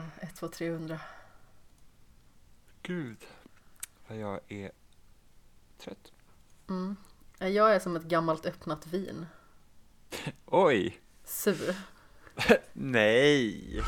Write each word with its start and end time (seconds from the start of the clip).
Ja, 0.00 0.26
1, 0.26 0.34
2, 0.34 0.48
300. 0.48 1.00
Gud, 2.82 3.26
vad 4.08 4.18
jag 4.18 4.40
är 4.48 4.72
trött. 5.78 6.12
Mm. 6.68 6.96
Ja, 7.38 7.48
Jag 7.48 7.74
är 7.74 7.78
som 7.78 7.96
ett 7.96 8.02
gammalt 8.02 8.46
öppnat 8.46 8.86
vin. 8.86 9.26
Oj! 10.46 11.00
Sur. 11.24 11.74
Nej! 12.72 13.82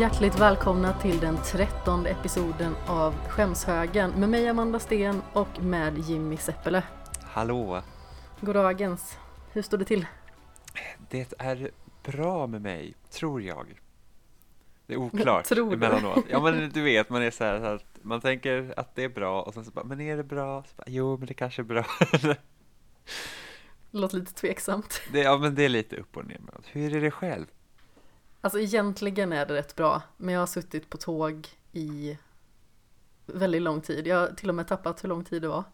Hjärtligt 0.00 0.38
välkomna 0.38 0.92
till 0.92 1.20
den 1.20 1.42
trettonde 1.42 2.10
episoden 2.10 2.74
av 2.86 3.14
Skämshögen 3.28 4.10
med 4.10 4.28
mig 4.28 4.48
Amanda 4.48 4.78
Sten 4.78 5.22
och 5.32 5.62
med 5.62 5.98
Jimmy 5.98 6.36
Seppele. 6.36 6.82
Hallå! 7.22 7.82
Goddagens. 8.40 9.18
Hur 9.52 9.62
står 9.62 9.78
det 9.78 9.84
till? 9.84 10.06
Det 11.10 11.34
är 11.38 11.70
bra 12.02 12.46
med 12.46 12.62
mig, 12.62 12.94
tror 13.10 13.42
jag. 13.42 13.66
Det 14.86 14.94
är 14.94 14.98
oklart 14.98 15.44
Tror 15.44 15.74
emellanåt. 15.74 16.24
Ja 16.30 16.40
men 16.40 16.70
du 16.70 16.82
vet, 16.82 17.10
man 17.10 17.22
är 17.22 17.30
så 17.30 17.44
här, 17.44 17.60
så 17.60 17.66
att 17.66 17.98
man 18.02 18.20
tänker 18.20 18.74
att 18.76 18.94
det 18.94 19.04
är 19.04 19.08
bra 19.08 19.42
och 19.42 19.54
sen 19.54 19.64
så 19.64 19.70
bara, 19.70 19.84
men 19.84 20.00
är 20.00 20.16
det 20.16 20.24
bra? 20.24 20.64
Så 20.64 20.76
bara, 20.76 20.84
jo 20.86 21.16
men 21.16 21.26
det 21.26 21.34
kanske 21.34 21.62
är 21.62 21.64
bra. 21.64 21.84
Låter 23.90 24.16
lite 24.16 24.32
tveksamt. 24.32 25.02
det, 25.12 25.20
ja 25.20 25.38
men 25.38 25.54
det 25.54 25.64
är 25.64 25.68
lite 25.68 25.96
upp 25.96 26.16
och 26.16 26.26
ner. 26.26 26.40
Hur 26.66 26.96
är 26.96 27.00
det 27.00 27.10
själv? 27.10 27.46
Alltså 28.40 28.60
egentligen 28.60 29.32
är 29.32 29.46
det 29.46 29.54
rätt 29.54 29.76
bra, 29.76 30.02
men 30.16 30.34
jag 30.34 30.40
har 30.40 30.46
suttit 30.46 30.90
på 30.90 30.96
tåg 30.96 31.48
i 31.72 32.18
väldigt 33.26 33.62
lång 33.62 33.80
tid. 33.80 34.06
Jag 34.06 34.16
har 34.16 34.26
till 34.28 34.48
och 34.48 34.54
med 34.54 34.68
tappat 34.68 35.04
hur 35.04 35.08
lång 35.08 35.24
tid 35.24 35.42
det 35.42 35.48
var. 35.48 35.64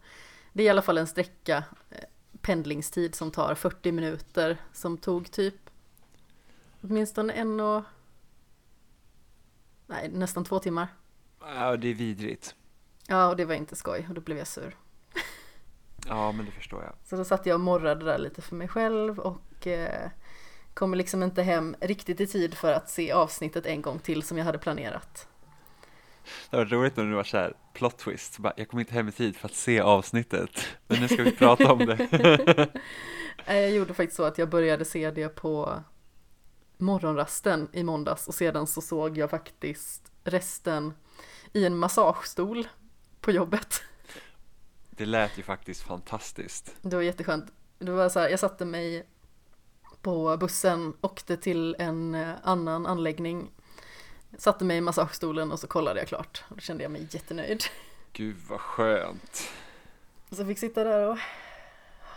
Det 0.53 0.63
är 0.63 0.65
i 0.65 0.69
alla 0.69 0.81
fall 0.81 0.97
en 0.97 1.07
sträcka, 1.07 1.63
eh, 1.89 2.03
pendlingstid 2.41 3.15
som 3.15 3.31
tar 3.31 3.55
40 3.55 3.91
minuter, 3.91 4.57
som 4.73 4.97
tog 4.97 5.31
typ 5.31 5.69
åtminstone 6.81 7.33
en 7.33 7.59
och... 7.59 7.83
Nej, 9.87 10.09
nästan 10.09 10.43
två 10.43 10.59
timmar. 10.59 10.87
Ja 11.39 11.77
det 11.77 11.87
är 11.87 11.93
vidrigt. 11.93 12.55
Ja, 13.07 13.27
och 13.29 13.35
det 13.35 13.45
var 13.45 13.55
inte 13.55 13.75
skoj 13.75 14.05
och 14.09 14.15
då 14.15 14.21
blev 14.21 14.37
jag 14.37 14.47
sur. 14.47 14.75
Ja 16.07 16.31
men 16.31 16.45
det 16.45 16.51
förstår 16.51 16.83
jag. 16.83 16.93
Så 17.03 17.15
då 17.15 17.25
satt 17.25 17.45
jag 17.45 17.55
och 17.55 17.61
morrade 17.61 18.05
där 18.05 18.17
lite 18.17 18.41
för 18.41 18.55
mig 18.55 18.67
själv 18.67 19.19
och 19.19 19.67
eh, 19.67 20.09
kommer 20.77 20.97
liksom 20.97 21.23
inte 21.23 21.43
hem 21.43 21.75
riktigt 21.81 22.21
i 22.21 22.27
tid 22.27 22.53
för 22.53 22.73
att 22.73 22.89
se 22.89 23.11
avsnittet 23.11 23.65
en 23.65 23.81
gång 23.81 23.99
till 23.99 24.23
som 24.23 24.37
jag 24.37 24.45
hade 24.45 24.57
planerat. 24.57 25.27
Det 26.49 26.57
var 26.57 26.65
roligt 26.65 26.97
när 26.97 27.03
du 27.03 27.13
var 27.13 27.23
såhär, 27.23 27.53
plot 27.73 27.97
twist, 27.97 28.33
så 28.33 28.41
bara, 28.41 28.53
jag 28.57 28.67
kommer 28.67 28.81
inte 28.81 28.93
hem 28.93 29.07
i 29.07 29.11
tid 29.11 29.35
för 29.35 29.47
att 29.47 29.53
se 29.53 29.79
avsnittet, 29.79 30.67
men 30.87 30.99
nu 31.01 31.07
ska 31.07 31.23
vi 31.23 31.31
prata 31.31 31.71
om 31.71 31.85
det. 31.85 32.07
Nej, 33.47 33.61
Jag 33.61 33.71
gjorde 33.71 33.93
faktiskt 33.93 34.17
så 34.17 34.23
att 34.23 34.37
jag 34.37 34.49
började 34.49 34.85
se 34.85 35.11
det 35.11 35.29
på 35.29 35.83
morgonrasten 36.77 37.69
i 37.73 37.83
måndags 37.83 38.27
och 38.27 38.35
sedan 38.35 38.67
så 38.67 38.81
såg 38.81 39.17
jag 39.17 39.29
faktiskt 39.29 40.11
resten 40.23 40.93
i 41.53 41.65
en 41.65 41.77
massagestol 41.77 42.67
på 43.21 43.31
jobbet. 43.31 43.81
Det 44.89 45.05
lät 45.05 45.37
ju 45.37 45.43
faktiskt 45.43 45.81
fantastiskt. 45.81 46.75
Det 46.81 46.95
var 46.95 47.03
jätteskönt. 47.03 47.45
Det 47.79 47.91
var 47.91 48.09
så 48.09 48.19
här, 48.19 48.29
jag 48.29 48.39
satte 48.39 48.65
mig 48.65 49.07
på 50.07 50.37
bussen, 50.37 50.93
åkte 51.01 51.37
till 51.37 51.75
en 51.79 52.15
eh, 52.15 52.29
annan 52.43 52.85
anläggning, 52.85 53.51
satte 54.37 54.65
mig 54.65 54.77
i 54.77 54.81
massagestolen 54.81 55.51
och 55.51 55.59
så 55.59 55.67
kollade 55.67 55.99
jag 55.99 56.07
klart. 56.07 56.43
Och 56.49 56.55
då 56.55 56.61
kände 56.61 56.83
jag 56.83 56.91
mig 56.91 57.07
jättenöjd. 57.11 57.63
Gud 58.13 58.35
vad 58.49 58.59
skönt. 58.59 59.51
Så 60.31 60.41
jag 60.41 60.47
fick 60.47 60.59
sitta 60.59 60.83
där 60.83 61.09
och 61.09 61.17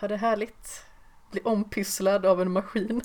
ha 0.01 0.09
det 0.09 0.17
härligt. 0.17 0.85
Bli 1.31 1.41
ompysslad 1.45 2.27
av 2.27 2.41
en 2.41 2.53
maskin. 2.53 2.89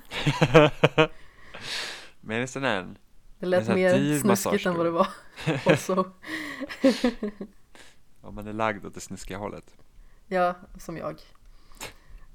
Men 2.22 2.40
det 2.42 2.56
är 2.56 2.60
här, 2.60 2.84
Det 2.84 2.96
En 3.40 3.50
lät 3.50 3.68
mer 3.68 4.20
snuskigt 4.20 4.66
än 4.66 4.78
vad 4.78 4.86
det 4.86 4.92
var. 4.92 5.08
Och 5.66 5.80
så, 5.80 6.12
om 8.22 8.36
man 8.36 8.48
är 8.48 8.54
lagd 8.54 8.86
åt 8.86 8.94
det 8.94 9.02
snuskiga 9.02 9.38
hållet. 9.38 9.76
ja, 10.28 10.56
som 10.78 10.98
jag. 10.98 11.22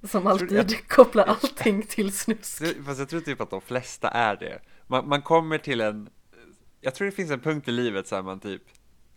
Som 0.03 0.23
Jag 0.23 0.33
alltid 0.33 0.89
kopplar 0.89 1.25
allting 1.25 1.83
till 1.83 2.13
snusk. 2.13 2.63
Fast 2.87 2.99
jag 2.99 3.09
tror 3.09 3.21
typ 3.21 3.41
att 3.41 3.51
de 3.51 3.61
flesta 3.61 4.09
är 4.09 4.37
det. 4.37 4.61
Man, 4.87 5.09
man 5.09 5.23
kommer 5.23 5.59
till 5.59 5.81
en, 5.81 6.09
jag 6.81 6.95
tror 6.95 7.07
det 7.07 7.13
finns 7.13 7.31
en 7.31 7.41
punkt 7.41 7.69
i 7.69 7.73
livet 7.73 8.09
så 8.09 8.15
här 8.15 8.23
man 8.23 8.41
typ 8.41 8.63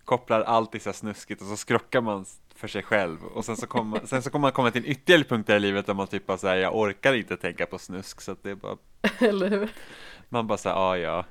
kopplar 0.05 0.41
allt 0.41 0.71
till 0.71 0.81
så 0.81 0.93
snuskigt 0.93 1.41
och 1.41 1.47
så 1.47 1.57
skrockar 1.57 2.01
man 2.01 2.25
för 2.55 2.67
sig 2.67 2.83
själv 2.83 3.23
och 3.23 3.45
sen 3.45 3.57
så 3.57 3.67
kommer 3.67 3.89
man, 3.97 4.07
sen 4.07 4.21
så 4.23 4.29
kommer 4.29 4.41
man 4.41 4.51
komma 4.51 4.71
till 4.71 4.85
en 4.85 4.91
ytterligare 4.91 5.23
punkt 5.23 5.49
i 5.49 5.59
livet 5.59 5.85
där 5.85 5.93
man 5.93 6.07
typ 6.07 6.25
bara 6.25 6.37
säger 6.37 6.63
jag 6.63 6.75
orkar 6.75 7.13
inte 7.13 7.37
tänka 7.37 7.65
på 7.65 7.79
snusk 7.79 8.21
så 8.21 8.31
att 8.31 8.43
det 8.43 8.51
är 8.51 8.55
bara, 8.55 8.77
Eller 9.19 9.49
hur? 9.49 9.69
man 10.29 10.47
bara 10.47 10.57
säger 10.57 10.75
ah 10.75 10.97
ja, 10.97 11.25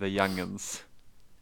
the 0.00 0.06
youngens. 0.06 0.84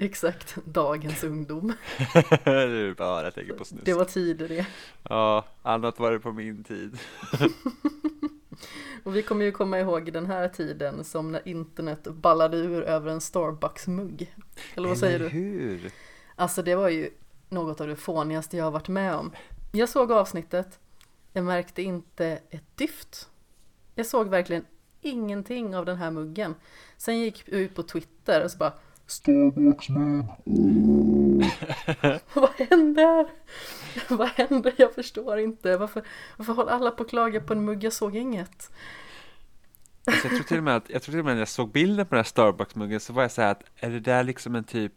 Exakt, 0.02 0.56
dagens 0.64 1.24
ungdom. 1.24 1.72
det 2.44 2.50
är 2.50 2.94
bara 2.94 3.24
jag 3.24 3.34
tänker 3.34 3.52
på 3.52 3.64
snusk. 3.64 3.84
Det 3.84 3.94
var 3.94 4.04
tider 4.04 4.48
det. 4.48 4.66
Ja, 5.02 5.44
annat 5.62 5.98
var 5.98 6.12
det 6.12 6.18
på 6.18 6.32
min 6.32 6.64
tid. 6.64 6.98
Och 9.04 9.16
vi 9.16 9.22
kommer 9.22 9.44
ju 9.44 9.52
komma 9.52 9.78
ihåg 9.78 10.12
den 10.12 10.26
här 10.26 10.48
tiden 10.48 11.04
som 11.04 11.32
när 11.32 11.48
internet 11.48 12.04
ballade 12.04 12.56
ur 12.56 12.82
över 12.82 13.10
en 13.10 13.20
Starbucks-mugg. 13.20 14.34
Eller 14.74 14.88
vad 14.88 14.98
säger 14.98 15.20
Eller 15.20 15.30
du? 15.30 15.36
hur? 15.36 15.92
Alltså 16.36 16.62
det 16.62 16.74
var 16.74 16.88
ju 16.88 17.10
något 17.48 17.80
av 17.80 17.86
det 17.86 17.96
fånigaste 17.96 18.56
jag 18.56 18.64
har 18.64 18.70
varit 18.70 18.88
med 18.88 19.14
om. 19.14 19.32
Jag 19.72 19.88
såg 19.88 20.12
avsnittet, 20.12 20.78
jag 21.32 21.44
märkte 21.44 21.82
inte 21.82 22.26
ett 22.50 22.76
dyft. 22.76 23.28
Jag 23.94 24.06
såg 24.06 24.28
verkligen 24.28 24.64
ingenting 25.00 25.76
av 25.76 25.84
den 25.86 25.96
här 25.96 26.10
muggen. 26.10 26.54
Sen 26.96 27.18
gick 27.18 27.42
jag 27.46 27.60
ut 27.60 27.74
på 27.74 27.82
Twitter 27.82 28.44
och 28.44 28.50
så 28.50 28.58
bara 28.58 28.72
Starbucks-mugg! 29.10 30.24
Vad 32.34 32.50
händer? 32.68 33.26
Vad 34.08 34.28
händer? 34.28 34.74
Jag 34.76 34.94
förstår 34.94 35.38
inte. 35.38 35.76
Varför, 35.76 36.02
varför 36.36 36.52
håller 36.52 36.72
alla 36.72 36.90
på 36.90 37.02
att 37.02 37.08
klaga 37.10 37.40
på 37.40 37.52
en 37.52 37.64
mugg? 37.64 37.84
Jag 37.84 37.92
såg 37.92 38.16
inget. 38.16 38.70
Alltså 40.06 40.26
jag 40.26 40.36
tror 40.36 40.44
till 40.44 40.56
och 40.58 40.64
med 40.64 40.76
att, 40.76 40.90
jag 40.90 41.02
tror 41.02 41.12
till 41.12 41.18
och 41.18 41.24
med 41.24 41.34
när 41.34 41.40
jag 41.40 41.48
såg 41.48 41.70
bilden 41.72 42.06
på 42.06 42.14
den 42.14 42.18
här 42.24 42.24
Starbucks-muggen 42.24 43.00
så 43.00 43.12
var 43.12 43.22
jag 43.22 43.30
så 43.32 43.42
här 43.42 43.50
att 43.50 43.62
är 43.76 43.90
det 43.90 44.00
där 44.00 44.24
liksom 44.24 44.54
en 44.54 44.64
typ, 44.64 44.92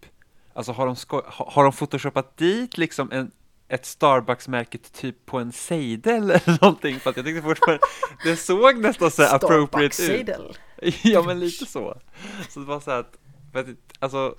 alltså 0.54 0.72
har 0.72 0.86
de, 0.86 0.96
sko- 0.96 1.22
ha- 1.26 1.52
har 1.52 1.64
de 1.64 1.72
photoshopat 1.74 2.38
dit 2.38 2.78
liksom 2.78 3.12
en, 3.12 3.32
ett 3.68 3.86
Starbucks-märke 3.86 4.78
typ 4.78 5.26
på 5.26 5.40
en 5.40 5.52
sejdel 5.52 6.24
eller 6.32 6.62
någonting? 6.62 7.00
För 7.00 7.10
att 7.10 7.18
jag 7.18 7.26
tyckte 7.26 7.42
fortfarande, 7.42 7.84
det 8.24 8.36
såg 8.36 8.78
nästan 8.78 9.12
så 9.12 9.22
här 9.24 9.36
appropriate 9.36 9.86
ut. 9.86 9.94
Starbucks-sejdel. 9.94 10.58
Ja 11.04 11.22
men 11.24 11.40
lite 11.40 11.66
så. 11.66 11.98
Så 12.50 12.60
det 12.60 12.66
var 12.66 12.80
så 12.80 12.92
här 12.92 13.00
att, 13.00 13.18
att 13.60 13.68
alltså, 14.00 14.36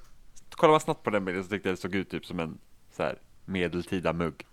kollar 0.51 0.73
man 0.73 0.81
snabbt 0.81 1.03
på 1.03 1.11
den 1.11 1.25
bilden 1.25 1.45
så 1.45 1.51
tyckte 1.51 1.69
jag 1.69 1.77
det 1.77 1.81
såg 1.81 1.95
ut 1.95 2.11
typ 2.11 2.27
som 2.27 2.41
en 2.41 2.59
så 2.93 3.03
här 3.03 3.19
medeltida 3.45 4.13
mugg. 4.13 4.47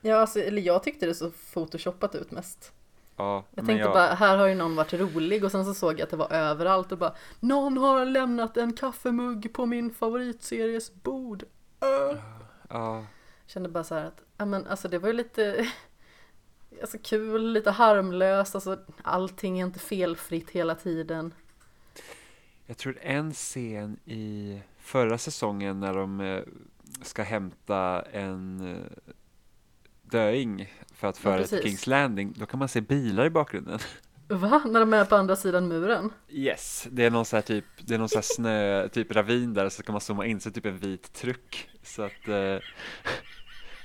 Ja, 0.00 0.16
alltså, 0.16 0.40
eller 0.40 0.62
jag 0.62 0.82
tyckte 0.82 1.06
det 1.06 1.14
så 1.14 1.30
photoshoppat 1.30 2.14
ut 2.14 2.30
mest. 2.30 2.72
Ja, 3.16 3.34
Jag 3.34 3.44
men 3.50 3.66
tänkte 3.66 3.84
jag, 3.84 3.92
bara, 3.92 4.14
här 4.14 4.36
har 4.36 4.46
ju 4.46 4.54
någon 4.54 4.76
varit 4.76 4.92
rolig 4.92 5.44
och 5.44 5.50
sen 5.50 5.64
så 5.64 5.74
såg 5.74 5.92
jag 5.92 6.02
att 6.02 6.10
det 6.10 6.16
var 6.16 6.32
överallt 6.32 6.92
och 6.92 6.98
bara 6.98 7.14
Någon 7.40 7.78
har 7.78 8.04
lämnat 8.04 8.56
en 8.56 8.72
kaffemugg 8.72 9.52
på 9.52 9.66
min 9.66 9.94
favoritseries 9.94 10.94
bord. 10.94 11.44
Äh. 11.80 12.18
ja, 12.68 13.06
Kände 13.46 13.68
bara 13.68 13.84
så 13.84 13.94
här 13.94 14.04
att, 14.04 14.22
ja 14.36 14.44
men 14.44 14.66
alltså 14.66 14.88
det 14.88 14.98
var 14.98 15.08
ju 15.08 15.14
lite 15.14 15.66
Alltså 16.80 16.98
kul, 17.02 17.52
lite 17.52 17.70
harmlöst, 17.70 18.54
alltså 18.54 18.78
allting 19.02 19.60
är 19.60 19.66
inte 19.66 19.78
felfritt 19.78 20.50
hela 20.50 20.74
tiden. 20.74 21.34
Jag 22.72 22.78
tror 22.78 22.98
en 23.02 23.32
scen 23.32 23.96
i 24.04 24.60
förra 24.78 25.18
säsongen 25.18 25.80
när 25.80 25.94
de 25.94 26.20
eh, 26.20 26.42
ska 27.02 27.22
hämta 27.22 28.02
en 28.12 28.60
eh, 28.60 29.12
döing 30.02 30.72
för 30.94 31.08
att 31.08 31.18
föra 31.18 31.36
till 31.38 31.42
precis. 31.42 31.62
Kings 31.64 31.86
Landing, 31.86 32.34
då 32.36 32.46
kan 32.46 32.58
man 32.58 32.68
se 32.68 32.80
bilar 32.80 33.26
i 33.26 33.30
bakgrunden. 33.30 33.78
Va? 34.28 34.62
När 34.66 34.80
de 34.80 34.92
är 34.92 35.04
på 35.04 35.16
andra 35.16 35.36
sidan 35.36 35.68
muren? 35.68 36.10
Yes, 36.28 36.88
det 36.90 37.04
är 37.04 37.10
någon 37.10 37.24
så 37.24 37.36
här 37.36 37.42
typ, 37.42 37.64
det 37.80 37.94
är 37.94 37.98
någon 37.98 38.08
så 38.08 38.16
här 38.18 38.22
snö, 38.22 38.88
typ 38.88 39.12
ravin 39.12 39.54
där 39.54 39.68
så 39.68 39.82
kan 39.82 39.92
man 39.92 40.00
zooma 40.00 40.26
in 40.26 40.40
så 40.40 40.50
typ 40.50 40.66
en 40.66 40.78
vit 40.78 41.12
truck. 41.12 41.70
Så 41.82 42.02
att 42.02 42.28
eh, 42.28 42.56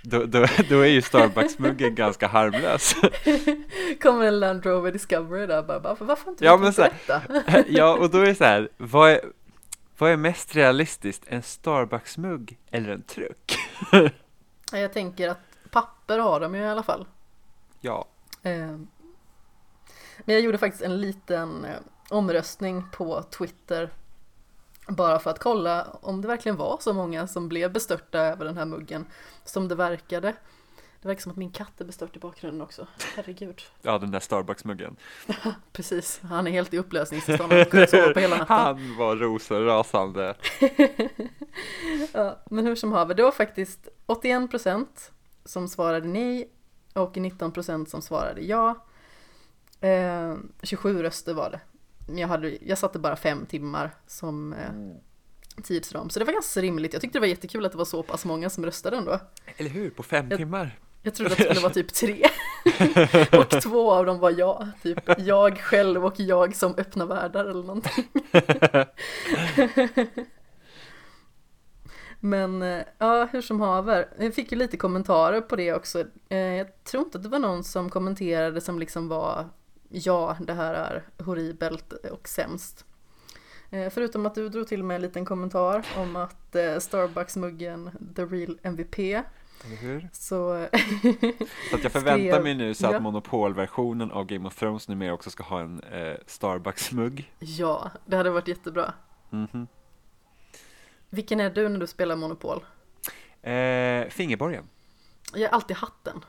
då, 0.10 0.26
då, 0.26 0.46
då 0.70 0.80
är 0.80 0.88
ju 0.88 1.02
Starbucks-muggen 1.02 1.96
ganska 1.96 2.28
harmlös. 2.28 2.96
Kommer 4.02 4.26
en 4.26 4.40
Land 4.40 4.66
Rover 4.66 4.92
Discovery 4.92 5.46
där 5.46 5.64
bara, 5.64 5.80
bara 5.80 5.96
varför 6.00 6.32
inte 6.32 6.46
Ja, 6.46 6.58
men 6.58 6.74
så 6.74 6.82
detta? 6.82 7.22
Ja, 7.68 7.98
och 7.98 8.10
då 8.10 8.18
är 8.18 8.26
det 8.26 8.36
så 8.36 8.44
här, 8.44 8.70
vad 8.78 9.12
är, 9.12 9.22
vad 9.98 10.12
är 10.12 10.18
mest 10.18 10.56
realistiskt, 10.56 11.24
en 11.28 11.42
Starbucks-mugg 11.42 12.58
eller 12.72 12.90
en 12.90 13.02
truck? 13.02 13.58
Ja, 14.72 14.78
Jag 14.78 14.94
tänker 14.94 15.30
att 15.30 15.40
papper 15.72 16.20
har 16.20 16.40
de 16.40 16.56
ju 16.56 16.62
i 16.62 16.68
alla 16.68 16.84
fall. 16.84 17.06
Ja, 17.82 18.06
Eh, 18.42 18.52
Men 20.26 20.36
jag 20.36 20.42
gjorde 20.42 20.58
faktiskt 20.58 20.84
en 20.84 21.02
liten 21.02 21.66
eh, 21.66 21.72
omröstning 22.10 22.84
på 22.92 23.24
Twitter 23.24 23.90
bara 24.88 25.20
för 25.20 25.30
att 25.30 25.40
kolla 25.40 25.88
om 26.02 26.22
det 26.22 26.28
verkligen 26.28 26.56
var 26.58 26.78
så 26.82 26.94
många 26.94 27.28
som 27.28 27.50
blev 27.50 27.74
bestörta 27.74 28.20
över 28.20 28.46
den 28.46 28.58
här 28.58 28.66
muggen 28.66 29.06
som 29.44 29.68
det 29.68 29.76
verkade. 29.76 30.34
Det 31.02 31.08
verkar 31.08 31.22
som 31.22 31.32
att 31.32 31.38
min 31.38 31.52
katt 31.52 31.82
är 31.82 31.86
bestört 31.86 32.16
i 32.16 32.20
bakgrunden 32.20 32.62
också. 32.62 32.88
Herregud. 33.16 33.62
ja 33.82 33.98
den 33.98 34.12
där 34.12 34.20
Starbucks-muggen. 34.20 34.96
Precis, 35.72 36.20
han 36.24 36.48
är 36.48 36.52
helt 36.52 36.74
i 36.74 36.78
upplösningstillstånd. 36.78 37.54
Han 37.54 37.66
kunde 37.66 37.88
sova 37.88 38.14
på 38.14 38.20
hela 38.20 38.38
natten. 38.38 38.58
Han 38.58 38.98
var 38.98 39.16
rosenrasande. 39.16 40.36
Ja, 42.14 42.40
men 42.50 42.66
hur 42.66 42.76
som 42.76 42.92
haver, 42.92 43.16
det 43.16 43.24
var 43.24 43.32
faktiskt 43.32 43.90
81% 44.08 44.86
som 45.46 45.68
svarade 45.68 46.08
nej 46.08 46.50
och 46.94 47.16
19% 47.16 47.86
som 47.86 48.02
svarade 48.02 48.42
ja. 48.42 48.86
Eh, 49.82 50.36
27 50.64 51.04
röster 51.04 51.34
var 51.34 51.50
det. 51.50 51.60
Jag, 52.16 52.28
hade, 52.28 52.58
jag 52.62 52.78
satte 52.78 53.00
bara 53.00 53.16
fem 53.16 53.46
timmar 53.46 53.92
som 54.08 54.54
eh, 54.54 55.62
tidsram, 55.64 56.10
så 56.10 56.20
det 56.20 56.26
var 56.26 56.34
ganska 56.34 56.62
rimligt. 56.62 56.94
Jag 56.94 57.02
tyckte 57.02 57.18
det 57.18 57.22
var 57.22 57.28
jättekul 57.28 57.66
att 57.66 57.72
det 57.72 57.78
var 57.78 57.86
så 57.86 58.04
pass 58.04 58.26
många 58.26 58.50
som 58.50 58.66
röstade 58.66 58.98
ändå. 58.98 59.20
Eller 59.58 59.70
hur, 59.70 59.90
på 59.90 60.04
fem 60.04 60.28
Jag- 60.30 60.38
timmar. 60.38 60.80
Jag 61.04 61.14
trodde 61.16 61.32
att 61.32 61.38
det 61.38 61.44
skulle 61.44 61.60
vara 61.60 61.74
typ 61.74 61.94
tre. 61.94 62.24
och 63.40 63.50
två 63.62 63.92
av 63.92 64.06
dem 64.06 64.20
var 64.20 64.32
jag. 64.40 64.68
Typ 64.84 65.00
jag 65.18 65.58
själv 65.58 66.06
och 66.06 66.20
jag 66.20 66.56
som 66.56 66.76
öppnar 66.78 67.06
världar 67.06 67.46
eller 67.46 67.64
någonting. 67.64 68.08
Men 72.20 72.62
eh, 72.62 72.82
ja, 72.98 73.28
hur 73.32 73.42
som 73.42 73.62
haver. 73.62 74.08
Jag 74.20 74.34
fick 74.36 74.52
ju 74.52 74.58
lite 74.58 74.78
kommentarer 74.78 75.42
på 75.42 75.56
det 75.56 75.74
också. 75.74 76.04
Eh, 76.30 76.38
Jag 76.38 76.84
tror 76.84 77.04
inte 77.04 77.18
att 77.18 77.24
det 77.24 77.30
var 77.30 77.40
någon 77.40 77.64
som 77.64 77.90
kommenterade 77.90 78.62
som 78.62 78.80
liksom 78.80 79.08
var 79.08 79.50
ja, 79.90 80.38
det 80.40 80.54
här 80.54 80.74
är 80.74 81.04
horribelt 81.24 81.94
och 81.94 82.28
sämst. 82.28 82.86
Eh, 83.70 83.90
Förutom 83.90 84.26
att 84.26 84.36
du 84.36 84.50
drog 84.50 84.68
till 84.68 84.84
med 84.84 84.96
en 84.96 85.02
liten 85.02 85.26
kommentar 85.26 85.86
om 85.98 86.16
att 86.16 86.56
eh, 86.56 86.78
Starbucks-muggen 86.80 87.92
The 88.16 88.26
Real 88.26 88.60
MVP 88.64 89.00
Eller 89.00 89.76
hur? 89.82 90.10
så 90.14 90.68
Så 91.70 91.76
att 91.76 91.84
jag 91.84 91.92
förväntar 91.92 92.18
Skrev- 92.32 92.44
mig 92.44 92.56
nu 92.56 92.74
så 92.74 92.88
att 92.88 92.94
ja. 92.94 93.00
monopolversionen 93.00 94.12
av 94.12 94.26
Game 94.26 94.48
of 94.48 94.56
Thrones 94.56 94.88
numera 94.88 95.14
också 95.14 95.30
ska 95.30 95.44
ha 95.44 95.60
en 95.62 95.84
eh, 95.84 96.16
Starbucks-mugg. 96.26 97.32
ja, 97.40 97.92
det 98.06 98.18
hade 98.18 98.30
varit 98.30 98.48
jättebra. 98.48 98.94
Mhm. 99.30 99.68
Vilken 101.10 101.40
är 101.40 101.50
du 101.50 101.70
när 101.70 101.80
du 101.80 101.88
spelar 101.88 102.16
Monopol? 102.16 102.66
Eh, 103.42 104.10
fingerborgen. 104.10 104.64
Jag 105.34 105.42
är 105.42 105.50
alltid 105.50 105.78
hatten. 105.78 106.26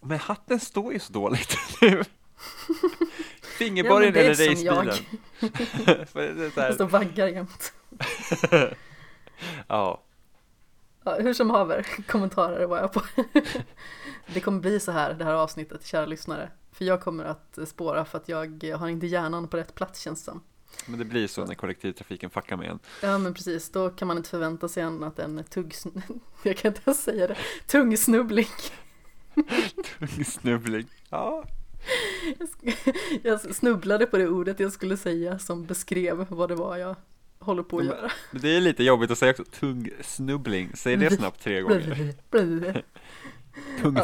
Men 0.00 0.18
hatten 0.18 0.60
står 0.60 0.92
ju 0.92 0.98
så 0.98 1.12
dåligt 1.12 1.56
nu. 1.80 2.02
Fingerborgen 3.42 4.16
är 4.16 4.20
eller 4.20 4.30
racebilen. 4.30 4.94
Står 6.74 6.84
och 6.84 6.90
vaggar 6.90 7.26
jämt. 7.26 7.72
ja, 9.68 10.04
Ja, 11.04 11.16
hur 11.20 11.34
som 11.34 11.50
haver, 11.50 11.86
kommentarer 12.06 12.66
var 12.66 12.78
jag 12.78 12.92
på. 12.92 13.02
Det 14.26 14.40
kommer 14.40 14.60
bli 14.60 14.80
så 14.80 14.92
här 14.92 15.14
det 15.14 15.24
här 15.24 15.32
avsnittet, 15.34 15.86
kära 15.86 16.06
lyssnare. 16.06 16.50
För 16.72 16.84
jag 16.84 17.00
kommer 17.00 17.24
att 17.24 17.58
spåra 17.66 18.04
för 18.04 18.18
att 18.18 18.28
jag 18.28 18.64
har 18.78 18.88
inte 18.88 19.06
hjärnan 19.06 19.48
på 19.48 19.56
rätt 19.56 19.74
plats 19.74 20.00
känns 20.00 20.24
det 20.24 20.30
som. 20.30 20.42
men 20.86 20.98
det 20.98 21.04
blir 21.04 21.26
så 21.26 21.44
när 21.44 21.54
kollektivtrafiken 21.54 22.30
fuckar 22.30 22.56
med 22.56 22.70
en. 22.70 22.78
Ja 23.02 23.18
men 23.18 23.34
precis, 23.34 23.70
då 23.70 23.90
kan 23.90 24.08
man 24.08 24.16
inte 24.16 24.28
förvänta 24.30 24.68
sig 24.68 24.82
annat 24.82 25.18
än 25.18 25.44
tugg... 25.44 25.74
Jag 26.42 26.56
kan 26.56 26.68
inte 26.68 26.80
ens 26.84 27.02
säga 27.04 27.26
det. 27.26 27.36
Tungsnubbling. 27.66 28.48
Tung 29.98 30.24
snubbling. 30.24 30.86
Ja, 31.10 31.44
Jag 33.22 33.54
snubblade 33.56 34.06
på 34.06 34.18
det 34.18 34.28
ordet 34.28 34.60
jag 34.60 34.72
skulle 34.72 34.96
säga 34.96 35.38
som 35.38 35.64
beskrev 35.66 36.26
vad 36.30 36.48
det 36.48 36.54
var 36.54 36.76
jag 36.76 36.96
håller 37.38 37.62
på 37.62 37.78
att 37.78 37.84
göra. 37.84 38.10
det 38.32 38.56
är 38.56 38.60
lite 38.60 38.84
jobbigt 38.84 39.10
att 39.10 39.18
säga 39.18 39.30
också 39.30 39.44
tung 39.44 39.90
snubbling. 40.00 40.70
Säg 40.74 40.96
det 40.96 41.10
snabbt 41.16 41.42
tre 41.42 41.60
gånger. 41.60 42.14
Tung 43.82 43.96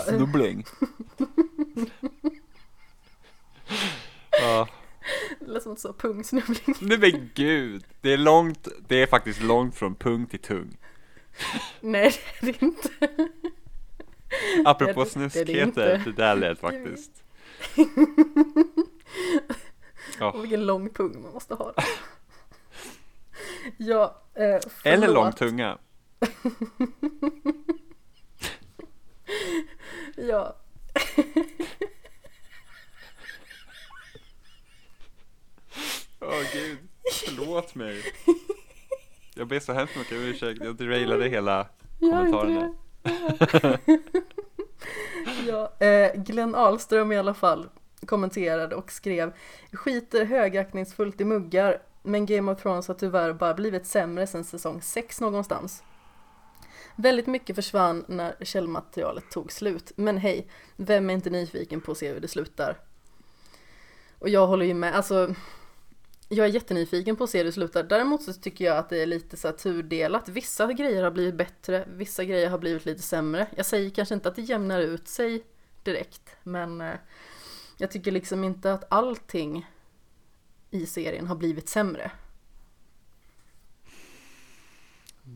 Ja. 4.31 4.69
Det 5.41 5.47
lät 5.53 5.62
som 5.62 5.76
sa 5.76 5.93
pungsnubbling. 5.93 6.75
nej 6.81 6.99
men 6.99 7.31
gud. 7.35 7.85
Det 8.00 8.12
är 8.12 8.17
långt, 8.19 8.69
det 8.88 9.03
är 9.03 9.06
faktiskt 9.06 9.43
långt 9.43 9.75
från 9.75 9.94
pung 9.94 10.26
till 10.26 10.38
tung. 10.38 10.76
Nej 11.81 12.12
det 12.41 12.49
är 12.49 12.53
det 12.53 12.62
inte. 12.62 12.88
Apropå 14.65 15.05
Det- 15.05 15.11
det 15.15 15.21
är 15.21 15.25
det 15.25 15.31
snuskheter, 15.31 15.62
inte. 15.62 15.97
det 16.05 16.12
där 16.12 16.37
lät 16.37 16.59
faktiskt. 16.61 17.11
Ja. 20.19 20.33
Och 20.33 20.45
vilken 20.45 20.67
lång 20.67 20.91
pung 20.91 21.23
man 21.23 21.33
måste 21.33 21.55
ha. 21.55 21.75
Ja, 23.77 24.23
eh, 24.35 24.61
Eller 24.85 25.09
lång 25.09 25.33
tunga. 25.33 25.79
Ja. 30.17 30.57
Åh 36.21 36.43
gud, 36.53 36.79
förlåt 37.25 37.75
mig. 37.75 38.03
Jag 39.35 39.49
ber 39.49 39.61
så 39.61 39.73
hemskt 39.73 39.97
mycket 39.97 40.12
om 40.19 40.25
ursäkt, 40.25 40.61
jag 40.65 40.77
derailade 40.77 41.29
hela 41.29 41.67
kommentarerna. 42.01 42.75
det. 43.03 43.79
ja, 45.47 45.87
eh, 45.87 46.12
Glenn 46.15 46.55
Ahlström 46.55 47.12
i 47.12 47.19
alla 47.19 47.35
fall 47.35 47.69
kommenterade 48.06 48.75
och 48.75 48.93
skrev 48.93 49.32
Skiter 49.73 50.25
högaktningsfullt 50.25 51.21
i 51.21 51.25
muggar 51.25 51.82
men 52.03 52.27
Game 52.27 52.53
of 52.53 52.62
Thrones 52.62 52.88
har 52.88 52.94
tyvärr 52.94 53.32
bara 53.32 53.55
blivit 53.55 53.87
sämre 53.87 54.27
sen 54.27 54.44
säsong 54.44 54.82
6 54.82 55.21
någonstans. 55.21 55.83
Väldigt 56.97 57.26
mycket 57.26 57.57
försvann 57.57 58.05
när 58.09 58.37
källmaterialet 58.40 59.31
tog 59.31 59.52
slut. 59.52 59.93
Men 59.97 60.19
hej, 60.19 60.47
vem 60.76 61.11
är 61.11 61.14
inte 61.14 61.31
nyfiken 61.31 61.81
på 61.81 61.93
att 61.93 61.99
se 61.99 62.12
hur 62.12 62.21
det 62.21 62.28
slutar? 62.28 62.78
Och 64.19 64.28
jag 64.28 64.47
håller 64.47 64.66
ju 64.66 64.75
med, 64.75 64.95
alltså 64.95 65.35
jag 66.33 66.47
är 66.47 66.51
jättenyfiken 66.51 67.17
på 67.17 67.25
att 67.25 67.31
se 67.31 67.39
hur 67.39 67.45
det 67.45 67.53
slutar. 67.53 67.83
Däremot 67.83 68.23
så 68.23 68.33
tycker 68.33 68.65
jag 68.65 68.77
att 68.77 68.89
det 68.89 69.03
är 69.03 69.07
lite 69.07 69.37
så 69.37 69.49
här 69.49 69.55
tudelat. 69.55 70.29
Vissa 70.29 70.73
grejer 70.73 71.03
har 71.03 71.11
blivit 71.11 71.35
bättre, 71.35 71.85
vissa 71.97 72.25
grejer 72.25 72.51
har 72.51 72.59
blivit 72.59 72.85
lite 72.85 73.03
sämre. 73.03 73.47
Jag 73.57 73.67
säger 73.67 73.91
kanske 73.91 74.15
inte 74.15 74.29
att 74.29 74.37
det 74.37 74.43
jämnar 74.43 74.81
ut 74.81 75.09
sig 75.09 75.45
direkt, 75.83 76.37
men 76.43 76.81
eh, 76.81 76.95
jag 77.77 77.91
tycker 77.91 78.13
liksom 78.13 78.45
inte 78.45 78.73
att 78.73 78.85
allting 78.93 79.67
i 80.71 80.87
serien 80.87 81.27
har 81.27 81.37
blivit 81.37 81.69
sämre. 81.69 82.11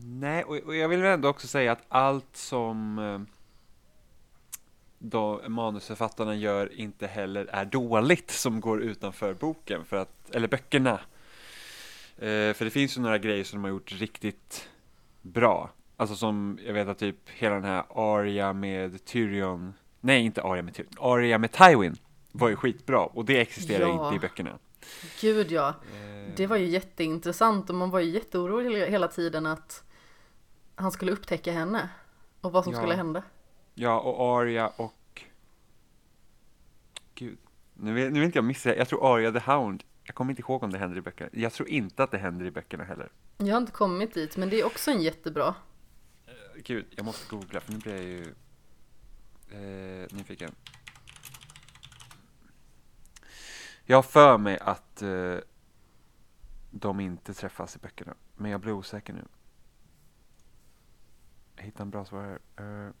Nej, 0.03 0.43
och, 0.43 0.75
jag 0.75 0.89
vill 0.89 1.01
väl 1.01 1.13
ändå 1.13 1.29
också 1.29 1.47
säga 1.47 1.71
att 1.71 1.83
allt 1.87 2.35
som 2.35 2.99
eh, 2.99 3.34
då 5.09 5.41
manusförfattarna 5.47 6.35
gör 6.35 6.73
inte 6.79 7.07
heller 7.07 7.45
är 7.45 7.65
dåligt 7.65 8.31
som 8.31 8.61
går 8.61 8.81
utanför 8.81 9.33
boken, 9.33 9.85
för 9.85 9.97
att, 9.97 10.29
eller 10.35 10.47
böckerna. 10.47 10.99
Eh, 12.17 12.53
för 12.53 12.65
det 12.65 12.71
finns 12.71 12.97
ju 12.97 13.01
några 13.01 13.17
grejer 13.17 13.43
som 13.43 13.57
de 13.59 13.63
har 13.63 13.69
gjort 13.69 13.91
riktigt 13.91 14.69
bra. 15.21 15.69
Alltså 15.97 16.15
som, 16.15 16.59
jag 16.65 16.73
vet 16.73 16.87
att 16.87 16.97
typ 16.99 17.29
hela 17.29 17.55
den 17.55 17.63
här 17.63 17.83
Arya 17.89 18.53
med 18.53 19.05
Tyrion, 19.05 19.73
nej 20.01 20.21
inte 20.25 20.41
Arya 20.43 20.61
med 20.63 20.73
Tyrion, 20.73 20.91
Arya 20.99 21.37
med 21.37 21.51
Tywin 21.51 21.95
var 22.31 22.49
ju 22.49 22.55
skitbra 22.55 22.99
och 23.05 23.25
det 23.25 23.41
existerar 23.41 23.87
Ja. 23.87 24.03
inte 24.05 24.15
i 24.15 24.19
böckerna. 24.19 24.57
Gud 25.21 25.51
ja, 25.51 25.67
Eh, 25.93 26.31
det 26.35 26.47
var 26.47 26.57
ju 26.57 26.65
jätteintressant 26.65 27.69
och 27.69 27.75
man 27.75 27.89
var 27.89 27.99
ju 27.99 28.09
jätteorolig 28.11 28.71
hela- 28.71 28.91
hela 28.91 29.07
tiden 29.07 29.45
att 29.45 29.83
han 30.75 30.91
skulle 30.91 31.11
upptäcka 31.11 31.51
henne 31.51 31.89
och 32.41 32.51
vad 32.51 32.63
som 32.63 32.73
Ja. 32.73 32.79
skulle 32.79 32.93
hända. 32.95 33.23
Ja, 33.73 33.99
och 33.99 34.39
Arya 34.41 34.67
och... 34.67 34.93
Nu 37.77 37.93
vill, 37.93 38.05
nu 38.05 38.19
vill 38.19 38.23
inte 38.23 38.37
jag 38.37 38.45
missa, 38.45 38.75
jag 38.75 38.87
tror 38.87 39.15
Arya 39.15 39.31
the 39.31 39.51
Hound, 39.51 39.83
jag 40.03 40.15
kommer 40.15 40.31
inte 40.31 40.41
ihåg 40.41 40.63
om 40.63 40.71
det 40.71 40.77
händer 40.77 40.97
i 40.97 41.01
böckerna. 41.01 41.29
Jag 41.33 41.53
tror 41.53 41.69
inte 41.69 42.03
att 42.03 42.11
det 42.11 42.17
händer 42.17 42.45
i 42.45 42.51
böckerna 42.51 42.83
heller. 42.83 43.11
Jag 43.37 43.53
har 43.53 43.57
inte 43.57 43.71
kommit 43.71 44.13
dit, 44.13 44.37
men 44.37 44.49
det 44.49 44.59
är 44.59 44.65
också 44.65 44.91
en 44.91 45.01
jättebra. 45.01 45.55
Gud, 46.63 46.85
jag 46.89 47.05
måste 47.05 47.29
googla 47.29 47.59
för 47.59 47.71
nu 47.71 47.77
blir 47.77 47.93
jag 47.95 48.03
ju 48.03 48.33
eh, 49.49 50.07
nyfiken. 50.11 50.51
Jag 53.83 53.97
har 53.97 54.03
för 54.03 54.37
mig 54.37 54.59
att 54.59 55.01
eh, 55.01 55.37
de 56.71 56.99
inte 56.99 57.33
träffas 57.33 57.75
i 57.75 57.79
böckerna. 57.79 58.15
Men 58.35 58.51
jag 58.51 58.61
blir 58.61 58.73
osäker 58.73 59.13
nu. 59.13 59.25
Jag 61.55 61.63
hittar 61.63 61.81
en 61.81 61.89
bra 61.89 62.05
svar 62.05 62.39
här. 62.57 62.85
Eh, 62.85 62.91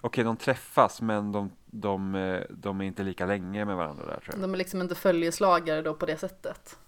Okej, 0.00 0.24
de 0.24 0.36
träffas 0.36 1.00
men 1.00 1.32
de, 1.32 1.50
de, 1.66 2.14
eh, 2.14 2.42
de 2.50 2.80
är 2.80 2.84
inte 2.84 3.02
lika 3.02 3.26
länge 3.26 3.64
med 3.64 3.76
varandra 3.76 4.06
där 4.06 4.20
tror 4.20 4.34
jag. 4.34 4.40
De 4.40 4.54
är 4.54 4.58
liksom 4.58 4.80
inte 4.80 4.94
följeslagare 4.94 5.82
då 5.82 5.94
på 5.94 6.06
det 6.06 6.16
sättet. 6.16 6.78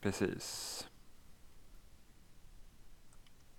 Precis. 0.00 0.86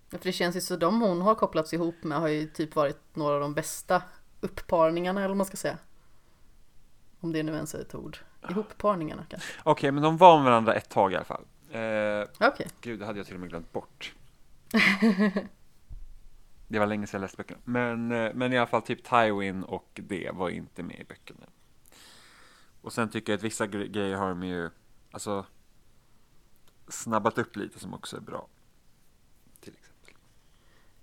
För 0.09 0.19
det 0.23 0.31
känns 0.31 0.55
ju 0.55 0.61
så 0.61 0.75
de 0.75 1.01
hon 1.01 1.21
har 1.21 1.35
kopplats 1.35 1.73
ihop 1.73 2.03
med 2.03 2.19
har 2.19 2.27
ju 2.27 2.47
typ 2.47 2.75
varit 2.75 2.99
några 3.13 3.35
av 3.35 3.41
de 3.41 3.53
bästa 3.53 4.01
uppparningarna 4.41 5.19
eller 5.19 5.27
vad 5.27 5.37
man 5.37 5.45
ska 5.45 5.57
säga. 5.57 5.77
Om 7.19 7.33
det 7.33 7.43
nu 7.43 7.51
ens 7.55 7.75
är 7.75 7.79
ett 7.81 7.95
ord. 7.95 8.17
Ihopparningarna 8.49 9.25
kanske. 9.29 9.49
Okej, 9.63 9.91
men 9.91 10.03
de 10.03 10.17
var 10.17 10.37
med 10.37 10.45
varandra 10.45 10.73
ett 10.73 10.89
tag 10.89 11.13
i 11.13 11.15
alla 11.15 11.25
fall. 11.25 11.43
Eh, 11.71 12.47
Okej. 12.47 12.67
Gud, 12.81 12.99
det 12.99 13.05
hade 13.05 13.19
jag 13.19 13.25
till 13.25 13.35
och 13.35 13.41
med 13.41 13.49
glömt 13.49 13.73
bort. 13.73 14.13
det 16.67 16.79
var 16.79 16.85
länge 16.87 17.07
sedan 17.07 17.17
jag 17.17 17.21
läste 17.21 17.37
böckerna. 17.37 17.59
Men, 17.63 18.11
eh, 18.11 18.31
men 18.33 18.53
i 18.53 18.57
alla 18.57 18.67
fall 18.67 18.81
typ 18.81 19.03
Tywin 19.03 19.63
och 19.63 19.89
det 20.03 20.31
var 20.33 20.49
inte 20.49 20.83
med 20.83 20.99
i 20.99 21.03
böckerna. 21.03 21.45
Och 22.81 22.93
sen 22.93 23.09
tycker 23.09 23.31
jag 23.33 23.37
att 23.37 23.43
vissa 23.43 23.65
gre- 23.65 23.87
grejer 23.87 24.15
har 24.15 24.29
de 24.29 24.43
ju, 24.43 24.69
alltså, 25.11 25.45
snabbat 26.87 27.37
upp 27.37 27.55
lite 27.55 27.79
som 27.79 27.93
också 27.93 28.17
är 28.17 28.21
bra. 28.21 28.47
Till 29.59 29.73
exempel. 29.73 30.13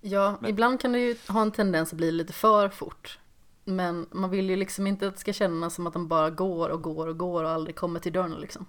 Ja, 0.00 0.38
Men- 0.40 0.50
ibland 0.50 0.80
kan 0.80 0.92
det 0.92 0.98
ju 1.00 1.16
ha 1.28 1.42
en 1.42 1.52
tendens 1.52 1.92
att 1.92 1.96
bli 1.96 2.12
lite 2.12 2.32
för 2.32 2.68
fort. 2.68 3.18
Men 3.64 4.06
man 4.10 4.30
vill 4.30 4.50
ju 4.50 4.56
liksom 4.56 4.86
inte 4.86 5.08
att 5.08 5.14
det 5.14 5.20
ska 5.20 5.32
kännas 5.32 5.74
som 5.74 5.86
att 5.86 5.92
de 5.92 6.08
bara 6.08 6.30
går 6.30 6.68
och 6.68 6.82
går 6.82 7.06
och 7.06 7.18
går 7.18 7.44
och 7.44 7.50
aldrig 7.50 7.76
kommer 7.76 8.00
till 8.00 8.12
dörren 8.12 8.40
liksom. 8.40 8.66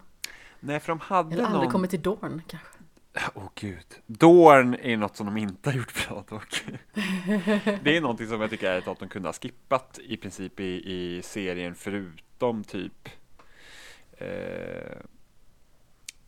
Nej, 0.60 0.80
för 0.80 0.88
de 0.88 1.00
hade 1.00 1.34
Eller 1.34 1.44
aldrig 1.44 1.64
någon... 1.64 1.72
kommer 1.72 1.88
till 1.88 2.02
Dorn 2.02 2.42
kanske. 2.48 2.75
Åh 3.36 3.50
gud. 3.56 3.86
Dorn 4.06 4.74
är 4.74 4.98
något 4.98 5.16
som 5.16 5.26
de 5.26 5.38
inte 5.38 5.70
har 5.70 5.78
gjort 5.78 6.08
bra 6.08 6.24
dock. 6.30 6.64
det 7.84 7.98
är 7.98 8.02
någonting 8.02 8.28
som 8.28 8.42
jag 8.42 8.50
tycker 8.50 8.72
är 8.72 8.90
att 8.92 9.00
de 9.00 9.10
kunde 9.10 9.28
ha 9.28 9.34
skippat 9.34 10.00
i 10.04 10.18
princip 10.18 10.60
i, 10.60 10.94
i 10.94 11.22
serien 11.22 11.76
förutom 11.76 12.64
typ 12.64 13.10
eh, 14.12 14.98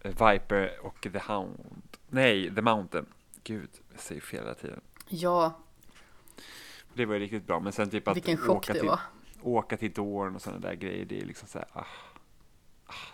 Viper 0.03 0.85
och 0.85 1.01
The 1.01 1.19
Hound. 1.19 1.97
Nej, 2.07 2.55
The 2.55 2.61
Mountain. 2.61 3.05
Gud, 3.43 3.69
jag 3.91 3.99
säger 3.99 4.21
fel 4.21 4.39
hela 4.43 4.53
tiden. 4.53 4.81
Ja, 5.09 5.59
Det 6.93 7.05
var 7.05 7.13
ju 7.13 7.19
riktigt 7.19 7.47
bra, 7.47 7.59
men 7.59 7.73
sen 7.73 7.89
typ 7.89 8.07
att 8.07 8.15
vilken 8.15 8.37
chock 8.37 8.57
åka, 8.57 8.73
det 8.73 8.79
till, 8.79 8.89
var. 8.89 8.99
åka 9.41 9.77
till 9.77 9.91
Dorn 9.93 10.35
och 10.35 10.41
sådana 10.41 10.59
där 10.59 10.73
grejer, 10.73 11.05
det 11.05 11.21
är 11.21 11.25
liksom 11.25 11.47
så 11.47 11.57
här, 11.59 11.67
ah, 11.73 11.79
ah, 11.79 11.85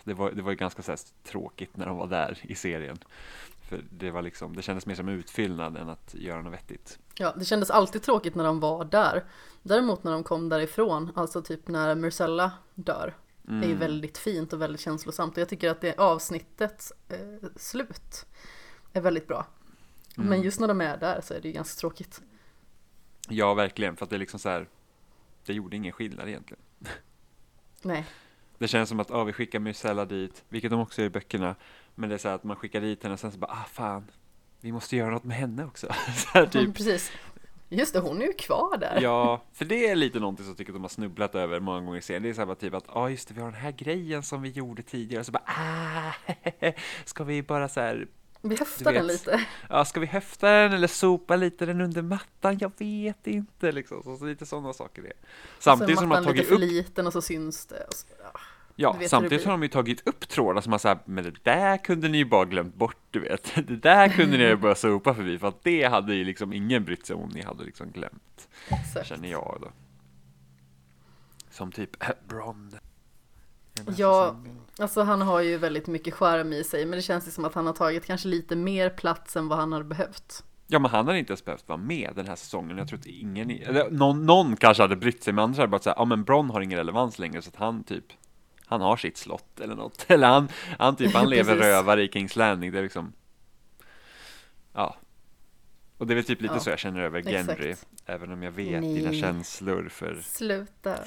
det, 0.04 0.14
var, 0.14 0.30
det 0.30 0.42
var 0.42 0.50
ju 0.50 0.56
ganska 0.56 0.82
så 0.82 0.92
här 0.92 0.98
tråkigt 1.24 1.76
när 1.76 1.86
de 1.86 1.96
var 1.96 2.06
där 2.06 2.38
i 2.42 2.54
serien. 2.54 2.98
För 3.68 3.84
det 3.90 4.10
var 4.10 4.22
liksom, 4.22 4.56
det 4.56 4.62
kändes 4.62 4.86
mer 4.86 4.94
som 4.94 5.08
utfyllnad 5.08 5.76
än 5.76 5.88
att 5.88 6.14
göra 6.14 6.42
något 6.42 6.52
vettigt. 6.52 6.98
Ja, 7.14 7.34
det 7.36 7.44
kändes 7.44 7.70
alltid 7.70 8.02
tråkigt 8.02 8.34
när 8.34 8.44
de 8.44 8.60
var 8.60 8.84
där. 8.84 9.24
Däremot 9.62 10.04
när 10.04 10.12
de 10.12 10.24
kom 10.24 10.48
därifrån, 10.48 11.12
alltså 11.14 11.42
typ 11.42 11.68
när 11.68 11.94
Myrcella 11.94 12.52
dör, 12.74 13.14
är 13.48 13.52
ju 13.52 13.64
Mm. 13.64 13.78
väldigt 13.78 14.18
fint 14.18 14.52
och 14.52 14.62
väldigt 14.62 14.80
känslosamt. 14.80 15.36
Och 15.36 15.40
jag 15.40 15.48
tycker 15.48 15.70
att 15.70 15.80
det 15.80 15.98
avsnittets 15.98 16.92
eh, 17.08 17.48
slut 17.56 18.26
är 18.92 19.00
väldigt 19.00 19.28
bra. 19.28 19.46
Mm. 20.16 20.28
Men 20.28 20.42
just 20.42 20.60
när 20.60 20.68
de 20.68 20.80
är 20.80 20.96
där 20.96 21.20
så 21.20 21.34
är 21.34 21.40
det 21.40 21.48
ju 21.48 21.54
ganska 21.54 21.80
tråkigt. 21.80 22.22
Ja, 23.28 23.54
verkligen, 23.54 23.96
för 23.96 24.04
att 24.04 24.10
det 24.10 24.16
är 24.16 24.20
liksom 24.20 24.40
så 24.40 24.48
här, 24.48 24.68
det 25.46 25.52
gjorde 25.52 25.76
ingen 25.76 25.92
skillnad 25.92 26.28
egentligen. 26.28 26.62
Nej, 27.82 28.06
Det 28.58 28.68
känns 28.68 28.88
som 28.88 29.00
att, 29.00 29.10
ja, 29.10 29.24
vi 29.24 29.32
skickar 29.32 29.58
Myrcella 29.58 30.04
dit, 30.04 30.44
vilket 30.48 30.70
de 30.70 30.80
också 30.80 31.00
gör 31.00 31.06
i 31.06 31.10
böckerna, 31.10 31.54
men 31.94 32.08
det 32.08 32.14
är 32.14 32.18
så 32.18 32.28
här 32.28 32.34
att 32.34 32.44
man 32.44 32.56
skickar 32.56 32.80
dit 32.80 33.02
henne 33.02 33.12
och 33.12 33.20
sen 33.20 33.32
så 33.32 33.38
bara, 33.38 33.50
ah 33.52 33.64
fan, 33.72 34.10
vi 34.60 34.72
måste 34.72 34.96
göra 34.96 35.10
något 35.10 35.24
med 35.24 35.36
henne 35.36 35.64
också. 35.64 35.86
så 36.16 36.28
här, 36.28 36.46
typ, 36.46 36.54
mm, 36.54 36.72
precis. 36.72 37.12
Just 37.68 37.94
det, 37.94 38.00
hon 38.00 38.22
är 38.22 38.26
ju 38.26 38.32
kvar 38.32 38.76
där. 38.78 38.98
Ja, 39.02 39.42
för 39.52 39.64
det 39.64 39.88
är 39.88 39.96
lite 39.96 40.20
någonting 40.20 40.44
som 40.44 40.50
jag 40.50 40.58
tycker 40.58 40.72
att 40.72 40.76
de 40.76 40.82
har 40.82 40.88
snubblat 40.88 41.34
över 41.34 41.60
många 41.60 41.80
gånger 41.80 41.98
i 41.98 42.02
serien. 42.02 42.22
Det 42.22 42.28
är 42.28 42.34
så 42.34 42.40
här 42.40 42.46
bara 42.46 42.54
typ 42.54 42.74
att, 42.74 42.84
ja 42.86 42.94
ah, 42.94 43.08
just 43.08 43.28
det, 43.28 43.34
vi 43.34 43.40
har 43.40 43.50
den 43.50 43.60
här 43.60 43.72
grejen 43.72 44.22
som 44.22 44.42
vi 44.42 44.50
gjorde 44.50 44.82
tidigare, 44.82 45.24
så 45.24 45.32
bara, 45.32 45.44
ah, 45.46 46.12
ska 47.04 47.24
vi 47.24 47.42
bara 47.42 47.68
så 47.68 47.80
här, 47.80 48.08
Vi 48.46 48.56
höftar 48.56 48.92
Du 48.92 48.98
den 48.98 49.06
lite. 49.06 49.46
ja, 49.68 49.84
ska 49.84 50.00
vi 50.00 50.06
höfta 50.06 50.50
den 50.50 50.72
eller 50.72 50.86
sopa 50.86 51.36
lite 51.36 51.66
den 51.66 51.80
under 51.80 52.02
mattan? 52.02 52.58
Jag 52.60 52.72
vet 52.78 53.26
inte, 53.26 53.72
liksom. 53.72 54.02
Så, 54.02 54.16
så 54.16 54.24
lite 54.24 54.46
sådana 54.46 54.72
saker 54.72 55.02
det 55.02 55.08
är. 55.08 55.16
Samtidigt 55.58 55.98
som 55.98 56.08
de 56.08 56.14
har 56.14 56.20
mattan 56.20 56.36
lite 56.36 56.48
tagit 56.48 56.60
för 56.60 56.66
upp, 56.66 56.72
liten 56.72 57.06
och 57.06 57.12
så 57.12 57.22
syns 57.22 57.66
det. 57.66 57.86
Så, 57.90 58.06
ja. 58.22 58.40
ja, 59.00 59.08
samtidigt 59.08 59.44
har 59.44 59.52
de 59.52 59.62
ju 59.62 59.68
tagit 59.68 60.08
upp 60.08 60.28
trådar 60.28 60.60
som 60.60 60.72
har 60.72 60.78
sagt, 60.78 61.06
men 61.06 61.24
det 61.24 61.44
där 61.44 61.76
kunde 61.76 62.08
ni 62.08 62.18
ju 62.18 62.24
bara 62.24 62.44
glömt 62.44 62.74
bort, 62.74 62.96
du 63.10 63.20
vet. 63.20 63.54
Det 63.66 63.76
där 63.76 64.08
kunde 64.08 64.36
ni 64.36 64.44
ju 64.44 64.56
bara 64.56 64.74
sopa 64.74 65.14
förbi, 65.14 65.38
för 65.38 65.48
att 65.48 65.64
det 65.64 65.84
hade 65.84 66.14
ju 66.14 66.24
liksom 66.24 66.52
ingen 66.52 66.84
brytt 66.84 67.06
sig 67.06 67.16
om 67.16 67.28
ni 67.28 67.42
hade 67.42 67.64
liksom 67.64 67.90
glömt. 67.90 68.48
Exakt. 68.68 69.06
känner 69.06 69.28
jag 69.28 69.58
då. 69.60 69.68
Som 71.50 71.72
typ 71.72 71.90
Bron. 72.28 72.76
Ja. 73.96 74.36
Alltså 74.78 75.02
han 75.02 75.22
har 75.22 75.40
ju 75.40 75.58
väldigt 75.58 75.86
mycket 75.86 76.14
charm 76.14 76.52
i 76.52 76.64
sig 76.64 76.86
men 76.86 76.96
det 76.96 77.02
känns 77.02 77.26
ju 77.26 77.30
som 77.30 77.44
att 77.44 77.54
han 77.54 77.66
har 77.66 77.72
tagit 77.72 78.06
kanske 78.06 78.28
lite 78.28 78.56
mer 78.56 78.90
plats 78.90 79.36
än 79.36 79.48
vad 79.48 79.58
han 79.58 79.72
hade 79.72 79.84
behövt. 79.84 80.44
Ja, 80.66 80.78
men 80.78 80.90
han 80.90 81.06
hade 81.06 81.18
inte 81.18 81.30
ens 81.32 81.44
behövt 81.44 81.68
vara 81.68 81.78
med 81.78 82.12
den 82.16 82.26
här 82.26 82.36
säsongen. 82.36 82.78
Jag 82.78 82.88
tror 82.88 82.98
att 82.98 83.06
ingen, 83.06 83.50
eller 83.50 83.90
någon, 83.90 84.26
någon 84.26 84.56
kanske 84.56 84.82
hade 84.82 84.96
brytt 84.96 85.22
sig, 85.22 85.32
men 85.32 85.44
andra 85.44 85.56
hade 85.56 85.70
bara 85.70 85.80
sagt, 85.80 85.96
ja 85.98 86.04
men 86.04 86.24
Bron 86.24 86.50
har 86.50 86.60
ingen 86.60 86.78
relevans 86.78 87.18
längre, 87.18 87.42
så 87.42 87.48
att 87.48 87.56
han 87.56 87.84
typ, 87.84 88.04
han 88.66 88.80
har 88.80 88.96
sitt 88.96 89.16
slott 89.16 89.60
eller 89.60 89.74
något. 89.74 90.04
Eller 90.08 90.28
han, 90.28 90.48
han 90.78 90.96
typ, 90.96 91.14
han 91.14 91.30
lever 91.30 91.56
rövare 91.56 92.02
i 92.02 92.08
Kings 92.08 92.36
Landing, 92.36 92.72
det 92.72 92.78
är 92.78 92.82
liksom, 92.82 93.12
ja. 94.72 94.96
Och 95.98 96.06
det 96.06 96.12
är 96.12 96.14
väl 96.14 96.24
typ 96.24 96.40
lite 96.40 96.54
Ja, 96.54 96.60
så 96.60 96.70
jag 96.70 96.78
känner 96.78 97.00
över 97.00 97.18
exakt. 97.18 97.86
även 98.06 98.32
om 98.32 98.42
jag 98.42 98.52
vet 98.52 98.82
dina 98.82 99.10
Nej. 99.10 99.20
känslor 99.20 99.88
för, 99.88 100.20
Sluta. 100.22 100.98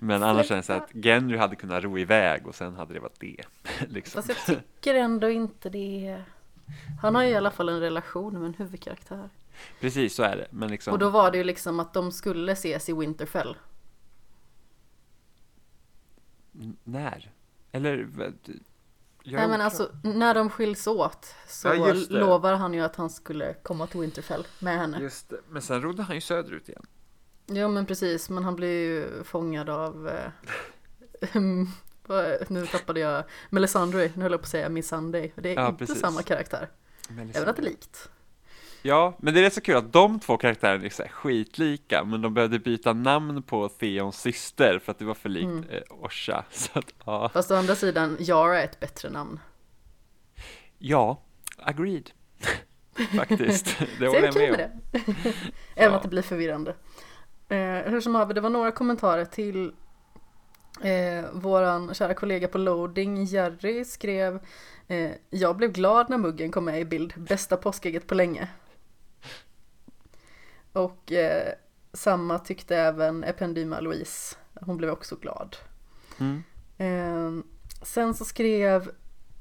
Men 0.00 0.22
annars 0.22 0.46
känns 0.48 0.66
det 0.66 0.76
att 0.76 0.90
Gendry 0.94 1.38
hade 1.38 1.56
kunnat 1.56 1.82
ro 1.84 1.98
iväg 1.98 2.46
och 2.46 2.54
sen 2.54 2.74
hade 2.74 2.94
det 2.94 3.00
varit 3.00 3.20
det, 3.20 3.44
liksom. 3.88 4.22
Fast 4.22 4.28
jag 4.48 4.56
tycker 4.56 4.94
ändå 4.94 5.28
inte 5.30 5.70
det. 5.70 6.22
Han 7.02 7.14
har 7.14 7.22
ju 7.22 7.28
i 7.28 7.34
alla 7.34 7.50
fall 7.50 7.68
en 7.68 7.80
relation 7.80 8.38
med 8.38 8.46
en 8.46 8.54
huvudkaraktär. 8.54 9.30
Precis, 9.80 10.14
så 10.14 10.22
är 10.22 10.36
det, 10.36 10.46
men 10.50 10.70
liksom. 10.70 10.92
Och 10.92 10.98
då 10.98 11.10
var 11.10 11.30
det 11.30 11.38
ju 11.38 11.44
liksom 11.44 11.80
att 11.80 11.94
de 11.94 12.12
skulle 12.12 12.52
ses 12.52 12.88
i 12.88 12.92
Winterfell. 12.92 13.56
N- 16.54 16.76
När? 16.84 17.30
Eller? 17.72 18.08
Nej 19.24 19.48
men 19.48 19.60
alltså 19.60 19.90
när 20.02 20.34
de 20.34 20.50
skiljs 20.50 20.86
åt 20.86 21.34
så 21.46 21.68
Ja, 21.68 21.94
lovar 22.08 22.54
han 22.54 22.74
ju 22.74 22.80
att 22.80 22.96
han 22.96 23.10
skulle 23.10 23.54
komma 23.54 23.86
till 23.86 24.00
Winterfell 24.00 24.46
med 24.58 24.78
henne. 24.78 24.98
Just 25.00 25.28
det. 25.28 25.40
Men 25.48 25.62
sen 25.62 25.82
rodde 25.82 26.02
han 26.02 26.14
ju 26.14 26.20
söderut 26.20 26.68
igen. 26.68 26.86
Jo 27.52 27.68
men 27.68 27.86
precis, 27.86 28.30
men 28.30 28.44
han 28.44 28.56
blir 28.56 28.68
ju 28.88 29.24
fångad 29.24 29.68
av 29.70 30.08
eh, 30.08 30.30
vad- 32.06 32.50
Nu 32.50 32.66
tappade 32.66 33.00
jag 33.00 33.24
Melisandre, 33.50 34.10
nu 34.14 34.22
höll 34.22 34.32
jag 34.32 34.40
på 34.40 34.44
att 34.44 34.50
säga 34.50 34.68
Miss 34.68 34.88
Sunday. 34.88 35.32
Det 35.36 35.50
är 35.50 35.54
Ja, 35.54 35.66
inte 35.68 35.78
precis. 35.78 36.00
samma 36.00 36.22
karaktär. 36.22 36.68
Även 37.34 37.48
att 37.48 37.56
det 37.56 37.62
är 37.62 37.64
likt. 37.64 38.08
Ja, 38.82 39.16
men 39.18 39.34
det 39.34 39.40
är 39.40 39.42
rätt 39.44 39.54
så 39.54 39.60
kul 39.60 39.76
att 39.76 39.92
de 39.92 40.20
två 40.20 40.36
karaktärerna 40.36 40.84
är 40.84 40.90
så 40.90 41.02
skitlika, 41.10 42.04
men 42.04 42.22
de 42.22 42.34
behövde 42.34 42.58
byta 42.58 42.92
namn 42.92 43.42
på 43.42 43.68
Theons 43.68 44.20
syster 44.20 44.78
för 44.84 44.92
att 44.92 44.98
det 44.98 45.04
var 45.04 45.14
för 45.14 45.28
likt 45.28 45.44
Mm. 45.44 45.64
eh, 45.70 45.82
Orsa. 45.90 46.44
Så 46.50 46.78
att, 46.78 46.94
ja. 47.04 47.28
Fast 47.28 47.50
å 47.50 47.54
andra 47.54 47.74
sidan, 47.74 48.16
Yara 48.20 48.60
är 48.60 48.64
ett 48.64 48.80
bättre 48.80 49.10
namn. 49.10 49.40
ja, 50.78 51.22
agreed. 51.58 52.10
Faktiskt. 53.16 53.76
Det 53.98 54.06
håller 54.06 54.22
jag 54.22 54.34
med 54.34 54.50
om. 54.50 54.56
det. 54.56 54.70
Även 55.74 55.92
Ja. 55.92 55.96
att 55.96 56.02
det 56.02 56.08
blir 56.08 56.22
förvirrande. 56.22 56.74
Eh, 57.50 57.90
hur 57.90 58.00
som 58.00 58.14
haver, 58.14 58.34
det 58.34 58.40
var 58.40 58.50
några 58.50 58.72
kommentarer 58.72 59.24
till 59.24 59.72
eh, 60.82 61.30
våran 61.32 61.94
kära 61.94 62.14
kollega 62.14 62.48
på 62.48 62.58
loading, 62.58 63.24
Jerry, 63.24 63.84
skrev 63.84 64.40
eh, 64.88 65.10
Jag 65.30 65.56
blev 65.56 65.72
glad 65.72 66.10
när 66.10 66.18
muggen 66.18 66.50
kom 66.50 66.64
med 66.64 66.80
i 66.80 66.84
bild, 66.84 67.14
bästa 67.16 67.56
påskägget 67.56 68.06
på 68.06 68.14
länge. 68.14 68.48
Och 70.72 71.12
eh, 71.12 71.52
samma 71.92 72.38
tyckte 72.38 72.76
även 72.76 73.24
Ependyma 73.24 73.80
Louise, 73.80 74.36
hon 74.60 74.76
blev 74.76 74.90
också 74.90 75.16
glad. 75.16 75.56
Mm. 76.18 76.42
Eh, 76.78 77.44
sen 77.82 78.14
så 78.14 78.24
skrev 78.24 78.90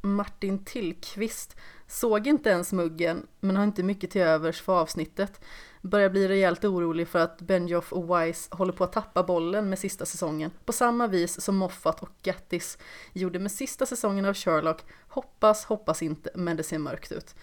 Martin 0.02 0.66
Tillqvist 0.66 1.56
Såg 1.90 2.28
inte 2.28 2.50
ens 2.50 2.74
muggen, 2.74 3.28
men 3.40 3.56
har 3.56 3.64
inte 3.64 3.84
mycket 3.84 4.12
till 4.12 4.22
övers 4.22 4.62
för 4.62 4.82
avsnittet. 4.82 5.42
Börjar 5.82 6.10
bli 6.10 6.28
rejält 6.28 6.66
orolig 6.66 7.08
för 7.08 7.20
att 7.20 7.42
Benioff 7.42 7.94
och 7.94 8.22
Wise 8.22 8.56
håller 8.56 8.74
på 8.74 8.84
att 8.84 8.94
tappa 8.94 9.24
bollen 9.24 9.70
med 9.70 9.80
sista 9.80 10.06
säsongen. 10.06 10.52
På 10.66 10.74
samma 10.74 11.08
vis 11.08 11.42
som 11.42 11.56
Moffat 11.56 12.02
och 12.02 12.10
Gattis 12.24 12.78
gjorde 13.14 13.40
med 13.40 13.52
sista 13.52 13.86
säsongen 13.86 14.26
av 14.26 14.34
Sherlock. 14.34 14.82
Hoppas, 15.08 15.66
hoppas 15.66 16.02
inte, 16.02 16.32
men 16.36 16.58
det 16.58 16.64
ser 16.64 16.78
mörkt 16.78 17.12
ut. 17.12 17.36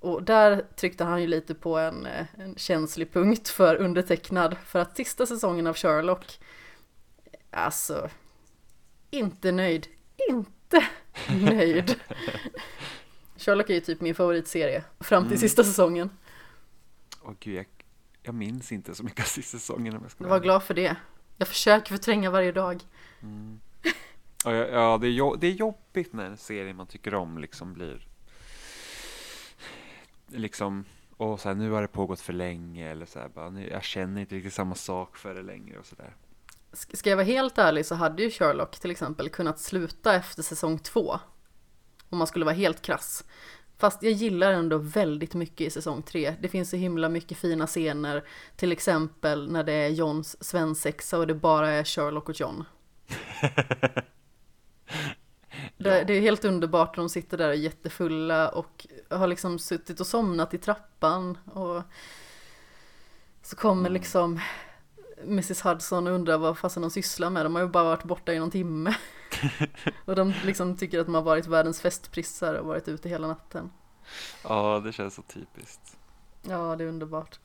Och 0.00 0.22
där 0.22 0.64
tryckte 0.76 1.04
han 1.04 1.20
ju 1.20 1.26
lite 1.26 1.54
på 1.54 1.78
en, 1.78 2.06
eh, 2.06 2.26
en 2.38 2.54
känslig 2.56 3.12
punkt 3.12 3.48
för 3.48 3.76
undertecknad. 3.76 4.56
För 4.66 4.78
att 4.78 4.96
sista 4.96 5.26
säsongen 5.26 5.66
av 5.66 5.74
Sherlock, 5.74 6.40
alltså, 7.50 8.10
inte 9.10 9.52
nöjd. 9.52 9.86
Inte 10.28 10.84
nöjd. 11.40 11.94
Sherlock 13.36 13.70
är 13.70 13.74
ju 13.74 13.80
typ 13.80 14.00
min 14.00 14.14
favoritserie 14.14 14.84
fram 15.00 15.22
till 15.22 15.32
Mm. 15.32 15.40
sista 15.40 15.64
säsongen. 15.64 16.10
Åh 17.26 17.32
gud, 17.40 17.54
jag, 17.56 17.66
jag 18.22 18.34
minns 18.34 18.72
inte 18.72 18.94
så 18.94 19.02
mycket 19.04 19.20
av 19.20 19.28
sista 19.28 19.58
säsongen 19.58 19.96
om 19.96 20.02
jag 20.02 20.10
ska 20.10 20.26
var 20.28 20.40
glad 20.40 20.62
för 20.62 20.74
det. 20.74 20.96
Jag 21.36 21.48
försöker 21.48 21.90
förtränga 21.90 22.30
varje 22.30 22.52
dag. 22.52 22.82
Mm. 23.22 23.60
Ja, 24.44 24.52
ja, 24.52 24.98
det, 24.98 25.06
är 25.06 25.10
jo- 25.10 25.36
det 25.36 25.46
är 25.46 25.52
jobbigt 25.52 26.12
när 26.12 26.24
en 26.26 26.36
serie 26.36 26.74
man 26.74 26.86
tycker 26.86 27.14
om 27.14 27.38
liksom 27.38 27.72
blir 27.74 28.06
liksom 30.26 30.84
och 31.16 31.40
så 31.40 31.48
här, 31.48 31.56
nu 31.56 31.70
har 31.70 31.82
det 31.82 31.88
pågått 31.88 32.20
för 32.20 32.32
länge 32.32 32.90
eller 32.90 33.06
så 33.06 33.18
här, 33.18 33.28
bara, 33.28 33.50
nu, 33.50 33.68
jag 33.70 33.82
känner 33.84 34.20
inte 34.20 34.34
riktigt 34.34 34.54
samma 34.54 34.74
sak 34.74 35.16
för 35.16 35.34
det 35.34 35.42
längre 35.42 35.78
och 35.78 35.86
sådär. 35.86 36.16
Sk- 36.72 36.96
Ska 36.96 37.10
jag 37.10 37.16
vara 37.16 37.26
helt 37.26 37.58
ärlig 37.58 37.86
så 37.86 37.94
hade 37.94 38.22
ju 38.22 38.30
Sherlock 38.30 38.78
till 38.80 38.90
exempel 38.90 39.28
kunnat 39.28 39.60
sluta 39.60 40.14
efter 40.14 40.42
säsong 40.42 40.78
två. 40.78 41.18
Om 42.08 42.18
man 42.18 42.26
skulle 42.26 42.44
vara 42.44 42.54
helt 42.54 42.82
krass. 42.82 43.24
Fast 43.78 44.02
jag 44.02 44.12
gillar 44.12 44.52
ändå 44.52 44.78
väldigt 44.78 45.34
mycket 45.34 45.66
i 45.66 45.70
säsong 45.70 46.02
tre. 46.02 46.34
Det 46.40 46.48
finns 46.48 46.70
så 46.70 46.76
himla 46.76 47.08
mycket 47.08 47.38
fina 47.38 47.66
scener. 47.66 48.24
Till 48.56 48.72
exempel 48.72 49.52
när 49.52 49.64
det 49.64 49.72
är 49.72 49.88
Johns 49.88 50.44
svensexa 50.44 51.18
och 51.18 51.26
det 51.26 51.34
bara 51.34 51.70
är 51.70 51.84
Sherlock 51.84 52.28
och 52.28 52.40
John. 52.40 52.64
Det, 55.78 56.04
det 56.04 56.12
är 56.12 56.20
helt 56.20 56.44
underbart 56.44 56.96
när 56.96 57.04
de 57.04 57.08
sitter 57.08 57.38
där 57.38 57.52
jättefulla 57.52 58.48
och 58.48 58.86
har 59.10 59.26
liksom 59.26 59.58
suttit 59.58 60.00
och 60.00 60.06
somnat 60.06 60.54
i 60.54 60.58
trappan 60.58 61.38
och 61.44 61.82
så 63.42 63.56
kommer 63.56 63.80
Mm. 63.80 63.92
liksom 63.92 64.40
Mrs 65.22 65.62
Hudson 65.62 66.06
och 66.06 66.12
undrar 66.12 66.38
vad 66.38 66.58
fasen 66.58 66.82
de 66.82 66.90
sysslar 66.90 67.30
med. 67.30 67.44
De 67.44 67.54
har 67.54 67.62
ju 67.62 67.68
bara 67.68 67.84
varit 67.84 68.04
borta 68.04 68.32
i 68.34 68.38
någon 68.38 68.50
timme. 68.50 68.94
Och 70.04 70.16
de 70.16 70.34
liksom 70.44 70.76
tycker 70.76 71.00
att 71.00 71.06
de 71.06 71.14
har 71.14 71.22
varit 71.22 71.46
världens 71.46 71.80
festprissar 71.80 72.54
och 72.54 72.66
varit 72.66 72.88
ute 72.88 73.08
hela 73.08 73.26
natten. 73.26 73.70
Ja, 74.42 74.80
det 74.84 74.92
känns 74.92 75.14
så 75.14 75.22
typiskt. 75.22 75.96
Ja, 76.42 76.76
det 76.76 76.84
är 76.84 76.88
underbart. 76.88 77.38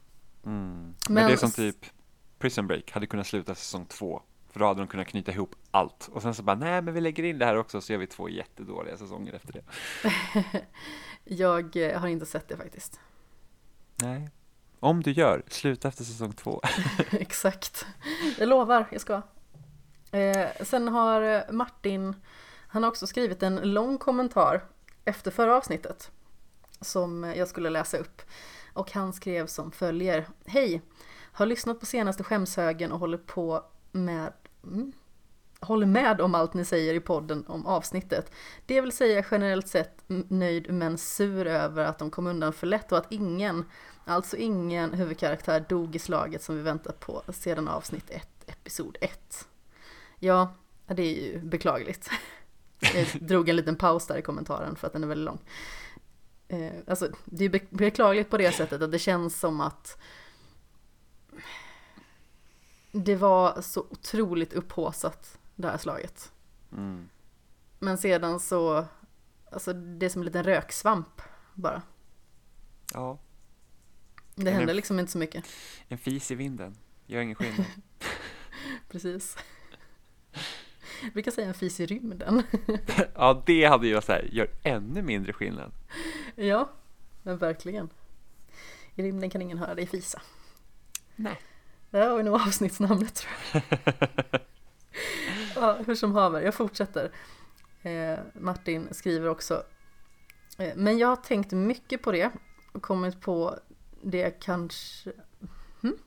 Mm. 0.45 0.93
Men, 1.07 1.13
Men 1.13 1.27
det 1.27 1.33
är 1.33 1.37
som 1.37 1.51
typ 1.51 1.85
Prison 2.39 2.67
Break 2.67 2.91
hade 2.91 3.07
kunnat 3.07 3.27
sluta 3.27 3.55
säsong 3.55 3.85
två. 3.85 4.21
För 4.49 4.59
då 4.59 4.65
hade 4.65 4.81
de 4.81 4.87
kunnat 4.87 5.07
knyta 5.07 5.31
ihop 5.31 5.55
allt. 5.71 6.09
Och 6.13 6.21
sen 6.21 6.35
så 6.35 6.43
bara, 6.43 6.55
nej 6.55 6.81
men 6.81 6.93
vi 6.93 7.01
lägger 7.01 7.23
in 7.23 7.37
det 7.37 7.45
här 7.45 7.55
också 7.55 7.81
så 7.81 7.91
gör 7.91 7.99
vi 7.99 8.07
två 8.07 8.29
jättedåliga 8.29 8.97
säsonger 8.97 9.33
efter 9.33 9.53
det. 9.53 9.63
Jag 11.35 11.75
eh, 11.75 11.99
har 11.99 12.07
inte 12.07 12.25
sett 12.25 12.47
det 12.47 12.57
faktiskt. 12.57 12.99
Nej. 13.95 14.29
Om 14.79 15.03
du 15.03 15.11
gör, 15.11 15.43
sluta 15.47 15.87
efter 15.87 16.03
säsong 16.03 16.33
två. 16.33 16.61
Exakt. 17.11 17.85
Jag 18.37 18.49
lovar, 18.49 18.87
jag 18.91 19.01
ska. 19.01 19.21
Eh, 20.11 20.47
sen 20.61 20.87
har 20.87 21.21
eh, 21.21 21.41
Martin, 21.51 22.15
han 22.67 22.83
har 22.83 22.89
också 22.89 23.07
skrivit 23.07 23.43
en 23.43 23.55
lång 23.55 23.97
kommentar 23.97 24.63
efter 25.05 25.31
förra 25.31 25.57
avsnittet. 25.57 26.11
Som 26.81 27.23
eh, 27.23 27.37
jag 27.37 27.47
skulle 27.47 27.69
läsa 27.69 27.97
upp. 27.97 28.21
Och 28.73 28.91
han 28.91 29.13
skrev 29.13 29.47
som 29.47 29.71
följer. 29.71 30.27
Hej! 30.45 30.81
Har 31.33 31.45
lyssnat 31.45 31.79
på 31.79 31.85
senaste 31.85 32.23
skämshögen 32.23 32.91
och 32.91 32.99
håller 32.99 33.17
på 33.17 33.63
med 33.91 34.33
mm, 34.63 34.91
Håller 35.63 35.87
med 35.87 36.21
om 36.21 36.35
allt 36.35 36.53
ni 36.53 36.65
säger 36.65 36.93
i 36.93 36.99
podden 36.99 37.45
om 37.47 37.65
avsnittet. 37.65 38.31
Det 38.65 38.81
vill 38.81 38.91
säga 38.91 39.25
generellt 39.31 39.67
sett 39.67 40.03
nöjd 40.27 40.73
men 40.73 40.97
sur 40.97 41.47
över 41.47 41.85
att 41.85 41.99
de 41.99 42.11
kom 42.11 42.27
undan 42.27 42.53
för 42.53 42.67
lätt 42.67 42.91
och 42.91 42.97
att 42.97 43.11
ingen, 43.11 43.65
alltså 44.05 44.37
ingen 44.37 44.93
huvudkaraktär 44.93 45.65
dog 45.69 45.95
i 45.95 45.99
slaget 45.99 46.43
som 46.43 46.55
vi 46.55 46.61
väntat 46.61 46.99
på 46.99 47.23
sedan 47.33 47.67
avsnitt 47.67 48.09
1, 48.09 48.27
episod 48.47 48.97
1. 49.01 49.47
Ja, 50.23 50.53
det 50.87 51.01
är 51.03 51.31
ju 51.31 51.39
beklagligt. 51.39 52.09
Jag 52.79 53.07
drog 53.21 53.49
en 53.49 53.55
liten 53.55 53.75
paus 53.75 54.07
där 54.07 54.17
i 54.17 54.21
kommentaren 54.21 54.75
för 54.75 54.87
att 54.87 54.93
den 54.93 55.03
är 55.03 55.07
väldigt 55.07 55.25
lång. 55.25 55.39
Eh, 56.47 56.71
alltså, 56.87 57.11
det 57.25 57.45
är 57.45 57.49
be- 57.49 57.65
beklagligt 57.69 58.29
på 58.29 58.37
det 58.37 58.51
sättet 58.51 58.81
att 58.81 58.91
det 58.91 58.99
känns 58.99 59.39
som 59.39 59.61
att 59.61 59.97
det 62.91 63.15
var 63.15 63.61
så 63.61 63.81
otroligt 63.89 64.53
upphaussat 64.53 65.37
det 65.55 65.67
här 65.67 65.77
slaget. 65.77 66.31
Mm. 66.71 67.09
Men 67.79 67.97
sedan 67.97 68.39
så, 68.39 68.85
alltså 69.51 69.73
det 69.73 70.05
är 70.05 70.09
som 70.09 70.21
en 70.21 70.25
liten 70.25 70.43
röksvamp 70.43 71.21
bara. 71.53 71.81
Ja, 72.93 73.19
Det 74.35 74.51
händer 74.51 74.73
liksom 74.73 74.99
inte 74.99 75.11
så 75.11 75.17
mycket. 75.17 75.45
en 75.87 75.97
fis 75.97 76.31
i 76.31 76.35
vinden. 76.35 76.77
Gör 77.05 77.21
ingen 77.21 77.35
skillnad. 77.35 77.65
Precis. 78.89 79.37
Jag 81.01 81.11
brukar 81.13 81.31
säga 81.31 81.47
en 81.47 81.53
fis 81.53 81.79
i 81.79 81.85
rymden. 81.85 82.43
ja, 83.15 83.43
det 83.45 83.65
hade 83.65 83.87
ju 83.87 84.01
så 84.01 84.11
här, 84.11 84.29
gör 84.31 84.49
ännu 84.63 85.01
mindre 85.01 85.33
skillnad. 85.33 85.71
ja, 86.35 86.69
men 87.23 87.37
verkligen. 87.37 87.89
I 88.95 89.03
rymden 89.03 89.29
kan 89.29 89.41
ingen 89.41 89.57
höra 89.57 89.75
dig 89.75 89.87
fisa. 89.87 90.21
Nej. 91.15 91.41
Det 91.89 91.97
här 91.97 92.09
var 92.09 92.17
ju 92.17 92.23
nog 92.23 92.35
avsnittsnamnet 92.35 93.15
tror 93.15 93.33
jag. 93.53 94.41
ja, 95.55 95.77
hur 95.85 95.95
som 95.95 96.11
haver, 96.11 96.41
jag 96.41 96.53
fortsätter. 96.53 97.11
Eh, 97.81 98.19
Martin 98.33 98.87
skriver 98.91 99.27
också. 99.27 99.63
Eh, 100.57 100.73
men 100.75 100.97
jag 100.97 101.07
har 101.07 101.15
tänkt 101.15 101.51
mycket 101.51 102.01
på 102.01 102.11
det 102.11 102.31
och 102.71 102.81
kommit 102.81 103.21
på 103.21 103.59
det 104.01 104.31
kanske... 104.31 105.11
Hm? 105.81 105.97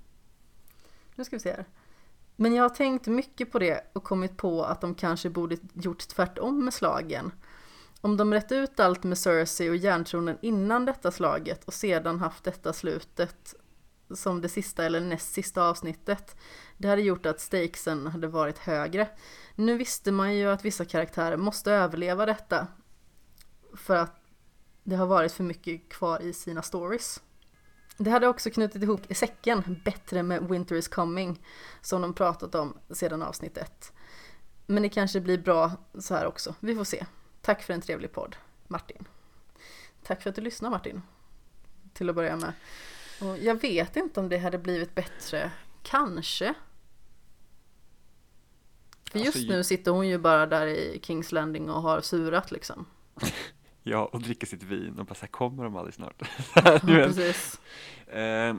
Nu 1.14 1.24
ska 1.24 1.36
vi 1.36 1.40
se 1.40 1.50
här. 1.50 1.64
Men 2.36 2.54
jag 2.54 2.64
har 2.64 2.68
tänkt 2.68 3.06
mycket 3.06 3.52
på 3.52 3.58
det 3.58 3.90
och 3.92 4.04
kommit 4.04 4.36
på 4.36 4.64
att 4.64 4.80
de 4.80 4.94
kanske 4.94 5.30
borde 5.30 5.56
gjort 5.72 6.08
tvärtom 6.08 6.64
med 6.64 6.74
slagen. 6.74 7.32
Om 8.00 8.16
de 8.16 8.34
rätt 8.34 8.52
ut 8.52 8.80
allt 8.80 9.04
med 9.04 9.18
Cersei 9.18 9.70
och 9.70 9.76
järntronen 9.76 10.38
innan 10.42 10.84
detta 10.84 11.10
slaget 11.10 11.64
och 11.64 11.74
sedan 11.74 12.20
haft 12.20 12.44
detta 12.44 12.72
slutet 12.72 13.54
som 14.10 14.40
det 14.40 14.48
sista 14.48 14.84
eller 14.84 15.00
näst 15.00 15.32
sista 15.32 15.62
avsnittet. 15.62 16.36
Det 16.78 16.88
hade 16.88 17.02
gjort 17.02 17.26
att 17.26 17.40
stakesen 17.40 18.06
hade 18.06 18.28
varit 18.28 18.58
högre. 18.58 19.08
Nu 19.54 19.76
visste 19.76 20.12
man 20.12 20.36
ju 20.36 20.50
att 20.50 20.64
vissa 20.64 20.84
karaktärer 20.84 21.36
måste 21.36 21.72
överleva 21.72 22.26
detta. 22.26 22.66
För 23.76 23.96
att 23.96 24.20
det 24.82 24.96
har 24.96 25.06
varit 25.06 25.32
för 25.32 25.44
mycket 25.44 25.88
kvar 25.88 26.22
i 26.22 26.32
sina 26.32 26.62
stories. 26.62 27.22
Det 27.96 28.10
hade 28.10 28.28
också 28.28 28.50
knutit 28.50 28.82
ihop 28.82 29.10
i 29.10 29.14
säcken 29.14 29.80
bättre 29.84 30.22
med 30.22 30.48
Winter 30.48 30.76
is 30.76 30.88
coming. 30.88 31.42
Som 31.80 32.02
de 32.02 32.14
pratat 32.14 32.54
om 32.54 32.78
sedan 32.90 33.22
avsnitt 33.22 33.56
ett. 33.56 33.92
Men 34.66 34.82
det 34.82 34.88
kanske 34.88 35.20
blir 35.20 35.38
bra 35.38 35.72
så 35.98 36.14
här 36.14 36.26
också. 36.26 36.54
Vi 36.60 36.74
får 36.74 36.84
se. 36.84 37.06
Tack 37.40 37.62
för 37.62 37.74
en 37.74 37.80
trevlig 37.80 38.12
podd, 38.12 38.36
Martin. 38.68 39.06
Tack 40.02 40.22
för 40.22 40.30
att 40.30 40.36
du 40.36 40.42
lyssnar 40.42 40.70
Martin. 40.70 41.02
Till 41.92 42.08
att 42.08 42.16
börja 42.16 42.36
med. 42.36 42.52
Och 43.20 43.38
jag 43.38 43.60
vet 43.60 43.96
inte 43.96 44.20
om 44.20 44.28
det 44.28 44.38
hade 44.38 44.58
blivit 44.58 44.94
bättre. 44.94 45.52
Kanske. 45.82 46.54
För 49.10 49.18
just 49.18 49.36
Alltså, 49.36 49.52
nu 49.52 49.64
sitter 49.64 49.90
hon 49.90 50.08
ju 50.08 50.18
bara 50.18 50.46
där 50.46 50.66
i 50.66 51.00
Kings 51.02 51.32
Landing 51.32 51.70
och 51.70 51.82
har 51.82 52.00
surat 52.00 52.50
liksom. 52.50 52.86
Ja, 53.86 54.04
och 54.12 54.22
dricker 54.22 54.46
sitt 54.46 54.62
vin 54.62 54.98
och 54.98 55.06
bara 55.06 55.14
så 55.14 55.20
här, 55.20 55.28
kommer 55.28 55.64
de 55.64 55.76
aldrig 55.76 55.94
snart? 55.94 56.22
Ja, 56.54 56.78
precis. 56.82 57.60
Eh, 58.06 58.54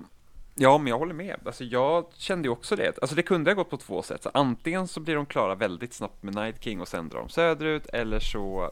ja, 0.56 0.78
men 0.78 0.88
jag 0.88 0.98
håller 1.00 1.14
med. 1.14 1.40
Alltså, 1.46 1.64
jag 1.64 2.06
kände 2.14 2.48
ju 2.48 2.52
också 2.52 2.76
det. 2.76 3.00
Alltså, 3.02 3.16
det 3.16 3.24
kunde 3.24 3.50
ha 3.52 3.56
gått 3.56 3.70
på 3.70 3.78
två 3.78 4.02
sätt. 4.04 4.24
Så 4.24 4.32
antingen 4.34 4.88
så 4.88 5.00
blir 5.00 5.16
de 5.16 5.26
klara 5.26 5.56
väldigt 5.56 5.94
snabbt 5.94 6.24
med 6.24 6.36
Night 6.36 6.64
King 6.64 6.82
och 6.82 6.88
sen 6.88 7.10
drar 7.10 7.20
de 7.20 7.30
söderut, 7.30 7.86
eller 7.86 8.20
så 8.20 8.72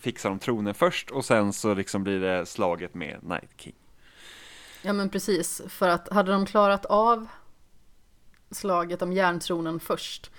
fixar 0.00 0.28
de 0.30 0.38
tronen 0.38 0.74
först 0.74 1.10
och 1.10 1.24
sen 1.24 1.52
så 1.52 1.74
liksom 1.74 2.04
blir 2.04 2.20
det 2.20 2.46
slaget 2.46 2.94
med 2.94 3.18
Night 3.22 3.50
King. 3.56 3.74
Ja 4.82 4.92
men 4.92 5.08
precis. 5.08 5.62
För 5.68 5.88
att 5.88 6.08
hade 6.08 6.32
de 6.32 6.46
klarat 6.46 6.84
av 6.84 7.26
slaget 8.50 9.02
om 9.02 9.12
järntronen 9.12 9.80
först. 9.80 10.30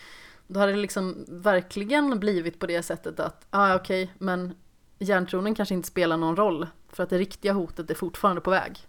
Då 0.48 0.60
hade 0.60 0.72
det 0.72 0.78
liksom 0.78 1.26
verkligen 1.28 2.20
blivit 2.20 2.60
på 2.60 2.68
det 2.68 2.84
sättet 2.84 3.20
att, 3.20 3.48
ah 3.50 3.76
okej, 3.76 4.14
men 4.18 4.56
järntronen 5.00 5.56
kanske 5.56 5.76
inte 5.76 5.88
spelar 5.88 6.18
någon 6.18 6.36
roll. 6.36 6.68
För 6.90 7.04
att 7.04 7.10
det 7.10 7.18
riktiga 7.18 7.54
hotet 7.54 7.90
är 7.90 7.96
fortfarande 7.96 8.42
på 8.42 8.52
väg. 8.52 8.80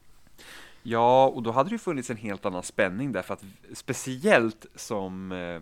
Ja, 0.83 1.27
och 1.27 1.42
då 1.42 1.51
hade 1.51 1.69
det 1.69 1.73
ju 1.73 1.79
funnits 1.79 2.11
en 2.11 2.16
helt 2.16 2.47
annan 2.47 2.62
spänning 2.62 3.12
därför 3.12 3.35
att 3.35 3.45
speciellt 3.75 4.66
som 4.75 5.33
eh, 5.33 5.61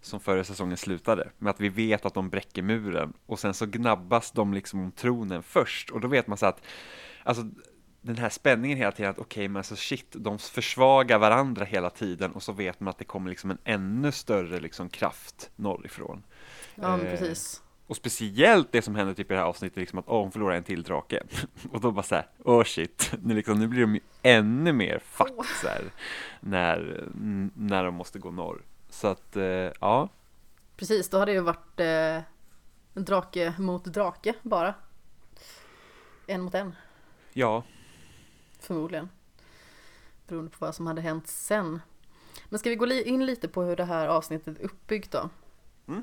som 0.00 0.20
förra 0.20 0.44
säsongen 0.44 0.76
slutade 0.76 1.30
med 1.38 1.50
att 1.50 1.60
vi 1.60 1.68
vet 1.68 2.06
att 2.06 2.14
de 2.14 2.28
bräcker 2.30 2.62
muren 2.62 3.12
och 3.26 3.38
sen 3.38 3.54
så 3.54 3.66
gnabbas 3.66 4.30
de 4.30 4.54
liksom 4.54 4.80
om 4.80 4.92
tronen 4.92 5.42
först 5.42 5.90
och 5.90 6.00
då 6.00 6.08
vet 6.08 6.26
man 6.26 6.38
så 6.38 6.46
att 6.46 6.62
alltså 7.22 7.44
den 8.00 8.16
här 8.16 8.28
spänningen 8.28 8.78
hela 8.78 8.92
tiden 8.92 9.10
att 9.10 9.18
okej 9.18 9.48
men 9.48 9.56
alltså 9.56 9.76
shit 9.76 10.06
de 10.10 10.38
försvagar 10.38 11.18
varandra 11.18 11.64
hela 11.64 11.90
tiden 11.90 12.32
och 12.32 12.42
så 12.42 12.52
vet 12.52 12.80
man 12.80 12.90
att 12.90 12.98
det 12.98 13.04
kommer 13.04 13.30
liksom 13.30 13.50
en 13.50 13.58
ännu 13.64 14.12
större 14.12 14.60
liksom 14.60 14.88
kraft 14.88 15.50
norrifrån. 15.56 16.22
Ja 16.74 16.96
men 16.96 17.06
Eh, 17.06 17.10
precis. 17.10 17.62
Och 17.88 17.96
speciellt 17.96 18.72
det 18.72 18.82
som 18.82 18.94
händer 18.94 19.14
typ 19.14 19.30
i 19.30 19.34
det 19.34 19.40
här 19.40 19.46
avsnittet, 19.46 19.76
liksom 19.76 19.98
att 19.98 20.08
åh, 20.08 20.22
hon 20.22 20.32
förlorar 20.32 20.56
en 20.56 20.62
till 20.62 20.82
drake. 20.82 21.22
och 21.72 21.80
då 21.80 21.90
bara 21.90 22.02
så 22.02 22.14
här, 22.14 22.26
åh 22.44 22.64
shit, 22.64 23.12
nu, 23.22 23.34
liksom, 23.34 23.58
nu 23.58 23.68
blir 23.68 23.80
de 23.80 23.94
ju 23.94 24.00
ännu 24.22 24.72
mer 24.72 24.98
fucked 24.98 25.44
så 25.62 25.68
här, 25.68 25.84
när, 26.40 27.08
när 27.54 27.84
de 27.84 27.94
måste 27.94 28.18
gå 28.18 28.30
norr. 28.30 28.62
Så 28.90 29.08
att, 29.08 29.36
eh, 29.36 29.42
ja, 29.80 30.08
Precis, 30.76 31.08
då 31.08 31.18
hade 31.18 31.32
det 31.32 31.36
ju 31.36 31.40
varit 31.40 31.80
eh, 31.80 32.22
drake 32.94 33.54
mot 33.58 33.84
drake 33.84 34.34
bara. 34.42 34.74
En 36.26 36.40
mot 36.40 36.54
en, 36.54 36.74
Ja, 37.32 37.62
förmodligen. 38.60 39.08
Beroende 40.26 40.50
på 40.50 40.56
vad 40.64 40.74
som 40.74 40.86
hade 40.86 41.00
hänt 41.00 41.26
sen. 41.26 41.80
Men 42.48 42.58
ska 42.58 42.70
vi 42.70 42.76
gå 42.76 42.86
in 42.86 43.26
lite 43.26 43.48
på 43.48 43.62
hur 43.62 43.76
det 43.76 43.84
här 43.84 44.08
avsnittet 44.08 44.58
är 44.58 44.64
uppbyggt 44.64 45.12
då? 45.12 45.30
Mm. 45.88 46.02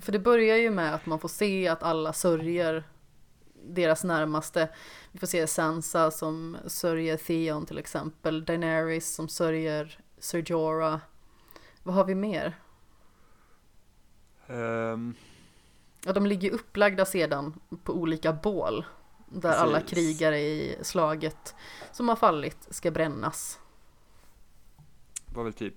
För 0.00 0.12
det 0.12 0.18
börjar 0.18 0.56
ju 0.56 0.70
med 0.70 0.94
att 0.94 1.06
man 1.06 1.18
får 1.18 1.28
se 1.28 1.68
att 1.68 1.82
alla 1.82 2.12
sörjer 2.12 2.84
deras 3.64 4.04
närmaste. 4.04 4.68
Vi 5.12 5.18
får 5.18 5.26
se 5.26 5.46
Sansa 5.46 6.10
som 6.10 6.56
sörjer 6.66 7.16
Theon 7.16 7.66
till 7.66 7.78
exempel. 7.78 8.44
Daenerys 8.44 9.14
som 9.14 9.28
sörjer 9.28 10.00
Ser 10.18 10.42
Jorah. 10.46 11.00
Vad 11.82 11.94
har 11.94 12.04
vi 12.04 12.14
mer? 12.14 12.58
ehm, 14.46 15.14
Ja, 16.04 16.12
de 16.12 16.26
ligger 16.26 16.50
upplagda 16.50 17.04
sedan 17.04 17.60
på 17.84 17.92
olika 17.92 18.32
bål. 18.32 18.84
Där 19.28 19.52
alla 19.52 19.80
Precis. 19.80 20.18
krigare 20.18 20.38
i 20.40 20.76
slaget 20.82 21.54
som 21.92 22.08
har 22.08 22.16
fallit 22.16 22.66
ska 22.70 22.90
brännas. 22.90 23.58
var 25.34 25.44
väl 25.44 25.52
typ, 25.52 25.74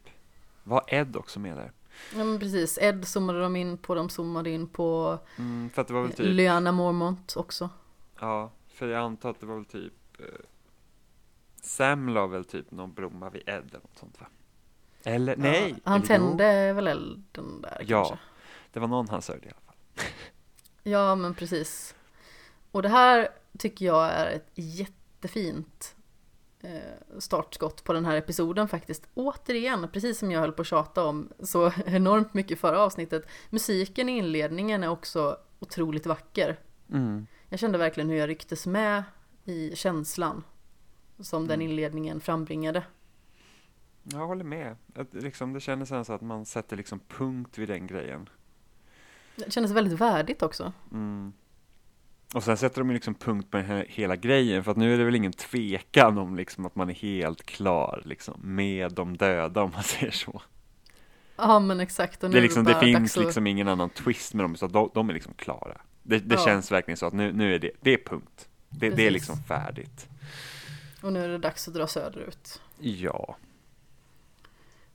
var 0.63 0.83
Ed 0.87 1.15
också 1.15 1.39
med 1.39 1.57
där? 1.57 1.71
Ja 2.11 2.23
men 2.23 2.39
precis, 2.39 2.77
Ed 2.81 3.07
zoomade 3.07 3.41
de 3.41 3.55
in 3.55 3.77
på, 3.77 3.95
de 3.95 4.09
zoomade 4.09 4.49
in 4.49 4.67
på 4.67 5.19
Mm, 5.37 5.69
för 5.69 5.81
att 5.81 5.87
det 5.87 5.93
var 5.93 6.01
väl 6.01 6.11
typ, 6.11 6.25
Lyanna 6.25 6.71
Mormont 6.71 7.33
också. 7.35 7.69
ja, 8.19 8.51
för 8.67 8.87
jag 8.87 9.01
antar 9.03 9.29
att 9.29 9.39
det 9.39 9.45
var 9.45 9.55
väl 9.55 9.65
typ, 9.65 9.93
eh, 10.19 10.25
Sam 11.61 12.09
la 12.09 12.27
väl 12.27 12.45
typ 12.45 12.71
någon 12.71 12.93
blomma 12.93 13.29
vid 13.29 13.41
Ed 13.41 13.55
eller 13.69 13.79
något 13.79 13.97
sånt 13.99 14.21
va? 14.21 14.27
Eller, 15.03 15.35
nej! 15.37 15.69
Ja, 15.69 15.75
han 15.83 15.93
eller 15.93 16.01
jo, 16.01 16.07
tände 16.27 16.73
väl 16.73 16.87
elden 16.87 17.61
där 17.61 17.85
Ja. 17.87 18.03
kanske. 18.05 18.17
Det 18.73 18.79
var 18.79 18.87
någon 18.87 19.09
han 19.09 19.21
sörjde 19.21 19.45
i 19.45 19.49
alla 19.49 19.61
fall. 19.65 19.75
Ja 20.83 21.15
men 21.15 21.33
precis. 21.33 21.95
Och 22.71 22.81
det 22.81 22.89
här 22.89 23.29
tycker 23.57 23.85
jag 23.85 24.05
är 24.11 24.31
ett 24.31 24.49
jättefint 24.55 25.95
startskott 27.19 27.83
på 27.83 27.93
den 27.93 28.05
här 28.05 28.15
episoden 28.17 28.67
faktiskt. 28.67 29.07
Återigen, 29.13 29.87
precis 29.93 30.19
som 30.19 30.31
jag 30.31 30.39
höll 30.39 30.51
på 30.51 30.61
att 30.61 30.67
tjata 30.67 31.05
om 31.05 31.29
så 31.39 31.71
enormt 31.85 32.33
mycket 32.33 32.59
förra 32.59 32.79
avsnittet. 32.79 33.27
Musiken 33.49 34.09
i 34.09 34.17
inledningen 34.17 34.83
är 34.83 34.89
också 34.89 35.37
otroligt 35.59 36.05
vacker. 36.05 36.59
Mm. 36.91 37.27
Jag 37.49 37.59
kände 37.59 37.77
verkligen 37.77 38.09
hur 38.09 38.17
jag 38.17 38.29
rycktes 38.29 38.67
med 38.67 39.03
i 39.45 39.75
känslan 39.75 40.43
som 41.19 41.47
den 41.47 41.61
Mm. 41.61 41.69
inledningen 41.69 42.21
frambringade. 42.21 42.83
Jag 44.03 44.27
håller 44.27 44.43
med. 44.43 44.75
Att, 44.95 45.13
liksom, 45.13 45.53
det 45.53 45.59
kändes 45.59 45.89
så 45.89 46.13
att 46.13 46.21
man 46.21 46.45
sätter 46.45 46.77
liksom 46.77 46.99
punkt 46.99 47.57
vid 47.57 47.69
den 47.69 47.87
grejen. 47.87 48.29
Det 49.35 49.51
kändes 49.53 49.71
väldigt 49.71 49.99
värdigt 49.99 50.43
också. 50.43 50.73
Mm. 50.91 51.33
Och 52.33 52.43
sen 52.43 52.57
sätter 52.57 52.81
de 52.81 52.87
ju 52.89 52.93
liksom 52.93 53.15
punkt 53.15 53.51
på 53.51 53.57
hela 53.87 54.15
grejen, 54.15 54.63
för 54.63 54.71
att 54.71 54.77
nu 54.77 54.93
är 54.93 54.97
det 54.97 55.03
väl 55.03 55.15
ingen 55.15 55.33
tvekan 55.33 56.17
om 56.17 56.35
liksom 56.35 56.65
att 56.65 56.75
man 56.75 56.89
är 56.89 56.93
helt 56.93 57.43
klar 57.45 58.01
liksom, 58.05 58.39
med 58.43 58.91
de 58.93 59.17
döda 59.17 59.61
om 59.61 59.71
man 59.71 59.83
säger 59.83 60.11
så. 60.11 60.41
Ja 61.35 61.59
men 61.59 61.79
exakt. 61.79 62.23
Och 62.23 62.29
nu 62.29 62.33
Det, 62.33 62.39
är 62.39 62.41
liksom, 62.41 62.63
det 62.63 62.71
bara 62.73 62.81
finns 62.81 63.17
att- 63.17 63.23
liksom 63.23 63.47
ingen 63.47 63.67
annan 63.67 63.89
twist 63.89 64.33
med 64.33 64.43
dem, 64.43 64.55
så 64.55 64.67
de, 64.67 64.89
de 64.93 65.09
är 65.09 65.13
liksom 65.13 65.33
klara. 65.33 65.81
Det, 66.03 66.19
det 66.19 66.35
Ja. 66.35 66.45
känns 66.45 66.71
verkligen 66.71 66.97
så 66.97 67.05
att 67.05 67.13
nu, 67.13 67.31
nu 67.33 67.55
är 67.55 67.59
det, 67.59 67.71
det 67.81 67.93
är 67.93 67.97
punkt. 68.05 68.47
Det, 68.69 68.89
det 68.89 69.07
är 69.07 69.11
liksom 69.11 69.37
färdigt. 69.37 70.07
Och 71.01 71.13
nu 71.13 71.23
är 71.23 71.27
det 71.29 71.37
dags 71.37 71.67
att 71.67 71.73
dra 71.73 71.87
söderut. 71.87 72.61
Ja, 72.79 73.37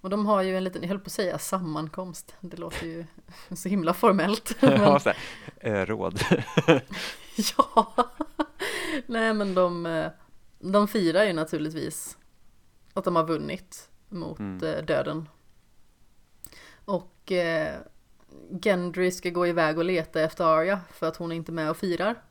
Och 0.00 0.10
de 0.10 0.26
har 0.26 0.42
ju 0.42 0.56
en 0.56 0.64
liten, 0.64 0.82
jag 0.82 0.88
höll 0.88 0.98
på 0.98 1.06
att 1.06 1.12
säga 1.12 1.38
sammankomst. 1.38 2.34
Det 2.40 2.56
låter 2.56 2.86
ju 2.86 3.04
så 3.56 3.68
himla 3.68 3.94
formellt. 3.94 4.56
ja 4.60 4.68
Men, 4.70 5.00
så 5.00 5.08
här, 5.08 5.16
eh, 5.60 5.86
råd. 5.86 6.20
ja. 7.56 7.94
Nej 9.06 9.34
men 9.34 9.54
de, 9.54 9.86
eh, 9.86 10.10
de 10.58 10.88
firar 10.88 11.24
ju 11.24 11.32
naturligtvis 11.32 12.18
att 12.94 13.04
de 13.04 13.16
har 13.16 13.24
vunnit 13.24 13.88
mot 14.08 14.38
Mm. 14.38 14.64
eh, 14.64 14.84
döden. 14.84 15.28
Och 16.84 17.32
eh, 17.32 17.80
Gendry 18.62 19.10
ska 19.10 19.30
gå 19.30 19.46
iväg 19.46 19.78
och 19.78 19.84
leta 19.84 20.20
efter 20.20 20.44
Arya 20.44 20.80
för 20.92 21.06
att 21.06 21.16
hon 21.16 21.32
är 21.32 21.36
inte 21.36 21.52
med 21.52 21.70
och 21.70 21.76
firar. 21.76 22.22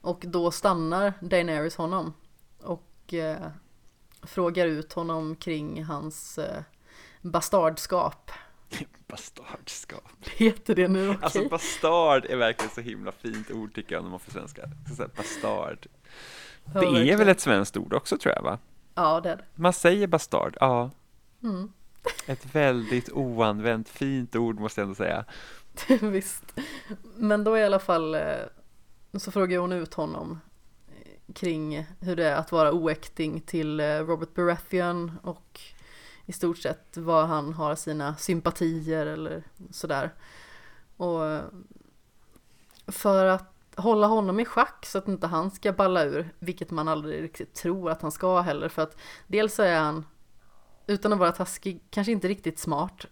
Och 0.00 0.24
då 0.26 0.50
stannar 0.50 1.12
Daenerys 1.20 1.76
honom 1.76 2.14
och 2.62 3.14
eh, 3.14 3.46
frågar 4.22 4.66
ut 4.66 4.92
honom 4.92 5.36
kring 5.36 5.84
hans 5.84 6.38
eh, 6.38 6.62
bastardskap. 7.22 8.30
Bastardskap. 9.08 10.02
Heter 10.36 10.74
det 10.74 10.88
nu? 10.88 11.08
Okej. 11.10 11.18
Alltså 11.22 11.48
bastard 11.48 12.24
är 12.24 12.36
verkligen 12.36 12.70
så 12.74 12.80
himla 12.80 13.12
fint 13.12 13.50
ord 13.50 13.74
tycker 13.74 13.94
jag 13.94 14.02
när 14.04 14.10
man 14.10 14.20
får 14.20 14.32
svenska. 14.32 14.62
Så 14.96 15.06
bastard. 15.16 15.86
Ja, 16.64 16.80
Det 16.80 16.86
är 16.86 16.92
verkligen. 16.92 17.18
väl 17.18 17.28
ett 17.28 17.40
svenskt 17.40 17.76
ord 17.76 17.92
också 17.94 18.18
tror 18.18 18.34
jag 18.34 18.42
va? 18.42 18.58
Ja, 18.94 19.20
det 19.20 19.30
är 19.30 19.36
det. 19.36 19.44
Man 19.54 19.72
säger 19.72 20.06
bastard, 20.06 20.56
ja. 20.60 20.90
Mm. 21.42 21.72
Ett 22.26 22.54
väldigt 22.54 23.10
oanvänt 23.12 23.88
fint 23.88 24.36
ord 24.36 24.60
måste 24.60 24.80
jag 24.80 24.84
ändå 24.84 24.94
säga. 24.94 25.24
Visst. 26.00 26.44
Men 27.16 27.44
då 27.44 27.58
i 27.58 27.64
alla 27.64 27.78
fall 27.78 28.14
eh, 28.14 28.20
så 29.18 29.30
frågar 29.30 29.58
hon 29.58 29.72
ut 29.72 29.94
honom 29.94 30.40
eh, 30.88 31.32
kring 31.34 31.86
hur 32.00 32.16
det 32.16 32.24
är 32.28 32.36
att 32.36 32.52
vara 32.52 32.72
oäkting 32.72 33.40
till 33.40 33.80
eh, 33.80 33.84
Robert 33.86 34.34
Baratheon 34.34 35.12
och 35.22 35.60
i 36.28 36.32
stort 36.32 36.58
sett 36.58 36.96
var 36.96 37.26
han 37.26 37.52
har 37.52 37.74
sina 37.74 38.16
sympatier 38.16 39.06
eller 39.06 39.42
sådär. 39.70 40.14
Och 40.96 41.20
för 42.86 43.24
att 43.24 43.54
hålla 43.76 44.06
honom 44.06 44.40
i 44.40 44.44
schack 44.44 44.86
så 44.86 44.98
att 44.98 45.08
inte 45.08 45.26
han 45.26 45.50
ska 45.50 45.72
balla 45.72 46.04
ur, 46.04 46.28
vilket 46.38 46.70
man 46.70 46.88
aldrig 46.88 47.22
riktigt 47.22 47.54
tror 47.54 47.90
att 47.90 48.02
han 48.02 48.12
ska 48.12 48.40
heller, 48.40 48.68
för 48.68 48.82
att 48.82 48.96
dels 49.26 49.54
så 49.54 49.62
är 49.62 49.78
han, 49.78 50.04
utan 50.86 51.12
att 51.12 51.18
vara 51.18 51.32
taskig, 51.32 51.80
kanske 51.90 52.12
inte 52.12 52.28
riktigt 52.28 52.58
smart 52.58 53.06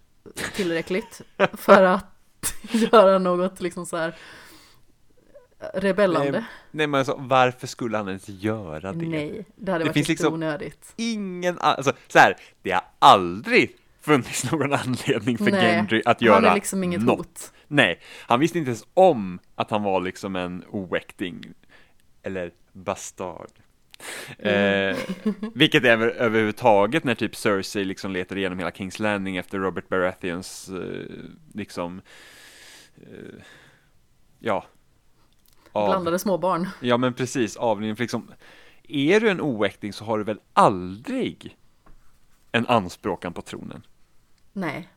tillräckligt 0.54 1.20
för 1.52 1.82
att 1.82 2.06
göra 2.70 3.18
något 3.18 3.60
liksom 3.60 3.86
så 3.86 3.96
här 3.96 4.18
rebellande. 5.74 6.30
Nej, 6.32 6.44
Nej 6.70 6.86
men 6.86 6.98
alltså 6.98 7.16
varför 7.18 7.66
skulle 7.66 7.96
han 7.96 8.08
ens 8.08 8.28
göra 8.28 8.92
det? 8.92 9.08
Nej, 9.08 9.44
det 9.56 9.72
hade 9.72 9.84
Det 9.84 9.88
varit 9.88 9.94
finns 9.94 10.08
liksom- 10.08 10.34
onödigt. 10.34 10.92
Ingen, 10.96 11.58
alltså 11.58 11.92
så 12.08 12.18
här, 12.18 12.36
det 12.62 12.70
har 12.70 12.84
aldrig 12.98 13.76
funnits 14.00 14.50
någon 14.52 14.72
anledning 14.72 15.38
för 15.38 15.50
Nej, 15.50 15.74
Gendry 15.76 16.02
att 16.04 16.22
göra 16.22 16.34
Han 16.34 16.44
är 16.44 16.54
liksom 16.54 16.84
inget 16.84 17.02
något. 17.02 17.18
hot. 17.18 17.52
Nej, 17.68 18.00
han 18.26 18.40
visste 18.40 18.58
inte 18.58 18.68
ens 18.68 18.86
om 18.94 19.38
att 19.54 19.70
han 19.70 19.82
var 19.82 20.00
liksom 20.00 20.36
en 20.36 20.64
oäkting, 20.70 21.44
eller 22.22 22.50
bastard. 22.72 23.50
Mm. 24.38 24.90
Eh, 24.90 24.96
vilket 25.54 25.84
är 25.84 25.88
över, 25.90 26.08
överhuvudtaget 26.08 27.04
när 27.04 27.14
typ 27.14 27.36
Cersei 27.36 27.84
liksom 27.84 28.10
letar 28.12 28.36
igenom 28.38 28.58
hela 28.58 28.70
Kings 28.72 28.98
Landing 28.98 29.36
efter 29.36 29.58
Robert 29.58 29.88
Baratheons 29.88 30.68
eh, 30.68 31.10
liksom, 31.54 32.00
eh, 32.96 33.42
ja. 34.38 34.66
Av- 35.76 35.88
Blandade 35.88 36.18
småbarn. 36.18 36.68
Ja 36.80 36.96
men 36.96 37.14
precis, 37.14 37.56
avlidning, 37.56 37.96
för 37.96 38.04
liksom, 38.04 38.30
är 38.88 39.20
du 39.20 39.30
en 39.30 39.40
oäkting 39.40 39.92
så 39.92 40.04
har 40.04 40.18
du 40.18 40.24
väl 40.24 40.40
aldrig 40.52 41.56
en 42.52 42.66
anspråkan 42.66 43.32
på 43.32 43.42
tronen? 43.42 43.82
Nej, 44.52 44.88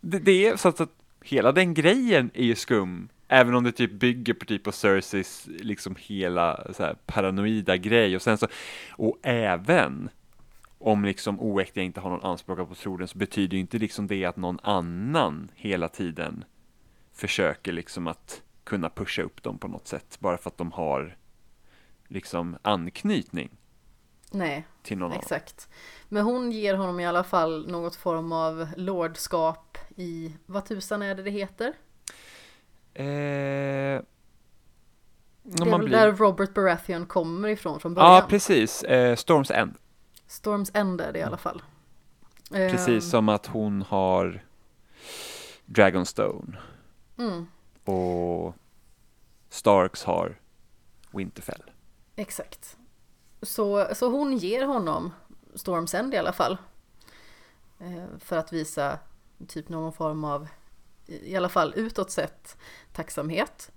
Det, 0.00 0.18
det 0.18 0.46
är 0.46 0.56
så 0.56 0.68
att, 0.68 0.80
att 0.80 0.90
hela 1.22 1.52
den 1.52 1.74
grejen 1.74 2.30
är 2.34 2.44
ju 2.44 2.54
skum, 2.54 3.08
även 3.28 3.54
om 3.54 3.64
det 3.64 3.72
typ 3.72 3.92
bygger 3.92 4.34
på 4.34 4.44
typ 4.44 4.64
på 4.64 4.72
Cerseis 4.72 5.48
liksom 5.60 5.96
hela 5.98 6.72
så 6.72 6.82
här 6.82 6.94
paranoida 7.06 7.76
grej 7.76 8.16
och 8.16 8.22
sen 8.22 8.38
så, 8.38 8.46
och 8.90 9.18
även 9.22 10.08
om 10.78 11.04
liksom 11.04 11.40
oäktiga 11.40 11.84
inte 11.84 12.00
har 12.00 12.10
någon 12.10 12.24
anspråk 12.30 12.68
på 12.68 12.74
tronen 12.74 13.08
så 13.08 13.18
betyder 13.18 13.54
ju 13.56 13.60
inte 13.60 13.78
liksom 13.78 14.06
det 14.06 14.24
att 14.24 14.36
någon 14.36 14.58
annan 14.62 15.48
hela 15.54 15.88
tiden 15.88 16.44
försöker 17.12 17.72
liksom 17.72 18.06
att 18.06 18.42
kunna 18.66 18.90
pusha 18.90 19.22
upp 19.22 19.42
dem 19.42 19.58
på 19.58 19.68
något 19.68 19.88
sätt 19.88 20.16
bara 20.20 20.38
för 20.38 20.50
att 20.50 20.58
de 20.58 20.72
har 20.72 21.16
liksom 22.08 22.56
anknytning 22.62 23.50
nej, 24.30 24.66
till 24.82 24.98
någon 24.98 25.10
annan. 25.10 25.20
exakt. 25.22 25.68
Men 26.08 26.24
hon 26.24 26.52
ger 26.52 26.74
honom 26.74 27.00
i 27.00 27.06
alla 27.06 27.24
fall 27.24 27.70
något 27.70 27.96
form 27.96 28.32
av 28.32 28.68
lordskap 28.76 29.78
i, 29.96 30.36
vad 30.46 30.66
tusan 30.66 31.02
är 31.02 31.14
det 31.14 31.22
det 31.22 31.30
heter? 31.30 31.66
Eh, 32.94 33.04
Det 33.04 34.02
är 35.62 35.70
väl 35.70 35.78
blir... 35.78 35.90
där 35.98 36.12
Robert 36.12 36.54
Baratheon 36.54 37.06
kommer 37.06 37.48
ifrån 37.48 37.80
från 37.80 37.94
början. 37.94 38.14
Ja, 38.14 38.26
precis. 38.28 38.82
Eh, 38.82 39.16
Storms 39.16 39.50
End. 39.50 39.74
Storms 40.26 40.70
End 40.74 41.00
är 41.00 41.12
det 41.12 41.18
i 41.18 41.22
alla 41.22 41.36
fall. 41.36 41.62
Ehm, 42.54 42.70
Precis 42.70 43.10
som 43.10 43.28
att 43.28 43.46
hon 43.46 43.82
har 43.82 44.44
Dragonstone 45.64 46.56
Mm, 47.18 47.46
och 47.86 48.54
Starks 49.48 50.04
har 50.04 50.40
Winterfell. 51.10 51.62
exakt. 52.16 52.76
Så, 53.42 53.94
så 53.94 54.10
hon 54.10 54.36
ger 54.36 54.66
honom 54.66 55.12
Storms 55.54 55.94
End 55.94 56.14
i 56.14 56.16
alla 56.16 56.32
fall. 56.32 56.58
Eh, 57.78 58.18
för 58.18 58.36
att 58.36 58.52
visa 58.52 58.98
typ 59.48 59.68
någon 59.68 59.92
form 59.92 60.24
av 60.24 60.48
i 61.06 61.36
alla 61.36 61.48
fall 61.48 61.72
utåt 61.76 62.10
sett 62.10 62.56
tacksamhet. 62.92 63.72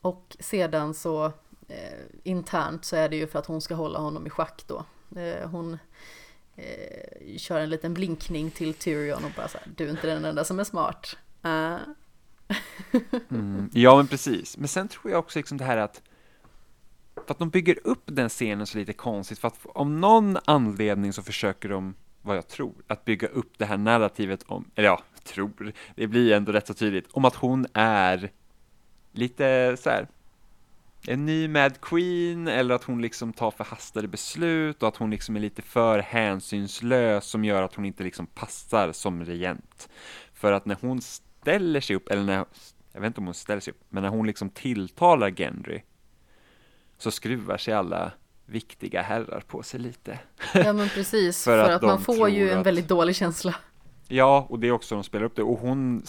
Och 0.00 0.36
sedan 0.40 0.94
så 0.94 1.24
eh, 1.68 2.00
internt 2.22 2.84
så 2.84 2.96
är 2.96 3.08
det 3.08 3.16
ju 3.16 3.26
för 3.26 3.38
att 3.38 3.46
hon 3.46 3.60
ska 3.60 3.74
hålla 3.74 3.98
honom 3.98 4.26
i 4.26 4.30
schack 4.30 4.64
då. 4.66 4.84
Eh, 5.20 5.48
hon 5.48 5.78
eh, 6.56 7.36
kör 7.36 7.60
en 7.60 7.70
liten 7.70 7.94
blinkning 7.94 8.50
till 8.50 8.74
Tyrion 8.74 9.24
och 9.24 9.30
bara 9.36 9.48
så 9.48 9.58
här, 9.58 9.66
du 9.76 9.86
är 9.86 9.90
inte 9.90 10.06
den 10.06 10.24
enda 10.24 10.44
som 10.44 10.60
är 10.60 10.64
smart. 10.64 11.16
Uh. 11.44 11.76
mm, 13.30 13.70
ja 13.72 13.96
men 13.96 14.06
precis, 14.06 14.58
men 14.58 14.68
sen 14.68 14.88
tror 14.88 15.10
jag 15.10 15.18
också 15.18 15.38
liksom 15.38 15.58
det 15.58 15.64
här 15.64 15.76
att 15.76 16.02
för 17.26 17.34
att 17.34 17.38
de 17.38 17.50
bygger 17.50 17.78
upp 17.84 18.02
den 18.04 18.28
scenen 18.28 18.66
så 18.66 18.78
lite 18.78 18.92
konstigt, 18.92 19.38
för 19.38 19.48
att 19.48 19.58
om 19.64 20.00
någon 20.00 20.38
anledning 20.44 21.12
så 21.12 21.22
försöker 21.22 21.68
de, 21.68 21.94
vad 22.22 22.36
jag 22.36 22.48
tror, 22.48 22.74
att 22.86 23.04
bygga 23.04 23.28
upp 23.28 23.52
det 23.58 23.64
här 23.64 23.76
narrativet 23.76 24.42
om, 24.42 24.70
eller 24.74 24.88
ja, 24.88 25.02
tror, 25.24 25.72
det 25.94 26.06
blir 26.06 26.32
ändå 26.32 26.52
rätt 26.52 26.66
så 26.66 26.74
tydligt, 26.74 27.06
om 27.10 27.24
att 27.24 27.34
hon 27.34 27.66
är 27.72 28.30
lite 29.12 29.76
så 29.78 29.90
här, 29.90 30.08
en 31.06 31.26
ny 31.26 31.48
Mad 31.48 31.80
Queen 31.80 32.48
eller 32.48 32.74
att 32.74 32.84
hon 32.84 33.02
liksom 33.02 33.32
tar 33.32 33.50
förhastade 33.50 34.08
beslut 34.08 34.82
och 34.82 34.88
att 34.88 34.96
hon 34.96 35.10
liksom 35.10 35.36
är 35.36 35.40
lite 35.40 35.62
för 35.62 35.98
hänsynslös 35.98 37.24
som 37.24 37.44
gör 37.44 37.62
att 37.62 37.74
hon 37.74 37.84
inte 37.84 38.02
liksom 38.02 38.26
passar 38.26 38.92
som 38.92 39.24
regent. 39.24 39.88
För 40.34 40.52
att 40.52 40.66
när 40.66 40.76
hon 40.80 41.00
ställer 41.40 41.80
sig 41.80 41.96
upp, 41.96 42.08
eller 42.08 42.22
när, 42.22 42.44
jag 42.92 43.00
vet 43.00 43.06
inte 43.06 43.20
om 43.20 43.24
hon 43.24 43.34
ställer 43.34 43.60
sig 43.60 43.70
upp, 43.70 43.80
men 43.88 44.02
när 44.02 44.10
hon 44.10 44.26
liksom 44.26 44.50
tilltalar 44.50 45.30
Gendry 45.30 45.82
så 46.98 47.10
skruvar 47.10 47.56
sig 47.56 47.74
alla 47.74 48.12
viktiga 48.46 49.02
herrar 49.02 49.40
på 49.40 49.62
sig 49.62 49.80
lite. 49.80 50.18
Ja 50.54 50.72
men 50.72 50.88
precis, 50.88 51.44
för, 51.44 51.64
för 51.64 51.70
att, 51.70 51.76
att 51.76 51.82
man 51.82 52.00
får 52.00 52.28
ju 52.28 52.50
en 52.50 52.58
att... 52.58 52.66
väldigt 52.66 52.88
dålig 52.88 53.16
känsla. 53.16 53.54
Ja, 54.08 54.46
och 54.48 54.58
det 54.58 54.68
är 54.68 54.72
också 54.72 54.94
de 54.94 55.04
spelar 55.04 55.24
upp 55.24 55.36
det 55.36 55.42
och 55.42 55.58
hon 55.58 56.02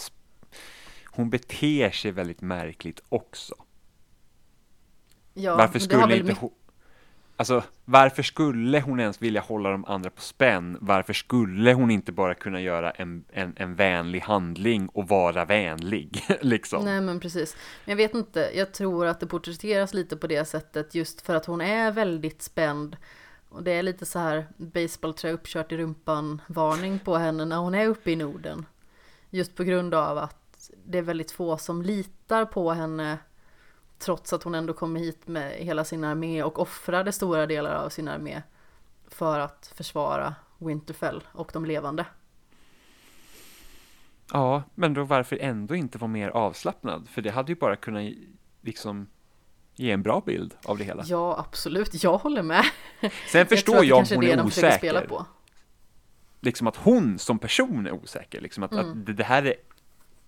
hon 1.05 1.29
beter 1.29 1.91
sig 1.91 2.11
väldigt 2.11 2.41
märkligt 2.41 3.03
också. 3.09 3.55
Ja, 5.33 5.55
varför 5.55 5.79
skulle 5.79 6.17
inte 6.17 6.33
hon... 6.33 6.51
Alltså, 7.41 7.63
varför 7.85 8.23
skulle 8.23 8.81
hon 8.81 8.99
ens 8.99 9.21
vilja 9.21 9.41
hålla 9.41 9.69
de 9.69 9.85
andra 9.85 10.09
på 10.09 10.21
spänn? 10.21 10.77
Varför 10.81 11.13
skulle 11.13 11.73
hon 11.73 11.91
inte 11.91 12.11
bara 12.11 12.33
kunna 12.33 12.61
göra 12.61 12.91
en, 12.91 13.23
en, 13.31 13.53
en 13.57 13.75
vänlig 13.75 14.19
handling 14.19 14.87
och 14.87 15.07
vara 15.07 15.45
vänlig? 15.45 16.25
liksom. 16.41 16.85
Nej, 16.85 17.01
men 17.01 17.19
precis. 17.19 17.55
Men 17.85 17.91
jag 17.91 17.97
vet 17.97 18.15
inte, 18.15 18.51
jag 18.53 18.73
tror 18.73 19.05
att 19.05 19.19
det 19.19 19.27
porträtteras 19.27 19.93
lite 19.93 20.17
på 20.17 20.27
det 20.27 20.45
sättet 20.45 20.95
just 20.95 21.21
för 21.21 21.35
att 21.35 21.45
hon 21.45 21.61
är 21.61 21.91
väldigt 21.91 22.41
spänd. 22.41 22.97
Och 23.49 23.63
det 23.63 23.71
är 23.71 23.83
lite 23.83 24.05
så 24.05 24.19
här 24.19 24.47
baseballträ 24.57 25.31
uppkört 25.31 25.71
i 25.71 25.77
rumpan 25.77 26.41
varning 26.47 26.99
på 26.99 27.17
henne 27.17 27.45
när 27.45 27.57
hon 27.57 27.75
är 27.75 27.87
uppe 27.87 28.11
i 28.11 28.15
Norden. 28.15 28.65
Just 29.29 29.55
på 29.55 29.63
grund 29.63 29.93
av 29.93 30.17
att 30.17 30.71
det 30.85 30.97
är 30.97 31.01
väldigt 31.01 31.31
få 31.31 31.57
som 31.57 31.81
litar 31.81 32.45
på 32.45 32.71
henne 32.71 33.17
Trots 34.01 34.33
att 34.33 34.43
hon 34.43 34.55
ändå 34.55 34.73
kommer 34.73 34.99
hit 34.99 35.27
med 35.27 35.51
hela 35.51 35.83
sin 35.83 36.03
armé 36.03 36.43
och 36.43 36.59
offrade 36.59 37.11
stora 37.11 37.45
delar 37.45 37.75
av 37.75 37.89
sin 37.89 38.07
armé 38.07 38.41
för 39.07 39.39
att 39.39 39.73
försvara 39.75 40.35
Winterfell 40.57 41.23
och 41.31 41.49
de 41.53 41.65
levande. 41.65 42.05
Ja, 44.31 44.63
men 44.75 44.93
då 44.93 45.03
varför 45.03 45.37
ändå 45.41 45.75
inte 45.75 45.97
vara 45.97 46.11
mer 46.11 46.29
avslappnad? 46.29 47.09
För 47.09 47.21
det 47.21 47.29
hade 47.29 47.51
ju 47.51 47.55
bara 47.55 47.75
kunnat 47.75 48.13
liksom 48.61 49.07
ge 49.75 49.91
en 49.91 50.03
bra 50.03 50.21
bild 50.25 50.53
av 50.63 50.77
det 50.77 50.83
hela. 50.83 51.03
Ja, 51.05 51.39
absolut. 51.47 52.03
Jag 52.03 52.17
håller 52.17 52.43
med. 52.43 52.65
Sen 53.31 53.45
förstår 53.49 53.85
jag, 53.85 54.01
att 54.01 54.09
hon 54.09 54.23
är 54.23 54.45
osäker. 54.45 55.07
Liksom 56.39 56.67
att 56.67 56.75
hon 56.75 57.19
som 57.19 57.39
person 57.39 57.87
är 57.87 57.91
osäker. 57.91 58.41
Liksom 58.41 58.63
att, 58.63 58.71
mm. 58.71 59.05
att 59.09 59.17
det 59.17 59.23
här 59.23 59.45
är 59.45 59.55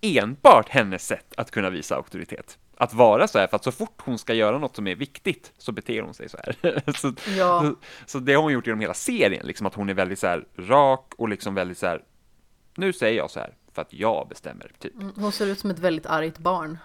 enbart 0.00 0.68
hennes 0.68 1.06
sätt 1.06 1.34
att 1.36 1.50
kunna 1.50 1.70
visa 1.70 1.96
auktoritet 1.96 2.58
att 2.76 2.94
vara 2.94 3.28
så 3.28 3.38
här, 3.38 3.46
för 3.46 3.56
att 3.56 3.64
så 3.64 3.72
fort 3.72 4.02
hon 4.04 4.18
ska 4.18 4.34
göra 4.34 4.58
något 4.58 4.76
som 4.76 4.86
är 4.86 4.94
viktigt 4.94 5.52
så 5.58 5.72
beter 5.72 6.02
hon 6.02 6.14
sig 6.14 6.28
så 6.28 6.36
här. 6.36 6.92
så, 6.96 7.12
ja. 7.38 7.62
så, 7.62 7.76
så, 8.06 8.18
det 8.18 8.34
har 8.34 8.42
hon 8.42 8.52
gjort 8.52 8.66
genom 8.66 8.80
hela 8.80 8.94
serien, 8.94 9.46
liksom 9.46 9.66
att 9.66 9.74
hon 9.74 9.88
är 9.88 9.94
väldigt 9.94 10.18
så 10.18 10.26
här 10.26 10.46
rak 10.56 11.12
och 11.16 11.28
liksom 11.28 11.54
väldigt 11.54 11.78
så 11.78 11.86
här, 11.86 12.02
nu 12.74 12.92
säger 12.92 13.16
jag 13.16 13.30
så 13.30 13.40
här 13.40 13.54
för 13.72 13.82
att 13.82 13.92
jag 13.92 14.28
bestämmer, 14.28 14.72
typ. 14.78 14.94
Mm, 14.94 15.12
hon 15.16 15.32
ser 15.32 15.46
ut 15.46 15.58
som 15.58 15.70
ett 15.70 15.78
väldigt 15.78 16.06
argt 16.06 16.38
barn. 16.38 16.78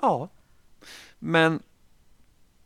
Ja, 0.00 0.28
men 1.18 1.62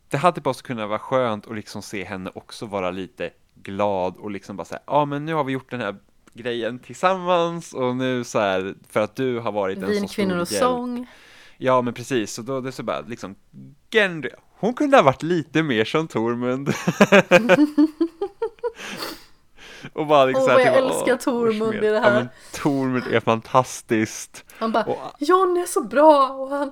det 0.09 0.17
hade 0.17 0.41
bara 0.41 0.53
kunnat 0.53 0.89
vara 0.89 0.99
skönt 0.99 1.47
att 1.47 1.55
liksom 1.55 1.81
se 1.81 2.03
henne 2.03 2.31
också 2.35 2.65
vara 2.65 2.91
lite 2.91 3.29
glad 3.55 4.17
och 4.17 4.31
liksom 4.31 4.57
bara 4.57 4.65
säga, 4.65 4.81
ja 4.87 5.05
men 5.05 5.25
nu 5.25 5.33
har 5.33 5.43
vi 5.43 5.53
gjort 5.53 5.71
den 5.71 5.81
här 5.81 5.95
grejen 6.33 6.79
tillsammans 6.79 7.73
och 7.73 7.95
nu 7.95 8.23
så 8.23 8.39
här, 8.39 8.75
för 8.89 8.99
att 8.99 9.15
du 9.15 9.39
har 9.39 9.51
varit 9.51 9.77
en 9.77 9.89
Vin, 9.89 10.07
så 10.07 10.15
kvinnor 10.15 10.37
och 10.37 10.51
hjälp. 10.51 10.63
sång. 10.63 11.07
Ja, 11.57 11.81
men 11.81 11.93
precis, 11.93 12.33
så 12.33 12.41
då 12.41 12.61
det 12.61 12.69
är 12.69 12.71
så 12.71 12.83
bara 12.83 13.01
liksom, 13.01 13.35
Gendry, 13.91 14.29
hon 14.59 14.73
kunde 14.73 14.97
ha 14.97 15.03
varit 15.03 15.23
lite 15.23 15.63
mer 15.63 15.85
som 15.85 16.07
Tormund. 16.07 16.69
och 19.93 20.07
bara 20.07 20.25
liksom 20.25 20.43
Åh, 20.43 20.55
oh, 20.55 20.61
jag 20.61 20.77
älskar 20.77 21.17
Tormund 21.17 21.75
i 21.75 21.87
det 21.87 21.99
här. 21.99 22.13
Ja, 22.13 22.19
men 22.19 22.29
Tormund 22.53 23.03
är 23.11 23.19
fantastiskt. 23.19 24.45
Han 24.57 24.71
bara, 24.71 24.83
och, 24.83 24.97
John 25.19 25.57
är 25.57 25.65
så 25.65 25.83
bra 25.83 26.29
och 26.29 26.49
han 26.49 26.71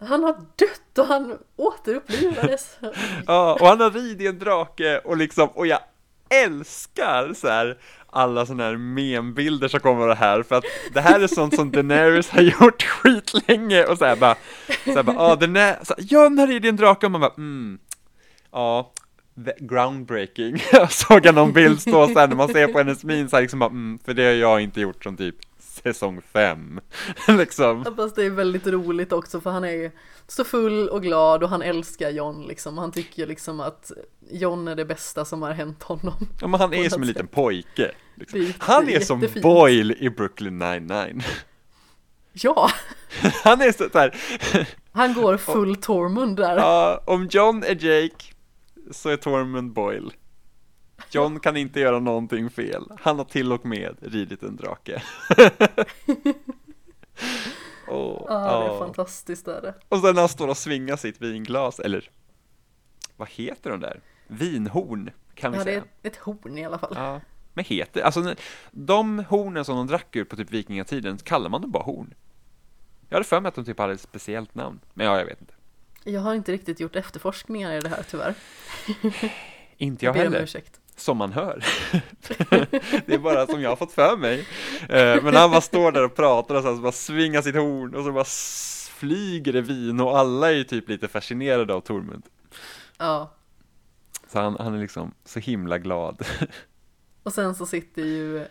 han 0.00 0.24
har 0.24 0.32
dött 0.32 0.98
och 0.98 1.06
han 1.06 1.38
återupplivades. 1.56 2.78
ja, 3.26 3.58
och 3.60 3.66
han 3.66 3.80
har 3.80 3.90
ridit 3.90 4.28
en 4.28 4.38
drake 4.38 4.98
och 4.98 5.16
liksom, 5.16 5.48
och 5.48 5.66
jag 5.66 5.80
älskar 6.28 7.32
så 7.34 7.48
här 7.48 7.78
alla 8.10 8.46
sådana 8.46 8.64
här 8.64 8.76
membilder 8.76 9.68
som 9.68 9.80
kommer 9.80 10.02
av 10.02 10.08
det 10.08 10.14
här, 10.14 10.42
för 10.42 10.54
att 10.54 10.64
det 10.92 11.00
här 11.00 11.20
är 11.20 11.26
sånt 11.26 11.54
som 11.54 11.70
Daenerys 11.70 12.30
har 12.30 12.42
gjort 12.60 12.82
skitlänge 12.82 13.84
och 13.84 13.98
så 13.98 14.04
här 14.04 14.16
bara, 14.16 14.36
så 14.84 14.92
här 14.92 15.02
bara, 15.02 15.18
ah, 15.18 15.28
ja, 15.28 15.36
den 15.36 15.56
är, 15.56 15.78
ja, 15.98 16.28
när 16.28 16.52
är 16.52 16.60
din 16.60 16.76
drake? 16.76 17.06
Och 17.06 17.12
man 17.12 17.20
bara, 17.20 17.34
mm, 17.36 17.78
ja, 18.52 18.92
groundbreaking. 19.58 20.62
Jag 20.72 20.92
såg 20.92 21.26
jag 21.26 21.34
någon 21.34 21.52
bild 21.52 21.80
stå 21.80 22.06
så 22.06 22.18
här 22.18 22.28
när 22.28 22.36
man 22.36 22.48
ser 22.48 22.66
på 22.66 22.78
hennes 22.78 23.04
min 23.04 23.28
så 23.28 23.36
här 23.36 23.42
liksom 23.42 23.58
bara, 23.58 23.70
mm, 23.70 23.98
för 24.04 24.14
det 24.14 24.24
har 24.24 24.32
jag 24.32 24.60
inte 24.60 24.80
gjort 24.80 25.04
som 25.04 25.16
typ 25.16 25.36
säsong 25.82 26.22
fem. 26.32 26.80
liksom. 27.28 27.82
Ja, 27.86 27.94
fast 27.96 28.16
det 28.16 28.24
är 28.24 28.30
väldigt 28.30 28.66
roligt 28.66 29.12
också 29.12 29.40
för 29.40 29.50
han 29.50 29.64
är 29.64 29.92
så 30.26 30.44
full 30.44 30.88
och 30.88 31.02
glad 31.02 31.42
och 31.42 31.48
han 31.48 31.62
älskar 31.62 32.10
John 32.10 32.46
liksom. 32.46 32.78
Han 32.78 32.92
tycker 32.92 33.26
liksom 33.26 33.60
att 33.60 33.92
John 34.30 34.68
är 34.68 34.74
det 34.74 34.84
bästa 34.84 35.24
som 35.24 35.42
har 35.42 35.52
hänt 35.52 35.82
honom. 35.82 36.28
Ja 36.40 36.46
men 36.46 36.60
han 36.60 36.74
är 36.74 36.88
som 36.88 37.02
en 37.02 37.08
liten 37.08 37.26
pojke. 37.26 37.90
Liksom. 38.14 38.40
Är, 38.40 38.54
han 38.58 38.88
är, 38.88 38.96
är 38.96 39.00
som 39.00 39.26
Boyle 39.42 39.94
i 39.98 40.10
Brooklyn 40.10 40.58
99. 40.58 41.22
Ja! 42.32 42.70
han 43.44 43.60
är 43.60 43.72
så 43.72 43.98
här. 43.98 44.16
Han 44.92 45.14
går 45.14 45.36
full 45.36 45.76
Tormund 45.76 46.36
där. 46.36 46.56
Ja, 46.56 47.02
om 47.06 47.28
John 47.30 47.62
är 47.62 47.84
Jake 47.84 48.24
så 48.90 49.08
är 49.08 49.16
Tormund 49.16 49.72
Boyle. 49.72 50.10
John 51.10 51.40
kan 51.40 51.56
inte 51.56 51.80
göra 51.80 51.98
någonting 51.98 52.50
fel. 52.50 52.84
Han 53.00 53.18
har 53.18 53.24
till 53.24 53.52
och 53.52 53.66
med 53.66 53.96
ridit 54.00 54.42
en 54.42 54.56
drake. 54.56 55.02
oh, 57.88 58.24
ja, 58.28 58.60
det 58.60 58.66
är 58.66 58.70
oh. 58.70 58.78
fantastiskt 58.78 59.48
är 59.48 59.62
det. 59.62 59.74
Och 59.88 59.98
sen 59.98 60.14
när 60.14 60.22
han 60.22 60.28
står 60.28 60.48
och 60.48 60.56
svingar 60.56 60.96
sitt 60.96 61.20
vinglas, 61.20 61.78
eller 61.78 62.10
vad 63.16 63.28
heter 63.28 63.70
de 63.70 63.80
där? 63.80 64.00
Vinhorn, 64.26 65.10
kan 65.34 65.52
vi 65.52 65.58
ja, 65.58 65.64
säga. 65.64 65.78
Ja, 65.78 65.84
det 66.02 66.08
är 66.08 66.12
ett 66.12 66.18
horn 66.18 66.58
i 66.58 66.64
alla 66.64 66.78
fall. 66.78 66.92
Ja, 66.96 67.20
men 67.54 67.64
heter, 67.64 68.00
alltså 68.02 68.34
de 68.70 69.18
hornen 69.18 69.64
som 69.64 69.76
de 69.76 69.86
drack 69.86 70.16
ur 70.16 70.24
på 70.24 70.36
typ 70.36 70.50
vikingatiden, 70.50 71.18
kallar 71.18 71.50
man 71.50 71.60
dem 71.60 71.70
bara 71.70 71.82
horn? 71.82 72.14
Jag 73.08 73.16
hade 73.16 73.24
för 73.24 73.40
mig 73.40 73.48
att 73.48 73.54
de 73.54 73.64
typ 73.64 73.78
hade 73.78 73.92
ett 73.92 74.00
speciellt 74.00 74.54
namn, 74.54 74.80
men 74.94 75.06
ja, 75.06 75.18
jag 75.18 75.26
vet 75.26 75.40
inte. 75.40 75.54
Jag 76.04 76.20
har 76.20 76.34
inte 76.34 76.52
riktigt 76.52 76.80
gjort 76.80 76.96
efterforskningar 76.96 77.72
i 77.72 77.80
det 77.80 77.88
här 77.88 78.02
tyvärr. 78.10 78.34
inte 79.76 80.04
jag, 80.04 80.16
jag 80.16 80.22
heller. 80.22 80.42
Ursäkt 80.42 80.80
som 81.00 81.16
man 81.16 81.32
hör. 81.32 81.64
det 83.06 83.14
är 83.14 83.18
bara 83.18 83.46
som 83.46 83.62
jag 83.62 83.70
har 83.70 83.76
fått 83.76 83.92
för 83.92 84.16
mig. 84.16 84.46
Eh, 84.88 85.22
men 85.22 85.34
han 85.34 85.50
bara 85.50 85.60
står 85.60 85.92
där 85.92 86.04
och 86.04 86.16
pratar 86.16 86.54
och 86.54 86.62
så 86.62 86.74
bara 86.74 86.92
svingar 86.92 87.42
sitt 87.42 87.54
horn 87.54 87.94
och 87.94 88.04
så 88.04 88.12
bara 88.12 88.24
flyger 88.98 89.52
det 89.52 89.60
vin 89.60 90.00
och 90.00 90.18
alla 90.18 90.52
är 90.52 90.64
typ 90.64 90.88
lite 90.88 91.08
fascinerade 91.08 91.74
av 91.74 91.80
Tormund. 91.80 92.22
Ja. 92.98 93.34
Så 94.32 94.38
han, 94.38 94.56
han 94.60 94.74
är 94.74 94.80
liksom 94.80 95.14
så 95.24 95.40
himla 95.40 95.78
glad. 95.78 96.26
och 97.22 97.32
sen 97.32 97.54
så 97.54 97.66
sitter 97.66 98.02
ju 98.02 98.46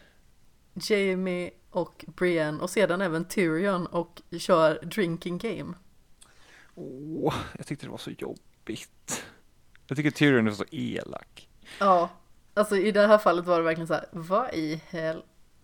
Jamie 0.74 1.52
och 1.70 2.06
Brienne 2.08 2.60
och 2.60 2.70
sedan 2.70 3.02
även 3.02 3.26
Tyrion 3.26 3.86
och 3.86 4.22
kör 4.40 4.80
drinking 4.84 5.38
game. 5.38 5.74
Åh, 6.76 7.34
jag 7.58 7.68
tyckte 7.68 7.86
det 7.86 7.90
var 7.90 7.98
så 7.98 8.12
jobbigt. 8.12 9.26
Jag 9.88 9.98
tycker 9.98 10.12
Tyrion 10.12 10.48
är 10.48 10.52
så 10.52 10.66
elak. 10.72 11.50
Ja, 11.80 12.10
Alltså 12.58 12.78
i 12.78 12.92
det 12.92 13.08
här 13.08 13.18
fallet 13.18 13.46
var 13.46 13.58
det 13.58 13.64
verkligen 13.64 13.88
så 13.88 13.94
här, 13.94 14.06
vad 14.12 14.54
i 14.54 14.82
hel... 14.90 15.24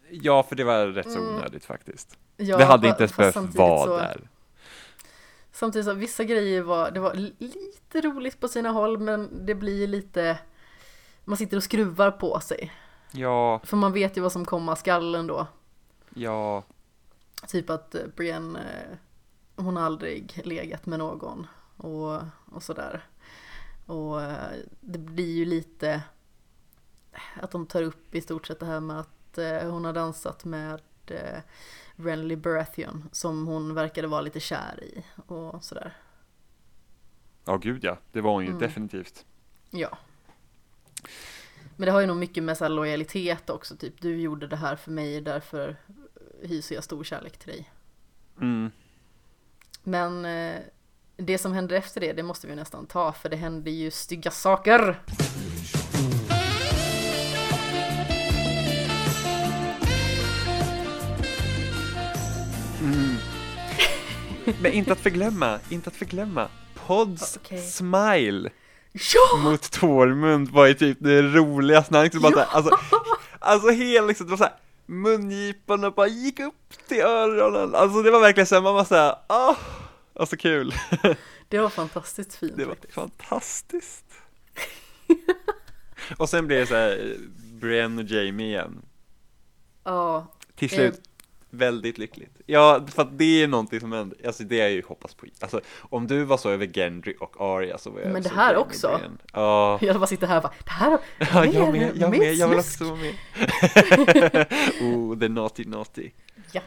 Ja, 0.10 0.44
för 0.44 0.56
det 0.56 0.64
var 0.64 0.86
rätt 0.86 1.12
så 1.12 1.20
mm. 1.20 1.36
onödigt 1.36 1.66
faktiskt. 1.66 2.18
Ja, 2.38 2.58
det 2.58 2.66
hade 2.66 2.88
inte 2.88 3.04
ens 3.04 3.18
behövt 3.18 3.56
vara 3.56 3.86
så... 3.86 3.98
där. 3.98 4.30
Samtidigt 5.52 5.86
så 5.86 5.94
vissa 5.94 6.24
grejer 6.24 6.62
var, 6.62 6.92
det 6.92 7.00
var 7.00 7.14
lite 7.38 8.02
roligt 8.02 8.40
på 8.40 8.48
sina 8.48 8.70
håll 8.70 8.98
men 8.98 9.46
det 9.46 9.56
blir 9.56 9.88
lite, 9.88 10.40
man 11.26 11.38
sitter 11.38 11.58
och 11.58 11.64
skruvar 11.64 12.12
på 12.12 12.40
sig. 12.40 12.72
Ja. 13.12 13.60
För 13.64 13.78
man 13.78 13.94
vet 13.94 14.18
ju 14.18 14.22
vad 14.22 14.32
som 14.32 14.46
komma 14.46 14.76
skall 14.76 15.16
ändå. 15.16 15.48
Ja. 16.16 16.64
Typ 17.48 17.70
att 17.70 17.96
eh, 17.96 18.02
Brienne, 18.16 18.60
eh, 18.60 18.98
hon 19.64 19.76
har 19.76 19.84
aldrig 19.84 20.42
legat 20.44 20.86
med 20.86 21.00
någon 21.00 21.48
och, 21.78 22.22
och 22.52 22.64
sådär. 22.64 23.06
Och 23.86 24.22
eh, 24.22 24.52
det 24.80 25.00
blir 25.00 25.36
ju 25.36 25.46
lite 25.46 26.02
att 27.42 27.52
de 27.52 27.66
tar 27.66 27.82
upp 27.84 28.16
i 28.16 28.22
stort 28.22 28.48
sett 28.48 28.60
det 28.60 28.66
här 28.66 28.80
med 28.80 29.00
att 29.00 29.38
eh, 29.38 29.72
hon 29.72 29.86
har 29.86 29.94
dansat 29.94 30.46
med 30.46 30.82
eh, 31.08 31.40
Renly 31.96 32.36
Baratheon 32.36 33.10
som 33.12 33.48
hon 33.48 33.74
verkade 33.76 34.08
vara 34.08 34.22
lite 34.22 34.40
kär 34.40 34.84
i 34.84 35.04
och 35.28 35.64
sådär. 35.64 35.94
Ja, 37.46 37.58
gud 37.58 37.84
ja. 37.84 37.98
Det 38.12 38.22
var 38.22 38.32
hon 38.32 38.44
ju 38.44 38.50
Mm. 38.50 38.60
definitivt. 38.60 39.26
Ja. 39.70 39.98
Men 41.76 41.86
det 41.86 41.92
har 41.92 42.02
ju 42.02 42.08
nog 42.08 42.18
mycket 42.18 42.44
med 42.44 42.58
så 42.58 42.68
lojalitet 42.68 43.50
också, 43.50 43.76
typ 43.78 44.02
du 44.02 44.22
gjorde 44.22 44.48
det 44.48 44.56
här 44.56 44.76
för 44.76 44.92
mig, 44.92 45.22
därför 45.22 45.76
hyser 46.42 46.76
jag 46.76 46.84
stor 46.84 47.04
kärlek 47.04 47.38
till 47.38 47.50
dig. 47.52 47.72
Mm. 48.42 48.72
Men 49.84 50.26
eh, 50.26 50.62
det 51.18 51.38
som 51.38 51.54
händer 51.54 51.76
efter 51.76 52.02
det, 52.02 52.14
det 52.14 52.24
måste 52.24 52.48
vi 52.48 52.56
nästan 52.56 52.86
ta, 52.86 53.14
för 53.14 53.30
det 53.30 53.36
händer 53.36 53.72
ju 53.72 53.92
stygga 53.92 54.32
saker. 54.32 55.02
Men 64.64 64.72
inte 64.74 64.92
att 64.94 65.00
förglömma, 65.00 65.60
inte 65.70 65.90
att 65.90 65.96
förglömma. 65.96 66.48
Pods 66.88 67.38
Okej. 67.44 67.62
smile 67.62 68.50
Ja! 69.14 69.38
mot 69.44 69.72
Tormund 69.72 70.50
var 70.50 70.66
ju 70.66 70.74
typ 70.74 70.98
det 71.02 71.22
roligaste. 71.22 71.96
Han 71.96 72.04
liksom 72.04 72.22
bara 72.22 72.32
Ja! 72.32 72.36
såhär, 72.46 72.56
alltså, 72.58 72.78
alltså 73.40 73.70
hela 73.70 74.08
liksom, 74.08 74.26
det 74.26 74.30
var 74.32 74.38
såhär 74.38 74.54
mungiporna 74.86 75.92
bara 75.92 76.08
gick 76.08 76.40
upp 76.40 76.74
till 76.88 77.02
öronen. 77.02 77.76
Alltså 77.76 78.02
det 78.02 78.12
var 78.12 78.20
verkligen 78.20 78.48
såhär, 78.48 78.62
man 78.62 78.74
var 78.76 78.84
såhär, 78.86 79.16
ah, 79.28 79.56
alltså 80.16 80.36
kul. 80.38 80.74
Det 81.50 81.60
var 81.60 81.70
fantastiskt 81.70 82.36
fint 82.36 82.54
Det 82.58 82.66
var 82.66 82.72
faktiskt. 82.76 82.94
fantastiskt. 82.94 84.06
Och 86.18 86.30
sen 86.30 86.48
blev 86.48 86.60
det 86.60 86.68
såhär, 86.68 87.18
Brienne 87.62 88.02
och 88.04 88.08
Jamie 88.10 88.48
igen. 88.48 88.82
Ja, 89.84 90.28
Till 90.56 90.70
slut, 90.70 91.02
väldigt 91.54 91.98
lyckligt. 91.98 92.42
Ja, 92.46 92.86
för 92.88 93.02
att 93.02 93.18
det 93.18 93.44
är 93.44 93.48
någonting 93.48 93.80
som 93.80 93.92
händer, 93.92 94.18
alltså 94.26 94.44
det 94.44 94.62
är 94.62 94.68
ju 94.68 94.84
hoppas 94.88 95.14
på. 95.14 95.26
Alltså 95.40 95.62
om 95.80 96.08
du 96.08 96.24
var 96.24 96.38
så 96.38 96.50
över 96.50 96.66
Gendry 96.66 97.16
och 97.20 97.42
Arya 97.42 97.78
så 97.78 97.90
var 97.90 98.00
jag 98.02 98.12
Men 98.12 98.22
det 98.24 98.30
här 98.30 98.56
också. 98.56 99.00
Ja. 99.34 99.80
jag 99.82 99.96
bara 99.96 100.08
sitter 100.08 100.28
här 100.28 100.38
och 100.38 100.44
bara, 100.44 100.54
det 100.64 100.72
här 100.72 101.00
Ja, 101.20 101.42
mer, 101.42 101.54
jag 101.54 101.72
med, 101.72 101.92
jag 101.96 102.10
med, 102.10 102.34
jag 102.34 102.48
vill 102.48 102.60
också 102.60 102.84
vara 102.84 102.96
med. 102.96 103.16
oh, 104.82 105.20
the 105.20 105.30
naughty 105.30 105.66
naughty. 105.66 106.12
Ja. 106.52 106.62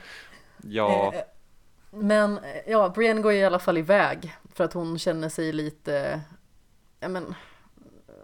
Ja, 0.62 1.12
Eh, 1.14 1.20
Men 1.90 2.38
eh, 2.38 2.44
ja, 2.66 2.88
Brienne 2.88 3.22
går 3.22 3.32
i 3.32 3.44
alla 3.44 3.58
fall 3.58 3.78
iväg 3.78 4.34
för 4.54 4.64
att 4.64 4.72
hon 4.72 4.98
känner 4.98 5.28
sig 5.28 5.52
lite, 5.52 6.20
ja 7.00 7.08
men, 7.08 7.34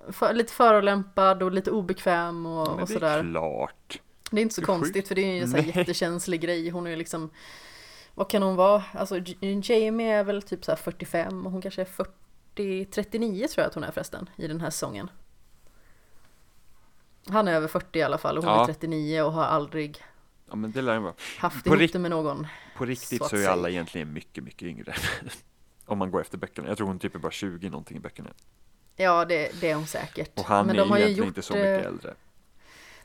för, 0.09 0.33
lite 0.33 0.53
förolämpad 0.53 1.43
och 1.43 1.53
lite 1.53 1.71
obekväm 1.71 2.47
och, 2.47 2.69
men 2.69 2.75
och 2.75 2.89
det 2.89 2.95
sådär. 2.95 3.19
är 3.19 3.23
klart. 3.31 4.01
Det 4.37 4.41
är 4.41 4.43
inte 4.43 4.55
så 4.55 4.61
Det 4.61 4.67
konstigt 4.67 4.95
sjukt. 4.95 5.09
för 5.09 5.15
det 5.15 5.23
är 5.23 5.35
ju 5.35 5.43
en 5.43 5.51
Nej. 5.51 5.73
jättekänslig 5.77 6.41
grej. 6.41 6.69
Hon 6.71 6.87
är 6.87 6.91
ju 6.91 6.97
liksom, 6.97 7.31
vad 8.15 8.31
kan 8.31 8.43
hon 8.43 8.57
vara? 8.57 8.85
Alltså 8.93 9.19
Jamie 9.41 10.13
är 10.15 10.25
väl 10.25 10.43
typ 10.43 10.65
så 10.65 10.71
här 10.71 10.77
45 10.77 11.47
och 11.47 11.53
hon 11.53 11.63
kanske 11.63 11.81
är 11.81 11.85
40, 12.55 12.85
39 12.85 13.47
tror 13.49 13.63
jag 13.63 13.69
att 13.69 13.75
hon 13.75 13.85
är 13.85 13.91
förresten 13.91 14.31
i 14.37 14.47
den 14.49 14.61
här 14.61 14.71
säsongen. 14.71 15.11
Han 17.29 17.49
är 17.49 17.53
över 17.55 17.69
40 17.69 17.99
i 17.99 18.03
alla 18.03 18.19
fall 18.19 18.39
och 18.39 18.45
hon 18.45 18.53
Ja. 18.53 18.63
är 18.63 18.67
39 18.67 19.23
och 19.23 19.33
har 19.33 19.45
aldrig 19.45 19.99
Ja, 20.49 20.57
men 20.57 20.73
det 20.73 20.83
lär 20.83 20.99
vara. 20.99 21.15
haft 21.39 21.65
På 21.65 21.77
ihop 21.77 21.93
det 21.93 21.99
med 21.99 22.11
någon. 22.11 22.47
På 22.77 22.85
riktigt 22.85 23.23
Så 23.23 23.29
så, 23.29 23.37
är 23.37 23.49
alla 23.49 23.71
egentligen 23.71 24.13
mycket, 24.13 24.45
mycket 24.45 24.63
yngre. 24.63 24.95
Om 25.87 25.99
man 25.99 26.11
går 26.11 26.21
efter 26.21 26.39
böckerna. 26.39 26.69
Jag 26.69 26.77
tror 26.77 26.87
hon 26.87 26.99
typ 26.99 27.15
är 27.15 27.19
bara 27.19 27.33
20 27.33 27.71
någonting 27.71 27.97
i 27.97 28.01
böckerna. 28.01 28.31
Ja, 28.97 29.25
det, 29.25 29.61
det 29.61 29.71
är 29.71 29.75
hon 29.75 29.87
säkert. 29.87 30.39
Och 30.39 30.45
han 30.45 30.67
Men 30.67 30.77
är 30.77 30.81
de 30.81 30.91
har 30.91 30.97
egentligen 30.99 31.19
gjort, 31.19 31.27
inte 31.27 31.43
så 31.43 31.53
mycket 31.55 31.81
eh, 31.81 31.87
äldre. 31.87 32.15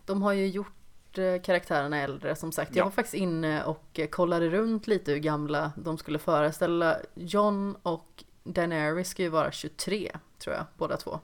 De 0.05 0.21
har 0.21 0.33
ju 0.33 0.47
gjort 0.47 0.76
eh, 1.19 1.41
karaktärerna 1.41 1.97
äldre 1.97 2.35
som 2.35 2.51
sagt. 2.51 2.75
Jag 2.75 2.81
Ja. 2.81 2.85
var 2.85 2.91
faktiskt 2.91 3.13
inne 3.13 3.63
och 3.63 3.99
kollade 4.11 4.49
runt 4.49 4.87
lite 4.87 5.11
hur 5.11 5.19
gamla 5.19 5.71
de 5.75 5.97
skulle 5.97 6.19
föreställa. 6.19 6.97
John 7.15 7.75
och 7.83 8.23
Daenerys 8.43 9.07
ska 9.07 9.23
ju 9.23 9.29
vara 9.29 9.51
23 9.51 10.11
tror 10.37 10.55
jag, 10.55 10.65
båda 10.77 10.97
två. 10.97 11.19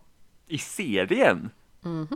I 0.47 0.57
serien? 0.57 1.49
Mhm. 1.81 2.07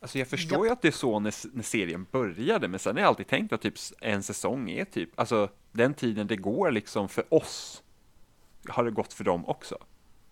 Alltså 0.00 0.18
jag 0.18 0.28
förstår 0.28 0.66
ju 0.66 0.72
att 0.72 0.82
det 0.82 0.88
är 0.88 0.92
så 0.92 1.20
när, 1.20 1.34
när 1.56 1.62
serien 1.62 2.06
började, 2.10 2.68
men 2.68 2.80
sen 2.80 2.96
har 2.96 3.00
jag 3.00 3.08
alltid 3.08 3.26
tänkt 3.26 3.52
att 3.52 3.60
typ 3.62 3.74
en 4.00 4.22
säsong 4.22 4.70
är 4.70 4.84
typ, 4.84 5.10
alltså 5.20 5.48
den 5.72 5.94
tiden 5.94 6.26
det 6.26 6.36
går 6.36 6.70
liksom 6.70 7.08
för 7.08 7.34
oss, 7.34 7.82
har 8.68 8.84
det 8.84 8.90
gått 8.90 9.12
för 9.12 9.24
dem 9.24 9.46
också. 9.48 9.78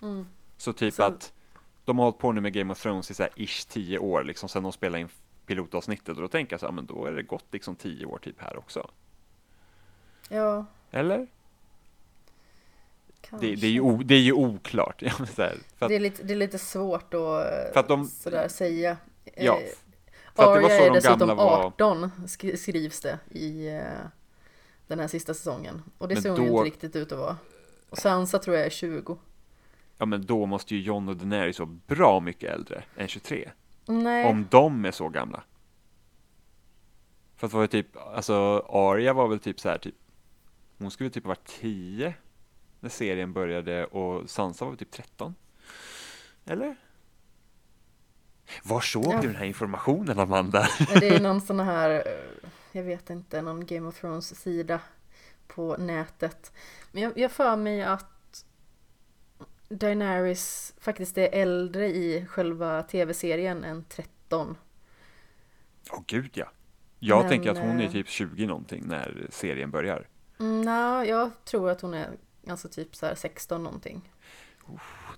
Mm. 0.03 0.27
Så 0.57 0.73
typ 0.73 0.95
Så- 0.95 1.03
att 1.03 1.33
de 1.85 1.99
har 1.99 2.05
hållit 2.05 2.19
på 2.19 2.33
nu 2.33 2.41
med 2.41 2.53
Game 2.53 2.73
of 2.73 2.83
Thrones 2.83 3.11
i 3.11 3.15
så 3.15 3.23
här 3.23 3.33
ish 3.37 3.65
tio 3.69 3.99
år, 3.99 4.25
liksom 4.25 4.49
sen 4.49 4.63
de 4.63 4.73
spelade 4.73 5.01
in 5.01 5.09
pilotavsnittet, 5.55 6.17
och 6.17 6.23
då 6.23 6.29
tänker 6.29 6.53
jag 6.53 6.61
så 6.61 6.67
här, 6.67 6.73
men 6.73 6.87
då 6.87 7.05
är 7.07 7.13
det 7.13 7.23
gått 7.23 7.45
liksom 7.53 7.77
tio 7.77 8.07
år 8.07 8.19
typ 8.19 8.41
här 8.41 8.57
också. 8.59 8.91
Ja, 10.29 10.65
Eller? 10.91 11.27
Det, 13.41 13.55
det, 13.55 13.67
är, 13.67 13.71
ju 13.71 13.81
o, 13.81 14.03
det 14.05 14.15
är 14.15 14.19
ju 14.19 14.33
oklart. 14.33 15.03
Ja, 15.03 15.13
här, 15.39 15.57
att, 15.79 15.89
det, 15.89 15.95
är 15.97 16.01
lite, 16.01 16.23
det 16.23 16.33
är 16.35 16.37
lite 16.37 16.59
svårt 16.59 17.15
att, 17.15 17.47
För 17.73 17.73
att 17.77 17.89
de- 17.89 18.05
sådär 18.07 18.49
säga. 18.49 18.97
ja, 19.37 19.59
Eh, 19.61 19.67
för 20.35 20.43
att 20.43 20.55
det 20.57 20.61
var 20.63 20.69
Arya 20.71 20.79
så 20.79 20.85
är 20.85 20.89
de 20.89 20.95
dessutom 20.95 21.19
gamla 21.19 21.35
var. 21.35 21.65
18 21.67 22.11
sk- 22.27 22.57
skrivs 22.57 23.01
det 23.01 23.19
i 23.31 23.69
eh, 23.69 23.83
den 24.87 24.99
här 24.99 25.09
sista 25.09 25.35
säsongen. 25.35 25.83
Och 25.99 26.09
det 26.09 26.15
Men 26.15 26.23
ser 26.23 26.31
hon 26.31 26.43
ju 26.45 26.49
då- 26.51 26.57
inte 26.57 26.67
riktigt 26.67 26.97
ut 26.97 27.13
att 27.13 27.19
vara. 27.19 27.37
Och 27.91 27.99
Sansa 27.99 28.39
tror 28.39 28.57
jag 28.57 28.67
är 28.67 28.71
20. 28.71 29.19
Ja, 29.99 30.07
men 30.07 30.27
då 30.27 30.47
måste 30.47 30.75
ju 30.75 30.81
John 30.83 31.09
och 31.09 31.17
Daenerys 31.17 31.59
vara 31.59 31.79
bra 31.87 32.21
mycket 32.21 32.51
äldre 32.55 32.83
än 32.97 33.09
23. 33.09 33.51
Nej, 33.91 34.27
Om 34.27 34.47
de 34.51 34.85
är 34.85 34.91
så 34.91 35.09
gamla. 35.09 35.43
För 37.37 37.47
att 37.47 37.51
det 37.51 37.57
var 37.57 37.63
ju 37.65 37.69
typ, 37.69 37.97
alltså 37.97 38.67
Arya 38.69 39.13
var 39.13 39.29
väl 39.29 39.39
typ 39.39 39.61
så 39.61 39.69
här 39.69 39.79
typ, 39.79 39.95
hon 40.79 40.91
skulle 40.91 41.11
typ 41.11 41.25
ha 41.25 41.29
varit 41.29 41.45
10 41.61 42.15
när 42.81 42.91
serien 42.91 43.33
började 43.33 43.85
och 43.87 44.31
Sansa 44.31 44.65
var 44.65 44.73
väl 44.73 44.79
typ 44.79 44.91
13. 44.91 45.35
Eller? 46.47 46.77
Var 48.65 48.81
såg 48.81 49.05
Ja. 49.07 49.21
du 49.21 49.27
den 49.27 49.37
här 49.37 49.45
informationen 49.45 50.19
Amanda? 50.19 50.69
Det 51.01 51.09
är 51.09 51.21
någon 51.21 51.41
sån 51.41 51.61
här, 51.61 51.91
eh, 51.91 52.43
jag 52.73 52.83
vet 52.83 53.11
inte, 53.11 53.43
någon 53.43 53.67
Game 53.67 53.89
of 53.89 54.01
Thrones 54.01 54.41
sida 54.41 54.81
på 55.47 55.77
nätet. 55.77 56.53
Men 56.93 57.03
jag, 57.03 57.19
jag 57.19 57.33
för 57.33 57.57
mig 57.57 57.83
att 57.83 58.10
Daenerys 59.75 60.75
faktiskt 60.81 61.19
är 61.19 61.29
äldre 61.33 61.87
i 61.89 62.27
själva 62.29 62.83
tv-serien 62.83 63.65
än 63.65 63.85
13. 63.85 64.57
Åh 65.91 66.01
gud 66.07 66.31
ja. 66.35 66.53
Jag 66.99 67.21
Men, 67.21 67.29
tänker 67.29 67.51
att 67.51 67.59
hon 67.59 67.81
är 67.81 67.85
eh, 67.85 67.91
typ 67.93 68.09
20 68.09 68.47
någonting 68.47 68.85
när 68.87 69.27
serien 69.31 69.71
börjar. 69.71 70.09
Mm, 70.41 70.63
Nej, 70.63 71.09
jag 71.09 71.31
tror 71.45 71.71
att 71.71 71.81
hon 71.81 71.95
är 71.95 72.11
alltså 72.49 72.69
typ 72.69 72.97
så 72.97 73.07
här 73.07 73.15
16 73.15 73.63
någonting. 73.65 74.13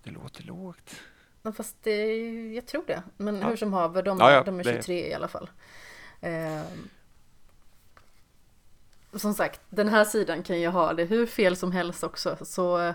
Det 0.03 0.11
låter 0.11 0.43
lågt. 0.43 0.95
Fast 1.57 1.77
det, 1.83 2.07
jag 2.55 2.67
tror 2.67 2.85
det. 2.87 3.03
Men 3.17 3.37
Ja. 3.41 3.49
hur 3.49 3.57
som 3.57 3.73
haver, 3.73 4.03
de, 4.03 4.19
Ja, 4.19 4.33
ja, 4.33 4.43
de 4.43 4.61
är 4.61 4.65
det- 4.65 4.73
23 4.73 5.11
i 5.11 5.15
alla 5.15 5.29
fall. 5.29 5.51
Ehm, 6.21 6.89
som 9.15 9.35
sagt, 9.35 9.61
den 9.71 9.89
här 9.89 10.05
sidan 10.05 10.43
kan 10.43 10.61
ju 10.61 10.69
ha 10.69 10.93
det 10.93 11.05
hur 11.05 11.27
fel 11.27 11.57
som 11.57 11.73
helst 11.73 12.05
också. 12.05 12.37
Så 12.45 12.81
eh, 12.81 12.95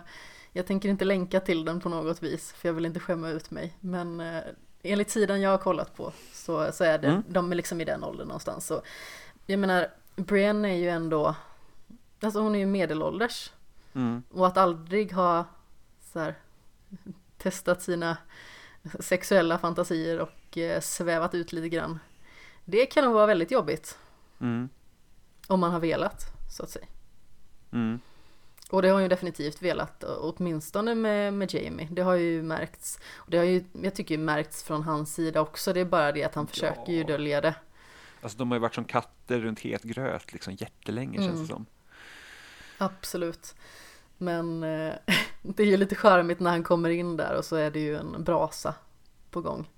jag 0.51 0.65
tänker 0.67 0.89
inte 0.89 1.05
länka 1.05 1.39
till 1.39 1.65
den 1.65 1.79
på 1.79 1.89
något 1.89 2.23
vis. 2.23 2.51
För 2.51 2.69
jag 2.69 2.73
vill 2.73 2.85
inte 2.85 2.99
skämma 2.99 3.29
ut 3.29 3.51
mig. 3.51 3.77
Men 3.79 4.19
eh, 4.19 4.41
enligt 4.83 5.09
sidan 5.09 5.41
jag 5.41 5.49
har 5.49 5.57
kollat 5.57 5.95
på 5.95 6.13
så, 6.33 6.71
så 6.71 6.83
är 6.83 6.97
det, 6.97 7.07
Mm. 7.07 7.23
de 7.27 7.51
är 7.51 7.55
liksom 7.55 7.81
i 7.81 7.85
den 7.85 8.03
åldern 8.03 8.27
någonstans. 8.27 8.67
Så, 8.67 8.81
jag 9.45 9.59
menar, 9.59 9.87
Brienne 10.15 10.69
är 10.69 10.77
ju 10.77 10.89
ändå, 10.89 11.35
alltså 12.21 12.39
hon 12.39 12.55
är 12.55 12.59
ju 12.59 12.65
medelålders. 12.65 13.51
Mm. 13.93 14.23
Och 14.29 14.47
att 14.47 14.57
aldrig 14.57 15.11
ha 15.13 15.45
så 16.13 16.19
här, 16.19 16.35
testat 17.37 17.81
sina 17.81 18.17
sexuella 18.99 19.57
fantasier 19.57 20.19
och 20.19 20.57
eh, 20.57 20.81
svävat 20.81 21.35
ut 21.35 21.51
lite 21.51 21.69
grann. 21.69 21.99
Det 22.65 22.85
kan 22.85 23.03
nog 23.05 23.13
vara 23.13 23.25
väldigt 23.25 23.51
jobbigt. 23.51 23.97
Mm. 24.41 24.69
Om 25.47 25.59
man 25.59 25.71
har 25.71 25.79
velat, 25.79 26.21
så 26.51 26.63
att 26.63 26.69
säga. 26.69 26.85
Mm. 27.71 27.99
Och 28.71 28.81
det 28.81 28.89
har 28.89 28.99
ju 28.99 29.07
definitivt 29.07 29.61
velat, 29.61 30.03
åtminstone 30.03 30.95
med, 30.95 31.33
med 31.33 31.53
Jamie. 31.53 31.87
Det 31.91 32.01
har 32.01 32.13
ju 32.15 32.43
märkts. 32.43 32.99
Och 33.15 33.31
det 33.31 33.37
har 33.37 33.45
ju, 33.45 33.63
jag 33.81 33.95
tycker 33.95 34.15
ju 34.15 34.21
märkts 34.21 34.63
från 34.63 34.83
hans 34.83 35.13
sida 35.13 35.41
också. 35.41 35.73
Det 35.73 35.79
är 35.79 35.85
bara 35.85 36.11
det 36.11 36.23
att 36.23 36.35
han 36.35 36.47
försöker 36.47 36.91
ju 36.91 36.99
Ja. 37.01 37.07
dölja 37.07 37.41
det. 37.41 37.55
Alltså 38.21 38.37
de 38.37 38.51
har 38.51 38.55
ju 38.55 38.61
varit 38.61 38.75
som 38.75 38.85
katter 38.85 39.39
runt 39.39 39.59
het 39.59 39.83
gröt 39.83 40.33
liksom 40.33 40.53
jättelänge 40.53 41.17
känns 41.17 41.27
Mm. 41.27 41.41
det 41.41 41.47
som. 41.47 41.65
Absolut. 42.77 43.55
Men 44.17 44.63
eh, 44.63 44.93
det 45.41 45.63
är 45.63 45.67
ju 45.67 45.77
lite 45.77 45.95
charmigt 45.95 46.39
när 46.39 46.51
han 46.51 46.63
kommer 46.63 46.89
in 46.89 47.17
där 47.17 47.35
och 47.37 47.45
så 47.45 47.55
är 47.55 47.71
det 47.71 47.79
ju 47.79 47.95
en 47.97 48.23
brasa 48.23 48.73
på 49.31 49.41
gång. 49.41 49.69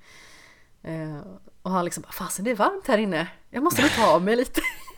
Eh, 0.83 1.19
och 1.61 1.71
han 1.71 1.85
liksom 1.85 2.01
bara, 2.01 2.11
fasen 2.11 2.45
det 2.45 2.51
är 2.51 2.55
varmt 2.55 2.87
här 2.87 2.97
inne. 2.97 3.27
Jag 3.49 3.63
måste 3.63 3.81
nog 3.81 3.91
ta 3.91 4.07
av 4.13 4.21
mig 4.21 4.35
lite. 4.35 4.61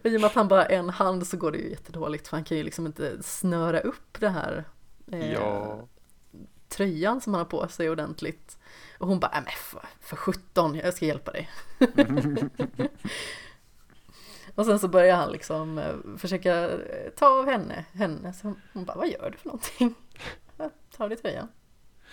och 0.00 0.06
i 0.06 0.16
och 0.16 0.20
med 0.20 0.24
att 0.24 0.34
han 0.34 0.48
bara 0.48 0.60
har 0.62 0.68
en 0.70 0.90
hand 0.90 1.26
så 1.26 1.36
går 1.36 1.52
det 1.52 1.58
ju 1.58 1.70
jättedåligt 1.70 2.28
för 2.28 2.36
han 2.36 2.44
kan 2.44 2.56
ju 2.56 2.62
liksom 2.62 2.86
inte 2.86 3.22
snöra 3.22 3.80
upp 3.80 4.20
det 4.20 4.28
här 4.28 4.64
eh, 5.12 5.32
Ja. 5.32 5.88
tröjan 6.68 7.20
som 7.20 7.34
han 7.34 7.40
har 7.40 7.44
på 7.50 7.68
sig 7.68 7.90
ordentligt. 7.90 8.58
Och 8.98 9.08
hon 9.08 9.20
bara, 9.20 9.30
"Nej, 9.34 9.42
men 9.44 9.52
för, 9.56 9.88
för 10.00 10.16
17, 10.16 10.74
jag 10.74 10.94
ska 10.94 11.06
hjälpa 11.06 11.32
dig. 11.32 11.50
och 14.54 14.66
sen 14.66 14.78
så 14.78 14.88
börjar 14.88 15.16
han 15.16 15.32
liksom 15.32 15.78
eh, 15.78 15.94
försöka 16.18 16.70
eh, 16.70 17.10
ta 17.16 17.28
av 17.28 17.46
henne, 17.46 17.84
henne. 17.92 18.32
Så 18.32 18.54
hon 18.72 18.84
bara, 18.84 18.96
vad 18.96 19.08
gör 19.08 19.30
du 19.30 19.38
för 19.38 19.46
någonting? 19.48 19.94
Jag 20.56 20.70
tar 20.96 21.04
av 21.04 21.10
dig 21.10 21.18
tröjan. 21.18 21.48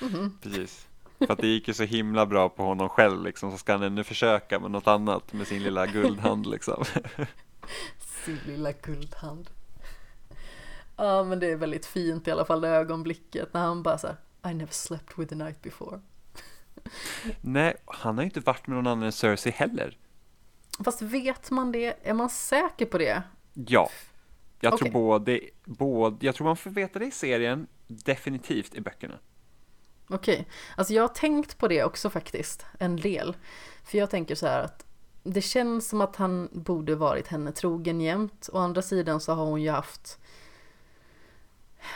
Mhm. 0.01 0.37
Precis. 0.41 0.86
För 1.19 1.31
att 1.33 1.39
det 1.39 1.47
gick 1.47 1.67
ju 1.67 1.73
så 1.73 1.83
himla 1.83 2.25
bra 2.25 2.49
på 2.49 2.63
honom 2.63 2.89
själv 2.89 3.23
liksom, 3.23 3.51
så 3.51 3.57
ska 3.57 3.71
han 3.71 3.83
ännu 3.83 4.03
försöka 4.03 4.59
med 4.59 4.71
något 4.71 4.87
annat 4.87 5.33
med 5.33 5.47
sin 5.47 5.63
lilla 5.63 5.85
guldhand 5.85 6.45
liksom. 6.45 6.83
Sin 8.25 8.39
lilla 8.45 8.71
guldhand. 8.71 9.49
Ja 10.95 11.23
men 11.23 11.39
det 11.39 11.51
är 11.51 11.55
väldigt 11.55 11.85
fint 11.85 12.27
i 12.27 12.31
alla 12.31 12.45
fall 12.45 12.61
det 12.61 12.69
ögonblicket 12.69 13.53
när 13.53 13.61
han 13.61 13.83
bara 13.83 13.97
såhär 13.97 14.15
I 14.45 14.53
never 14.53 14.73
slept 14.73 15.19
with 15.19 15.29
the 15.29 15.35
night 15.35 15.61
before. 15.61 15.99
Nej, 17.41 17.75
han 17.85 18.15
har 18.15 18.23
ju 18.23 18.25
inte 18.25 18.39
varit 18.39 18.67
med 18.67 18.75
någon 18.75 18.87
annan 18.87 19.03
än 19.03 19.11
Cersei 19.11 19.51
heller. 19.51 19.97
Fast 20.85 21.01
vet 21.01 21.51
man 21.51 21.71
det? 21.71 22.07
Är 22.07 22.13
man 22.13 22.29
säker 22.29 22.85
på 22.85 22.97
det? 22.97 23.23
Ja, 23.53 23.89
jag 24.59 24.73
Okej. 24.73 24.91
tror 24.91 25.01
både, 25.01 25.39
både, 25.65 26.25
jag 26.25 26.35
tror 26.35 26.47
man 26.47 26.57
får 26.57 26.69
veta 26.69 26.99
det 26.99 27.05
i 27.05 27.11
serien, 27.11 27.67
definitivt 27.87 28.75
i 28.75 28.81
böckerna. 28.81 29.19
Okej, 30.09 30.47
alltså 30.75 30.93
jag 30.93 31.03
har 31.03 31.07
tänkt 31.07 31.57
på 31.57 31.67
det 31.67 31.83
också 31.83 32.09
faktiskt, 32.09 32.65
en 32.79 32.95
del. 32.95 33.35
För 33.83 33.97
jag 33.97 34.09
tänker 34.09 34.35
så 34.35 34.47
här 34.47 34.61
att 34.61 34.85
det 35.23 35.41
känns 35.41 35.89
som 35.89 36.01
att 36.01 36.15
han 36.15 36.49
borde 36.51 36.95
varit 36.95 37.27
henne 37.27 37.51
trogen 37.51 38.01
jämt. 38.01 38.49
Å 38.53 38.57
andra 38.57 38.81
sidan 38.81 39.19
så 39.19 39.33
har 39.33 39.45
hon 39.45 39.61
ju 39.61 39.69
haft 39.69 40.19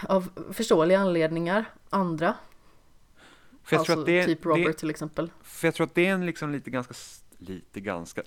av 0.07 0.29
förståeliga 0.53 0.99
anledningar 0.99 1.65
andra. 1.89 2.35
För 3.63 3.77
alltså 3.77 4.03
det, 4.03 4.25
typ 4.25 4.45
Robert 4.45 4.65
det, 4.65 4.73
till 4.73 4.89
exempel. 4.89 5.31
för 5.43 5.67
jag 5.67 5.75
tror 5.75 5.87
att 5.87 5.95
det 5.95 6.05
är 6.07 6.13
en 6.13 6.25
liksom 6.25 6.51
lite 6.51 6.69
ganska, 6.69 6.93
lite 7.37 7.79
ganska, 7.79 8.21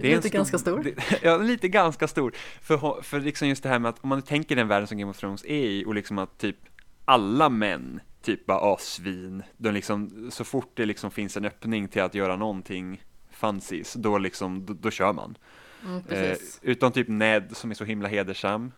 det 0.00 0.12
är 0.12 0.16
Lite 0.16 0.28
ganska 0.28 0.58
stor. 0.58 0.82
det- 0.82 1.18
Ja, 1.22 1.36
lite 1.36 1.68
ganska 1.68 2.08
stor. 2.08 2.34
För, 2.62 3.02
för 3.02 3.20
liksom 3.20 3.48
just 3.48 3.62
det 3.62 3.68
här 3.68 3.78
med 3.78 3.88
att 3.88 3.98
om 4.00 4.08
man 4.08 4.22
tänker 4.22 4.56
den 4.56 4.68
världen 4.68 4.86
som 4.88 4.98
Game 4.98 5.10
of 5.10 5.18
Thrones 5.18 5.44
är 5.44 5.64
i 5.64 5.84
och 5.86 5.94
liksom 5.94 6.18
att 6.18 6.38
typ 6.38 6.56
alla 7.04 7.48
män 7.48 8.00
typ 8.22 8.46
bara, 8.46 8.58
ah, 8.60 8.76
svin, 8.78 9.42
de 9.56 9.70
liksom, 9.70 10.30
så 10.32 10.44
fort 10.44 10.70
det 10.74 10.86
liksom 10.86 11.10
finns 11.10 11.36
en 11.36 11.44
öppning 11.44 11.88
till 11.88 12.02
att 12.02 12.14
göra 12.14 12.36
någonting 12.36 13.02
fancies, 13.30 13.92
då 13.92 14.18
liksom, 14.18 14.66
då, 14.66 14.72
då 14.72 14.90
kör 14.90 15.12
man. 15.12 15.38
Mm, 15.84 16.02
Eh, 16.08 16.36
utom 16.62 16.92
typ 16.92 17.08
Ned 17.08 17.56
som 17.56 17.70
är 17.70 17.74
så 17.74 17.84
himla 17.84 18.08
hedersam. 18.08 18.72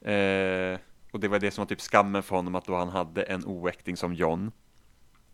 Eh, 0.00 0.78
och 1.12 1.20
det 1.20 1.28
var 1.28 1.38
det 1.38 1.50
som 1.50 1.62
var 1.62 1.66
typ 1.66 1.80
skammen 1.80 2.22
för 2.22 2.36
honom 2.36 2.54
att 2.54 2.64
då 2.66 2.76
han 2.76 2.88
hade 2.88 3.22
en 3.22 3.44
oäkting 3.46 3.96
som 3.96 4.14
John. 4.14 4.52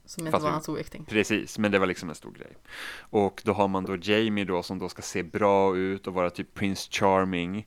som 0.05 0.27
inte 0.27 0.31
fast 0.31 0.45
var 0.45 0.51
hans 0.51 0.69
oäkting. 0.69 1.05
Precis, 1.05 1.59
men 1.59 1.73
det 1.73 1.79
var 1.79 1.87
liksom 1.87 2.09
en 2.09 2.15
stor 2.15 2.33
grej. 2.33 2.57
Och 2.99 3.43
då 3.45 3.53
har 3.53 3.69
man 3.69 3.85
då 3.85 3.97
Jamie 3.97 4.45
då 4.45 4.63
som 4.63 4.79
då 4.79 4.89
ska 4.89 5.03
se 5.03 5.23
bra 5.23 5.77
ut 5.77 6.07
och 6.07 6.15
vara 6.15 6.31
typ 6.31 6.55
Prince 6.55 6.89
Charming. 6.91 7.67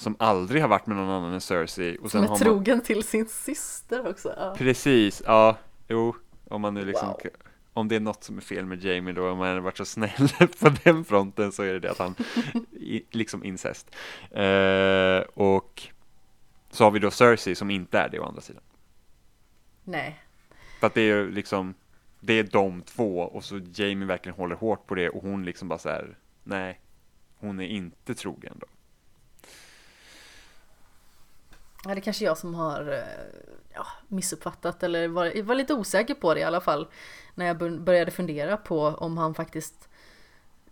Som 0.00 0.16
aldrig 0.18 0.62
har 0.62 0.68
varit 0.68 0.86
med 0.86 0.96
någon 0.96 1.10
annan 1.10 1.32
än 1.32 1.40
Cersei. 1.40 1.98
Och 1.98 2.10
Som 2.10 2.18
är 2.18 2.22
har 2.22 2.28
man... 2.30 2.38
trogen 2.38 2.80
till 2.80 3.02
sin 3.02 3.26
syster 3.28 4.06
också. 4.08 4.34
Ja. 4.36 4.54
Precis, 4.58 5.22
ja, 5.26 5.56
jo, 5.88 6.14
om 6.48 6.60
man 6.60 6.74
nu 6.74 6.84
liksom 6.84 7.08
Wow. 7.08 7.20
om 7.72 7.88
det 7.88 7.96
är 7.96 8.00
något 8.00 8.24
som 8.24 8.36
är 8.36 8.40
fel 8.40 8.66
med 8.66 8.84
Jamie 8.84 9.14
då, 9.14 9.30
om 9.30 9.38
man 9.38 9.48
har 9.48 9.60
varit 9.60 9.76
så 9.76 9.84
snäll 9.84 10.28
på 10.60 10.68
den 10.84 11.04
fronten 11.04 11.52
så 11.52 11.62
är 11.62 11.72
det 11.72 11.78
det 11.80 11.90
att 11.90 11.98
han, 11.98 12.14
i, 12.72 13.02
liksom 13.10 13.44
incest. 13.44 13.94
Eh, 14.30 15.20
och 15.34 15.82
så 16.70 16.84
har 16.84 16.90
vi 16.90 16.98
då 16.98 17.10
Cersei 17.10 17.54
som 17.54 17.70
inte 17.70 17.98
är 17.98 18.08
det 18.08 18.18
å 18.20 18.24
andra 18.24 18.40
sidan. 18.40 18.62
Nej, 19.84 20.20
För 20.80 20.86
att 20.86 20.94
det 20.94 21.00
är 21.00 21.16
ju 21.16 21.30
liksom, 21.30 21.74
det 22.20 22.32
är 22.32 22.42
de 22.44 22.82
två 22.82 23.18
och 23.20 23.44
så 23.44 23.60
Jamie 23.74 24.06
verkligen 24.06 24.36
håller 24.36 24.56
hårt 24.56 24.86
på 24.86 24.94
det 24.94 25.08
och 25.08 25.22
hon 25.22 25.44
liksom 25.44 25.68
bara 25.68 25.78
så 25.78 25.88
här, 25.88 26.16
nej, 26.44 26.80
hon 27.36 27.60
är 27.60 27.66
inte 27.66 28.14
trogen 28.14 28.56
då. 28.60 28.66
Ja, 31.84 31.94
det 31.94 32.00
är 32.00 32.02
kanske 32.02 32.24
jag 32.24 32.38
som 32.38 32.54
har 32.54 32.92
eh, 32.92 33.40
ja, 33.74 33.86
missuppfattat 34.08 34.82
eller 34.82 35.08
var, 35.08 35.42
var 35.42 35.54
lite 35.54 35.74
osäker 35.74 36.14
på 36.14 36.34
det 36.34 36.40
i 36.40 36.44
alla 36.44 36.60
fall. 36.60 36.88
När 37.34 37.46
jag 37.46 37.58
bör- 37.58 37.78
började 37.78 38.10
fundera 38.10 38.56
på 38.56 38.80
om 38.82 39.18
han 39.18 39.34
faktiskt 39.34 39.88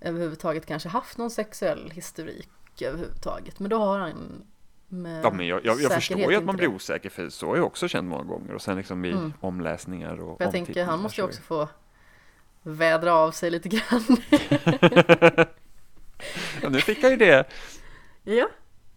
överhuvudtaget 0.01 0.67
kanske 0.67 0.89
haft 0.89 1.19
någon 1.19 1.31
sexuell 1.31 1.91
historik 1.91 2.49
överhuvudtaget. 2.81 3.59
Men 3.61 3.71
då 3.71 3.79
har 3.79 3.99
han 3.99 4.45
med 4.89 5.25
Ja, 5.25 5.31
men 5.31 5.47
jag, 5.47 5.65
jag, 5.65 5.81
jag 5.81 5.93
förstår 5.93 6.31
ju 6.33 6.37
att 6.39 6.45
man 6.45 6.57
blir 6.57 6.69
det. 6.69 6.75
osäker 6.75 7.11
för 7.11 7.29
så 7.29 7.47
har 7.49 7.57
jag 7.57 7.67
också 7.67 7.89
känt 7.89 8.09
många 8.09 8.25
gånger 8.25 8.55
och 8.55 8.63
sen 8.63 8.77
liksom 8.77 9.03
vid 9.03 9.13
Mm. 9.15 9.33
omläsningar 9.41 10.21
och 10.21 10.37
För 10.39 10.45
jag 10.45 10.53
tänker 10.53 10.85
han 10.85 11.01
måste 11.01 11.21
ju 11.21 11.23
så- 11.23 11.29
också 11.29 11.43
få 11.43 11.69
vädra 12.63 13.15
av 13.15 13.31
sig 13.31 13.51
lite 13.51 13.69
grann. 13.69 14.05
Ja, 16.63 16.69
nu 16.69 16.81
fick 16.81 17.03
han 17.03 17.11
ju 17.11 17.17
det. 17.17 17.45
ja, 18.25 18.49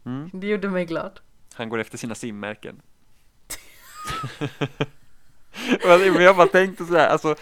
Mm. 0.05 0.29
det 0.33 0.47
gjorde 0.47 0.69
mig 0.69 0.85
glad. 0.85 1.19
Han 1.53 1.69
går 1.69 1.79
efter 1.79 1.97
sina 1.97 2.15
simmärken. 2.15 2.81
Men 5.83 6.23
jag 6.23 6.37
bara 6.37 6.47
tänkte 6.47 6.85
så 6.85 6.93
här, 6.93 7.07
alltså, 7.07 7.35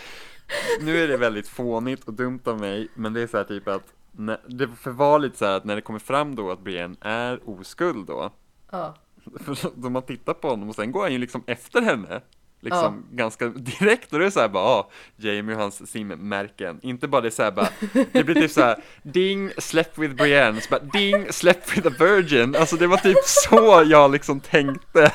nu 0.81 1.03
är 1.03 1.07
det 1.07 1.17
väldigt 1.17 1.47
fånigt 1.47 2.03
och 2.03 2.13
dumt 2.13 2.39
av 2.43 2.59
mig, 2.59 2.87
men 2.93 3.13
det 3.13 3.21
är 3.21 3.27
så 3.27 3.37
här 3.37 3.43
typ 3.43 3.67
att, 3.67 3.93
när, 4.11 4.39
det 4.47 4.67
för 4.67 4.91
var 4.91 5.19
lite 5.19 5.37
så 5.37 5.45
här 5.45 5.57
att 5.57 5.65
när 5.65 5.75
det 5.75 5.81
kommer 5.81 5.99
fram 5.99 6.35
då 6.35 6.51
att 6.51 6.59
Brienne 6.59 6.95
är 7.01 7.49
oskuld 7.49 8.07
då, 8.07 8.31
Ja, 8.71 8.95
för 9.39 9.71
då 9.75 9.89
man 9.89 10.01
tittar 10.01 10.33
på 10.33 10.49
honom 10.49 10.69
och 10.69 10.75
sen 10.75 10.91
går 10.91 11.01
han 11.01 11.11
ju 11.11 11.17
liksom 11.17 11.43
efter 11.47 11.81
henne, 11.81 12.21
liksom 12.61 13.05
ganska 13.11 13.47
direkt 13.55 14.13
och 14.13 14.19
det 14.19 14.25
är 14.25 14.29
så 14.29 14.39
här 14.39 14.47
bara, 14.47 14.63
ah, 14.63 14.89
Jamie 15.15 15.55
och 15.55 15.61
hans 15.61 15.91
simmärken, 15.91 16.79
inte 16.81 17.07
bara 17.07 17.21
det 17.21 17.31
så 17.31 17.43
här 17.43 17.51
bara, 17.51 17.69
det 18.11 18.23
blir 18.23 18.35
typ 18.35 18.51
så 18.51 18.61
här, 18.61 18.83
ding, 19.03 19.51
slept 19.57 19.97
with 19.97 20.15
Brienne, 20.15 20.61
så 20.61 20.69
bara, 20.69 20.79
ding, 20.79 21.33
slept 21.33 21.77
with 21.77 21.87
a 21.87 21.91
virgin, 21.99 22.55
alltså 22.55 22.75
det 22.75 22.87
var 22.87 22.97
typ 22.97 23.17
så 23.25 23.83
jag 23.87 24.11
liksom 24.11 24.39
tänkte. 24.39 25.11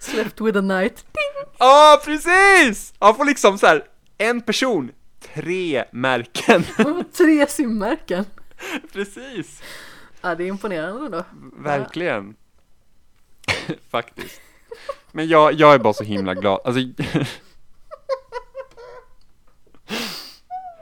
slept 0.00 0.40
with 0.40 0.58
a 0.58 0.60
night. 0.60 1.04
Ja, 1.58 1.94
ah, 1.94 2.00
precis! 2.04 2.94
Han 2.98 3.14
får 3.14 3.24
liksom 3.24 3.58
så 3.58 3.66
här, 3.66 3.84
en 4.18 4.40
person, 4.40 4.90
tre 5.34 5.84
märken. 5.92 6.64
Tre 7.16 7.46
simmärken. 7.46 8.24
precis, 8.92 9.62
Ja, 10.20 10.34
det 10.34 10.44
är 10.44 10.48
imponerande 10.48 11.08
då. 11.08 11.24
verkligen. 11.56 12.34
Faktiskt. 13.90 14.40
Men 15.12 15.28
jag, 15.28 15.52
jag 15.52 15.74
är 15.74 15.78
bara 15.78 15.92
så 15.92 16.04
himla 16.04 16.34
glad, 16.34 16.60
alltså. 16.64 16.80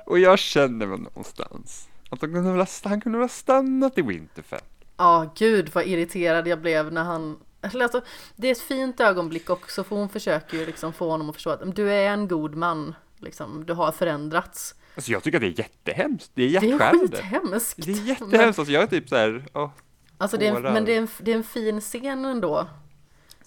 Och 0.05 0.19
jag 0.19 0.39
känner 0.39 0.87
väl 0.87 1.01
någonstans 1.01 1.89
att 2.11 2.21
han 2.21 2.33
kunde 2.33 2.51
väl 2.51 2.61
ha, 2.61 2.67
han 2.85 3.01
kunde 3.01 3.19
väl 3.19 3.25
ha 3.25 3.29
stannat 3.29 3.99
i 3.99 4.03
Winterfell. 4.03 4.61
Ja, 4.97 5.33
gud 5.37 5.71
vad 5.73 5.87
irriterad 5.87 6.49
jag 6.49 6.61
blev 6.61 6.93
när 6.93 7.05
han... 7.05 7.39
Alltså, 7.61 8.01
det 8.37 8.49
är 8.49 8.53
ett 8.53 8.61
fint 8.61 9.01
ögonblick 9.01 9.51
också 9.51 9.85
för 9.85 9.97
hon 9.97 10.09
försöker 10.09 10.57
ju 10.59 10.67
liksom 10.67 10.93
få 10.93 11.11
honom 11.11 11.31
att 11.31 11.35
förstå 11.37 11.51
att 11.51 11.77
du 11.77 11.93
är 11.93 12.11
en 12.11 12.29
god 12.29 12.55
man. 12.55 12.95
Liksom, 13.19 13.67
du 13.67 13.73
har 13.73 13.93
förändrats. 13.93 14.75
Alltså 14.95 15.13
jag 15.13 15.23
tycker 15.23 15.39
att 15.39 15.43
det 15.43 15.47
är 15.47 15.59
jättehemskt, 15.59 16.31
det 16.35 16.43
är 16.43 16.61
Det 16.61 16.67
är 16.67 16.71
hjärtskärande. 16.71 17.17
skithemskt. 17.17 17.77
Det 17.87 17.93
är 17.93 18.05
jättehemskt, 18.09 18.59
alltså 18.59 18.73
jag 18.73 18.83
är 18.83 18.87
typ 18.87 19.09
så 19.09 19.17
här, 19.17 19.47
åh, 19.55 19.71
Alltså 20.19 20.37
det 20.37 20.47
är 20.47 20.55
en, 20.57 20.63
men 20.63 20.85
det 20.85 20.95
är, 20.95 20.99
en, 20.99 21.09
det 21.19 21.33
är 21.33 21.37
en 21.37 21.45
fin 21.45 21.81
scen 21.81 22.25
ändå. 22.25 22.67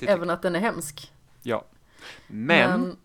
Även 0.07 0.29
att 0.29 0.41
den 0.41 0.55
är 0.55 0.59
hemsk. 0.59 1.11
ja. 1.43 1.65
Men, 2.27 2.97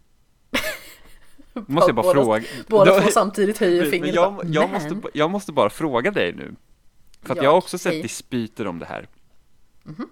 Men 1.53 1.65
måste 1.67 1.89
jag 1.89 1.95
bara 1.97 2.03
båda- 2.03 2.25
fråga. 2.25 2.45
båda 2.69 3.01
två 3.01 3.11
samtidigt 3.11 3.59
höjer 3.59 3.91
fingret. 3.91 4.15
jag, 4.15 4.35
bara, 4.35 4.47
jag, 4.47 4.71
måste, 4.71 4.87
jag, 4.89 4.93
måste, 4.93 4.95
ba- 4.95 5.09
jag 5.15 5.31
måste 5.31 5.53
bara 5.53 5.71
fråga 5.71 6.11
dig 6.11 6.33
nu. 6.33 6.55
För 7.23 7.33
att 7.33 7.37
Ja, 7.37 7.43
jag 7.45 7.51
har 7.51 7.59
också 7.59 7.79
sett 7.79 7.93
hej. 7.93 8.03
dispyter 8.03 8.67
om 8.67 8.79
det 8.79 8.87
här. 8.87 9.09
Mhm. 9.83 10.09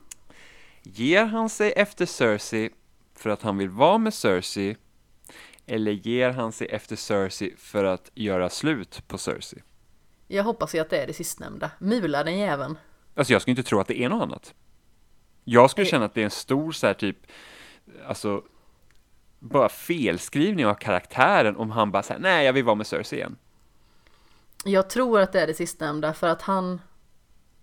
Ger 0.82 1.24
han 1.24 1.48
sig 1.48 1.72
efter 1.72 2.06
Cersei 2.06 2.70
för 3.14 3.30
att 3.30 3.42
han 3.42 3.58
vill 3.58 3.68
vara 3.68 3.98
med 3.98 4.14
Cersei? 4.14 4.76
Eller 5.66 5.92
ger 5.92 6.30
han 6.30 6.52
sig 6.52 6.66
efter 6.66 6.96
Cersei 6.96 7.54
för 7.58 7.84
att 7.84 8.10
göra 8.14 8.50
slut 8.50 9.02
på 9.08 9.18
Cersei? 9.18 9.62
Jag 10.28 10.44
hoppas 10.44 10.74
ju 10.74 10.78
att 10.78 10.90
det 10.90 10.98
är 11.02 11.06
det 11.06 11.12
sistnämnda. 11.12 11.70
Mula 11.78 12.24
den 12.24 12.38
jäveln. 12.38 12.78
Alltså 13.14 13.32
jag 13.32 13.42
skulle 13.42 13.52
inte 13.52 13.62
tro 13.62 13.80
att 13.80 13.88
det 13.88 14.00
är 14.00 14.08
något 14.08 14.22
annat. 14.22 14.54
Jag 15.44 15.70
skulle 15.70 15.86
känna 15.86 16.04
att 16.04 16.14
det 16.14 16.20
är 16.20 16.24
en 16.24 16.30
stor 16.30 16.72
så 16.72 16.86
här 16.86 16.94
typ, 16.94 17.16
alltså, 18.06 18.42
bara 19.38 19.68
felskrivning 19.68 20.66
av 20.66 20.74
karaktären 20.74 21.56
om 21.56 21.70
han 21.70 21.90
bara 21.90 22.02
säger 22.02 22.20
nej 22.20 22.46
jag 22.46 22.52
vill 22.52 22.64
vara 22.64 22.74
med 22.74 22.86
Cersei 22.86 23.18
igen. 23.18 23.36
Jag 24.64 24.90
tror 24.90 25.20
att 25.20 25.32
det 25.32 25.40
är 25.40 25.46
det 25.46 25.54
sistnämnda 25.54 26.14
för 26.14 26.28
att 26.28 26.42
han 26.42 26.80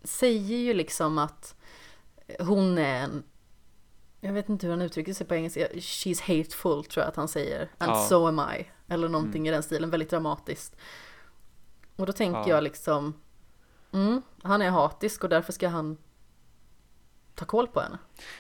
säger 0.04 0.58
ju 0.58 0.74
liksom 0.74 1.18
att 1.18 1.56
hon 2.40 2.78
är 2.78 3.04
en 3.04 3.24
jag 4.22 4.34
vet 4.34 4.50
inte 4.50 4.66
hur 4.66 4.74
han 4.74 4.82
uttrycker 4.82 5.14
sig 5.14 5.28
på 5.28 5.36
engelska. 5.36 5.68
She's 5.68 6.22
hateful 6.22 6.84
tror 6.86 7.04
jag 7.04 7.08
att 7.10 7.16
han 7.16 7.28
säger. 7.28 7.70
And 7.78 7.92
Ja. 7.92 8.06
so 8.10 8.28
am 8.28 8.42
I. 8.60 8.68
Eller 8.88 9.10
någonting 9.10 9.48
i 9.48 9.52
den 9.52 9.64
stilen. 9.64 9.90
Väldigt 9.90 10.10
dramatiskt. 10.10 10.76
Och 11.96 12.06
då 12.06 12.12
tänker 12.14 12.40
Ja. 12.40 12.50
jag 12.50 12.64
liksom 12.64 13.14
Mm, 13.92 14.22
han 14.44 14.62
är 14.62 14.70
hatisk 14.70 15.24
och 15.24 15.30
därför 15.30 15.54
ska 15.54 15.68
han 15.68 15.98
ta 17.40 17.46
koll 17.46 17.68
på 17.68 17.80
henne. 17.82 17.98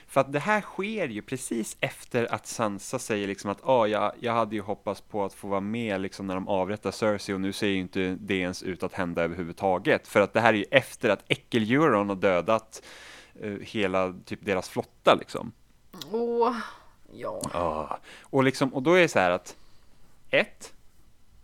För 0.08 0.22
att 0.22 0.34
det 0.34 0.39
här 0.39 0.62
sker 0.62 1.08
ju 1.08 1.22
precis 1.22 1.78
efter 1.80 2.34
att 2.34 2.47
Sansa 2.47 3.00
säger 3.00 3.28
liksom 3.28 3.52
att 3.52 3.60
ah, 3.64 3.88
jag, 3.88 4.14
jag 4.20 4.34
hade 4.34 4.56
ju 4.56 4.62
hoppats 4.62 5.02
på 5.02 5.26
att 5.26 5.34
få 5.34 5.47
vara 5.47 5.60
med 5.60 6.02
liksom 6.02 6.28
när 6.28 6.36
de 6.36 6.47
avrättar 6.47 6.91
Cersei 6.91 7.36
och 7.36 7.41
nu 7.41 7.54
ser 7.54 7.68
ju 7.68 7.78
inte 7.78 8.18
det 8.20 8.36
ens 8.36 8.64
ut 8.64 8.84
att 8.84 8.93
hända 8.93 9.24
överhuvudtaget. 9.24 10.08
För 10.08 10.22
att 10.22 10.34
det 10.34 10.41
här 10.41 10.54
är 10.54 10.58
ju 10.58 10.66
efter 10.72 11.10
att 11.10 11.24
Äckel-Euron 11.28 12.10
har 12.10 12.16
dödat 12.16 12.84
uh, 13.43 13.60
hela 13.60 14.14
typ 14.26 14.39
deras 14.45 14.70
flotta 14.70 15.16
liksom. 15.16 15.52
Åh, 16.12 16.56
ja. 17.14 17.41
Ah. 17.54 17.97
Och 18.22 18.43
liksom, 18.43 18.74
och 18.74 18.84
då 18.84 18.93
är 18.93 19.02
det 19.02 19.08
så 19.08 19.20
här 19.20 19.32
att 19.32 19.56
ett, 20.30 20.74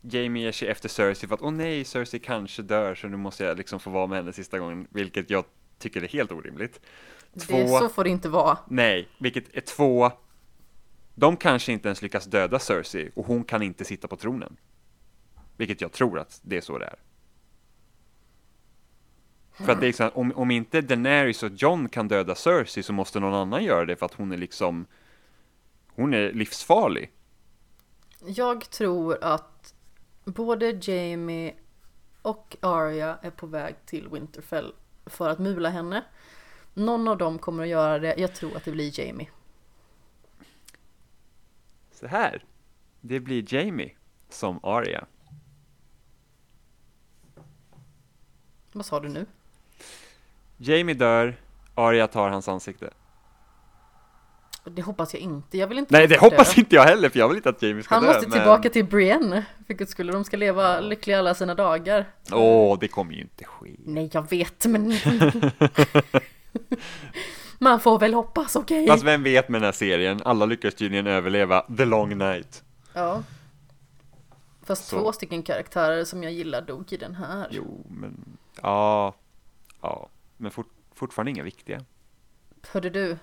Jamie 0.02 0.44
ger 0.44 0.52
sig 0.52 0.68
efter 0.68 0.90
Cersei 0.90 1.28
för 1.28 1.36
att 1.36 1.42
åh 1.42 1.52
nej, 1.52 1.86
Cersei 1.86 2.20
kanske 2.20 2.62
dör 2.62 2.96
så 2.96 3.08
nu 3.08 3.18
måste 3.18 3.44
jag 3.44 3.58
liksom 3.58 3.80
få 3.80 3.90
vara 3.90 4.08
med 4.08 4.18
henne 4.18 4.34
sista 4.34 4.60
gången, 4.60 4.88
vilket 4.90 5.30
jag 5.30 5.44
tycker 5.80 6.02
är 6.02 6.08
helt 6.08 6.32
orimligt. 6.32 6.80
Två, 7.40 7.58
det, 7.58 7.68
så 7.68 7.90
får 7.90 8.04
det 8.04 8.10
inte 8.10 8.30
vara. 8.30 8.58
Nej, 8.68 9.10
vilket 9.18 9.56
är 9.56 9.62
två, 9.62 10.12
de 11.16 11.38
kanske 11.38 11.72
inte 11.72 11.88
ens 11.88 12.02
lyckas 12.02 12.26
döda 12.26 12.60
Cersei 12.60 13.12
och 13.16 13.26
hon 13.26 13.44
kan 13.44 13.62
inte 13.62 13.86
sitta 13.86 14.08
på 14.08 14.16
tronen. 14.16 14.58
Vilket 15.58 15.82
jag 15.82 15.92
tror 15.92 16.20
att 16.20 16.40
det 16.44 16.58
är 16.58 16.62
så 16.62 16.78
det 16.78 16.86
är. 16.86 16.96
För 19.52 19.72
att 19.72 19.80
det 19.80 19.86
är 19.86 19.88
liksom, 19.88 20.10
om, 20.14 20.32
om 20.32 20.52
inte 20.52 20.82
Daenerys 20.82 21.44
och 21.44 21.52
John 21.56 21.90
kan 21.90 22.08
döda 22.08 22.36
Cersei 22.36 22.84
så 22.84 22.94
måste 22.94 23.20
någon 23.20 23.34
annan 23.34 23.64
göra 23.64 23.86
det 23.86 23.96
för 23.96 24.06
att 24.06 24.14
hon 24.14 24.32
är 24.32 24.38
liksom, 24.38 24.86
hon 25.88 26.14
är 26.14 26.32
livsfarlig. 26.32 27.12
Jag 28.26 28.70
tror 28.70 29.24
att 29.24 29.74
både 30.26 30.80
Jamie 30.82 31.54
och 32.22 32.58
Arya 32.60 33.18
är 33.22 33.32
på 33.32 33.48
väg 33.48 33.76
till 33.86 34.08
Winterfell 34.08 34.74
för 35.06 35.30
att 35.30 35.40
mula 35.40 35.70
henne. 35.70 36.04
Någon 36.78 37.08
av 37.08 37.18
dem 37.18 37.40
kommer 37.40 37.64
att 37.64 37.70
göra 37.70 38.00
det. 38.00 38.16
Jag 38.18 38.34
tror 38.34 38.58
att 38.58 38.66
det 38.66 38.72
blir 38.72 39.00
Jamie. 39.00 39.30
Så 41.92 42.08
här. 42.08 42.44
Det 43.02 43.20
blir 43.20 43.54
Jamie 43.54 43.92
som 44.30 44.60
Arya. 44.64 45.06
Vad 48.72 48.86
sa 48.86 49.00
du 49.00 49.10
nu? 49.10 49.26
Jamie 50.58 50.96
dör, 50.96 51.36
Arya 51.76 52.08
tar 52.08 52.30
hans 52.30 52.48
ansikte. 52.48 52.90
Det 54.64 54.82
hoppas 54.82 55.14
jag 55.14 55.22
inte. 55.22 55.58
Jag 55.58 55.68
vill 55.68 55.78
inte 55.78 55.94
Nej, 55.94 56.08
det 56.08 56.18
hoppas 56.18 56.58
inte 56.58 56.76
jag 56.76 56.84
heller, 56.84 57.10
för 57.10 57.20
jag 57.20 57.28
vill 57.28 57.38
inte 57.38 57.50
att 57.50 57.62
Jamie 57.62 57.84
ska 57.84 57.96
Han 57.96 58.04
dö. 58.04 58.10
måste 58.10 58.30
men... 58.30 58.40
tillbaka 58.40 58.70
till 58.70 58.86
Brienne, 58.86 59.46
för 59.68 59.74
guds 59.74 59.92
skull. 59.92 60.08
De 60.08 60.24
ska 60.24 60.38
leva 60.38 60.80
lyckliga 60.80 61.20
alla 61.20 61.34
sina 61.34 61.56
dagar. 61.56 62.06
Åh, 62.32 62.40
oh, 62.74 62.80
det 62.80 62.88
kommer 62.88 63.14
ju 63.14 63.22
inte 63.22 63.44
ske. 63.44 63.72
Nej, 63.86 64.10
jag 64.14 64.30
vet, 64.30 64.66
men... 64.66 64.94
Man 67.60 67.80
får 67.80 68.00
väl 68.00 68.14
hoppas, 68.14 68.56
okej? 68.56 68.84
Okay? 68.84 68.88
Fast 68.88 69.04
vem 69.04 69.24
vet 69.24 69.50
med 69.50 69.62
den 69.62 69.66
här 69.66 69.72
serien? 69.72 70.22
Alla 70.26 70.46
lyckas 70.46 70.76
tydligen 70.76 71.08
överleva 71.08 71.66
The 71.78 71.86
Long 71.86 72.18
Night. 72.18 72.64
Ja. 72.94 73.24
Fast 74.64 74.88
Så. 74.88 75.00
två 75.00 75.14
stycken 75.14 75.44
karaktärer 75.44 76.06
som 76.06 76.24
jag 76.24 76.32
gillar 76.34 76.62
dog 76.62 76.94
i 76.94 76.98
den 76.98 77.16
här. 77.16 77.48
Jo, 77.52 77.86
men... 77.90 78.38
Ja. 78.62 79.16
Ja. 79.82 80.10
Men 80.38 80.52
fort, 80.52 80.72
fortfarande 80.94 81.32
inga 81.32 81.44
viktiga. 81.44 81.82
Hörde 82.72 82.90
du? 82.90 83.18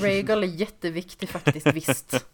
Rhaegal 0.00 0.42
är 0.42 0.46
jätteviktig 0.46 1.28
faktiskt, 1.28 1.66
visst. 1.66 2.26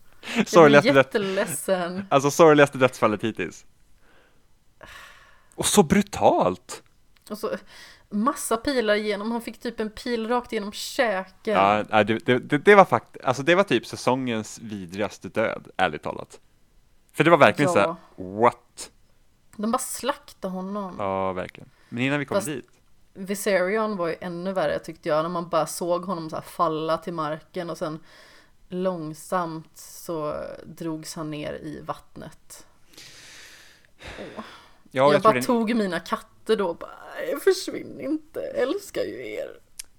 sorgligaste 0.46 0.88
jag 0.88 0.94
blir 0.94 0.94
jätteledsen. 0.94 2.04
Alltså 2.08 2.30
sorgligaste 2.30 2.78
dödsfallet 2.78 3.24
hittills. 3.24 3.66
Och 5.54 5.66
så 5.66 5.82
brutalt! 5.82 6.82
Och 7.30 7.38
så, 7.38 7.50
massa 8.12 8.56
pilar 8.56 8.94
igenom, 8.94 9.32
han 9.32 9.42
fick 9.42 9.60
typ 9.60 9.80
en 9.80 9.90
pil 9.90 10.28
rakt 10.28 10.52
igenom 10.52 10.72
käken. 10.72 11.54
Ja, 11.54 12.04
det, 12.04 12.18
det, 12.18 12.58
det, 12.58 12.74
var 12.74 12.84
faktiskt, 12.84 13.24
alltså 13.24 13.42
det 13.42 13.54
var 13.54 13.64
typ 13.64 13.86
säsongens 13.86 14.58
vidrigaste 14.58 15.28
död, 15.28 15.68
ärligt 15.76 16.02
talat. 16.02 16.40
För 17.12 17.24
det 17.24 17.30
var 17.30 17.38
verkligen 17.38 17.72
ja. 17.74 17.74
så 17.74 17.80
här, 17.80 17.96
what? 18.40 18.90
De 19.56 19.72
bara 19.72 19.78
slaktade 19.78 20.54
honom. 20.54 20.94
Ja, 20.98 21.32
verkligen. 21.32 21.70
Men 21.88 22.02
innan 22.02 22.18
vi 22.18 22.24
kom 22.24 22.34
Fast 22.34 22.46
dit. 22.46 22.68
Viserion 23.14 23.96
var 23.96 24.08
ju 24.08 24.16
ännu 24.20 24.52
värre 24.52 24.78
tyckte 24.78 25.08
jag, 25.08 25.22
när 25.22 25.28
man 25.28 25.48
bara 25.48 25.66
såg 25.66 26.04
honom 26.04 26.30
så 26.30 26.40
falla 26.40 26.98
till 26.98 27.12
marken 27.12 27.70
och 27.70 27.78
sen 27.78 27.98
långsamt 28.68 29.70
så 29.78 30.44
drogs 30.64 31.14
han 31.14 31.30
ner 31.30 31.52
i 31.52 31.80
vattnet. 31.80 32.66
Ja, 34.36 34.42
jag, 34.92 35.14
jag 35.14 35.22
bara 35.22 35.32
det... 35.32 35.42
tog 35.42 35.76
mina 35.76 36.00
katter 36.00 36.56
då 36.56 36.68
och 36.68 36.76
bara, 36.76 36.90
försvinn 37.44 38.00
inte, 38.00 38.40
älskar 38.40 39.02
ju 39.02 39.28
er. 39.28 39.48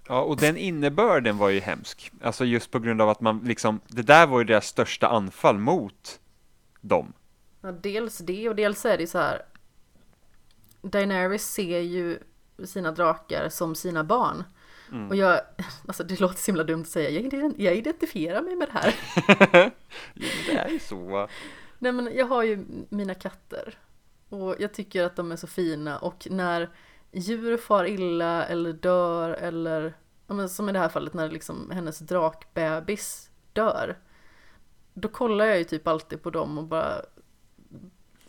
Ja, 0.08 0.22
och 0.22 0.38
den 0.38 0.58
innebörden 0.58 1.38
var 1.38 1.50
ju 1.50 1.60
hemsk. 1.60 2.12
Alltså 2.22 2.46
just 2.46 2.72
på 2.72 2.80
grund 2.80 3.02
av 3.02 3.10
att 3.10 3.22
man 3.22 3.40
liksom, 3.40 3.80
det 3.88 4.02
där 4.02 4.28
var 4.28 4.40
ju 4.40 4.46
deras 4.46 4.68
största 4.68 5.08
anfall 5.08 5.58
mot 5.58 6.20
dem. 6.82 7.14
Ja, 7.62 7.72
dels 7.72 8.18
det 8.18 8.50
och 8.50 8.56
dels 8.56 8.86
är 8.86 8.98
det 8.98 9.08
så 9.08 9.18
här. 9.18 9.42
Daenerys 10.82 11.46
ser 11.52 11.80
ju 11.80 12.20
sina 12.66 12.92
drakar 12.92 13.50
som 13.50 13.76
sina 13.76 14.04
barn. 14.04 14.44
Mm. 14.92 15.10
Och 15.10 15.16
jag, 15.16 15.42
alltså 15.88 16.04
det 16.04 16.20
låter 16.20 16.40
så 16.40 16.52
himla 16.52 16.64
dumt 16.64 16.82
att 16.82 16.88
säga, 16.88 17.10
jag, 17.10 17.54
jag 17.58 17.76
identifierar 17.76 18.42
mig 18.42 18.56
med 18.56 18.68
det 18.68 18.80
här. 18.80 18.96
det 20.48 20.54
är 20.58 20.70
ju 20.70 20.80
så. 20.80 21.30
Nej 21.80 21.92
men 21.92 22.12
jag 22.16 22.26
har 22.26 22.44
ju 22.44 22.66
mina 22.90 23.14
katter. 23.14 23.78
Och 24.34 24.56
jag 24.60 24.74
tycker 24.74 25.04
att 25.04 25.16
de 25.16 25.32
är 25.32 25.36
så 25.36 25.48
fina 25.48 25.98
och 25.98 26.28
när 26.30 26.70
djur 27.12 27.58
far 27.58 27.86
illa 27.86 28.46
eller 28.46 28.74
dör 28.74 29.30
eller 29.30 29.94
men 30.28 30.50
som 30.50 30.70
i 30.70 30.72
det 30.72 30.80
här 30.80 30.90
fallet 30.90 31.14
när 31.14 31.30
liksom 31.30 31.72
hennes 31.72 32.00
drakbebis 32.00 33.30
dör. 33.54 33.98
Då 34.94 35.08
kollar 35.08 35.46
jag 35.46 35.58
ju 35.58 35.64
typ 35.64 35.88
alltid 35.88 36.24
på 36.24 36.30
dem 36.30 36.58
och 36.58 36.64
bara 36.64 37.02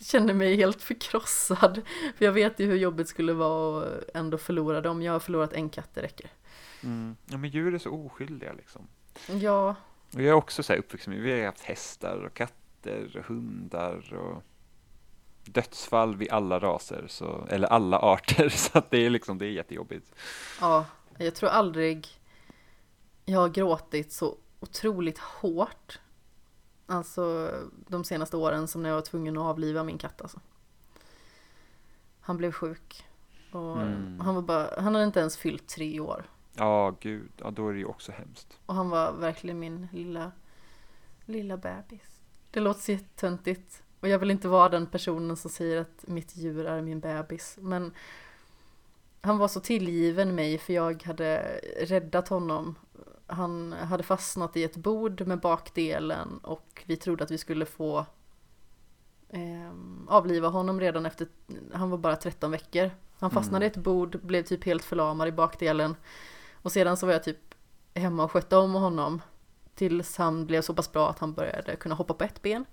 känner 0.00 0.34
mig 0.34 0.56
helt 0.56 0.82
förkrossad. 0.82 1.82
För 2.16 2.24
jag 2.24 2.32
vet 2.32 2.60
ju 2.60 2.66
hur 2.66 2.76
jobbigt 2.76 3.08
skulle 3.08 3.32
vara 3.32 3.84
att 3.84 4.10
ändå 4.14 4.38
förlora 4.38 4.80
dem. 4.80 5.02
Jag 5.02 5.12
har 5.12 5.20
förlorat 5.20 5.52
en 5.52 5.70
katt, 5.70 5.90
det 5.94 6.02
räcker. 6.02 6.30
Mm. 6.82 7.16
Ja 7.26 7.36
men 7.36 7.50
djur 7.50 7.74
är 7.74 7.78
så 7.78 7.90
oskyldiga 7.90 8.52
liksom. 8.52 8.88
Ja. 9.26 9.76
Och 10.14 10.20
jag 10.20 10.28
är 10.28 10.32
också 10.32 10.62
så 10.62 10.72
här 10.72 10.80
uppvuxen 10.80 11.12
med, 11.12 11.22
vi 11.22 11.38
har 11.38 11.46
haft 11.46 11.64
hästar 11.64 12.16
och 12.16 12.34
katter 12.34 13.16
och 13.18 13.24
hundar 13.24 14.14
och 14.14 14.42
dödsfall 15.44 16.16
vid 16.16 16.30
alla 16.30 16.58
raser, 16.58 17.04
så, 17.08 17.46
eller 17.50 17.68
alla 17.68 17.98
arter, 17.98 18.48
så 18.52 18.78
att 18.78 18.90
det 18.90 19.06
är 19.06 19.10
liksom, 19.10 19.38
det 19.38 19.46
är 19.46 19.50
jättejobbigt. 19.50 20.14
Ja, 20.60 20.84
jag 21.18 21.34
tror 21.34 21.50
aldrig 21.50 22.08
jag 23.24 23.40
har 23.40 23.48
gråtit 23.48 24.12
så 24.12 24.36
otroligt 24.60 25.18
hårt. 25.18 26.00
Alltså 26.86 27.50
de 27.88 28.04
senaste 28.04 28.36
åren 28.36 28.68
som 28.68 28.82
när 28.82 28.88
jag 28.88 28.96
var 28.96 29.02
tvungen 29.02 29.38
att 29.38 29.44
avliva 29.44 29.84
min 29.84 29.98
katt 29.98 30.22
alltså. 30.22 30.40
Han 32.20 32.36
blev 32.36 32.52
sjuk. 32.52 33.04
Och 33.52 33.82
mm. 33.82 34.20
han 34.20 34.34
var 34.34 34.42
bara, 34.42 34.70
han 34.76 34.94
hade 34.94 35.04
inte 35.04 35.20
ens 35.20 35.36
fyllt 35.36 35.68
tre 35.68 36.00
år. 36.00 36.24
Ja, 36.54 36.96
gud, 37.00 37.30
ja 37.36 37.50
då 37.50 37.68
är 37.68 37.72
det 37.72 37.78
ju 37.78 37.84
också 37.84 38.12
hemskt. 38.12 38.58
Och 38.66 38.74
han 38.74 38.90
var 38.90 39.12
verkligen 39.12 39.58
min 39.58 39.88
lilla, 39.92 40.32
lilla 41.24 41.56
bebis. 41.56 42.20
Det 42.50 42.60
låter 42.60 42.80
så 42.80 43.04
töntigt. 43.16 43.82
Och 44.04 44.10
jag 44.10 44.18
vill 44.18 44.30
inte 44.30 44.48
vara 44.48 44.68
den 44.68 44.86
personen 44.86 45.36
som 45.36 45.50
säger 45.50 45.80
att 45.80 46.04
mitt 46.06 46.36
djur 46.36 46.66
är 46.66 46.82
min 46.82 47.00
bebis. 47.00 47.58
Men 47.60 47.92
han 49.20 49.38
var 49.38 49.48
så 49.48 49.60
tillgiven 49.60 50.34
mig 50.34 50.58
för 50.58 50.72
jag 50.72 51.02
hade 51.02 51.60
räddat 51.80 52.28
honom. 52.28 52.74
Han 53.26 53.72
hade 53.72 54.02
fastnat 54.02 54.56
i 54.56 54.64
ett 54.64 54.76
bord 54.76 55.26
med 55.26 55.40
bakdelen 55.40 56.38
och 56.38 56.82
vi 56.86 56.96
trodde 56.96 57.24
att 57.24 57.30
vi 57.30 57.38
skulle 57.38 57.66
få 57.66 57.98
eh, 59.28 59.70
avliva 60.06 60.48
honom 60.48 60.80
redan 60.80 61.06
efter, 61.06 61.26
han 61.72 61.90
var 61.90 61.98
bara 61.98 62.16
13 62.16 62.50
veckor. 62.50 62.90
Han 63.18 63.30
fastnade 63.30 63.66
mm. 63.66 63.66
i 63.66 63.70
ett 63.70 63.84
bord, 63.84 64.20
blev 64.22 64.42
typ 64.42 64.64
helt 64.64 64.84
förlamad 64.84 65.28
i 65.28 65.32
bakdelen. 65.32 65.96
Och 66.52 66.72
sedan 66.72 66.96
så 66.96 67.06
var 67.06 67.12
jag 67.12 67.24
typ 67.24 67.54
hemma 67.94 68.24
och 68.24 68.32
skötte 68.32 68.56
om 68.56 68.74
honom. 68.74 69.22
Tills 69.74 70.16
han 70.16 70.46
blev 70.46 70.62
så 70.62 70.74
pass 70.74 70.92
bra 70.92 71.10
att 71.10 71.18
han 71.18 71.32
började 71.32 71.76
kunna 71.76 71.94
hoppa 71.94 72.14
på 72.14 72.24
ett 72.24 72.42
ben. 72.42 72.64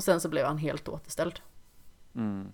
Och 0.00 0.04
sen 0.04 0.20
så 0.20 0.28
blev 0.28 0.46
han 0.46 0.58
helt 0.58 0.88
återställd. 0.88 1.40
Mm. 2.14 2.52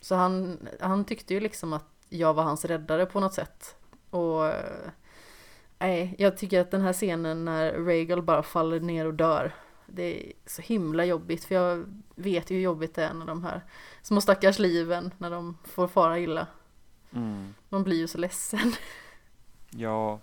Så 0.00 0.14
han, 0.14 0.68
han 0.80 1.04
tyckte 1.04 1.34
ju 1.34 1.40
liksom 1.40 1.72
att 1.72 1.86
jag 2.08 2.34
var 2.34 2.42
hans 2.42 2.64
räddare 2.64 3.06
på 3.06 3.20
något 3.20 3.34
sätt. 3.34 3.76
Och 4.10 4.52
nej, 5.78 6.14
jag 6.18 6.36
tycker 6.36 6.60
att 6.60 6.70
den 6.70 6.80
här 6.80 6.92
scenen 6.92 7.44
när 7.44 7.72
Regal 7.72 8.22
bara 8.22 8.42
faller 8.42 8.80
ner 8.80 9.06
och 9.06 9.14
dör. 9.14 9.54
Det 9.86 10.02
är 10.02 10.32
så 10.46 10.62
himla 10.62 11.04
jobbigt 11.04 11.44
för 11.44 11.54
jag 11.54 12.02
vet 12.14 12.50
ju 12.50 12.54
hur 12.54 12.62
jobbigt 12.62 12.94
det 12.94 13.04
är 13.04 13.14
när 13.14 13.26
de 13.26 13.44
här 13.44 13.64
små 14.02 14.20
stackars 14.20 14.58
liven 14.58 15.14
när 15.18 15.30
de 15.30 15.58
får 15.64 15.88
fara 15.88 16.18
illa. 16.18 16.46
Mm. 17.10 17.54
Man 17.68 17.84
blir 17.84 17.96
ju 17.96 18.08
så 18.08 18.18
ledsen. 18.18 18.72
Ja, 19.70 20.20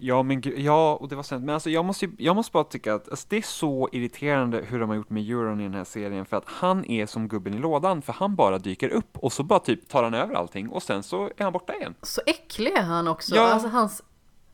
Ja, 0.00 0.22
men 0.22 0.40
gud, 0.40 0.58
ja, 0.58 0.94
och 1.00 1.08
det 1.08 1.16
var 1.16 1.22
sant. 1.22 1.44
Men 1.44 1.54
alltså 1.54 1.70
jag 1.70 1.84
måste, 1.84 2.08
jag 2.18 2.36
måste 2.36 2.52
bara 2.52 2.64
tycka 2.64 2.94
att 2.94 3.08
alltså, 3.08 3.26
det 3.30 3.36
är 3.36 3.42
så 3.42 3.88
irriterande 3.92 4.64
hur 4.68 4.80
de 4.80 4.88
har 4.88 4.96
gjort 4.96 5.10
med 5.10 5.30
Euron 5.30 5.60
i 5.60 5.62
den 5.62 5.74
här 5.74 5.84
serien, 5.84 6.26
för 6.26 6.36
att 6.36 6.44
han 6.46 6.84
är 6.84 7.06
som 7.06 7.28
gubben 7.28 7.54
i 7.54 7.58
lådan, 7.58 8.02
för 8.02 8.12
han 8.12 8.36
bara 8.36 8.58
dyker 8.58 8.88
upp 8.88 9.18
och 9.18 9.32
så 9.32 9.42
bara 9.42 9.58
typ 9.58 9.88
tar 9.88 10.02
han 10.02 10.14
över 10.14 10.34
allting 10.34 10.68
och 10.68 10.82
sen 10.82 11.02
så 11.02 11.24
är 11.36 11.44
han 11.44 11.52
borta 11.52 11.74
igen. 11.74 11.94
Så 12.02 12.20
äcklig 12.26 12.72
är 12.72 12.82
han 12.82 13.08
också. 13.08 13.34
Ja. 13.34 13.42
Alltså 13.42 13.68
hans 13.68 14.02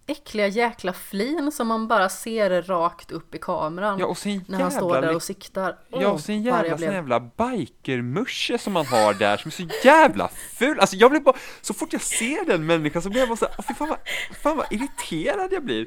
äckliga 0.07 0.47
jäkla 0.47 0.93
flin 0.93 1.53
som 1.53 1.69
man 1.69 1.89
bara 1.89 2.09
ser 2.09 2.63
rakt 2.63 3.11
upp 3.11 3.35
i 3.35 3.39
kameran. 3.39 3.99
Ja, 3.99 4.07
och 4.07 4.19
sen 4.19 4.45
när 4.49 4.61
han 4.61 4.71
står 4.71 4.95
där 4.95 5.03
jävla, 5.03 5.17
och 5.17 5.23
siktar. 5.23 5.79
ja, 5.91 6.09
och 6.09 6.21
arg 6.29 6.37
jävla, 6.37 6.77
blev. 6.77 6.93
jävla 6.93 7.21
bikermusche 7.21 8.59
som 8.59 8.77
han 8.77 8.87
har 8.87 9.15
där, 9.15 9.37
som 9.37 9.49
är 9.49 9.53
så 9.53 9.69
jävla 9.85 10.29
ful. 10.59 10.81
Alltså 10.81 10.97
jag 10.97 11.11
blir 11.11 11.21
bara, 11.21 11.37
så 11.61 11.75
fort 11.75 11.93
jag 11.93 12.03
ser 12.03 12.45
den 12.47 12.67
människan 12.67 13.03
så 13.03 13.09
blir 13.11 13.21
jag 13.21 13.29
bara 13.29 13.37
så 13.37 13.45
här, 13.45 13.55
"Åh, 13.59 13.65
fy 13.69 13.75
fan 13.75 13.89
vad, 13.89 13.99
fan 14.43 14.57
vad 14.57 14.73
irriterad 14.73 15.53
jag 15.53 15.65
blir. 15.65 15.87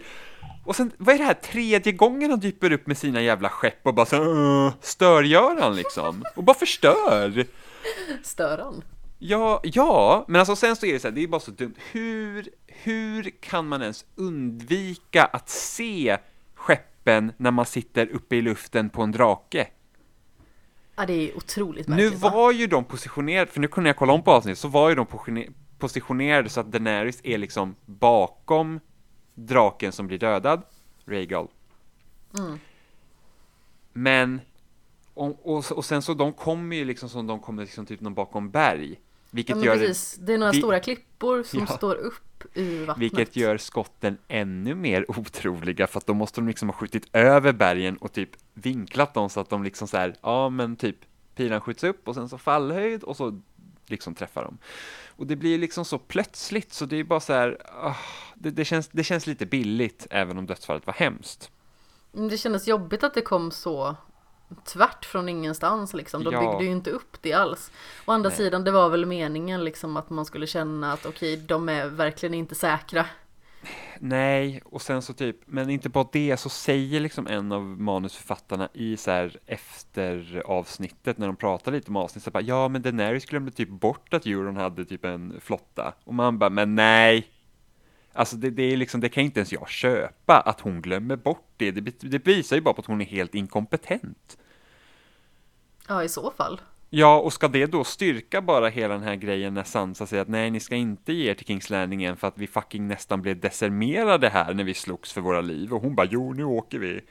Och 0.65 0.75
sen, 0.75 0.91
vad 0.97 1.15
är 1.15 1.19
det 1.19 1.25
här 1.25 1.33
tredje 1.33 1.91
gången 1.91 2.29
han 2.29 2.39
dyker 2.39 2.71
upp 2.71 2.87
med 2.87 2.97
sina 2.97 3.21
jävla 3.21 3.49
skepp 3.49 3.87
och 3.87 3.93
bara 3.93 4.05
så 4.05 4.71
störgör 4.81 5.61
han 5.61 5.75
liksom. 5.75 6.23
Och 6.35 6.43
bara 6.43 6.57
förstör. 6.57 7.45
Stör 8.23 8.57
han? 8.57 8.83
Ja, 9.19 9.59
ja, 9.63 10.25
men 10.27 10.39
alltså 10.39 10.55
sen 10.55 10.75
så 10.75 10.85
är 10.85 10.93
det 10.93 10.99
så 10.99 11.07
här, 11.07 11.15
det 11.15 11.23
är 11.23 11.27
bara 11.27 11.41
så 11.41 11.51
dumt. 11.51 11.73
Hur, 11.91 12.49
hur 12.67 13.29
kan 13.39 13.67
man 13.67 13.81
ens 13.81 14.05
undvika 14.15 15.25
att 15.25 15.49
se 15.49 16.17
skeppen 16.55 17.31
när 17.37 17.51
man 17.51 17.65
sitter 17.65 18.07
uppe 18.07 18.35
i 18.35 18.41
luften 18.41 18.89
på 18.89 19.01
en 19.01 19.11
drake? 19.11 19.67
Ja, 20.95 21.05
det 21.05 21.13
är 21.13 21.37
otroligt 21.37 21.87
Nu 21.87 21.95
märkligt. 21.95 22.21
va? 22.21 22.29
var 22.29 22.51
ju 22.51 22.67
de 22.67 22.83
positionerade, 22.83 23.51
för 23.51 23.59
nu 23.59 23.67
kunde 23.67 23.89
jag 23.89 23.97
kolla 23.97 24.13
om 24.13 24.23
på 24.23 24.31
avsnittet, 24.31 24.59
så 24.59 24.67
var 24.67 24.89
ju 24.89 24.95
de 24.95 25.05
positione- 25.05 25.53
positionerade 25.79 26.49
så 26.49 26.59
att 26.59 26.71
Daenerys 26.71 27.19
är 27.23 27.37
liksom 27.37 27.75
bakom 27.85 28.79
draken 29.33 29.91
som 29.91 30.07
blir 30.07 30.17
dödad, 30.17 30.61
Rhaegal. 31.05 31.47
Mm. 32.39 32.59
Men, 33.93 34.41
och, 35.13 35.55
och, 35.57 35.71
och 35.71 35.85
sen 35.85 36.01
så 36.01 36.13
de 36.13 36.33
kommer 36.33 36.75
ju 36.75 36.85
liksom 36.85 37.09
som 37.09 37.27
de 37.27 37.39
kommer 37.39 37.63
liksom 37.63 37.85
typ 37.85 38.01
någon 38.01 38.13
bakom 38.13 38.49
berg. 38.49 38.99
Ja, 39.29 39.35
Vilket 39.35 39.55
men 39.57 39.65
gör 39.65 39.77
precis. 39.77 40.15
Det 40.19 40.33
är 40.33 40.37
några 40.37 40.51
vi- 40.51 40.57
stora 40.57 40.79
klippor 40.79 41.43
som 41.43 41.59
Ja. 41.69 41.77
står 41.77 41.95
upp 41.95 42.23
ur 42.53 42.85
vattnet. 42.85 43.03
Vilket 43.03 43.35
gör 43.35 43.57
skotten 43.57 44.17
ännu 44.27 44.75
mer 44.75 45.05
otroliga 45.19 45.87
för 45.87 45.97
att 45.97 46.05
då 46.07 46.13
måste 46.13 46.41
de 46.41 46.47
liksom 46.47 46.69
ha 46.69 46.73
skjutit 46.75 47.07
över 47.13 47.53
bergen 47.53 47.97
och 47.97 48.13
typ 48.13 48.29
vinklat 48.53 49.13
dem 49.13 49.29
så 49.29 49.39
att 49.39 49.49
de 49.49 49.63
liksom 49.63 49.87
så 49.87 49.97
här, 49.97 50.15
ja 50.21 50.49
men 50.49 50.75
typ 50.75 50.95
pilan 51.35 51.61
skjuts 51.61 51.83
upp 51.83 52.07
och 52.07 52.15
sen 52.15 52.29
så 52.29 52.37
fallhöjd 52.37 53.03
och 53.03 53.17
så 53.17 53.41
liksom 53.85 54.15
träffar 54.15 54.43
de. 54.43 54.57
Och 55.07 55.27
det 55.27 55.35
blir 55.35 55.57
liksom 55.57 55.85
så 55.85 55.97
plötsligt 55.97 56.73
så 56.73 56.85
det 56.85 56.95
är 56.99 57.03
bara 57.03 57.19
så 57.19 57.33
här, 57.33 57.57
ah, 57.81 57.95
det, 58.35 58.49
det, 58.51 58.65
känns, 58.65 58.87
det 58.87 59.03
känns 59.03 59.27
lite 59.27 59.45
billigt 59.45 60.07
även 60.09 60.37
om 60.37 60.45
dödsfallet 60.45 60.85
var 60.87 60.93
hemskt. 60.93 61.51
Det 62.11 62.37
kändes 62.37 62.67
jobbigt 62.67 63.03
att 63.03 63.13
det 63.13 63.21
kom 63.21 63.51
så 63.51 63.95
tvärt 64.65 65.05
från 65.05 65.29
ingenstans 65.29 65.93
liksom. 65.93 66.23
De 66.23 66.33
Ja. 66.33 66.39
byggde 66.39 66.65
ju 66.65 66.71
inte 66.71 66.91
upp 66.91 67.17
det 67.21 67.33
alls. 67.33 67.71
Å 68.05 68.11
andra 68.11 68.29
Nej. 68.29 68.37
sidan, 68.37 68.63
det 68.63 68.71
var 68.71 68.89
väl 68.89 69.05
meningen 69.05 69.63
liksom 69.63 69.97
att 69.97 70.09
man 70.09 70.25
skulle 70.25 70.47
känna 70.47 70.93
att 70.93 71.05
okej, 71.05 71.37
de 71.37 71.69
är 71.69 71.87
verkligen 71.87 72.33
inte 72.33 72.55
säkra. 72.55 73.05
Nej, 73.99 74.61
och 74.65 74.81
sen 74.81 75.01
så 75.01 75.13
typ, 75.13 75.35
men 75.45 75.69
inte 75.69 75.89
bara 75.89 76.07
det, 76.11 76.37
så 76.37 76.49
säger 76.49 76.99
liksom 76.99 77.27
en 77.27 77.51
av 77.51 77.61
manusförfattarna 77.63 78.69
i 78.73 78.97
så 78.97 79.11
här 79.11 79.37
efter 79.45 80.41
avsnittet 80.45 81.17
när 81.17 81.27
de 81.27 81.35
pratar 81.35 81.71
lite 81.71 81.89
om 81.89 81.95
avsnittet, 81.95 82.23
så 82.23 82.31
bara, 82.31 82.43
ja 82.43 82.67
men 82.67 82.81
Daenerys 82.81 83.25
glömde 83.25 83.51
typ 83.51 83.69
bort 83.69 84.13
att 84.13 84.25
Euron 84.25 84.57
hade 84.57 84.85
typ 84.85 85.05
en 85.05 85.39
flotta. 85.41 85.93
Och 86.03 86.13
man 86.13 86.39
bara, 86.39 86.49
men 86.49 86.75
nej. 86.75 87.27
Alltså 88.17 88.35
det, 88.35 88.49
det 88.49 88.63
är 88.63 88.77
liksom, 88.77 89.01
det 89.01 89.09
kan 89.09 89.23
inte 89.23 89.39
ens 89.39 89.51
jag 89.51 89.69
köpa, 89.69 90.39
att 90.39 90.59
hon 90.61 90.81
glömmer 90.81 91.15
bort 91.15 91.47
det. 91.57 91.71
Det, 91.71 91.99
det 91.99 92.27
visar 92.27 92.55
ju 92.55 92.61
bara 92.61 92.73
på 92.73 92.81
att 92.81 92.87
hon 92.87 93.01
är 93.01 93.05
helt 93.05 93.35
inkompetent. 93.35 94.37
Ja, 95.87 96.03
i 96.03 96.09
så 96.09 96.31
fall. 96.31 96.61
Ja, 96.89 97.19
och 97.19 97.33
ska 97.33 97.47
det 97.47 97.65
då 97.65 97.83
styrka 97.83 98.41
bara 98.41 98.69
hela 98.69 98.93
den 98.93 99.03
här 99.03 99.15
grejen 99.15 99.53
när 99.53 99.63
Sansa 99.63 100.07
säger 100.07 100.21
att 100.21 100.27
nej, 100.27 100.51
ni 100.51 100.59
ska 100.59 100.75
inte 100.75 101.13
ge 101.13 101.29
er 101.29 101.33
till 101.33 101.45
Kings 101.45 101.69
Landing 101.69 102.01
igen 102.01 102.17
för 102.17 102.27
att 102.27 102.37
vi 102.37 102.47
fucking 102.47 102.87
nästan 102.87 103.21
blev 103.21 103.39
decimerade 103.39 104.29
här 104.29 104.53
när 104.53 104.63
vi 104.63 104.73
slogs 104.73 105.13
för 105.13 105.21
våra 105.21 105.41
liv. 105.41 105.73
Och 105.73 105.81
hon 105.81 105.95
bara, 105.95 106.07
jo, 106.11 106.33
nu 106.33 106.43
åker 106.43 106.79
vi. 106.79 107.01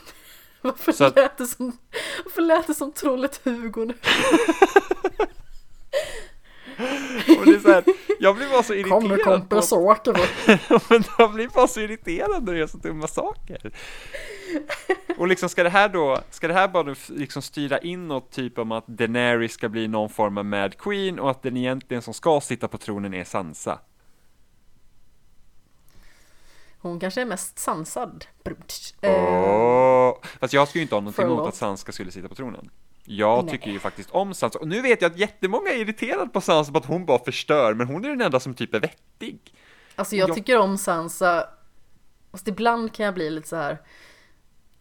Varför, 0.60 0.92
Så 0.92 1.04
att- 1.04 1.16
lät, 1.16 1.38
det 1.38 1.46
som, 1.46 1.72
varför 2.24 2.42
lät 2.42 2.66
det 2.66 2.74
som 2.74 2.92
trollet 2.92 3.40
Hugo 3.44 3.84
nu? 3.84 3.94
Och 7.38 7.44
det 7.46 7.54
är 7.54 7.58
så 7.60 7.68
här, 7.72 7.84
jag 8.20 8.36
blir 8.36 8.48
bara 8.50 8.62
så 8.62 8.74
irriterad. 8.74 9.48
på, 9.48 9.62
så 9.62 9.80
åker 9.80 10.12
vi. 10.14 10.58
men 10.90 11.04
jag 11.18 11.32
blir 11.32 11.48
bara 11.48 11.68
så 11.68 11.80
irriterad 11.80 12.44
när 12.44 12.54
det 12.54 12.60
är 12.60 12.66
så 12.66 12.78
dumma 12.78 13.06
saker. 13.06 13.72
Och 15.18 15.28
liksom 15.28 15.48
ska 15.48 15.62
det 15.62 15.70
här 15.70 15.88
då, 15.88 16.18
ska 16.30 16.48
det 16.48 16.54
här 16.54 16.68
bara 16.68 16.94
liksom 17.08 17.42
styra 17.42 17.78
inåt 17.78 18.30
typ 18.30 18.58
om 18.58 18.72
att 18.72 18.86
Daenerys 18.86 19.52
ska 19.52 19.68
bli 19.68 19.88
någon 19.88 20.08
form 20.08 20.38
av 20.38 20.44
Mad 20.44 20.78
Queen 20.78 21.18
och 21.18 21.30
att 21.30 21.42
den 21.42 21.56
egentligen 21.56 22.02
som 22.02 22.14
ska 22.14 22.40
sitta 22.40 22.68
på 22.68 22.78
tronen 22.78 23.14
är 23.14 23.24
Sansa? 23.24 23.78
Hon 26.80 27.00
kanske 27.00 27.20
är 27.20 27.24
mest 27.24 27.58
sansad. 27.58 28.24
Eh, 29.02 30.14
Fast 30.40 30.52
jag 30.52 30.68
skulle 30.68 30.80
ju 30.80 30.82
inte 30.82 30.94
ha 30.94 31.00
någonting 31.00 31.24
emot 31.24 31.48
att 31.48 31.54
Sansa 31.54 31.92
skulle 31.92 32.10
sitta 32.10 32.28
på 32.28 32.34
tronen. 32.34 32.70
Jag 33.10 33.44
Nej. 33.44 33.52
tycker 33.52 33.70
ju 33.70 33.78
faktiskt 33.78 34.10
om 34.10 34.34
Sansa, 34.34 34.58
och 34.58 34.68
nu 34.68 34.82
vet 34.82 35.02
jag 35.02 35.12
att 35.12 35.18
jättemånga 35.18 35.70
är 35.70 35.76
irriterade 35.78 36.28
på 36.30 36.40
Sansa 36.40 36.72
på 36.72 36.78
att 36.78 36.84
hon 36.86 37.06
bara 37.06 37.18
förstör, 37.24 37.74
men 37.74 37.86
hon 37.86 38.04
är 38.04 38.08
den 38.08 38.20
enda 38.20 38.40
som 38.40 38.54
typ 38.54 38.74
är 38.74 38.80
vettig. 38.80 39.54
Alltså 39.94 40.16
jag 40.16 40.28
Jag- 40.28 40.36
tycker 40.36 40.58
om 40.58 40.78
Sansa. 40.78 41.48
Fast 42.30 42.48
ibland 42.48 42.92
kan 42.92 43.04
jag 43.06 43.14
bli 43.14 43.30
lite 43.30 43.48
så 43.48 43.56
här. 43.56 43.78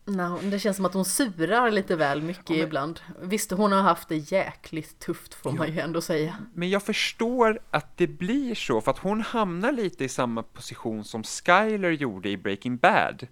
hon- 0.05 0.49
det 0.49 0.59
känns 0.59 0.75
som 0.75 0.85
att 0.85 0.93
hon 0.93 1.05
surar 1.05 1.71
lite 1.71 1.95
väl 1.95 2.21
mycket 2.21 2.49
Ja, 2.49 2.55
men- 2.55 2.65
ibland. 2.67 2.99
Visst, 3.21 3.51
hon 3.51 3.71
har 3.71 3.81
haft 3.81 4.09
det 4.09 4.15
jäkligt 4.15 4.99
tufft 4.99 5.33
får 5.33 5.51
man 5.51 5.67
ju 5.73 5.79
ändå 5.79 6.01
säga. 6.01 6.37
Men 6.53 6.69
jag 6.69 6.83
förstår 6.83 7.59
att 7.71 7.97
det 7.97 8.07
blir 8.07 8.55
så, 8.55 8.81
för 8.81 8.91
att 8.91 8.97
hon 8.99 9.21
hamnar 9.21 9.71
lite 9.71 10.03
i 10.05 10.09
samma 10.09 10.43
position 10.43 11.03
som 11.03 11.23
Skyler 11.23 11.91
gjorde 11.91 12.29
i 12.29 12.37
Breaking 12.37 12.77
Bad. 12.77 13.27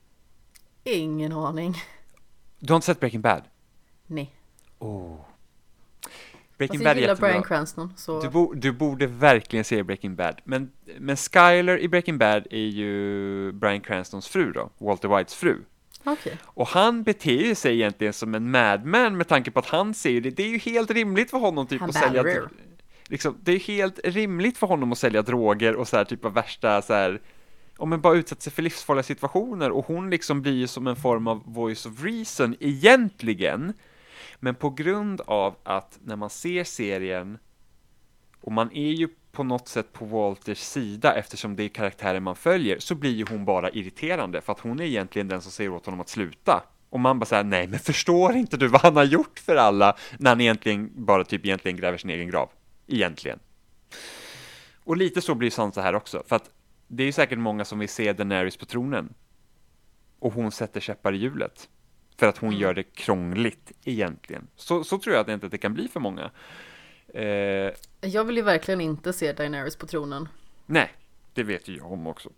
Ingen 0.84 1.32
aning. 1.32 1.76
Du 2.60 2.74
har 2.74 2.76
inte 2.76 2.86
sett 2.86 3.00
Breaking 3.00 3.22
Bad? 3.22 3.44
Nej. 4.08 4.36
Oh. 4.80 5.16
Breaking 6.58 6.84
Bad 6.84 6.98
är 6.98 7.02
jättebra. 7.02 7.28
Bryan 7.28 7.44
Cranston 7.44 7.94
så. 7.96 8.22
Du, 8.22 8.30
bo, 8.30 8.54
du 8.54 8.72
borde 8.72 9.08
verkligen 9.08 9.66
se 9.66 9.84
Breaking 9.84 10.16
Bad. 10.16 10.42
Men, 10.44 10.72
men 11.00 11.18
Skyler 11.18 11.80
i 11.80 11.88
Breaking 11.88 12.18
Bad 12.18 12.48
är 12.52 12.68
ju 12.68 13.52
Bryan 13.52 13.82
Cranstons 13.82 14.28
fru 14.28 14.52
då, 14.52 14.70
Walter 14.78 15.18
Whites 15.18 15.36
fru. 15.36 15.62
Okej. 16.04 16.38
Och 16.44 16.68
han 16.68 17.04
beter 17.04 17.46
ju 17.46 17.56
sig 17.56 17.76
egentligen 17.76 18.14
som 18.14 18.36
en 18.36 18.52
madman 18.52 19.18
med 19.18 19.28
tanke 19.28 19.52
på 19.52 19.60
att 19.60 19.66
han 19.66 19.94
ser 19.94 20.22
det. 20.22 20.30
Det 20.30 20.44
är 20.44 20.48
ju 20.48 20.58
helt 20.58 20.92
rimligt 20.92 21.30
för 21.30 21.38
honom 21.38 21.68
typ 21.68 21.80
Han 21.80 21.90
att 21.90 21.96
sälja... 21.96 22.24
Liksom, 23.08 23.38
det 23.42 23.52
är 23.52 23.60
helt 23.60 24.00
rimligt 24.04 24.58
för 24.58 24.68
honom 24.68 24.92
att 24.92 24.98
sälja 24.98 25.22
droger 25.22 25.76
och 25.76 25.88
så 25.88 25.98
här 25.98 26.04
typ 26.04 26.26
av 26.26 26.34
värsta 26.34 26.82
så 26.82 26.94
här 26.94 27.22
om 27.78 27.90
man 27.90 28.02
bara 28.02 28.16
utsätter 28.16 28.42
sig 28.42 28.54
för 28.54 28.62
livsfarliga 28.62 29.04
situationer 29.04 29.72
och 29.72 29.86
hon 29.86 30.10
liksom 30.10 30.42
blir 30.42 30.54
ju 30.54 30.68
som 30.68 30.88
en 30.88 30.96
form 30.96 31.28
av 31.28 31.44
voice 31.46 31.86
of 31.86 32.04
reason 32.04 32.56
egentligen. 32.60 33.74
Men 34.40 34.56
på 34.56 34.70
grund 34.70 35.22
av 35.22 35.56
att 35.64 36.00
när 36.04 36.16
man 36.16 36.30
ser 36.30 36.64
serien 36.64 37.38
och 38.42 38.52
man 38.52 38.72
är 38.72 38.92
ju 38.92 39.08
på 39.32 39.44
något 39.44 39.68
sätt 39.68 39.94
på 39.94 40.06
Walters 40.06 40.58
sida 40.58 41.16
eftersom 41.16 41.56
det 41.56 41.64
är 41.64 41.70
karaktären 41.70 42.24
man 42.24 42.36
följer 42.36 42.80
så 42.80 42.96
blir 42.96 43.12
ju 43.12 43.26
hon 43.30 43.46
bara 43.46 43.70
irriterande 43.70 44.42
för 44.42 44.54
att 44.54 44.60
hon 44.60 44.80
är 44.80 44.84
egentligen 44.84 45.28
den 45.28 45.42
som 45.42 45.52
säger 45.52 45.70
åt 45.70 45.86
honom 45.86 46.02
att 46.02 46.10
sluta. 46.10 46.64
Och 46.90 47.00
man 47.00 47.20
bara 47.20 47.26
säger 47.26 47.44
nej 47.44 47.68
men 47.68 47.80
förstår 47.80 48.36
inte 48.36 48.58
du 48.58 48.68
vad 48.68 48.82
han 48.82 48.96
har 48.96 49.04
gjort 49.04 49.40
för 49.40 49.56
alla 49.56 49.96
när 50.20 50.32
han 50.32 50.42
egentligen 50.42 50.92
bara 51.06 51.24
typ 51.24 51.46
egentligen 51.46 51.78
gräver 51.78 51.98
sin 51.98 52.10
egen 52.10 52.30
grav. 52.30 52.50
Egentligen. 52.88 53.40
Och 54.84 54.98
lite 54.98 55.22
så 55.22 55.36
blir 55.36 55.50
Sansa 55.50 55.82
här 55.82 55.96
också 55.96 56.24
för 56.28 56.36
att 56.36 56.50
det 56.88 57.04
är 57.04 57.06
ju 57.08 57.12
säkert 57.12 57.40
många 57.40 57.66
som 57.66 57.80
vill 57.80 57.90
se 57.90 58.14
Daenerys 58.14 58.58
på 58.58 58.66
tronen. 58.66 59.14
Och 60.20 60.34
hon 60.34 60.52
sätter 60.52 60.80
käppar 60.80 61.14
i 61.14 61.18
hjulet. 61.18 61.70
För 62.18 62.28
att 62.28 62.38
hon 62.38 62.50
Mm. 62.50 62.62
gör 62.62 62.74
det 62.74 62.84
krångligt 62.84 63.72
egentligen. 63.86 64.48
Så, 64.56 64.84
så 64.84 64.98
tror 64.98 65.16
jag 65.16 65.22
att 65.22 65.28
det 65.28 65.34
inte 65.34 65.46
att 65.46 65.52
det 65.52 65.58
kan 65.58 65.74
bli 65.74 65.88
för 65.88 66.00
många. 66.00 66.32
Eh, 67.14 67.72
Jag 68.10 68.24
vill 68.24 68.36
ju 68.38 68.42
verkligen 68.42 68.82
inte 68.82 69.14
se 69.14 69.34
Daenerys 69.34 69.76
på 69.76 69.88
tronen. 69.88 70.30
Nej, 70.66 70.92
det 71.34 71.44
vet 71.44 71.68
ju 71.68 71.78
jag 71.78 71.92
om 71.92 72.08
också. 72.08 72.30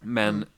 Men, 0.00 0.34
Mm. 0.34 0.48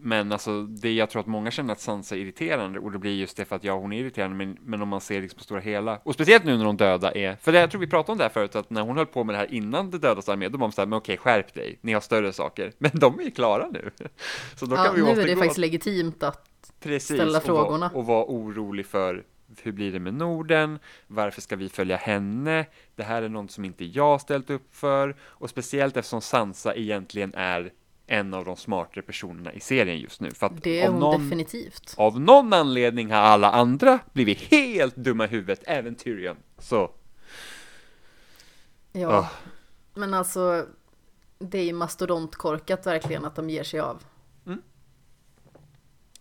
men 0.00 0.32
alltså, 0.32 0.62
det 0.62 0.92
jag 0.92 1.10
tror 1.10 1.20
att 1.20 1.26
många 1.26 1.50
känner 1.50 1.72
att 1.72 1.80
Sansa 1.80 2.14
är 2.16 2.20
irriterande 2.20 2.78
och 2.78 2.92
det 2.92 2.98
blir 2.98 3.16
just 3.16 3.36
det 3.36 3.44
för 3.44 3.56
att 3.56 3.64
ja, 3.64 3.78
hon 3.78 3.92
är 3.92 4.00
irriterande, 4.00 4.36
men, 4.36 4.58
men 4.60 4.82
om 4.82 4.88
man 4.88 5.00
ser 5.00 5.20
liksom 5.22 5.36
på 5.38 5.44
stora 5.44 5.60
hela, 5.60 5.96
och 6.02 6.14
speciellt 6.14 6.44
nu 6.44 6.56
när 6.56 6.64
de 6.64 6.76
döda 6.76 7.12
är, 7.12 7.36
för 7.36 7.52
det, 7.52 7.60
jag 7.60 7.70
tror 7.70 7.80
vi 7.80 7.86
pratade 7.86 8.12
om 8.12 8.18
det 8.18 8.24
här 8.24 8.30
förut, 8.30 8.56
att 8.56 8.70
när 8.70 8.82
hon 8.82 8.96
höll 8.96 9.06
på 9.06 9.24
med 9.24 9.34
det 9.34 9.38
här 9.38 9.54
innan 9.54 9.90
det 9.90 9.98
dödas 9.98 10.28
armé, 10.28 10.48
då 10.48 10.58
var 10.58 10.66
man 10.66 10.72
såhär, 10.72 10.86
men 10.86 10.96
okej, 10.98 11.16
skärp 11.16 11.54
dig, 11.54 11.78
ni 11.80 11.92
har 11.92 12.00
större 12.00 12.32
saker, 12.32 12.72
men 12.78 12.90
de 12.94 13.18
är 13.18 13.22
ju 13.24 13.30
klara 13.30 13.68
nu. 13.68 13.90
Så 14.56 14.66
då 14.66 14.76
Ja, 14.76 14.84
kan 14.84 14.94
vi 14.94 15.02
nu 15.02 15.10
är 15.22 15.26
det 15.26 15.36
faktiskt 15.36 15.58
legitimt 15.58 16.22
att 16.22 16.47
Precis, 16.80 17.16
ställa 17.16 17.38
och 17.38 17.44
frågorna. 17.44 17.90
Och 17.94 18.06
vara 18.06 18.24
orolig 18.24 18.86
för 18.86 19.24
hur 19.62 19.72
blir 19.72 19.92
det 19.92 20.00
med 20.00 20.14
Norden? 20.14 20.78
Varför 21.06 21.40
ska 21.40 21.56
vi 21.56 21.68
följa 21.68 21.96
henne? 21.96 22.66
Det 22.94 23.02
här 23.02 23.22
är 23.22 23.28
något 23.28 23.50
som 23.50 23.64
inte 23.64 23.84
jag 23.84 24.20
ställt 24.20 24.50
upp 24.50 24.74
för. 24.74 25.16
Och 25.20 25.50
speciellt 25.50 25.96
eftersom 25.96 26.20
Sansa 26.20 26.74
egentligen 26.74 27.34
är 27.34 27.72
en 28.06 28.34
av 28.34 28.44
de 28.44 28.56
smartare 28.56 29.02
personerna 29.02 29.52
i 29.52 29.60
serien 29.60 29.98
just 29.98 30.20
nu. 30.20 30.30
För 30.30 30.46
att 30.46 30.62
Det 30.62 30.80
är 30.80 30.88
hon 30.88 31.00
någon, 31.00 31.22
definitivt. 31.24 31.94
av 31.96 32.20
någon 32.20 32.52
anledning 32.52 33.10
har 33.10 33.18
alla 33.18 33.50
andra 33.52 33.98
blivit 34.12 34.38
helt 34.40 34.96
dumma 34.96 35.24
i 35.24 35.28
huvudet, 35.28 35.60
även 35.66 35.94
Tyrion. 35.94 36.36
Så, 36.58 36.90
Ja. 38.92 39.08
Ah. 39.16 39.30
Men 39.94 40.14
alltså, 40.14 40.66
det 41.38 41.58
är 41.58 41.64
ju 41.64 41.72
mastodontkorkat 41.72 42.86
verkligen 42.86 43.24
att 43.24 43.36
de 43.36 43.50
ger 43.50 43.62
sig 43.64 43.80
av. 43.80 44.02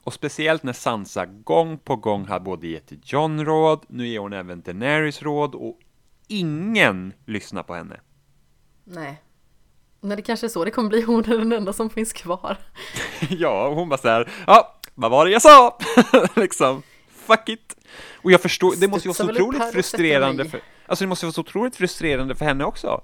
och 0.08 0.14
speciellt 0.14 0.64
när 0.64 0.74
Sansa 0.74 1.26
gång 1.26 1.78
på 1.78 1.96
gång 1.96 2.26
har 2.26 2.40
både 2.40 2.68
gett 2.68 2.92
John 3.04 3.46
råd, 3.46 3.86
nu 3.88 4.08
ger 4.08 4.20
hon 4.20 4.34
även 4.34 4.62
Daenerys 4.62 5.22
råd 5.22 5.56
och 5.56 5.80
ingen 6.28 7.14
lyssnar 7.26 7.64
på 7.64 7.74
henne. 7.74 8.00
Nej. 8.84 9.22
Men 10.02 10.18
det 10.18 10.22
kanske 10.22 10.48
är 10.48 10.50
så 10.50 10.66
det 10.66 10.72
kommer 10.72 10.90
bli, 10.90 11.02
hon 11.02 11.20
är 11.20 11.38
den 11.38 11.52
enda 11.52 11.74
som 11.74 11.90
finns 11.90 12.14
kvar. 12.14 12.58
ja, 13.30 13.68
och 13.68 13.76
hon 13.76 13.90
bara 13.90 13.98
så 13.98 14.08
här, 14.08 14.30
ja, 14.48 14.80
vad 14.96 15.12
var 15.12 15.26
det 15.26 15.32
jag 15.32 15.42
sa? 15.42 15.78
liksom, 16.36 16.84
fuck 17.10 17.50
it. 17.50 17.76
Och 18.16 18.32
jag 18.32 18.42
förstår, 18.42 18.76
det 18.78 18.88
måste 18.88 19.08
ju 19.08 19.14
vara 19.14 19.28
så 19.28 19.32
otroligt 19.32 19.72
frustrerande 19.72 20.46
för, 20.46 20.62
alltså 20.86 21.04
det 21.04 21.10
måste 21.10 21.26
vara 21.26 21.34
så 21.34 21.42
otroligt 21.42 21.76
frustrerande 21.76 22.36
för 22.36 22.46
henne 22.46 22.64
också. 22.64 23.02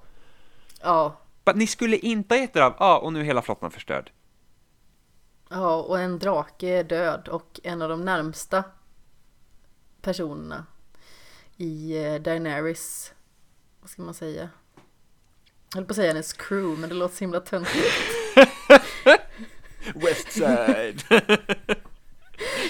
Ja. 0.82 1.20
But 1.44 1.56
ni 1.56 1.66
skulle 1.66 1.96
inte 1.96 2.34
ha 2.34 2.40
gett 2.40 2.56
av, 2.56 2.74
ja, 2.78 2.98
och 2.98 3.12
nu 3.12 3.20
är 3.20 3.24
hela 3.24 3.42
flottan 3.42 3.70
förstörd. 3.70 4.10
Ja, 5.48 5.76
och 5.76 6.00
en 6.00 6.18
drake 6.18 6.68
är 6.68 6.84
död 6.84 7.28
och 7.28 7.60
en 7.62 7.82
av 7.82 7.88
de 7.88 8.04
närmsta 8.04 8.64
personerna 10.02 10.66
i 11.56 12.04
eh, 12.04 12.14
Daenerys, 12.14 13.12
vad 13.80 13.90
ska 13.90 14.02
man 14.02 14.14
säga? 14.14 14.48
Jag 15.70 15.76
höll 15.76 15.84
på 15.84 15.92
att 15.92 15.96
säga 15.96 16.08
hennes 16.08 16.32
crew, 16.32 16.80
men 16.80 16.88
det 16.88 16.94
låter 16.94 17.16
så 17.16 17.20
himla 17.20 17.40
töntigt. 17.40 17.86
Westside, 19.94 21.02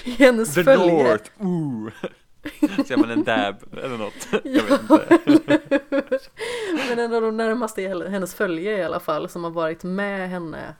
I 0.04 0.10
hennes 0.18 0.54
the 0.54 0.64
följe. 0.64 1.04
North, 1.04 1.30
ooh. 1.38 1.92
Ser 2.86 2.96
man 2.96 3.10
en 3.10 3.24
dab 3.24 3.56
eller 3.72 3.98
något? 3.98 4.28
Jag 4.44 4.62
vet 4.62 5.26
inte. 5.26 5.60
Men 6.88 6.98
en 6.98 7.14
av 7.14 7.22
de 7.22 7.36
närmaste 7.36 7.82
hennes 7.82 8.34
följe 8.34 8.78
i 8.78 8.82
alla 8.82 9.00
fall, 9.00 9.28
som 9.28 9.44
har 9.44 9.50
varit 9.50 9.82
med 9.82 10.30
henne 10.30 10.74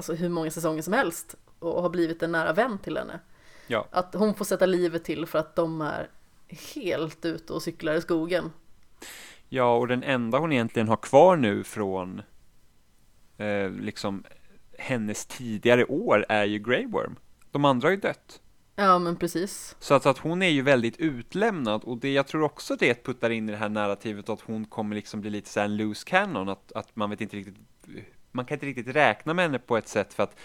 alltså 0.00 0.14
hur 0.14 0.28
många 0.28 0.50
säsonger 0.50 0.82
som 0.82 0.92
helst 0.92 1.36
och 1.58 1.82
har 1.82 1.90
blivit 1.90 2.22
en 2.22 2.32
nära 2.32 2.52
vän 2.52 2.78
till 2.78 2.96
henne. 2.96 3.20
Ja. 3.66 3.86
Att 3.90 4.14
hon 4.14 4.34
får 4.34 4.44
sätta 4.44 4.66
livet 4.66 5.04
till 5.04 5.26
för 5.26 5.38
att 5.38 5.56
de 5.56 5.80
är 5.80 6.08
helt 6.74 7.24
ute 7.24 7.52
och 7.52 7.62
cyklar 7.62 7.94
i 7.94 8.00
skogen. 8.00 8.52
Ja, 9.48 9.76
och 9.76 9.88
den 9.88 10.02
enda 10.02 10.38
hon 10.38 10.52
egentligen 10.52 10.88
har 10.88 10.96
kvar 10.96 11.36
nu 11.36 11.64
från 11.64 12.22
eh, 13.36 13.70
liksom 13.70 14.24
hennes 14.78 15.26
tidigare 15.26 15.84
år 15.84 16.26
är 16.28 16.44
ju 16.44 16.58
Grey 16.58 16.86
Worm. 16.86 17.16
De 17.50 17.64
andra 17.64 17.88
har 17.88 17.90
ju 17.90 18.00
dött. 18.00 18.40
Ja 18.76 18.98
men 18.98 19.16
precis. 19.16 19.76
Så 19.80 19.94
att, 19.94 20.06
att 20.06 20.18
hon 20.18 20.42
är 20.42 20.48
ju 20.48 20.62
väldigt 20.62 20.96
utlämnad 20.96 21.84
och 21.84 21.98
det, 21.98 22.12
jag 22.12 22.26
tror 22.26 22.42
också 22.42 22.76
det 22.76 23.04
puttar 23.04 23.30
in 23.30 23.48
i 23.48 23.52
det 23.52 23.58
här 23.58 23.68
narrativet 23.68 24.28
att 24.28 24.40
hon 24.40 24.64
kommer 24.64 24.96
liksom 24.96 25.20
bli 25.20 25.30
lite 25.30 25.48
så 25.48 25.60
här 25.60 25.66
en 25.66 25.76
loose 25.76 26.04
cannon, 26.06 26.48
att, 26.48 26.72
att 26.72 26.96
man 26.96 27.10
vet 27.10 27.20
inte 27.20 27.36
riktigt, 27.36 27.56
man 28.32 28.44
kan 28.44 28.54
inte 28.56 28.66
riktigt 28.66 28.88
räkna 28.96 29.34
med 29.34 29.44
henne 29.44 29.58
på 29.58 29.76
ett 29.76 29.88
sätt 29.88 30.14
för 30.14 30.22
att 30.22 30.36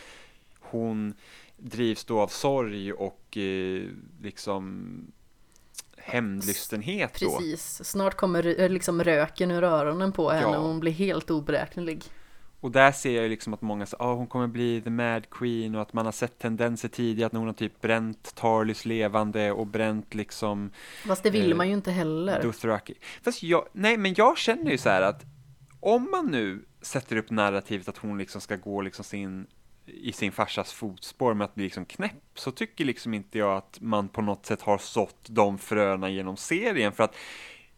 hon 0.59 1.13
drivs 1.57 2.05
då 2.05 2.19
av 2.19 2.27
sorg 2.27 2.93
och 2.93 3.37
eh, 3.37 3.81
liksom 4.21 4.97
hämndlystenhet 5.97 7.17
då. 7.21 7.37
Precis. 7.37 7.83
Snart 7.89 8.15
kommer 8.15 8.43
rö- 8.43 8.69
liksom 8.69 9.03
röken 9.03 9.51
ur 9.51 9.63
öronen 9.63 10.11
på 10.11 10.29
henne 10.29 10.41
Ja. 10.51 10.57
och 10.57 10.67
hon 10.67 10.79
blir 10.79 10.91
helt 10.91 11.31
oberäknelig. 11.31 12.03
Och 12.59 12.71
där 12.71 12.91
ser 12.91 13.11
jag 13.15 13.23
ju 13.23 13.29
liksom 13.29 13.53
att 13.53 13.61
många 13.61 13.85
säger 13.85 14.03
att 14.03 14.07
ah, 14.09 14.13
hon 14.13 14.27
kommer 14.27 14.47
bli 14.47 14.81
the 14.81 14.89
mad 14.89 15.29
queen 15.29 15.75
och 15.75 15.81
att 15.81 15.93
man 15.93 16.05
har 16.05 16.11
sett 16.11 16.39
tendenser 16.39 16.89
tidigare 16.89 17.27
att 17.27 17.33
hon 17.33 17.45
har 17.45 17.53
typ 17.53 17.81
bränt 17.81 18.35
Tarlys 18.35 18.85
levande 18.85 19.51
och 19.51 19.67
bränt 19.67 20.13
liksom 20.13 20.71
Fast 21.07 21.23
det 21.23 21.29
vill 21.29 21.51
Eh, 21.51 21.57
man 21.57 21.67
ju 21.67 21.73
inte 21.73 21.91
heller. 21.91 22.41
Dothraki. 22.43 22.93
Fast 23.23 23.43
jag, 23.43 23.67
nej 23.73 23.97
men 23.97 24.13
jag 24.17 24.37
känner 24.37 24.71
ju 24.71 24.77
så 24.77 24.89
här 24.89 25.01
att 25.01 25.25
om 25.79 26.07
man 26.11 26.25
nu 26.31 26.65
sätter 26.85 27.15
upp 27.15 27.29
narrativet 27.29 27.87
att 27.87 27.97
hon 27.97 28.17
liksom 28.17 28.41
ska 28.41 28.55
gå 28.55 28.81
liksom 28.81 29.05
sin 29.05 29.47
i 29.85 30.11
sin 30.11 30.31
farsas 30.31 30.73
fotspår 30.73 31.33
med 31.33 31.45
att 31.45 31.55
bli 31.55 31.63
liksom 31.63 31.85
knäpp 31.85 32.23
så 32.33 32.51
tycker 32.51 32.85
liksom 32.85 33.13
inte 33.13 33.37
jag 33.37 33.57
att 33.57 33.77
man 33.81 34.09
på 34.09 34.21
något 34.21 34.45
sätt 34.45 34.61
har 34.61 34.77
sått 34.77 35.27
de 35.29 35.57
fröna 35.57 36.09
genom 36.09 36.37
serien 36.37 36.91
för 36.91 37.03
att 37.03 37.15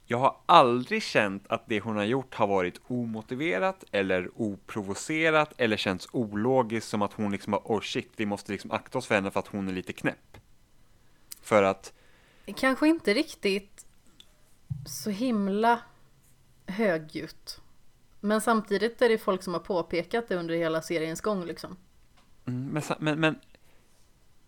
jag 0.06 0.18
har 0.18 0.38
aldrig 0.46 1.04
känt 1.04 1.48
att 1.48 1.64
det 1.68 1.80
hon 1.80 1.98
har 1.98 2.04
gjort 2.04 2.36
har 2.36 2.48
varit 2.48 2.82
omotiverat 2.88 3.84
eller 3.92 4.30
oprovocerat 4.36 5.54
eller 5.58 5.78
känts 5.78 6.08
ologiskt 6.12 6.90
som 6.90 7.02
att 7.02 7.14
hon 7.14 7.32
liksom 7.32 7.54
har, 7.54 7.62
oh 7.66 7.82
shit, 7.82 8.12
vi 8.16 8.26
måste 8.26 8.52
liksom 8.52 8.72
akta 8.72 8.98
oss 8.98 9.08
för 9.08 9.16
henne 9.16 9.32
för 9.32 9.40
att 9.40 9.48
hon 9.48 9.68
är 9.68 9.74
lite 9.74 9.94
knäpp. 9.94 10.38
För 11.42 11.64
att, 11.64 11.94
Kanske 12.56 12.88
inte 12.88 13.14
riktigt 13.14 13.86
så 14.86 15.10
himla 15.10 15.82
högljutt. 16.68 17.62
Men 18.20 18.42
samtidigt 18.42 19.02
är 19.02 19.10
det 19.10 19.18
folk 19.18 19.44
som 19.44 19.54
har 19.54 19.62
påpekat 19.62 20.28
det 20.28 20.36
under 20.36 20.56
hela 20.56 20.82
seriens 20.82 21.22
gång 21.22 21.46
liksom. 21.46 21.78
Mm, 22.48 22.68
Men, 22.68 22.84
men, 23.00 23.20
men 23.20 23.40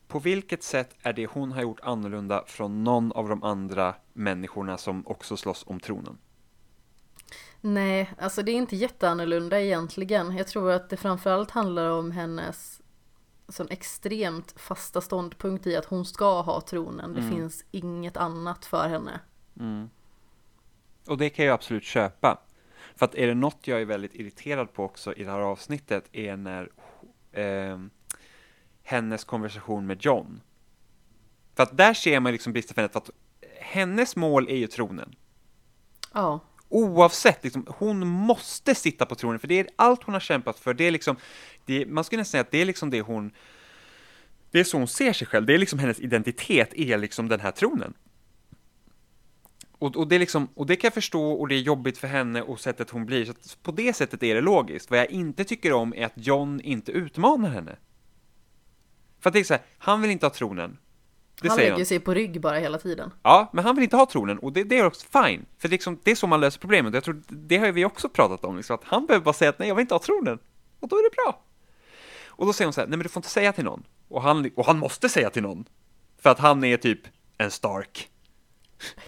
på 0.08 0.20
vilket 0.20 0.64
sätt 0.64 0.96
är 1.02 1.14
det 1.14 1.26
hon 1.26 1.52
har 1.52 1.62
gjort 1.62 1.80
annorlunda 1.84 2.44
från 2.48 2.84
någon 2.84 3.12
av 3.12 3.30
de 3.30 3.44
andra 3.44 3.96
människorna 4.14 4.78
som 4.78 5.08
också 5.08 5.38
slåss 5.38 5.64
om 5.68 5.80
tronen? 5.80 6.18
Nej, 7.62 8.14
alltså 8.18 8.44
det 8.44 8.52
är 8.52 8.56
inte 8.56 8.76
jätteannorlunda 8.76 9.62
egentligen. 9.62 10.38
Jag 10.38 10.48
tror 10.48 10.72
att 10.72 10.90
det 10.90 10.98
framförallt 10.98 11.52
handlar 11.52 11.90
om 11.90 12.12
hennes 12.12 12.82
sån 13.48 13.68
extremt 13.70 14.54
fasta 14.60 15.02
ståndpunkt 15.02 15.68
i 15.68 15.76
att 15.76 15.86
hon 15.86 16.06
ska 16.06 16.42
ha 16.42 16.62
tronen. 16.62 17.14
Det 17.14 17.20
Mm. 17.22 17.32
finns 17.36 17.66
inget 17.72 18.18
annat 18.18 18.66
för 18.66 18.88
henne. 18.88 19.20
Och 21.08 21.18
det 21.18 21.30
kan 21.30 21.46
jag 21.46 21.54
absolut 21.54 21.84
köpa. 21.84 22.38
För 23.00 23.06
att 23.06 23.16
är 23.16 23.28
det 23.28 23.34
något 23.34 23.68
jag 23.68 23.82
är 23.82 23.86
väldigt 23.86 24.16
irriterad 24.16 24.74
på 24.74 24.84
också 24.84 25.14
i 25.14 25.24
det 25.24 25.32
här 25.32 25.40
avsnittet 25.40 26.10
är 26.12 26.38
när 26.38 26.70
eh, 27.32 27.80
hennes 28.84 29.24
konversation 29.24 29.88
med 29.88 30.06
John. 30.06 30.42
För 31.56 31.64
att 31.64 31.78
där 31.78 31.94
ser 31.94 32.20
man 32.20 32.32
liksom 32.32 32.54
bristen 32.54 32.76
för 32.76 32.82
henne, 32.82 32.92
för 32.92 33.00
att 33.00 33.10
hennes 33.60 34.16
mål 34.16 34.50
är 34.50 34.56
ju 34.56 34.68
tronen. 34.68 35.16
Ja, 36.14 36.40
Oavsett, 36.70 37.44
liksom, 37.44 37.68
hon 37.70 38.08
måste 38.08 38.76
sitta 38.76 39.06
på 39.06 39.16
tronen, 39.16 39.40
för 39.40 39.48
det 39.48 39.60
är 39.60 39.68
allt 39.76 40.04
hon 40.04 40.14
har 40.14 40.20
kämpat 40.20 40.60
för. 40.60 40.74
Det 40.74 40.84
är 40.84 40.92
liksom, 40.92 41.16
det, 41.66 41.86
man 41.86 42.04
skulle 42.04 42.22
nästan 42.22 42.32
säga 42.32 42.42
att 42.42 42.52
det 42.52 42.62
är 42.62 42.66
liksom 42.66 42.90
det 42.90 43.02
hon, 43.02 43.32
det 44.52 44.60
är 44.60 44.64
så 44.64 44.78
hon 44.78 44.88
ser 44.88 45.14
sig 45.14 45.28
själv. 45.28 45.46
Det 45.46 45.54
är 45.54 45.58
liksom 45.58 45.80
hennes 45.80 46.00
identitet, 46.00 46.74
är 46.74 46.98
liksom 46.98 47.28
den 47.28 47.40
här 47.40 47.52
tronen. 47.52 47.94
Och, 49.80 49.96
och, 49.96 50.08
det 50.08 50.20
liksom, 50.20 50.48
och 50.56 50.66
det 50.66 50.76
kan 50.76 50.88
jag 50.88 50.94
förstå, 50.94 51.32
och 51.32 51.48
det 51.48 51.56
är 51.56 51.60
jobbigt 51.60 51.98
för 51.98 52.08
henne 52.08 52.42
och 52.42 52.60
sättet 52.60 52.90
hon 52.90 53.06
blir. 53.06 53.26
Så 53.26 53.32
att 53.32 53.58
på 53.64 53.72
det 53.72 53.94
sättet 53.94 54.24
är 54.24 54.36
det 54.36 54.42
logiskt. 54.42 54.92
Vad 54.92 55.00
jag 55.00 55.12
inte 55.12 55.44
tycker 55.44 55.74
om 55.74 55.94
är 55.94 56.06
att 56.06 56.14
John 56.16 56.62
inte 56.62 56.92
utmanar 56.92 57.50
henne. 57.50 57.76
För 59.20 59.30
att 59.30 59.34
det 59.34 59.40
är 59.40 59.44
så 59.44 59.54
här, 59.54 59.64
han 59.78 60.02
vill 60.02 60.12
inte 60.12 60.26
ha 60.26 60.32
tronen. 60.32 60.78
Det 61.42 61.48
han 61.48 61.58
säger 61.58 61.70
lägger 61.70 61.80
han. 61.80 61.86
sig 61.86 62.00
på 62.00 62.14
rygg 62.14 62.42
bara 62.42 62.60
hela 62.60 62.78
tiden. 62.78 63.12
Ja, 63.24 63.50
men 63.54 63.66
han 63.66 63.76
vill 63.76 63.84
inte 63.84 63.96
ha 63.96 64.06
tronen 64.06 64.40
och 64.40 64.54
det, 64.54 64.64
det 64.64 64.78
är 64.78 64.86
också 64.86 65.08
fine. 65.24 65.46
För 65.58 65.68
det 65.68 65.68
är, 65.68 65.70
liksom, 65.70 66.00
det 66.04 66.12
är 66.12 66.16
så 66.16 66.28
man 66.28 66.42
löser 66.42 66.60
problemet. 66.60 66.94
Jag 66.94 67.04
tror 67.04 67.22
det 67.28 67.58
har 67.58 67.72
vi 67.72 67.86
också 67.86 68.10
pratat 68.10 68.46
om, 68.46 68.58
liksom, 68.58 68.76
att 68.76 68.84
han 68.84 69.06
behöver 69.06 69.24
bara 69.24 69.34
säga 69.34 69.50
att 69.50 69.60
nej, 69.60 69.68
jag 69.68 69.76
vill 69.76 69.82
inte 69.82 69.94
ha 69.94 70.00
tronen. 70.00 70.40
Och 70.80 70.88
då 70.88 70.96
är 70.96 71.04
det 71.04 71.16
bra. 71.16 71.44
Och 72.28 72.46
då 72.46 72.54
säger 72.54 72.66
hon 72.66 72.74
så 72.74 72.82
här, 72.82 72.88
nej 72.88 72.98
men 72.98 73.04
du 73.04 73.10
får 73.10 73.20
inte 73.20 73.30
säga 73.30 73.54
till 73.54 73.64
någon. 73.64 73.84
Och 74.08 74.22
han, 74.22 74.52
och 74.56 74.66
han 74.66 74.80
måste 74.80 75.10
säga 75.10 75.30
till 75.30 75.44
någon. 75.44 75.66
För 76.18 76.30
att 76.30 76.40
han 76.40 76.64
är 76.64 76.78
typ 76.78 77.00
en 77.38 77.52
Stark. 77.52 78.10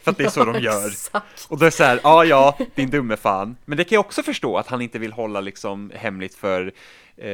För 0.02 0.12
att 0.12 0.18
det 0.18 0.24
är 0.24 0.30
så 0.30 0.46
de 0.46 0.60
gör. 0.62 0.88
Exakt. 0.88 1.48
Och 1.50 1.58
då 1.58 1.66
är 1.66 1.68
det 1.68 1.76
så 1.76 1.84
här, 1.84 2.00
ja 2.04 2.26
ja, 2.26 2.58
din 2.76 2.90
dumme 2.90 3.18
fan. 3.18 3.58
Men 3.66 3.78
det 3.78 3.84
kan 3.84 3.96
jag 3.96 4.06
också 4.06 4.24
förstå 4.24 4.58
att 4.58 4.68
han 4.68 4.82
inte 4.82 5.00
vill 5.00 5.14
hålla 5.14 5.42
liksom 5.42 5.92
hemligt 5.96 6.36
för 6.36 6.72
eh, 7.18 7.28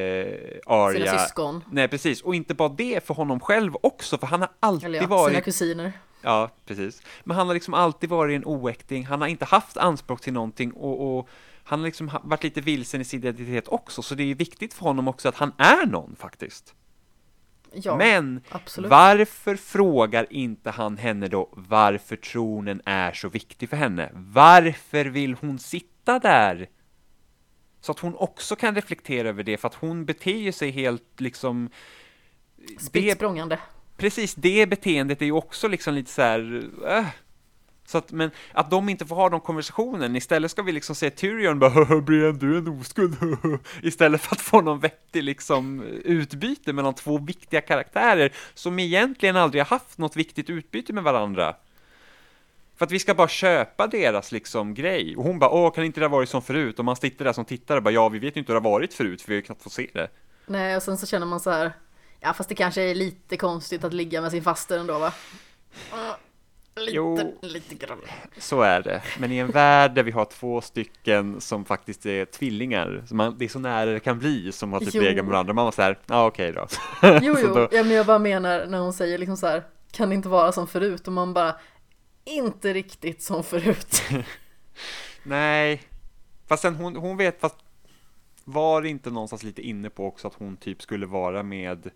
Arya. 0.66 1.06
Sina 1.06 1.20
syskon. 1.20 1.64
Nej, 1.72 1.88
precis. 1.88 2.22
Och 2.22 2.36
inte 2.36 2.54
bara 2.54 2.70
det 2.70 3.08
för 3.08 3.14
honom 3.14 3.40
själv 3.40 3.78
också, 3.84 4.18
för 4.18 4.28
han 4.28 4.42
har 4.42 4.50
alltid 4.60 4.86
Eller 4.86 5.02
ja, 5.02 5.08
varit 5.08 5.32
sina 5.32 5.42
kusiner. 5.42 5.92
Ja, 6.22 6.50
precis. 6.66 7.02
Men 7.24 7.38
han 7.38 7.48
har 7.48 7.54
liksom 7.54 7.74
alltid 7.74 8.10
varit 8.10 8.36
en 8.36 8.46
oäkting, 8.46 9.06
han 9.06 9.22
har 9.22 9.28
inte 9.28 9.46
haft 9.46 9.78
anspråk 9.78 10.22
till 10.22 10.34
någonting 10.34 10.72
och, 10.72 11.18
och 11.18 11.30
han 11.64 11.80
har 11.80 11.86
liksom 11.86 12.12
varit 12.24 12.44
lite 12.44 12.62
vilsen 12.62 13.02
i 13.02 13.06
sin 13.06 13.20
identitet 13.20 13.68
också, 13.68 14.02
så 14.02 14.16
det 14.16 14.32
är 14.32 14.36
viktigt 14.36 14.74
för 14.74 14.82
honom 14.82 15.08
också 15.08 15.30
att 15.30 15.36
han 15.36 15.52
är 15.58 15.86
någon 15.86 16.16
faktiskt. 16.20 16.74
Ja, 17.84 17.98
Men 17.98 18.42
absolut. 18.50 18.92
varför 18.92 19.56
frågar 19.56 20.28
inte 20.30 20.70
han 20.70 20.98
henne 20.98 21.28
då 21.28 21.50
varför 21.52 22.16
tronen 22.16 22.82
är 22.86 23.12
så 23.12 23.30
viktig 23.30 23.70
för 23.70 23.78
henne? 23.78 24.12
Varför 24.14 25.06
vill 25.06 25.34
hon 25.34 25.60
sitta 25.60 26.20
där? 26.20 26.70
Så 27.82 27.92
att 27.92 28.00
hon 28.00 28.16
också 28.16 28.56
kan 28.56 28.76
reflektera 28.76 29.30
över 29.30 29.44
det, 29.44 29.58
för 29.58 29.68
att 29.68 29.76
hon 29.76 30.06
beter 30.06 30.38
ju 30.38 30.52
sig 30.52 30.72
helt 30.72 31.22
liksom... 31.22 31.70
Spritt 32.80 33.16
språngande. 33.16 33.60
Precis, 33.98 34.36
det 34.36 34.70
beteendet 34.70 35.22
är 35.22 35.26
ju 35.26 35.32
också 35.32 35.68
liksom 35.68 35.94
lite 35.94 36.12
så 36.12 36.22
här... 36.22 36.70
Äh, 36.88 37.06
Så 37.90 37.98
att, 37.98 38.12
men 38.12 38.32
att 38.52 38.72
de 38.72 38.90
inte 38.90 39.06
får 39.06 39.16
ha 39.16 39.30
de 39.30 39.40
konversationen, 39.40 40.16
istället 40.16 40.52
ska 40.52 40.62
vi 40.62 40.72
liksom 40.72 40.96
se 40.96 41.10
Tyrion 41.10 41.60
bara 41.60 41.70
"Haha, 41.70 42.02
Brienne 42.02 42.38
du 42.40 42.54
är 42.54 42.58
en 42.58 42.68
oskuld, 42.68 43.16
istället 43.82 44.22
för 44.22 44.36
att 44.36 44.42
få 44.42 44.62
någon 44.62 44.80
vettig 44.80 45.24
liksom 45.24 45.84
utbyte 46.04 46.74
mellan 46.74 46.94
två 46.94 47.18
viktiga 47.18 47.62
karaktärer 47.62 48.34
som 48.54 48.80
egentligen 48.80 49.36
aldrig 49.36 49.64
har 49.64 49.68
haft 49.68 49.98
något 49.98 50.16
viktigt 50.16 50.50
utbyte 50.50 50.94
med 50.94 51.04
varandra. 51.04 51.56
För 52.78 52.86
att 52.86 52.92
vi 52.92 53.00
ska 53.00 53.14
bara 53.14 53.28
köpa 53.28 53.88
deras 53.88 54.32
liksom 54.32 54.74
grej. 54.74 55.16
Och 55.18 55.24
hon 55.24 55.40
bara, 55.40 55.50
åh, 55.50 55.72
kan 55.72 55.84
inte 55.84 56.00
det 56.00 56.06
ha 56.06 56.12
varit 56.12 56.30
som 56.30 56.42
förut? 56.42 56.80
Och 56.80 56.86
man 56.86 56.96
sitter 56.96 57.26
där 57.26 57.34
som 57.34 57.46
tittare 57.46 57.78
och 57.78 57.84
bara, 57.84 57.92
ja, 57.92 58.10
vi 58.10 58.20
vet 58.20 58.36
ju 58.36 58.40
inte 58.40 58.54
hur 58.54 58.60
det 58.60 58.66
har 58.70 58.72
varit 58.74 58.94
förut, 58.94 59.22
för 59.22 59.28
vi 59.30 59.34
har 59.36 59.42
ju 59.42 59.46
knappt 59.46 59.64
fått 59.64 59.74
se 59.74 59.90
det. 59.94 60.10
Nej, 60.46 60.76
och 60.76 60.84
sen 60.84 60.98
så 60.98 61.06
känner 61.06 61.26
man 61.26 61.40
så 61.40 61.52
här, 61.52 61.72
ja 62.20 62.34
fast 62.34 62.50
det 62.50 62.56
kanske 62.56 62.82
är 62.82 62.96
lite 62.96 63.38
konstigt 63.38 63.84
att 63.84 63.94
ligga 63.94 64.22
med 64.22 64.32
sin 64.32 64.44
faster 64.44 64.80
ändå 64.80 65.00
va? 65.00 65.14
Lite, 66.78 66.92
Jo. 66.96 67.38
lite 67.42 67.76
grann. 67.76 68.02
Så 68.38 68.62
är 68.62 68.82
det. 68.82 69.02
Men 69.20 69.32
i 69.32 69.38
en 69.38 69.52
värld 69.52 69.92
där 69.94 70.04
vi 70.04 70.12
har 70.12 70.26
två 70.26 70.62
stycken 70.62 71.42
som 71.42 71.66
faktiskt 71.66 72.06
är 72.06 72.26
tvillingar, 72.26 73.04
man, 73.12 73.36
det 73.38 73.46
är 73.46 73.50
så 73.50 73.60
nära 73.60 73.92
det 73.92 74.00
kan 74.00 74.20
bli, 74.20 74.52
som 74.52 74.74
har 74.74 74.80
typ 74.80 74.94
legat 74.94 75.26
med 75.26 75.32
varandra. 75.32 75.54
Man 75.54 75.66
var 75.66 75.72
så 75.72 75.82
här, 75.82 76.00
ja 76.06 76.26
okej 76.28 76.52
då. 76.52 76.68
Jo, 77.04 77.36
jo, 77.42 77.48
då- 77.54 77.68
ja, 77.72 77.84
men 77.84 77.92
jag 77.92 78.06
bara 78.06 78.20
menar 78.20 78.66
när 78.66 78.80
hon 78.80 78.94
säger 78.94 79.18
liksom 79.18 79.38
så 79.38 79.48
här, 79.48 79.64
kan 79.92 80.10
det 80.10 80.16
inte 80.16 80.30
vara 80.30 80.52
som 80.52 80.68
förut? 80.68 81.08
Och 81.08 81.14
man 81.14 81.34
bara, 81.34 81.56
inte 82.26 82.74
riktigt 82.74 83.22
som 83.22 83.44
förut. 83.44 84.02
Nej, 85.24 85.82
fast 86.48 86.62
sen 86.62 86.76
hon, 86.76 86.96
hon 86.96 87.18
vet, 87.18 87.42
fast 87.42 87.56
var 88.44 88.86
inte 88.86 89.10
någonstans 89.10 89.44
lite 89.44 89.62
inne 89.62 89.90
på 89.90 90.06
också 90.08 90.28
att 90.28 90.34
hon 90.34 90.58
typ 90.58 90.82
skulle 90.82 91.06
vara 91.06 91.44
med 91.44 91.90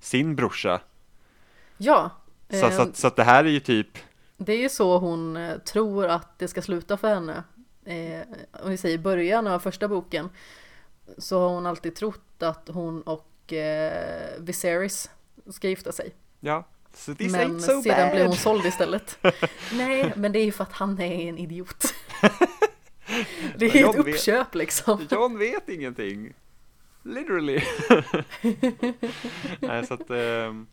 sin 0.00 0.36
brorsa? 0.36 0.80
Ja, 1.78 2.10
Så, 2.50 2.66
eh, 2.66 2.76
så, 2.76 2.90
så 2.94 3.06
att 3.06 3.16
det 3.16 3.24
här 3.24 3.44
är 3.44 3.48
ju 3.48 3.60
typ, 3.60 3.98
det 4.36 4.52
är 4.52 4.58
ju 4.58 4.68
så 4.68 4.98
hon 4.98 5.36
eh, 5.36 5.58
tror 5.58 6.06
att 6.06 6.38
det 6.38 6.48
ska 6.48 6.62
sluta 6.62 6.96
för 6.96 7.08
henne. 7.14 7.42
Eh, 7.84 8.20
om 8.62 8.70
vi 8.70 8.76
säger 8.76 8.98
början 8.98 9.46
av 9.46 9.58
första 9.58 9.88
boken 9.88 10.28
så 11.18 11.40
har 11.40 11.48
hon 11.48 11.66
alltid 11.66 11.94
trott 11.94 12.42
att 12.42 12.68
hon 12.68 13.02
och 13.02 13.52
eh, 13.52 14.30
Viserys 14.38 15.10
ska 15.50 15.68
gifta 15.68 15.92
sig. 15.92 16.14
ja, 16.40 16.64
so 16.94 17.14
this 17.14 17.32
men 17.32 17.50
ain't 17.50 17.60
so 17.60 17.82
sedan 17.82 18.06
bad. 18.06 18.10
blev 18.14 18.26
hon 18.26 18.36
såld 18.36 18.66
istället. 18.66 19.18
Nej, 19.72 20.12
men 20.16 20.32
det 20.32 20.38
är 20.38 20.44
ju 20.44 20.52
för 20.52 20.64
att 20.64 20.72
han 20.72 21.00
är 21.00 21.28
en 21.28 21.38
idiot. 21.38 21.84
det 23.56 23.66
är 23.66 23.76
ju 23.76 23.84
ett 23.84 23.94
vet. 23.94 24.06
uppköp 24.06 24.54
liksom. 24.54 25.06
John 25.10 25.38
vet 25.38 25.68
ingenting. 25.68 26.34
Literally. 27.02 27.62
nej, 29.60 29.86
så 29.86 29.94
att... 29.94 30.10
ehm, 30.10 30.66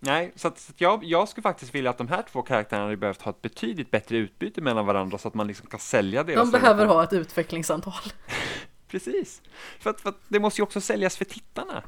nej, 0.00 0.32
så 0.36 0.48
att, 0.48 0.58
så 0.58 0.72
att 0.72 0.80
jag, 0.80 1.04
jag 1.04 1.28
skulle 1.28 1.42
faktiskt 1.42 1.74
vilja 1.74 1.90
att 1.90 1.98
de 1.98 2.08
här 2.08 2.22
två 2.22 2.42
karaktärerna 2.42 2.84
hade 2.84 2.96
behövt 2.96 3.22
ha 3.22 3.30
ett 3.30 3.42
betydligt 3.42 3.90
bättre 3.90 4.16
utbyte 4.16 4.60
mellan 4.60 4.86
varandra 4.86 5.18
så 5.18 5.28
att 5.28 5.34
man 5.34 5.46
liksom 5.46 5.66
kan 5.66 5.80
sälja 5.80 6.24
deras 6.24 6.50
De 6.50 6.60
behöver 6.60 6.80
relation. 6.80 6.96
ha 6.96 7.04
ett 7.04 7.12
utvecklingssamtal. 7.12 8.12
Precis. 8.88 9.42
För 9.78 9.90
att, 9.90 10.00
för 10.00 10.08
att 10.08 10.20
det 10.28 10.40
måste 10.40 10.60
ju 10.60 10.62
också 10.62 10.80
säljas 10.80 11.16
för 11.16 11.24
tittarna. 11.24 11.82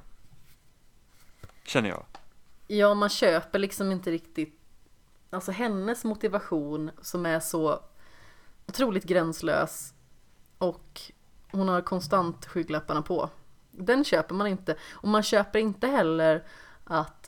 Känner 1.65 1.89
jag. 1.89 2.05
Ja, 2.67 2.95
man 2.95 3.09
köper 3.09 3.59
liksom 3.59 3.93
inte 3.93 4.11
riktigt 4.11 4.59
Alltså 5.33 5.53
hennes 5.53 6.05
motivation 6.05 6.91
som 7.03 7.27
är 7.27 7.41
så 7.41 7.81
otroligt 8.67 9.05
gränslös 9.05 9.95
och 10.59 11.01
hon 11.51 11.69
har 11.69 11.81
konstant 11.81 12.47
skygglapparna 12.47 13.03
på. 13.03 13.31
Den 13.71 14.05
köper 14.05 14.35
man 14.35 14.47
inte. 14.47 14.77
Och 14.91 15.09
man 15.09 15.23
köper 15.23 15.59
inte 15.59 15.87
heller 15.87 16.45
att 16.85 17.22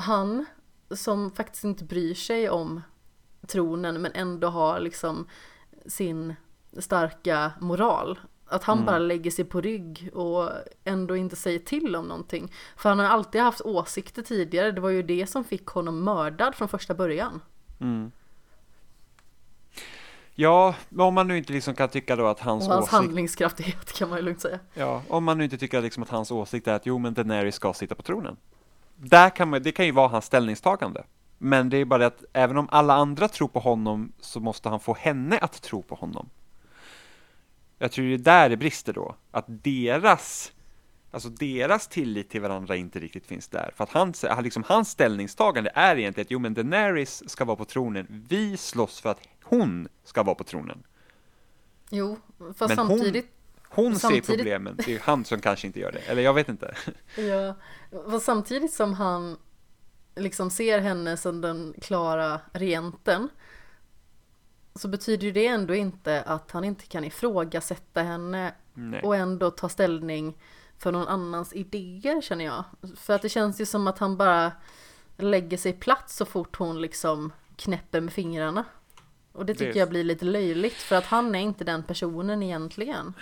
han 0.00 0.46
som 0.90 1.30
faktiskt 1.30 1.64
inte 1.64 1.84
bryr 1.84 2.14
sig 2.14 2.50
om 2.50 2.82
tronen 3.46 4.02
men 4.02 4.12
ändå 4.14 4.48
har 4.48 4.80
liksom 4.80 5.26
sin 5.86 6.34
starka 6.78 7.52
moral. 7.60 8.18
Att 8.46 8.64
han 8.64 8.84
bara 8.84 8.98
lägger 8.98 9.30
sig 9.30 9.44
på 9.44 9.60
rygg 9.60 10.10
och 10.14 10.50
ändå 10.84 11.16
inte 11.16 11.36
säger 11.36 11.58
till 11.58 11.96
om 11.96 12.04
någonting. 12.04 12.52
För 12.76 12.88
han 12.88 12.98
har 12.98 13.06
alltid 13.06 13.40
haft 13.40 13.60
åsikter 13.60 14.22
tidigare. 14.22 14.72
Det 14.72 14.80
var 14.80 14.90
ju 14.90 15.02
det 15.02 15.26
som 15.26 15.44
fick 15.44 15.66
honom 15.66 16.04
mördad 16.04 16.54
från 16.54 16.68
första 16.68 16.94
början. 16.94 17.40
Mm. 17.80 18.12
Ja, 20.34 20.74
om 20.98 21.14
man 21.14 21.28
nu 21.28 21.38
inte 21.38 21.52
liksom 21.52 21.74
kan 21.74 21.88
tycka 21.88 22.16
då 22.16 22.26
att 22.26 22.40
hans, 22.40 22.66
Och 22.66 22.72
hans 22.72 22.82
åsikt... 22.82 22.92
handlingskraftighet 22.92 23.92
kan 23.92 24.08
man 24.08 24.18
ju 24.18 24.24
lugnt 24.24 24.40
säga. 24.40 24.58
Ja, 24.74 25.02
om 25.08 25.24
man 25.24 25.38
nu 25.38 25.44
inte 25.44 25.58
tycker 25.58 25.82
liksom 25.82 26.02
att 26.02 26.08
hans 26.08 26.30
åsikt 26.30 26.68
är 26.68 26.74
att 26.74 26.86
jo, 26.86 26.98
men 26.98 27.14
Daenerys 27.14 27.54
ska 27.54 27.72
sitta 27.72 27.94
på 27.94 28.02
tronen. 28.02 28.36
Där 29.02 29.30
kan 29.30 29.50
man, 29.50 29.62
det 29.62 29.72
kan 29.72 29.86
ju 29.86 29.92
vara 29.92 30.08
hans 30.08 30.24
ställningstagande. 30.24 31.04
Men 31.38 31.68
det 31.68 31.76
är 31.76 31.84
bara 31.84 31.98
det 31.98 32.06
att 32.06 32.24
även 32.32 32.56
om 32.56 32.68
alla 32.70 32.94
andra 32.94 33.28
tror 33.28 33.48
på 33.48 33.60
honom 33.60 34.12
så 34.20 34.40
måste 34.40 34.68
han 34.68 34.80
få 34.80 34.94
henne 34.94 35.38
att 35.38 35.62
tro 35.62 35.82
på 35.82 35.94
honom. 35.94 36.28
Jag 37.78 37.92
tror 37.92 38.04
det 38.04 38.14
är 38.14 38.18
där 38.18 38.48
det 38.48 38.56
brister 38.56 38.92
då. 38.92 39.14
Att 39.30 39.44
deras, 39.48 40.52
alltså 41.10 41.28
deras 41.28 41.88
tillit 41.88 42.30
till 42.30 42.40
varandra 42.40 42.76
inte 42.76 43.00
riktigt 43.00 43.26
finns 43.26 43.48
där. 43.48 43.72
För 43.76 43.84
att 43.84 43.92
hans, 43.92 44.24
liksom 44.42 44.64
hans 44.66 44.90
ställningstagande 44.90 45.70
är 45.74 45.96
egentligen 45.96 46.26
att 46.26 46.30
jo 46.30 46.38
men 46.38 46.54
Daenerys 46.54 47.30
ska 47.30 47.44
vara 47.44 47.56
på 47.56 47.64
tronen. 47.64 48.24
Vi 48.28 48.56
slåss 48.56 49.00
för 49.00 49.10
att 49.10 49.20
hon 49.42 49.88
ska 50.04 50.22
vara 50.22 50.34
på 50.34 50.44
tronen. 50.44 50.82
Jo, 51.90 52.16
fast 52.56 52.76
Men 52.76 52.88
hon- 53.70 53.96
samtidigt, 53.96 54.26
ser 54.26 54.36
problemen. 54.36 54.76
Det 54.86 54.94
är 54.94 55.00
han 55.00 55.24
som 55.24 55.40
kanske 55.40 55.66
inte 55.66 55.80
gör 55.80 55.92
det. 55.92 55.98
Eller 55.98 56.22
jag 56.22 56.34
vet 56.34 56.48
inte. 56.48 56.74
ja, 57.16 57.54
fast 58.10 58.24
samtidigt 58.26 58.72
som 58.72 58.92
han 58.94 59.36
liksom 60.16 60.50
ser 60.50 60.78
henne 60.80 61.16
som 61.16 61.40
den 61.40 61.74
klara 61.82 62.40
regenten 62.52 63.28
så 64.74 64.88
betyder 64.88 65.24
ju 65.26 65.32
det 65.32 65.46
ändå 65.46 65.74
inte 65.74 66.22
att 66.22 66.50
han 66.50 66.64
inte 66.64 66.86
kan 66.86 67.04
ifrågasätta 67.04 68.02
henne 68.02 68.54
Nej. 68.74 69.02
och 69.02 69.16
ändå 69.16 69.50
ta 69.50 69.68
ställning 69.68 70.38
för 70.78 70.92
någon 70.92 71.08
annans 71.08 71.52
idéer 71.52 72.20
känner 72.20 72.44
jag. 72.44 72.64
För 72.96 73.14
att 73.14 73.22
det 73.22 73.28
känns 73.28 73.60
ju 73.60 73.66
som 73.66 73.86
att 73.86 73.98
han 73.98 74.16
bara 74.16 74.52
lägger 75.16 75.56
sig 75.56 75.72
platt 75.72 76.10
så 76.10 76.24
fort 76.24 76.56
hon 76.56 76.80
liksom 76.80 77.32
knäpper 77.56 78.00
med 78.00 78.12
fingrarna. 78.12 78.64
Och 79.32 79.46
det 79.46 79.54
tycker 79.54 79.72
Det- 79.72 79.78
jag 79.78 79.88
blir 79.88 80.04
lite 80.04 80.24
löjligt 80.24 80.74
för 80.76 80.96
att 80.96 81.04
han 81.06 81.34
är 81.34 81.40
inte 81.40 81.64
den 81.64 81.82
personen 81.82 82.42
egentligen. 82.42 83.14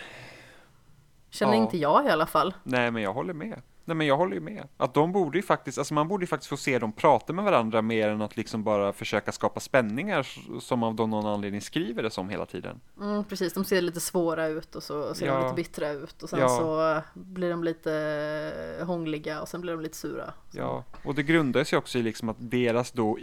Känner 1.31 1.53
Ja. 1.55 1.59
inte 1.63 1.79
jag 1.79 2.07
i 2.07 2.09
alla 2.09 2.27
fall. 2.27 2.55
Nej, 2.63 2.91
men 2.91 3.03
jag 3.03 3.13
håller 3.13 3.35
med. 3.35 3.63
Nej, 3.89 3.95
men 3.97 4.07
jag 4.07 4.17
håller 4.17 4.35
ju 4.35 4.41
med. 4.41 4.69
Att 4.77 4.95
de 4.95 5.13
borde 5.13 5.39
ju 5.39 5.43
faktiskt, 5.43 5.79
alltså 5.79 5.95
man 5.95 6.09
borde 6.09 6.23
ju 6.23 6.27
faktiskt 6.27 6.49
få 6.51 6.57
se 6.57 6.79
dem 6.79 6.93
prata 6.93 7.33
med 7.33 7.45
varandra 7.45 7.83
mer 7.83 8.09
än 8.09 8.23
att 8.23 8.37
liksom 8.37 8.65
bara 8.65 8.93
försöka 8.93 9.33
skapa 9.33 9.61
spänningar 9.61 10.27
som 10.61 10.83
av 10.83 10.95
någon 10.95 11.27
anledning 11.27 11.61
skriver 11.61 12.03
det 12.03 12.11
som 12.11 12.29
hela 12.29 12.47
tiden. 12.47 12.81
Mm, 13.01 13.25
precis, 13.25 13.53
de 13.55 13.65
ser 13.65 13.81
lite 13.83 14.01
svåra 14.01 14.47
ut 14.47 14.75
och 14.77 14.83
så 14.83 15.15
ser 15.15 15.27
Ja. 15.27 15.35
de 15.35 15.43
lite 15.45 15.55
bittra 15.55 15.91
ut 15.91 16.23
och 16.23 16.29
sen 16.31 16.39
Ja. 16.41 16.49
så 16.49 17.03
blir 17.21 17.51
de 17.51 17.65
lite 17.65 18.83
hångliga 18.87 19.41
och 19.41 19.49
sen 19.49 19.61
blir 19.61 19.73
de 19.73 19.83
lite 19.83 19.97
sura. 19.97 20.33
Så. 20.53 20.59
Ja, 20.59 20.85
och 21.05 21.15
det 21.15 21.23
grundar 21.23 21.65
sig 21.65 21.79
också 21.79 21.99
i 21.99 22.03
liksom 22.03 22.29
att 22.29 22.37
deras 22.39 22.93
då 22.93 23.19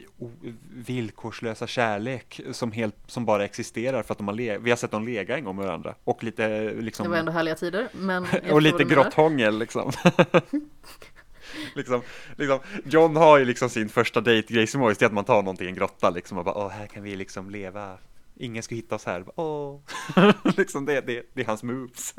villkorslösa 0.73 1.67
kärlek 1.67 2.41
som 2.51 2.71
helt, 2.71 2.95
som 3.07 3.25
bara 3.25 3.45
existerar 3.45 4.03
för 4.03 4.11
att 4.13 4.17
de 4.17 4.27
har 4.27 4.35
vi 4.59 4.69
har 4.69 4.77
sett 4.77 4.91
dem 4.91 5.05
lega 5.05 5.37
en 5.37 5.43
gång 5.43 5.55
med 5.55 5.65
varandra. 5.65 5.95
Och 6.03 6.23
lite 6.23 6.71
liksom 6.73 7.03
Det 7.03 7.09
var 7.09 7.17
ändå 7.17 7.31
härliga 7.31 7.55
tider, 7.55 7.87
men 7.93 8.25
och 8.51 8.61
lite 8.61 8.77
menar. 8.85 8.91
grotthångel 9.03 9.59
liksom. 9.59 9.91
liksom, 11.75 12.01
liksom. 12.35 12.59
John 12.83 13.15
har 13.15 13.37
ju 13.37 13.45
liksom 13.45 13.69
sin 13.69 13.89
första 13.89 14.21
dejtgrej 14.21 14.67
som 14.67 14.81
är 14.81 15.05
att 15.05 15.13
man 15.13 15.25
tar 15.25 15.43
någonting 15.43 15.67
i 15.67 15.69
en 15.69 15.75
grotta 15.75 16.09
liksom 16.09 16.37
och 16.37 16.45
bara 16.45 16.55
åh 16.55 16.69
här 16.69 16.87
kan 16.87 17.03
vi 17.03 17.15
liksom 17.15 17.49
leva. 17.49 17.97
Ingen 18.35 18.63
ska 18.63 18.75
hitta 18.75 18.95
oss 18.95 19.05
här. 19.05 19.25
Åh. 19.35 19.79
liksom 20.57 20.85
det, 20.85 21.01
det, 21.01 21.25
det 21.33 21.41
är 21.41 21.45
hans 21.45 21.63
moves. 21.63 22.15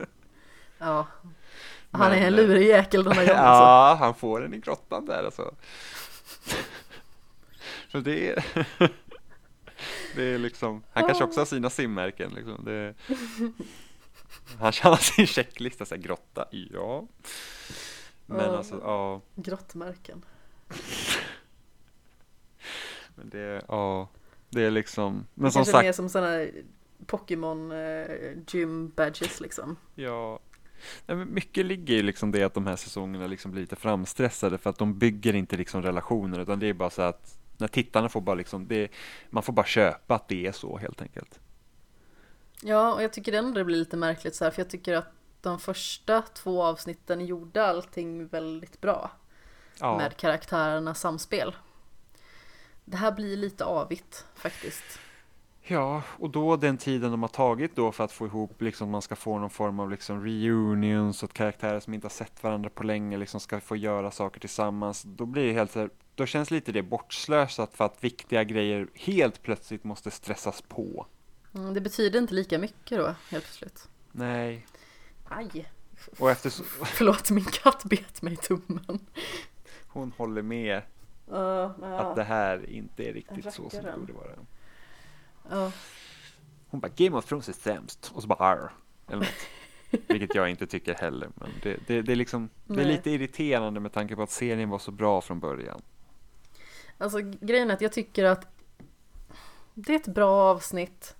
Ja. 0.78 1.06
Han 1.90 2.10
Men, 2.10 2.18
är 2.18 2.26
en 2.26 2.34
eh, 2.34 2.46
lurig 2.46 2.68
jäkel 2.68 3.04
den 3.04 3.12
här 3.12 3.26
gången. 3.26 3.40
alltså. 3.40 3.62
Ja, 3.62 3.96
han 4.00 4.14
får 4.14 4.40
den 4.40 4.54
i 4.54 4.58
grottan 4.58 5.06
där 5.06 5.24
alltså. 5.24 5.54
Så 7.92 8.00
det 8.00 8.28
är 8.28 8.44
Det 10.14 10.22
är 10.22 10.38
liksom, 10.38 10.82
han 10.92 11.06
kanske 11.06 11.24
också 11.24 11.40
har 11.40 11.46
sina 11.46 11.70
simmärken 11.70 12.32
liksom. 12.34 12.64
Det, 12.64 12.94
han 14.58 14.72
har 14.82 14.96
sin 14.96 15.26
checklista, 15.26 15.84
så 15.84 15.94
här, 15.94 16.02
grotta, 16.02 16.48
ja. 16.50 17.06
Men 18.26 18.38
Ja. 18.40 18.56
alltså, 18.56 18.80
ja. 18.82 19.20
Grottmärken. 19.34 20.24
Men 23.14 23.28
det, 23.30 23.62
ja, 23.68 24.08
det 24.50 24.62
är 24.62 24.70
liksom, 24.70 25.26
men 25.34 25.44
Det 25.44 25.50
som 25.50 25.64
sagt, 25.64 25.84
mer 25.84 25.92
som 25.92 26.08
sådana 26.08 26.46
Pokémon 27.06 27.72
eh, 27.72 28.06
gym 28.48 28.92
badges 28.96 29.40
liksom. 29.40 29.76
ja. 29.94 30.38
Nej, 31.06 31.16
men 31.16 31.34
mycket 31.34 31.66
ligger 31.66 31.94
i 31.94 32.02
liksom 32.02 32.32
det 32.32 32.42
att 32.42 32.54
de 32.54 32.66
här 32.66 32.76
säsongerna 32.76 33.26
liksom 33.26 33.50
blir 33.50 33.60
lite 33.60 33.76
framstressade 33.76 34.58
för 34.58 34.70
att 34.70 34.78
de 34.78 34.98
bygger 34.98 35.34
inte 35.34 35.56
liksom 35.56 35.82
relationer 35.82 36.38
utan 36.40 36.58
det 36.58 36.66
är 36.66 36.72
bara 36.74 36.90
så 36.90 37.02
att 37.02 37.38
när 37.58 37.68
tittarna 37.68 38.08
får 38.08 38.20
bara 38.20 38.34
liksom, 38.34 38.68
det, 38.68 38.88
man 39.30 39.42
får 39.42 39.52
bara 39.52 39.66
köpa 39.66 40.14
att 40.14 40.28
det 40.28 40.46
är 40.46 40.52
så 40.52 40.76
helt 40.78 41.02
enkelt. 41.02 41.40
Ja, 42.62 42.94
och 42.94 43.02
jag 43.02 43.12
tycker 43.12 43.32
ändå 43.32 43.58
det 43.58 43.64
blir 43.64 43.76
lite 43.76 43.96
märkligt 43.96 44.34
så 44.34 44.44
här, 44.44 44.50
för 44.50 44.60
jag 44.62 44.70
tycker 44.70 44.94
att 44.94 45.06
de 45.40 45.58
första 45.58 46.22
två 46.22 46.62
avsnitten 46.62 47.26
gjorde 47.26 47.66
allting 47.66 48.26
väldigt 48.26 48.80
bra 48.80 49.10
Ja, 49.80 49.96
med 49.98 50.16
karaktärernas 50.16 51.00
samspel. 51.00 51.56
det 52.84 52.96
här 52.96 53.12
blir 53.12 53.36
lite 53.36 53.64
avigt 53.64 54.24
faktiskt. 54.34 54.98
Ja, 55.68 56.02
och 56.18 56.30
då 56.30 56.56
den 56.56 56.78
tiden 56.78 57.10
de 57.10 57.22
har 57.22 57.28
tagit 57.28 57.76
då 57.76 57.92
för 57.92 58.04
att 58.04 58.12
få 58.12 58.26
ihop, 58.26 58.62
liksom 58.62 58.90
man 58.90 59.02
ska 59.02 59.16
få 59.16 59.38
någon 59.38 59.50
form 59.50 59.80
av 59.80 59.90
liksom 59.90 60.24
reunion 60.24 61.14
så 61.14 61.26
att 61.26 61.32
karaktärer 61.32 61.80
som 61.80 61.94
inte 61.94 62.04
har 62.04 62.10
sett 62.10 62.42
varandra 62.42 62.70
på 62.70 62.82
länge 62.82 63.16
liksom 63.16 63.40
ska 63.40 63.60
få 63.60 63.76
göra 63.76 64.10
saker 64.10 64.40
tillsammans. 64.40 65.02
Då 65.02 65.26
blir 65.26 65.46
det 65.46 65.52
helt 65.52 65.70
så 65.72 65.78
här, 65.80 65.90
då 66.14 66.26
känns 66.26 66.50
lite 66.50 66.72
det 66.72 66.82
bortslösat 66.82 67.74
för 67.74 67.84
att 67.84 68.04
viktiga 68.04 68.44
grejer 68.44 68.88
helt 68.94 69.42
plötsligt 69.42 69.84
måste 69.84 70.10
stressas 70.10 70.62
på. 70.62 71.06
Mm, 71.54 71.74
det 71.74 71.80
betyder 71.80 72.18
inte 72.20 72.34
lika 72.34 72.58
mycket 72.58 72.98
då, 72.98 73.06
helt 73.06 73.44
plötsligt. 73.44 73.88
Nej. 74.12 74.66
Aj! 75.28 75.70
Och 76.18 76.30
efter 76.30 76.50
så, 76.50 76.64
Förlåt, 76.84 77.30
min 77.30 77.44
katt 77.44 77.84
bet 77.84 78.22
mig 78.22 78.32
i 78.32 78.36
tummen. 78.36 79.06
hon 79.86 80.12
håller 80.16 80.42
med 80.42 80.82
Uh, 81.32 81.38
uh, 81.38 82.00
att 82.00 82.16
det 82.16 82.24
här 82.24 82.70
inte 82.70 83.08
är 83.08 83.12
riktigt 83.12 83.54
så 83.54 83.70
som 83.70 83.84
det 83.84 83.94
borde 83.98 84.12
vara. 84.12 84.30
ja. 85.50 85.72
Hon 86.68 86.80
bara 86.80 86.92
Game 86.96 87.16
of 87.16 87.24
Thrones 87.24 87.48
är 87.48 87.52
sämst 87.52 88.12
och 88.14 88.22
så 88.22 88.28
bara 88.28 88.38
arr, 88.38 88.70
eller 89.08 89.16
något. 89.16 90.00
Vilket 90.08 90.34
jag 90.34 90.50
inte 90.50 90.66
tycker 90.66 90.94
heller. 90.94 91.28
Men 91.34 91.50
det, 91.62 91.76
det, 91.86 92.02
det 92.02 92.12
är 92.12 92.16
liksom, 92.16 92.48
det 92.64 92.80
är 92.80 92.84
lite 92.84 93.10
irriterande 93.10 93.80
med 93.80 93.92
tanke 93.92 94.16
på 94.16 94.22
att 94.22 94.30
serien 94.30 94.70
var 94.70 94.78
så 94.78 94.90
bra 94.90 95.20
från 95.20 95.40
början. 95.40 95.82
Alltså 96.98 97.18
grejen 97.20 97.70
är 97.70 97.74
att 97.74 97.80
jag 97.80 97.92
tycker 97.92 98.24
att 98.24 98.46
det 99.74 99.92
är 99.92 99.96
ett 99.96 100.08
bra 100.08 100.50
avsnitt. 100.50 101.16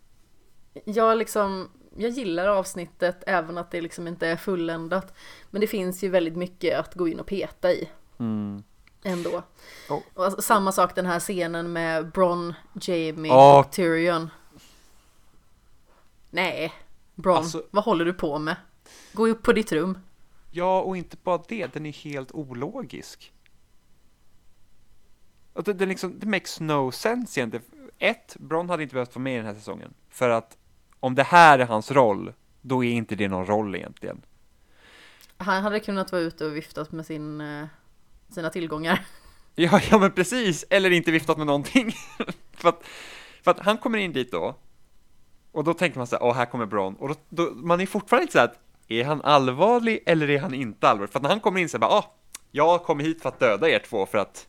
Jag 0.85 1.19
liksom, 1.19 1.71
jag 1.99 2.11
gillar 2.11 2.47
avsnittet 2.49 3.25
även 3.27 3.59
att 3.59 3.71
det 3.71 3.81
liksom 3.81 4.09
inte 4.09 4.27
är 4.29 4.37
fulländat. 4.37 5.15
Men 5.51 5.61
det 5.61 5.67
finns 5.67 6.05
ju 6.05 6.09
väldigt 6.09 6.37
mycket 6.37 6.79
att 6.79 6.95
gå 6.95 7.09
in 7.09 7.21
och 7.21 7.27
peta 7.27 7.73
i 7.73 7.89
Mm. 8.19 8.63
ändå. 9.03 9.43
Oh. 9.91 10.01
Och 10.15 10.25
alltså, 10.25 10.43
samma 10.43 10.73
sak 10.73 10.95
den 10.95 11.07
här 11.07 11.21
scenen 11.21 11.73
med 11.73 12.11
Bron, 12.13 12.55
Jamie 12.81 13.33
Ja. 13.33 13.59
och 13.61 13.73
Tyrion. 13.73 14.31
Nej, 16.31 16.73
Bron, 17.15 17.37
Alltså- 17.37 17.67
vad 17.71 17.85
håller 17.85 18.05
du 18.05 18.13
på 18.15 18.39
med? 18.39 18.57
Gå 19.13 19.29
upp 19.29 19.43
på 19.43 19.53
ditt 19.53 19.73
rum. 19.73 19.99
Ja, 20.51 20.81
och 20.81 20.97
inte 20.97 21.17
bara 21.23 21.43
det, 21.49 21.67
den 21.73 21.87
är 21.87 21.93
helt 21.93 22.33
ologisk. 22.33 23.33
Det, 25.65 25.73
det, 25.73 25.87
liksom, 25.87 26.19
det 26.19 26.27
makes 26.27 26.61
no 26.61 26.93
sense 26.93 27.41
egentligen. 27.41 27.67
Ett, 27.99 28.37
Bron 28.39 28.69
hade 28.71 28.83
inte 28.83 28.93
behövt 28.95 29.15
vara 29.15 29.23
med 29.23 29.35
i 29.35 29.37
den 29.37 29.47
här 29.47 29.55
säsongen. 29.55 29.95
För 30.11 30.31
att 30.31 30.57
om 31.01 31.15
det 31.15 31.23
här 31.23 31.59
är 31.59 31.67
hans 31.67 31.91
roll, 31.91 32.33
då 32.61 32.85
är 32.85 32.91
inte 32.91 33.15
det 33.15 33.29
någon 33.29 33.47
roll 33.47 33.75
egentligen. 33.75 34.23
Han 35.37 35.63
hade 35.63 35.81
kunnat 35.81 36.13
vara 36.13 36.23
ute 36.23 36.47
och 36.47 36.57
viftat 36.57 36.93
med 36.93 37.07
sin, 37.07 37.41
eh, 37.41 37.67
sina 38.29 38.51
tillgångar. 38.51 39.07
Ja, 39.59 39.81
ja 39.91 39.99
men 39.99 40.13
precis, 40.13 40.65
eller 40.71 40.91
inte 40.91 41.11
viftat 41.11 41.39
med 41.39 41.47
någonting. 41.47 41.93
för, 42.53 42.69
att, 42.69 42.83
för 43.43 43.51
att 43.51 43.61
han 43.61 43.79
kommer 43.79 43.99
in 43.99 44.13
dit 44.13 44.33
då, 44.33 44.55
och 45.53 45.65
då 45.65 45.75
tänker 45.75 45.99
man 45.99 46.07
så 46.07 46.17
här, 46.17 46.23
åh 46.23 46.35
här 46.35 46.47
kommer 46.47 46.67
Bron, 46.67 46.95
och 46.95 47.09
då, 47.09 47.15
då, 47.29 47.51
man 47.55 47.81
är 47.81 47.87
fortfarande 47.87 48.23
inte 48.23 48.33
så 48.33 48.39
här, 48.39 48.53
är 48.89 49.05
han 49.05 49.23
allvarlig 49.23 50.03
eller 50.07 50.31
är 50.31 50.39
han 50.39 50.55
inte 50.55 50.89
allvarlig? 50.89 51.13
För 51.13 51.19
att 51.19 51.23
när 51.23 51.31
han 51.31 51.41
kommer 51.41 51.61
in 51.61 51.69
så 51.69 51.77
här, 51.77 51.81
bara, 51.81 51.91
ah, 51.91 52.15
jag 52.51 52.85
kommer 52.85 53.05
hit 53.05 53.23
för 53.23 53.29
att 53.29 53.41
döda 53.41 53.69
er 53.69 53.79
två 53.79 54.07
för 54.07 54.19
att 54.19 54.47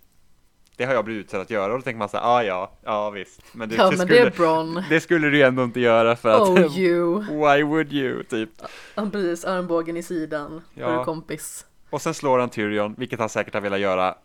det 0.77 0.85
har 0.85 0.93
jag 0.93 1.05
blivit 1.05 1.25
utsedd 1.25 1.41
att 1.41 1.49
göra, 1.49 1.71
och 1.71 1.79
då 1.79 1.83
tänker 1.83 1.97
man 1.99 2.09
så 2.09 2.17
här, 2.17 2.37
ah, 2.37 2.43
ja, 2.43 2.71
ja 2.83 3.09
visst, 3.09 3.41
men 3.53 3.69
det, 3.69 3.75
ja, 3.75 3.83
det 3.83 3.97
men 3.97 4.07
skulle, 4.07 4.21
det 4.21 4.27
är 4.27 4.31
Bron. 4.31 4.83
det 4.89 4.99
skulle 5.01 5.29
du 5.29 5.37
ju 5.37 5.43
ändå 5.43 5.63
inte 5.63 5.79
göra 5.79 6.15
för 6.15 6.29
att, 6.29 6.41
Oh 6.41 6.79
you. 6.79 7.19
why 7.29 7.63
would 7.63 7.93
you, 7.93 8.23
typ. 8.23 8.49
Han 8.95 9.11
precis 9.11 9.45
armbågen 9.45 9.97
i 9.97 10.03
sidan. 10.03 10.61
Ja. 10.73 10.87
För 10.87 11.03
kompis. 11.03 11.65
Och 11.89 12.01
sen 12.01 12.13
slår 12.13 12.39
han 12.39 12.49
Tyrion, 12.49 12.95
vilket 12.97 13.19
han 13.19 13.29
säkert 13.29 13.53
har 13.53 13.61
velat 13.61 13.79
göra 13.79 14.15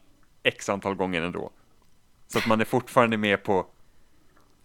x 0.43 0.69
antal 0.69 0.95
gånger 0.95 1.23
ändå. 1.23 1.51
Så 2.29 2.39
att 2.39 2.47
man 2.47 2.61
är 2.61 2.65
fortfarande 2.65 3.17
med 3.17 3.43
på 3.43 3.67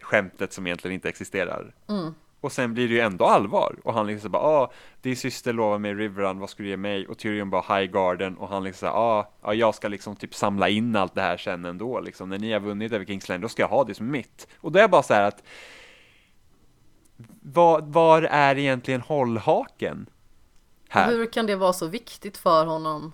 skämtet 0.01 0.53
som 0.53 0.67
egentligen 0.67 0.95
inte 0.95 1.09
existerar. 1.09 1.75
Mm. 1.89 2.13
Och 2.41 2.51
sen 2.51 2.73
blir 2.73 2.87
det 2.87 2.93
ju 2.93 2.99
ändå 2.99 3.25
allvar. 3.25 3.75
Och 3.83 3.93
han 3.93 4.07
liksom 4.07 4.31
bara, 4.31 4.43
ah, 4.43 4.71
din 5.01 5.15
syster 5.15 5.53
lovar 5.53 5.77
mig 5.77 5.93
Riverrun, 5.93 6.39
vad 6.39 6.49
ska 6.49 6.63
du 6.63 6.69
ge 6.69 6.77
mig? 6.77 7.07
Och 7.07 7.17
Tyrion 7.17 7.49
bara, 7.49 7.75
High 7.77 7.91
Garden. 7.91 8.37
Och 8.37 8.49
han 8.49 8.63
liksom 8.63 8.89
ah, 8.93 9.31
ja, 9.43 9.53
jag 9.53 9.75
ska 9.75 9.87
liksom 9.87 10.15
typ 10.15 10.35
samla 10.35 10.69
in 10.69 10.95
allt 10.95 11.15
det 11.15 11.21
här 11.21 11.37
sen 11.37 11.65
ändå. 11.65 11.99
Liksom. 11.99 12.29
När 12.29 12.39
ni 12.39 12.53
har 12.53 12.59
vunnit 12.59 12.91
över 12.91 13.05
Kings 13.05 13.29
Landing, 13.29 13.41
då 13.41 13.49
ska 13.49 13.61
jag 13.61 13.69
ha 13.69 13.83
det 13.83 13.93
som 13.95 14.11
mitt. 14.11 14.47
Och 14.57 14.71
då 14.71 14.79
är 14.79 14.83
jag 14.83 14.91
bara 14.91 15.03
så 15.03 15.13
här 15.13 15.23
att, 15.23 15.43
var, 17.41 17.81
var 17.81 18.21
är 18.21 18.57
egentligen 18.57 19.01
hållhaken? 19.01 20.09
Här. 20.89 21.11
Hur 21.11 21.31
kan 21.31 21.45
det 21.45 21.55
vara 21.55 21.73
så 21.73 21.87
viktigt 21.87 22.37
för 22.37 22.65
honom 22.65 23.11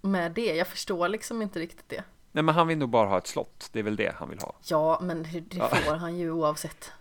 med 0.00 0.32
det? 0.32 0.54
Jag 0.56 0.66
förstår 0.66 1.08
liksom 1.08 1.42
inte 1.42 1.58
riktigt 1.58 1.88
det. 1.88 2.04
Nej 2.32 2.44
men 2.44 2.54
han 2.54 2.66
vill 2.68 2.78
nog 2.78 2.88
bara 2.88 3.08
ha 3.08 3.18
ett 3.18 3.26
slott, 3.26 3.68
det 3.72 3.78
är 3.78 3.82
väl 3.82 3.96
det 3.96 4.14
han 4.18 4.28
vill 4.28 4.38
ha. 4.38 4.54
Ja, 4.62 4.98
men 5.02 5.22
det 5.22 5.56
Ja. 5.56 5.68
får 5.68 5.94
han 5.94 6.18
ju 6.18 6.30
oavsett. 6.30 6.92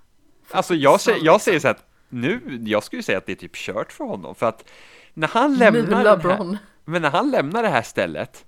Alltså 0.52 0.76
jag, 0.76 1.02
säger, 1.02 1.18
jag 1.18 1.34
liksom. 1.34 1.40
säger 1.40 1.60
så 1.60 1.68
att 1.68 1.86
nu, 2.10 2.60
jag 2.66 2.84
skulle 2.84 3.04
säga 3.04 3.18
att 3.18 3.26
det 3.26 3.32
är 3.32 3.36
typ 3.36 3.56
kört 3.56 3.92
för 3.92 4.04
honom, 4.04 4.36
för 4.36 4.46
att 4.46 4.70
när 5.14 5.28
han 5.28 5.56
lämnar 5.56 6.18
här, 6.18 6.58
men 6.86 7.02
när 7.02 7.10
han 7.10 7.32
lämnar 7.32 7.64
det 7.64 7.70
här 7.70 7.82
stället, 7.82 8.46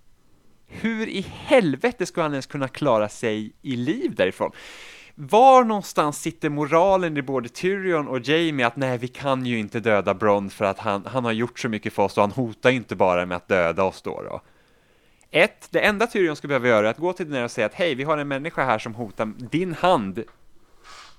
hur 0.67 1.07
i 1.07 1.25
helvete 1.29 2.05
ska 2.05 2.21
han 2.21 2.31
ens 2.31 2.45
kunna 2.45 2.67
klara 2.67 3.09
sig 3.09 3.53
i 3.61 3.75
liv 3.75 4.15
därifrån? 4.15 4.51
Var 5.15 5.63
någonstans 5.63 6.21
sitter 6.21 6.49
moralen 6.49 7.17
i 7.17 7.21
både 7.21 7.49
Tyrion 7.49 8.07
och 8.07 8.19
Jamie 8.19 8.67
att 8.67 8.75
nej, 8.75 8.97
vi 8.97 9.07
kan 9.07 9.45
ju 9.45 9.59
inte 9.59 9.79
döda 9.79 10.13
Bron 10.13 10.49
för 10.49 10.65
att 10.65 10.79
han, 10.79 11.05
han 11.05 11.25
har 11.25 11.31
gjort 11.31 11.59
så 11.59 11.69
mycket 11.69 11.93
för 11.93 12.03
oss 12.03 12.17
och 12.17 12.23
han 12.23 12.31
hotar 12.31 12.69
inte 12.69 12.95
bara 12.95 13.25
med 13.25 13.35
att 13.35 13.47
döda 13.47 13.83
oss 13.83 14.01
då. 14.01 14.21
då. 14.21 14.41
Ett, 15.31 15.67
det 15.71 15.79
enda 15.79 16.07
Tyrion 16.07 16.35
skulle 16.35 16.49
behöva 16.49 16.67
göra 16.67 16.87
är 16.87 16.91
att 16.91 16.97
gå 16.97 17.13
till 17.13 17.29
den 17.29 17.43
och 17.43 17.51
säga 17.51 17.65
att 17.65 17.73
hej, 17.73 17.95
vi 17.95 18.03
har 18.03 18.17
en 18.17 18.27
människa 18.27 18.65
här 18.65 18.79
som 18.79 18.95
hotar 18.95 19.33
din 19.37 19.73
hand 19.73 20.23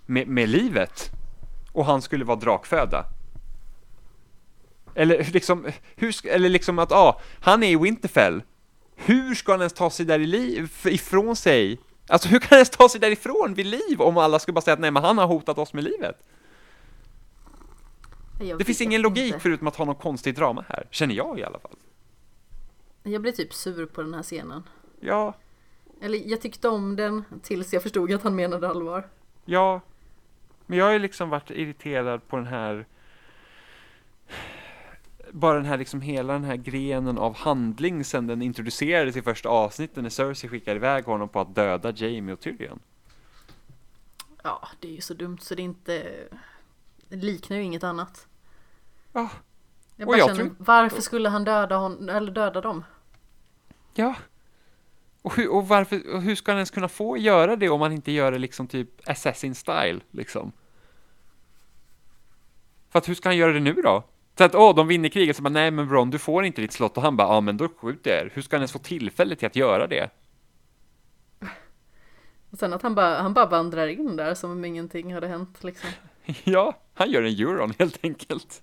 med, 0.07 0.29
med 0.29 0.49
livet 0.49 1.11
och 1.73 1.85
han 1.85 2.03
skulle 2.03 2.25
vara 2.25 2.37
drakföda. 2.39 3.05
Eller 4.95 5.25
liksom, 5.33 5.67
hur, 5.97 6.13
ska- 6.13 6.29
eller 6.31 6.49
liksom 6.49 6.79
att, 6.79 6.93
ah, 6.93 7.21
han 7.41 7.63
är 7.63 7.69
i 7.69 7.77
Winterfell. 7.77 8.43
Hur 8.97 9.35
ska 9.35 9.53
han 9.53 9.61
ens 9.61 9.73
ta 9.73 9.91
sig 9.91 10.07
där 10.07 10.19
i 10.19 10.27
liv, 10.27 10.73
ifrån 10.85 11.37
sig? 11.37 11.81
Alltså 12.09 12.29
hur 12.29 12.39
kan 12.39 12.47
han 12.51 12.57
ens 12.57 12.71
ta 12.71 12.89
sig 12.89 13.01
därifrån 13.01 13.55
vid 13.55 13.67
liv 13.67 14.01
om 14.03 14.17
alla 14.19 14.39
skulle 14.39 14.53
bara 14.53 14.61
säga 14.61 14.75
att 14.75 14.81
nej 14.81 14.91
men 14.91 15.05
han 15.05 15.19
har 15.19 15.27
hotat 15.27 15.59
oss 15.59 15.73
med 15.73 15.85
livet? 15.85 16.17
Det 18.59 18.65
finns 18.65 18.81
ingen 18.81 19.03
logik 19.03 19.27
inte. 19.27 19.39
förutom 19.41 19.67
att 19.67 19.77
ha 19.77 19.85
någon 19.85 19.95
konstig 19.95 20.35
drama 20.35 20.65
här, 20.69 20.87
känner 20.91 21.15
jag 21.15 21.39
i 21.39 21.45
alla 21.45 21.59
fall. 21.59 21.77
Jag 23.03 23.23
blir 23.23 23.33
typ 23.33 23.55
sur 23.55 23.87
på 23.87 24.03
den 24.03 24.15
här 24.15 24.23
scenen. 24.23 24.63
Ja, 25.01 25.35
Eller 26.03 26.23
jag 26.27 26.41
tyckte 26.41 26.69
om 26.69 26.97
den 26.97 27.25
tills 27.43 27.73
jag 27.73 27.83
förstod 27.83 28.13
att 28.13 28.23
han 28.23 28.37
menade 28.37 28.69
allvar. 28.69 29.09
ja. 29.45 29.81
Men 30.67 30.79
jag 30.79 30.85
har 30.87 30.93
ju 30.93 30.99
liksom 30.99 31.31
varit 31.31 31.51
irriterad 31.51 32.29
på 32.29 32.37
den 32.37 32.47
här 32.47 32.87
bara 35.33 35.55
den 35.57 35.65
här 35.65 35.79
liksom 35.79 36.01
hela 36.01 36.33
den 36.33 36.45
här 36.45 36.57
grenen 36.57 37.19
av 37.19 37.37
handling 37.37 38.05
sen 38.05 38.27
den 38.27 38.43
introducerades 38.43 39.17
i 39.17 39.23
första 39.23 39.49
avsnittet 39.49 40.03
när 40.03 40.11
Cersei 40.11 40.51
skickade 40.51 40.77
iväg 40.77 41.05
honom 41.05 41.29
på 41.29 41.41
att 41.41 41.55
döda 41.55 41.93
Jamie 41.97 42.33
och 42.33 42.41
Tyrion. 42.41 42.79
Ja, 44.45 44.69
det 44.81 44.89
är 44.89 44.93
ju 44.93 45.01
så 45.01 45.15
dumt 45.15 45.39
så 45.41 45.55
det 45.55 45.63
inte 45.63 46.15
det 47.09 47.17
liknar 47.17 47.57
ju 47.57 47.63
inget 47.63 47.85
annat. 47.85 48.27
Ja, 49.13 49.31
Jag 49.97 50.09
bara 50.09 50.19
jag 50.19 50.29
känner, 50.29 50.41
tror- 50.45 50.57
varför 50.59 51.01
skulle 51.01 51.29
han 51.29 51.45
döda 51.45 51.77
hon 51.77 52.09
eller 52.09 52.33
döda 52.33 52.61
dem? 52.61 52.85
Ja. 53.95 54.15
Och 55.27 55.37
hur, 55.37 55.53
och 55.53 55.69
varför, 55.69 56.15
och 56.15 56.23
hur 56.23 56.35
ska 56.35 56.53
han 56.53 56.59
ens 56.59 56.71
kunna 56.71 56.89
få 56.89 57.17
göra 57.17 57.57
det 57.57 57.69
om 57.69 57.81
man 57.81 57.93
inte 57.93 58.13
gör 58.13 58.33
det 58.33 58.39
liksom 58.39 58.67
typ 58.67 59.09
assassin 59.09 59.55
style 59.55 60.01
liksom? 60.11 60.53
För 62.91 62.99
att 62.99 63.09
hur 63.09 63.15
ska 63.15 63.29
han 63.29 63.37
göra 63.37 63.53
det 63.53 63.61
nu 63.61 63.73
då? 63.73 64.05
Så 64.39 64.45
att 64.45 64.55
åh, 64.55 64.75
de 64.75 64.89
vinner 64.89 65.09
kriget, 65.09 65.37
så 65.37 65.43
bara 65.43 65.51
nej 65.51 65.71
men 65.71 65.89
Bron, 65.89 66.11
du 66.11 66.19
får 66.19 66.45
inte 66.45 66.61
ditt 66.61 66.73
slott 66.73 66.97
och 66.97 67.03
han 67.03 67.17
bara 67.17 67.29
ja 67.29 67.41
men 67.41 67.57
då 67.57 67.69
skjuter 67.69 68.11
jag 68.11 68.21
er. 68.21 68.31
Hur 68.35 68.43
ska 68.43 68.57
han 68.57 68.61
ens 68.61 68.73
få 68.73 68.79
tillfälle 68.79 69.37
till 69.37 69.47
att 69.47 69.57
göra 69.57 69.87
det? 69.87 70.11
Och 72.51 72.59
sen 72.59 72.73
att 72.73 72.83
han 72.83 72.95
bara, 72.95 73.23
han 73.23 73.35
bara 73.35 73.47
vandrar 73.47 73.87
in 73.87 74.17
där 74.17 74.35
som 74.35 74.51
om 74.51 74.65
ingenting 74.65 75.15
hade 75.15 75.29
hänt 75.29 75.65
liksom. 75.65 75.91
ja, 76.45 76.79
han 76.95 77.11
gör 77.11 77.23
en 77.23 77.33
euron 77.33 77.75
helt 77.79 77.99
enkelt. 78.03 78.63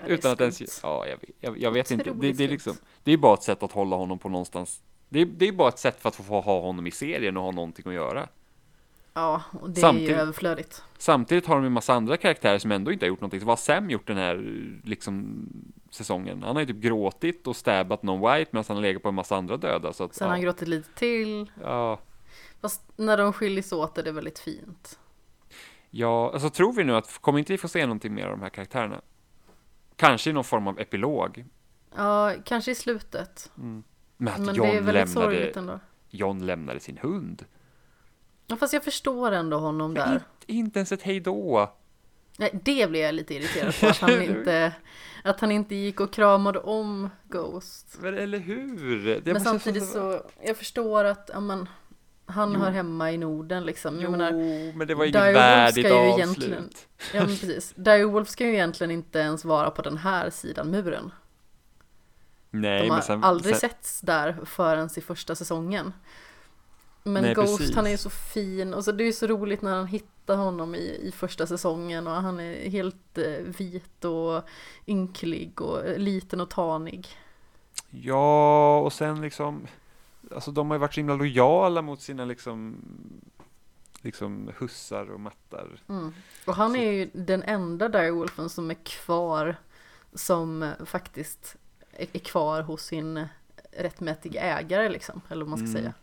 Ja, 0.00 0.06
Utan 0.06 0.32
att 0.32 0.40
ens, 0.40 0.80
ja 0.82 1.06
jag 1.06 1.18
jag, 1.40 1.58
jag 1.58 1.70
vet 1.70 1.90
inte. 1.90 2.10
Det, 2.10 2.32
det 2.32 2.44
är 2.44 2.48
liksom, 2.48 2.76
det 3.04 3.12
är 3.12 3.16
bara 3.16 3.34
ett 3.34 3.42
sätt 3.42 3.62
att 3.62 3.72
hålla 3.72 3.96
honom 3.96 4.18
på 4.18 4.28
någonstans. 4.28 4.82
Det 5.16 5.22
är, 5.22 5.26
det 5.26 5.48
är 5.48 5.52
bara 5.52 5.68
ett 5.68 5.78
sätt 5.78 6.00
för 6.00 6.08
att 6.08 6.14
få, 6.16 6.40
ha 6.40 6.60
honom 6.60 6.86
i 6.86 6.90
serien 6.90 7.36
och 7.36 7.42
ha 7.42 7.50
någonting 7.50 7.88
att 7.88 7.94
göra. 7.94 8.28
Ja, 9.14 9.42
och 9.60 9.70
det 9.70 9.80
är 9.80 9.82
Samtidigt- 9.82 10.10
ju 10.10 10.14
överflödigt. 10.14 10.82
Samtidigt 10.98 11.46
har 11.46 11.56
de 11.56 11.64
en 11.64 11.72
massa 11.72 11.94
andra 11.94 12.16
karaktärer 12.16 12.58
som 12.58 12.72
ändå 12.72 12.92
inte 12.92 13.04
har 13.04 13.08
gjort 13.08 13.20
någonting. 13.20 13.40
Så 13.40 13.46
vad 13.46 13.52
har 13.52 13.62
Sam 13.62 13.90
gjort 13.90 14.06
den 14.06 14.16
här 14.16 14.62
liksom, 14.84 15.46
säsongen? 15.90 16.42
Han 16.42 16.56
har 16.56 16.60
ju 16.60 16.66
typ 16.66 16.76
gråtit 16.76 17.46
och 17.46 17.56
stabbat 17.56 18.02
någon 18.02 18.20
white 18.38 18.50
medan 18.52 18.64
han 18.68 18.76
har 18.76 18.82
legat 18.82 19.02
på 19.02 19.08
en 19.08 19.14
massa 19.14 19.36
andra 19.36 19.56
döda. 19.56 19.92
Så 19.92 20.04
att, 20.04 20.14
Sen 20.14 20.24
har 20.24 20.30
han 20.30 20.40
ja, 20.40 20.44
gråtit 20.44 20.68
lite 20.68 20.88
till. 20.94 21.50
ja, 21.62 21.98
Fast 22.60 22.82
när 22.96 23.16
de 23.16 23.32
skiljs 23.32 23.72
åt 23.72 23.98
är 23.98 24.02
det 24.02 24.12
väldigt 24.12 24.38
fint. 24.38 24.98
ja, 25.90 26.30
alltså 26.32 26.50
tror 26.50 26.72
vi 26.72 26.84
nu 26.84 26.96
att, 26.96 27.18
kommer 27.18 27.38
inte 27.38 27.52
vi 27.52 27.58
få 27.58 27.68
se 27.68 27.82
någonting 27.86 28.14
mer 28.14 28.24
av 28.24 28.30
de 28.30 28.42
här 28.42 28.48
karaktärerna? 28.48 29.00
Kanske 29.96 30.30
i 30.30 30.32
någon 30.32 30.44
form 30.44 30.66
av 30.68 30.80
epilog. 30.80 31.44
Ja, 31.96 32.32
kanske 32.44 32.70
i 32.70 32.74
slutet. 32.74 33.50
Men 34.16 34.32
att 34.34 34.40
Men 34.40 34.54
John 34.54 34.66
det 34.68 34.76
är 34.76 34.80
väldigt 34.80 35.14
lämnade. 35.56 35.80
Jon 36.10 36.46
lämnade 36.46 36.80
sin 36.80 36.98
hund. 36.98 37.44
Ja, 38.46 38.56
fast 38.56 38.72
jag 38.72 38.84
förstår 38.84 39.32
ändå 39.32 39.58
honom 39.58 39.94
där. 39.94 40.20
In, 40.46 40.56
inte 40.56 40.78
ens 40.78 40.92
ett 40.92 41.02
hejdå. 41.02 41.70
Nej, 42.38 42.60
det 42.64 42.90
blev 42.90 43.02
jag 43.02 43.14
lite 43.14 43.34
irriterad 43.34 43.80
på. 43.80 43.86
Att 43.86 43.98
han 44.00 44.22
inte, 44.22 44.72
att 45.24 45.40
han 45.40 45.52
inte 45.52 45.74
gick 45.74 46.00
och 46.00 46.12
kramade 46.12 46.58
om 46.58 47.10
Ghost. 47.28 47.98
Men 48.00 48.18
eller 48.18 48.38
hur? 48.38 49.20
Det 49.24 49.32
Men 49.32 49.42
samtidigt 49.42 49.88
så, 49.88 50.22
jag 50.44 50.56
förstår 50.56 51.04
att, 51.04 51.30
ja 51.32 51.40
men, 51.40 51.68
han 52.26 52.52
Jo. 52.52 52.58
hör 52.60 52.70
hemma 52.70 53.12
i 53.12 53.18
Norden 53.18 53.64
liksom. 53.64 54.00
Jo, 54.00 54.10
menar, 54.10 54.32
men 54.76 54.86
det 54.88 54.94
var 54.94 55.04
inget 55.04 55.14
värdigt 55.14 55.92
avslut. 55.92 56.86
ja 57.14 57.20
men 57.20 57.26
precis. 57.26 57.74
Direwolf 57.76 58.28
ska 58.28 58.46
ju 58.46 58.52
egentligen 58.52 58.90
inte 58.90 59.18
ens 59.18 59.44
vara 59.44 59.70
på 59.70 59.82
den 59.82 59.96
här 59.96 60.30
sidan 60.30 60.70
muren. 60.70 61.10
Nej, 62.60 62.82
De 62.82 62.90
har 62.90 63.00
sen, 63.00 63.24
aldrig 63.24 63.56
sen, 63.56 63.70
setts 63.70 64.00
där 64.00 64.36
förrän 64.44 64.88
i 64.96 65.00
första 65.00 65.34
säsongen. 65.34 65.92
Men 67.02 67.22
Nej, 67.22 67.34
Ghost 67.34 67.58
precis. 67.58 67.76
han 67.76 67.86
är 67.86 67.90
ju 67.90 67.96
så 67.98 68.10
fin 68.10 68.74
och 68.74 68.84
så 68.84 68.92
det 68.92 69.04
är 69.04 69.06
ju 69.06 69.12
så 69.12 69.26
roligt 69.26 69.62
när 69.62 69.74
han 69.76 69.86
hittar 69.86 70.36
honom 70.36 70.74
i, 70.74 71.00
i 71.02 71.12
första 71.12 71.46
säsongen 71.46 72.06
och 72.06 72.12
han 72.12 72.40
är 72.40 72.70
helt 72.70 73.18
eh, 73.18 73.24
vit 73.58 74.04
och 74.04 74.42
ynklig 74.86 75.60
och 75.62 75.86
eh, 75.86 75.98
liten 75.98 76.40
och 76.40 76.50
tanig. 76.50 77.08
Ja, 77.90 78.78
och 78.80 78.92
sen 78.92 79.20
liksom, 79.20 79.66
alltså 80.34 80.50
de 80.50 80.70
har 80.70 80.74
ju 80.76 80.80
varit 80.80 80.94
så 80.94 81.00
himla 81.00 81.14
lojala 81.16 81.82
mot 81.82 82.00
sina 82.00 82.24
liksom, 82.24 82.76
liksom 84.02 84.50
hussar 84.58 85.10
och 85.10 85.20
mattar. 85.20 85.82
Mm. 85.88 86.14
Och 86.46 86.54
han 86.54 86.70
Så- 86.70 86.76
är 86.76 86.92
ju 86.92 87.10
den 87.12 87.42
enda 87.42 87.88
Direwolfen 87.88 88.48
som 88.48 88.70
är 88.70 88.76
kvar 88.84 89.56
som 90.14 90.62
eh, 90.62 90.84
faktiskt 90.84 91.56
är 91.98 92.18
kvar 92.18 92.62
hos 92.62 92.82
sin 92.82 93.26
rättmätiga 93.72 94.40
ägare 94.42 94.88
liksom, 94.88 95.20
eller 95.28 95.44
vad 95.44 95.48
man 95.50 95.58
ska 95.58 95.68
Mm. 95.78 95.82
säga. 95.82 95.94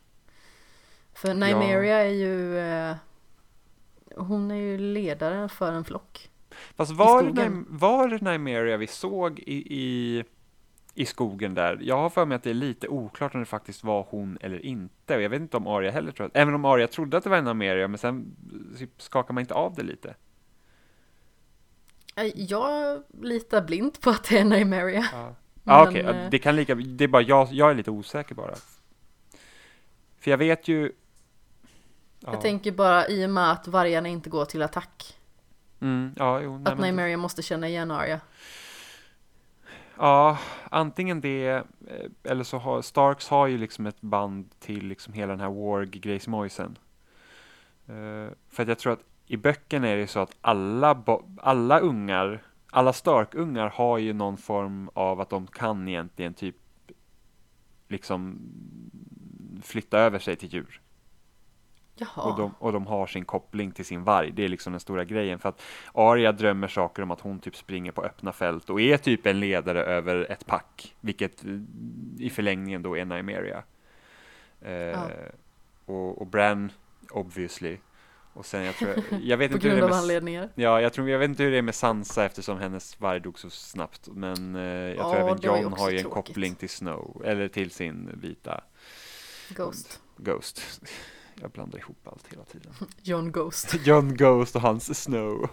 För 1.13 1.33
Nymeria 1.33 1.97
är 1.97 2.09
ju 2.13 2.57
eh, 2.59 2.95
hon 4.15 4.51
är 4.51 4.55
ju 4.55 4.77
ledare 4.77 5.49
för 5.49 5.71
en 5.71 5.83
flock. 5.83 6.29
Fast 6.75 6.91
var, 6.91 7.23
det, 7.23 7.63
var 7.67 8.19
Nymeria 8.31 8.77
vi 8.77 8.87
såg 8.87 9.39
i, 9.39 9.53
i, 9.79 10.23
i 10.93 11.05
skogen 11.05 11.53
där? 11.53 11.79
Jag 11.81 11.97
har 11.97 12.09
för 12.09 12.25
mig 12.25 12.35
att 12.35 12.43
det 12.43 12.49
är 12.49 12.53
lite 12.53 12.87
oklart 12.87 13.33
om 13.33 13.39
det 13.39 13.45
faktiskt 13.45 13.83
var 13.83 14.05
hon 14.09 14.37
eller 14.41 14.65
inte. 14.65 15.15
Och 15.15 15.21
jag 15.21 15.29
vet 15.29 15.41
inte 15.41 15.57
om 15.57 15.67
Arya 15.67 15.91
heller 15.91 16.11
tror 16.11 16.27
att, 16.27 16.35
även 16.35 16.53
om 16.53 16.65
Arya 16.65 16.87
trodde 16.87 17.17
att 17.17 17.23
det 17.23 17.29
var 17.29 17.41
Nymeria, 17.41 17.87
men 17.87 17.97
sen 17.97 18.35
typ, 18.77 19.01
skakar 19.01 19.33
man 19.33 19.41
inte 19.41 19.53
av 19.53 19.75
det 19.75 19.83
lite. 19.83 20.15
Eh, 22.15 22.25
Jag 22.35 23.03
litar 23.21 23.61
blint 23.61 24.01
på 24.01 24.09
att 24.09 24.23
det 24.23 24.37
är 24.37 24.45
Nymeria. 24.45 25.05
Ja, 25.13 25.35
ja 25.63 25.79
Men, 25.79 25.87
okej, 25.87 26.01
eh, 26.01 26.29
det 26.29 26.39
kan 26.39 26.55
lika, 26.55 26.75
det 26.75 27.03
är 27.03 27.07
bara 27.07 27.21
jag, 27.21 27.47
jag 27.51 27.71
är 27.71 27.75
lite 27.75 27.91
osäker 27.91 28.35
bara. 28.35 28.55
För 30.19 30.31
jag 30.31 30.37
vet 30.37 30.67
ju... 30.67 30.91
Ja, 32.19 32.31
Jag 32.33 32.41
tänker 32.41 32.71
bara 32.71 33.07
i 33.07 33.25
och 33.25 33.29
med 33.29 33.51
att 33.51 33.67
vargarna 33.67 34.09
inte 34.09 34.29
går 34.29 34.45
till 34.45 34.61
attack. 34.61 35.17
mm, 35.79 36.13
ja, 36.17 36.41
jo, 36.41 36.57
nej, 36.57 36.73
Att 36.73 36.79
Nymeria 36.79 37.17
måste 37.17 37.41
känna 37.41 37.67
igen 37.67 37.91
Arya. 37.91 38.19
Ja, 39.97 40.37
antingen 40.71 41.21
det, 41.21 41.47
eh, 41.47 41.61
eller 42.23 42.43
så 42.43 42.57
har 42.57 42.81
Starks 42.81 43.27
har 43.29 43.47
ju 43.47 43.57
liksom 43.57 43.85
ett 43.85 44.01
band 44.01 44.49
till 44.59 44.87
liksom 44.87 45.13
hela 45.13 45.31
den 45.31 45.39
här 45.39 45.49
Warg 45.49 45.85
Grace 45.87 46.29
Moisen. 46.29 46.77
Eh, 47.87 48.33
för 48.49 48.63
att 48.63 48.67
jag 48.69 48.79
tror 48.79 48.93
att 48.93 49.03
i 49.27 49.37
böckerna 49.37 49.87
är 49.87 49.97
det 49.97 50.07
så 50.07 50.19
att 50.19 50.35
alla, 50.41 51.03
alla 51.41 51.79
ungar, 51.79 52.43
alla 52.73 52.93
Stark-ungar 52.93 53.69
har 53.69 53.97
ju 53.97 54.13
någon 54.13 54.37
form 54.37 54.89
av 54.93 55.21
att 55.21 55.29
de 55.29 55.47
kan 55.47 55.87
egentligen 55.87 56.33
typ 56.33 56.55
liksom 57.87 58.39
flytta 59.63 59.99
över 59.99 60.19
sig 60.19 60.35
till 60.35 60.53
djur. 60.53 60.81
Jaha. 61.95 62.31
Och, 62.31 62.37
de, 62.37 62.53
och 62.59 62.73
de 62.73 62.87
har 62.87 63.07
sin 63.07 63.25
koppling 63.25 63.71
till 63.71 63.85
sin 63.85 64.03
varg. 64.03 64.31
Det 64.31 64.43
är 64.43 64.47
liksom 64.47 64.73
den 64.73 64.79
stora 64.79 65.03
grejen. 65.03 65.39
För 65.39 65.49
att 65.49 65.61
Arya 65.93 66.31
drömmer 66.31 66.67
saker 66.67 67.03
om 67.03 67.11
att 67.11 67.21
hon 67.21 67.39
typ 67.39 67.55
springer 67.55 67.91
på 67.91 68.03
öppna 68.03 68.31
fält 68.31 68.69
och 68.69 68.81
är 68.81 68.97
typ 68.97 69.25
en 69.25 69.39
ledare 69.39 69.83
över 69.83 70.31
ett 70.31 70.45
pack. 70.45 70.95
Vilket 71.01 71.43
i 72.19 72.29
förlängningen 72.29 72.81
då 72.81 72.97
är 72.97 73.05
Nymeria. 73.05 73.63
Eh, 74.61 74.99
och, 75.85 76.21
och 76.21 76.27
Bran, 76.27 76.71
obviously. 77.11 77.77
Och 78.33 78.45
sen 78.45 78.63
jag 78.63 78.75
tror, 78.75 78.95
jag 79.21 79.37
vet 79.37 79.51
inte 79.51 79.67
hur 79.67 79.75
det 79.75 79.81
är 79.81 79.87
med, 79.89 79.97
anledningar. 79.97 80.49
Ja, 80.55 80.81
jag 80.81 80.93
tror, 80.93 81.09
jag 81.09 81.19
vet 81.19 81.29
inte 81.29 81.43
hur 81.43 81.51
det 81.51 81.57
är 81.57 81.61
med 81.61 81.75
Sansa 81.75 82.25
eftersom 82.25 82.57
hennes 82.57 82.99
varg 82.99 83.19
dog 83.19 83.39
så 83.39 83.49
snabbt. 83.49 84.07
Men 84.11 84.55
eh, 84.55 84.61
jag 84.61 84.97
tror 84.97 85.15
Ja, 85.15 85.57
även 85.57 85.65
också 85.73 85.83
har 85.83 85.89
ju 85.89 85.97
en 85.97 86.03
tråkigt. 86.03 86.27
koppling 86.27 86.55
till 86.55 86.69
Snow, 86.69 87.21
eller 87.25 87.47
till 87.47 87.71
sin 87.71 88.19
vita 88.21 88.63
Ghost. 89.49 89.99
Ghost. 90.17 90.61
Jag 91.41 91.51
blandar 91.51 91.79
ihop 91.79 92.07
allt 92.07 92.27
hela 92.33 92.43
tiden. 92.43 92.73
John 93.01 93.31
Ghost. 93.31 93.75
John 93.85 94.15
Ghost 94.17 94.55
och 94.55 94.61
hans 94.61 95.03
Snow. 95.03 95.49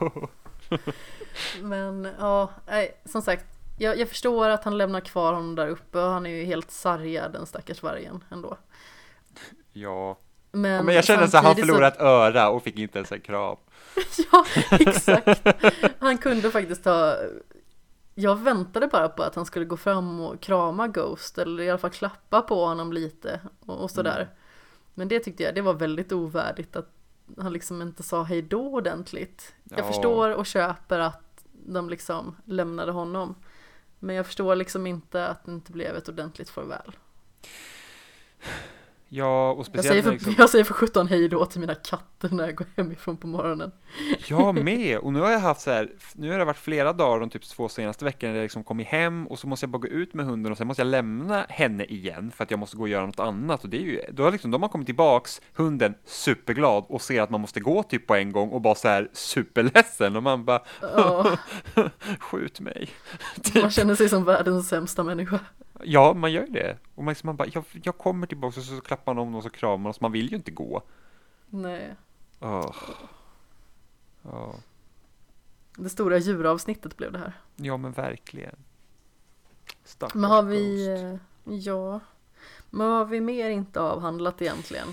Men 1.62 2.08
ja, 2.18 2.50
nej, 2.66 3.00
som 3.04 3.22
sagt. 3.22 3.44
Jag, 3.78 3.98
jag 3.98 4.08
förstår 4.08 4.48
att 4.48 4.64
han 4.64 4.78
lämnar 4.78 5.00
kvar 5.00 5.32
honom 5.32 5.54
där 5.54 5.68
uppe 5.68 5.98
och 5.98 6.10
han 6.10 6.26
är 6.26 6.30
ju 6.30 6.44
helt 6.44 6.70
sargad 6.70 7.32
den 7.32 7.46
stackars 7.46 7.82
vargen 7.82 8.24
ändå. 8.30 8.58
ja, 9.72 10.18
Men, 10.52 10.86
men 10.86 10.94
jag 10.94 11.04
känner 11.04 11.26
så 11.26 11.36
att 11.38 11.44
han 11.44 11.56
förlorade 11.56 11.86
ett 11.86 12.00
öra 12.00 12.50
och 12.50 12.62
fick 12.62 12.78
inte 12.78 12.98
ens 12.98 13.12
en 13.12 13.20
kram. 13.20 13.56
ja, 14.32 14.44
exakt. 14.70 15.46
Han 15.98 16.18
kunde 16.18 16.50
faktiskt 16.50 16.84
ta... 16.84 17.16
Jag 18.14 18.36
väntade 18.36 18.86
bara 18.86 19.08
på 19.08 19.22
att 19.22 19.34
han 19.34 19.46
skulle 19.46 19.64
gå 19.64 19.76
fram 19.76 20.20
och 20.20 20.40
krama 20.40 20.88
Ghost 20.88 21.38
eller 21.38 21.62
i 21.62 21.70
alla 21.70 21.78
fall 21.78 21.90
klappa 21.90 22.42
på 22.42 22.64
honom 22.66 22.92
lite 22.92 23.40
och, 23.66 23.78
och 23.82 23.90
sådär. 23.90 24.20
Mm. 24.20 24.28
Men 24.94 25.08
det 25.08 25.20
tyckte 25.20 25.42
jag, 25.42 25.54
det 25.54 25.60
var 25.60 25.74
väldigt 25.74 26.12
ovärdigt 26.12 26.76
att 26.76 26.88
han 27.38 27.52
liksom 27.52 27.82
inte 27.82 28.02
sa 28.02 28.22
hej 28.22 28.42
då 28.42 28.62
ordentligt. 28.74 29.54
Jag 29.64 29.78
Ja. 29.78 29.84
förstår 29.84 30.34
och 30.34 30.46
köper 30.46 30.98
att 30.98 31.44
de 31.52 31.90
liksom 31.90 32.36
lämnade 32.44 32.92
honom. 32.92 33.34
Men 33.98 34.16
jag 34.16 34.26
förstår 34.26 34.56
liksom 34.56 34.86
inte 34.86 35.26
att 35.26 35.44
det 35.44 35.52
inte 35.52 35.72
blev 35.72 35.96
ett 35.96 36.08
ordentligt 36.08 36.50
farväl. 36.50 36.92
Ja, 39.12 39.50
och 39.50 39.58
Jag 39.58 39.66
speciellt 39.66 39.86
säger, 39.88 40.02
när 40.02 40.08
för, 40.08 40.12
liksom, 40.12 40.34
jag 40.38 40.50
säger 40.50 40.64
för 40.64 40.74
17 40.74 41.06
hej 41.08 41.28
då 41.28 41.46
till 41.46 41.60
mina 41.60 41.74
katter 41.74 42.28
när 42.28 42.44
jag 42.44 42.54
går 42.54 42.66
hemifrån 42.76 43.16
på 43.16 43.26
morgonen. 43.26 43.72
jag 44.28 44.64
med. 44.64 44.98
Och 44.98 45.12
nu 45.12 45.20
har 45.20 45.30
jag 45.30 45.38
haft 45.40 45.60
så 45.60 45.70
här, 45.70 45.90
nu 46.14 46.30
har 46.30 46.38
det 46.38 46.44
varit 46.44 46.56
flera 46.56 46.92
dagar 46.92 47.20
de 47.20 47.30
typ 47.30 47.42
två 47.48 47.68
senaste 47.68 48.04
veckorna 48.04 48.32
där 48.32 48.38
jag 48.38 48.44
liksom 48.44 48.64
kommit 48.64 48.86
hem 48.86 49.26
och 49.26 49.38
så 49.38 49.46
måste 49.46 49.64
jag 49.64 49.70
bara 49.70 49.78
gå 49.78 49.88
ut 49.88 50.14
med 50.14 50.26
hunden 50.26 50.52
och 50.52 50.58
sen 50.58 50.66
måste 50.66 50.82
jag 50.82 50.86
lämna 50.86 51.46
henne 51.48 51.84
igen 51.84 52.32
för 52.36 52.44
att 52.44 52.50
jag 52.50 52.60
måste 52.60 52.76
gå 52.76 52.82
och 52.82 52.88
göra 52.88 53.06
något 53.06 53.20
annat. 53.20 53.64
Och 53.64 53.70
det 53.70 53.76
är 53.76 53.80
ju, 53.82 54.00
då 54.12 54.22
har 54.22 54.32
liksom, 54.32 54.50
de 54.50 54.62
har 54.62 54.68
kommit 54.68 54.86
tillbaks, 54.86 55.40
hunden 55.54 55.94
superglad 56.04 56.84
och 56.88 57.02
ser 57.02 57.22
att 57.22 57.30
man 57.30 57.40
måste 57.40 57.60
gå 57.60 57.82
typ 57.82 58.06
på 58.06 58.14
en 58.14 58.32
gång 58.32 58.48
och 58.48 58.60
bara 58.60 58.74
så 58.74 58.88
här 58.88 59.08
superledsen 59.12 60.16
och 60.16 60.22
man 60.22 60.44
bara 60.44 60.62
Ja, 60.82 61.36
skjut 62.20 62.60
mig. 62.60 62.90
man 63.62 63.70
känner 63.70 63.94
sig 63.94 64.08
som 64.08 64.24
världens 64.24 64.68
sämsta 64.68 65.02
människa. 65.04 65.38
Ja, 65.84 66.14
man 66.14 66.32
gör 66.32 66.46
det. 66.46 66.78
Och 66.94 67.04
man, 67.04 67.14
man 67.22 67.36
bara, 67.36 67.48
jag, 67.52 67.64
jag 67.82 67.98
kommer 67.98 68.26
tillbaka 68.26 68.60
och 68.60 68.64
så, 68.64 68.74
så 68.76 68.80
klappar 68.80 69.14
man 69.14 69.22
om 69.22 69.28
dem 69.28 69.36
och 69.36 69.42
så 69.42 69.50
kramar 69.50 69.76
man 69.76 69.90
oss. 69.90 70.00
Man 70.00 70.12
vill 70.12 70.30
ju 70.30 70.36
inte 70.36 70.50
gå. 70.50 70.82
Nej. 71.46 71.94
Åh. 72.40 72.74
Ja. 74.22 74.54
Det 75.76 75.88
stora 75.90 76.18
djuravsnittet 76.18 76.96
blev 76.96 77.12
det 77.12 77.18
här. 77.18 77.32
ja, 77.56 77.76
men 77.76 77.92
verkligen. 77.92 78.56
Stackars 79.84 80.14
Men 80.14 80.30
har 80.30 80.42
vi, 80.42 80.86
Ghost. 80.86 81.04
eh, 81.46 81.54
ja, 81.54 82.00
men 82.70 82.86
vad 82.88 82.98
har 82.98 83.04
vi 83.04 83.20
mer 83.20 83.50
inte 83.50 83.80
avhandlat 83.80 84.42
egentligen? 84.42 84.88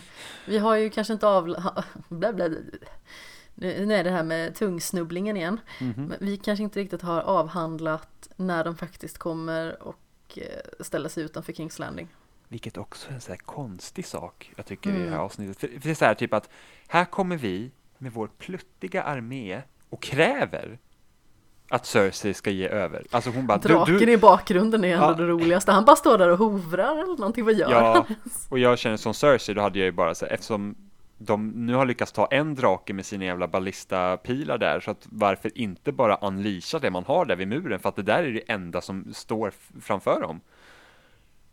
Vi 0.47 0.57
har 0.57 0.75
ju 0.75 0.89
kanske 0.89 1.13
inte 1.13 1.27
av, 1.27 1.43
bla 2.09 2.33
bla 2.33 2.33
bla. 2.33 2.49
Nu 3.55 3.93
är 3.93 4.03
det 4.03 4.11
här 4.11 4.23
med 4.23 4.55
tungsnubblingen 4.55 5.37
igen. 5.37 5.59
Mhm. 5.81 6.05
Men 6.05 6.17
vi 6.21 6.37
kanske 6.37 6.63
inte 6.63 6.79
riktigt 6.79 7.01
har 7.01 7.21
avhandlat 7.21 8.27
när 8.35 8.63
de 8.63 8.75
faktiskt 8.77 9.17
kommer 9.17 9.83
och 9.83 9.99
eh, 10.37 10.83
ställer 10.83 11.09
sig 11.09 11.23
utanför 11.23 11.53
Kings 11.53 11.79
Landing. 11.79 12.07
Vilket 12.47 12.77
också 12.77 13.09
är 13.09 13.13
en 13.13 13.21
så 13.21 13.31
här 13.31 13.37
konstig 13.37 14.05
sak 14.05 14.51
jag 14.55 14.65
tycker 14.65 14.89
i 14.89 14.93
det 14.93 14.99
här 14.99 15.07
Mm. 15.07 15.19
avsnittet. 15.19 15.57
För, 15.59 15.67
det 15.83 15.89
är 15.89 15.93
så 15.95 16.05
här 16.05 16.13
typ 16.13 16.33
att 16.33 16.49
här 16.87 17.05
kommer 17.05 17.37
vi 17.37 17.71
med 17.97 18.11
vår 18.13 18.27
pluttiga 18.37 19.03
armé 19.03 19.61
och 19.89 20.01
kräver 20.01 20.79
att 21.69 21.85
Cersei 21.85 22.33
ska 22.33 22.49
ge 22.49 22.67
över. 22.67 23.05
Alltså 23.11 23.29
hon 23.29 23.47
bara, 23.47 23.57
du, 23.57 23.67
Draken 23.69 23.97
du, 23.97 24.11
i 24.11 24.17
bakgrunden 24.17 24.83
är 24.83 24.93
ändå 24.93 25.05
Ja. 25.05 25.13
det 25.13 25.27
roligaste. 25.27 25.71
Han 25.71 25.85
bara 25.85 25.95
står 25.95 26.17
där 26.17 26.29
och 26.29 26.37
hovrar 26.37 26.93
eller 26.93 27.17
någonting. 27.17 27.45
Vad 27.45 27.53
gör 27.53 27.71
Ja, 27.71 27.93
han? 28.07 28.15
och 28.49 28.59
jag 28.59 28.79
känner 28.79 28.97
som 28.97 29.13
Cersei, 29.13 29.55
då 29.55 29.61
hade 29.61 29.79
jag 29.79 29.85
ju 29.85 29.91
bara 29.91 30.15
så 30.15 30.25
här, 30.25 30.33
eftersom 30.33 30.75
de 31.17 31.47
nu 31.47 31.73
har 31.73 31.85
lyckats 31.85 32.11
ta 32.11 32.25
en 32.25 32.55
drake 32.55 32.93
med 32.93 33.05
sina 33.05 33.25
jävla 33.25 33.47
ballistapilar 33.47 34.57
där, 34.57 34.79
så 34.79 34.91
att 34.91 35.07
varför 35.09 35.57
inte 35.57 35.91
bara 35.91 36.15
unleasha 36.15 36.79
det 36.79 36.91
man 36.91 37.03
har 37.03 37.25
där 37.25 37.35
vid 37.35 37.47
muren, 37.47 37.79
för 37.79 37.89
att 37.89 37.95
det 37.95 38.03
där 38.03 38.23
är 38.23 38.33
det 38.33 38.51
enda 38.51 38.81
som 38.81 39.13
står 39.13 39.53
framför 39.81 40.21
dem. 40.21 40.41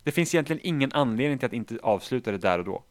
Det 0.02 0.12
finns 0.12 0.34
egentligen 0.34 0.60
ingen 0.64 0.92
anledning 0.92 1.38
till 1.38 1.46
att 1.46 1.52
inte 1.52 1.78
avsluta 1.82 2.30
det 2.30 2.38
där 2.38 2.58
och 2.58 2.64
då. 2.64 2.82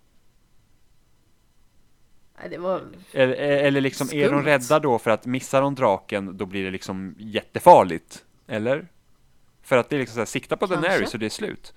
Nej, 2.49 2.57
var 2.57 2.81
Eller, 3.11 3.35
eller 3.35 3.81
liksom, 3.81 4.07
är 4.11 4.23
de 4.23 4.27
Skumt. 4.29 4.45
rädda 4.45 4.79
då 4.79 4.99
för 4.99 5.11
att 5.11 5.25
missar 5.25 5.61
de 5.61 5.75
draken, 5.75 6.37
då 6.37 6.45
blir 6.45 6.65
det 6.65 6.71
liksom 6.71 7.15
jättefarligt? 7.17 8.25
Eller? 8.47 8.87
För 9.61 9.77
att 9.77 9.89
det 9.89 9.95
är 9.95 9.99
liksom 9.99 10.13
så 10.13 10.19
här, 10.19 10.25
sikta 10.25 10.57
på 10.57 10.67
Kanske. 10.67 10.87
Daenerys 10.87 11.09
så 11.09 11.17
det 11.17 11.25
är 11.25 11.29
slut. 11.29 11.73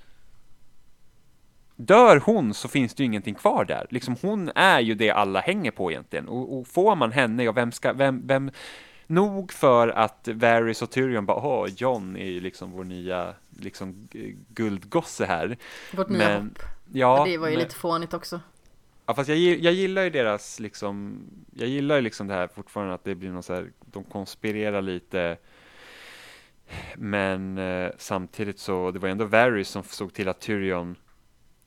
Dör 1.77 2.21
hon 2.25 2.55
så 2.55 2.69
finns 2.69 2.95
det 2.95 3.03
ju 3.03 3.07
ingenting 3.07 3.35
kvar 3.35 3.65
där. 3.65 3.87
Liksom 3.91 4.17
hon 4.23 4.51
är 4.55 4.81
ju 4.81 4.95
det 4.95 5.11
alla 5.11 5.41
hänger 5.41 5.71
på 5.71 5.91
egentligen. 5.91 6.29
Och, 6.29 6.59
och 6.59 6.67
får 6.67 6.97
man 6.97 7.13
henne, 7.13 7.45
ja 7.45 7.53
vem 7.53 7.73
ska, 7.73 7.93
vem, 7.93 8.27
vem, 8.27 8.51
nog 9.07 9.53
för 9.53 9.89
att 9.89 10.29
Varys 10.33 10.83
och 10.83 10.91
Tyrion 10.91 11.27
bara, 11.27 11.37
åh, 11.47 11.69
John 11.77 12.17
är 12.17 12.27
ju 12.27 12.41
liksom 12.41 12.71
vår 12.71 12.85
nya, 12.85 13.35
liksom 13.51 14.09
guldgosse 14.49 15.25
här. 15.25 15.57
Vårt 15.97 16.09
nya 16.09 16.19
Men- 16.19 16.43
hopp. 16.43 16.59
Ja, 16.93 17.25
det 17.27 17.39
var 17.39 17.49
ju 17.49 17.55
men- 17.55 17.63
lite 17.63 17.75
fånigt 17.77 18.15
också. 18.15 18.41
Ja, 19.07 19.15
fast 19.15 19.29
jag, 19.29 19.39
jag 19.39 19.73
gillar 19.73 20.03
ju 20.03 20.11
deras 20.11 20.61
liksom, 20.61 21.21
jag 21.55 21.69
gillar 21.69 21.97
ju 21.97 22.01
liksom 22.03 22.27
det 22.27 22.35
här 22.35 22.49
fortfarande 22.49 22.95
att 22.95 23.05
det 23.05 23.15
blir 23.15 23.31
någon 23.31 23.43
så 23.43 23.55
här, 23.55 23.71
de 23.81 24.05
konspirerar 24.05 24.83
lite. 24.83 25.37
Men 26.97 27.59
eh, 27.59 27.91
samtidigt 27.99 28.59
så, 28.59 28.91
det 28.91 28.99
var 28.99 29.09
ändå 29.09 29.25
Varys 29.25 29.69
som 29.69 29.83
såg 29.83 30.13
till 30.15 30.29
att 30.29 30.41
Tyrion 30.41 30.97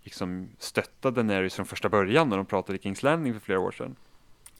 liksom 0.03 0.49
stöttade 0.57 1.15
Daenerys 1.15 1.55
från 1.55 1.65
första 1.65 1.89
början 1.89 2.29
när 2.29 2.37
de 2.37 2.45
pratade 2.45 2.79
Kings 2.79 3.03
Landing 3.03 3.33
för 3.33 3.39
flera 3.39 3.59
år 3.59 3.71
sedan. 3.71 3.95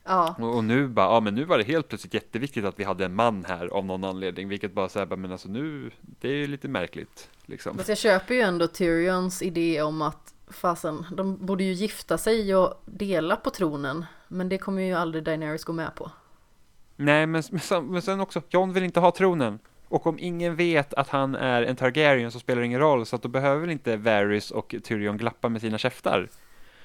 Ja, 0.04 0.36
Och, 0.40 0.56
och 0.56 0.64
nu 0.64 0.88
bara, 0.88 1.06
ja 1.06 1.20
men 1.20 1.36
nu 1.36 1.46
var 1.46 1.58
det 1.58 1.64
helt 1.64 1.88
plötsligt 1.88 2.14
jätteviktigt 2.14 2.66
att 2.66 2.80
vi 2.80 2.84
hade 2.84 3.06
en 3.06 3.16
man 3.16 3.46
här 3.46 3.68
av 3.68 3.86
någon 3.86 4.04
anledning, 4.04 4.48
vilket 4.48 4.74
bara 4.74 4.90
så 4.90 5.00
här, 5.00 5.06
men 5.06 5.32
alltså 5.32 5.50
nu, 5.50 5.92
det 6.02 6.28
är 6.28 6.34
ju 6.34 6.48
lite 6.48 6.68
märkligt 6.68 7.30
liksom. 7.46 7.78
fast 7.78 7.90
jag 7.90 7.98
köper 7.98 8.36
ju 8.36 8.42
ändå 8.42 8.68
Tyrions 8.68 9.42
idé 9.42 9.82
om 9.82 10.02
att 10.02 10.34
fasen, 10.48 11.06
de 11.12 11.46
borde 11.46 11.64
ju 11.64 11.74
gifta 11.74 12.18
sig 12.18 12.56
och 12.56 12.82
dela 12.86 13.36
på 13.36 13.50
tronen. 13.50 14.06
Men 14.28 14.50
det 14.50 14.58
kommer 14.58 14.82
ju 14.82 14.94
aldrig 14.94 15.24
Daenerys 15.24 15.64
gå 15.64 15.74
med 15.74 15.96
på. 15.96 16.12
Nej, 16.96 17.28
men, 17.28 17.44
men, 17.52 17.60
sen, 17.60 17.86
men 17.86 18.02
sen 18.02 18.20
också, 18.20 18.42
John 18.50 18.74
vill 18.74 18.84
inte 18.84 19.00
ha 19.00 19.12
tronen. 19.12 19.60
Och 19.90 20.08
om 20.08 20.20
ingen 20.20 20.56
vet 20.56 20.94
att 20.94 21.10
han 21.10 21.36
är 21.36 21.62
en 21.64 21.76
Targaryen 21.76 22.32
så 22.32 22.40
spelar 22.40 22.60
det 22.62 22.66
ingen 22.66 22.80
roll, 22.80 23.06
så 23.06 23.16
att 23.16 23.22
då 23.22 23.30
behöver 23.30 23.62
väl 23.62 23.70
inte 23.70 23.98
Varys 23.98 24.52
och 24.52 24.76
Tyrion 24.84 25.18
glappa 25.18 25.50
med 25.50 25.62
sina 25.62 25.78
käftar. 25.78 26.28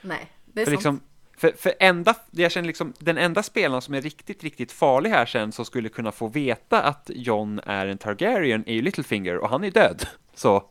Nej, 0.02 0.30
det 0.44 0.60
är 0.60 0.64
För, 0.64 0.70
sant. 0.72 0.78
liksom, 0.80 1.00
för, 1.36 1.52
för 1.58 1.74
enda, 1.80 2.14
jag 2.30 2.52
känner 2.52 2.66
liksom, 2.66 2.92
den 2.98 3.18
enda 3.18 3.42
spelaren 3.42 3.82
som 3.82 3.94
är 3.94 4.00
riktigt, 4.00 4.42
riktigt 4.44 4.72
farlig 4.72 5.10
här 5.10 5.26
sen, 5.26 5.52
som 5.52 5.64
skulle 5.64 5.88
kunna 5.88 6.12
få 6.12 6.28
veta 6.28 6.82
att 6.82 7.10
John 7.14 7.60
är 7.66 7.86
en 7.86 7.98
Targaryen, 7.98 8.64
är 8.66 8.74
ju 8.74 8.82
Littlefinger, 8.82 9.36
och 9.38 9.48
han 9.48 9.64
är 9.64 9.70
död. 9.70 10.06
Så, 10.34 10.64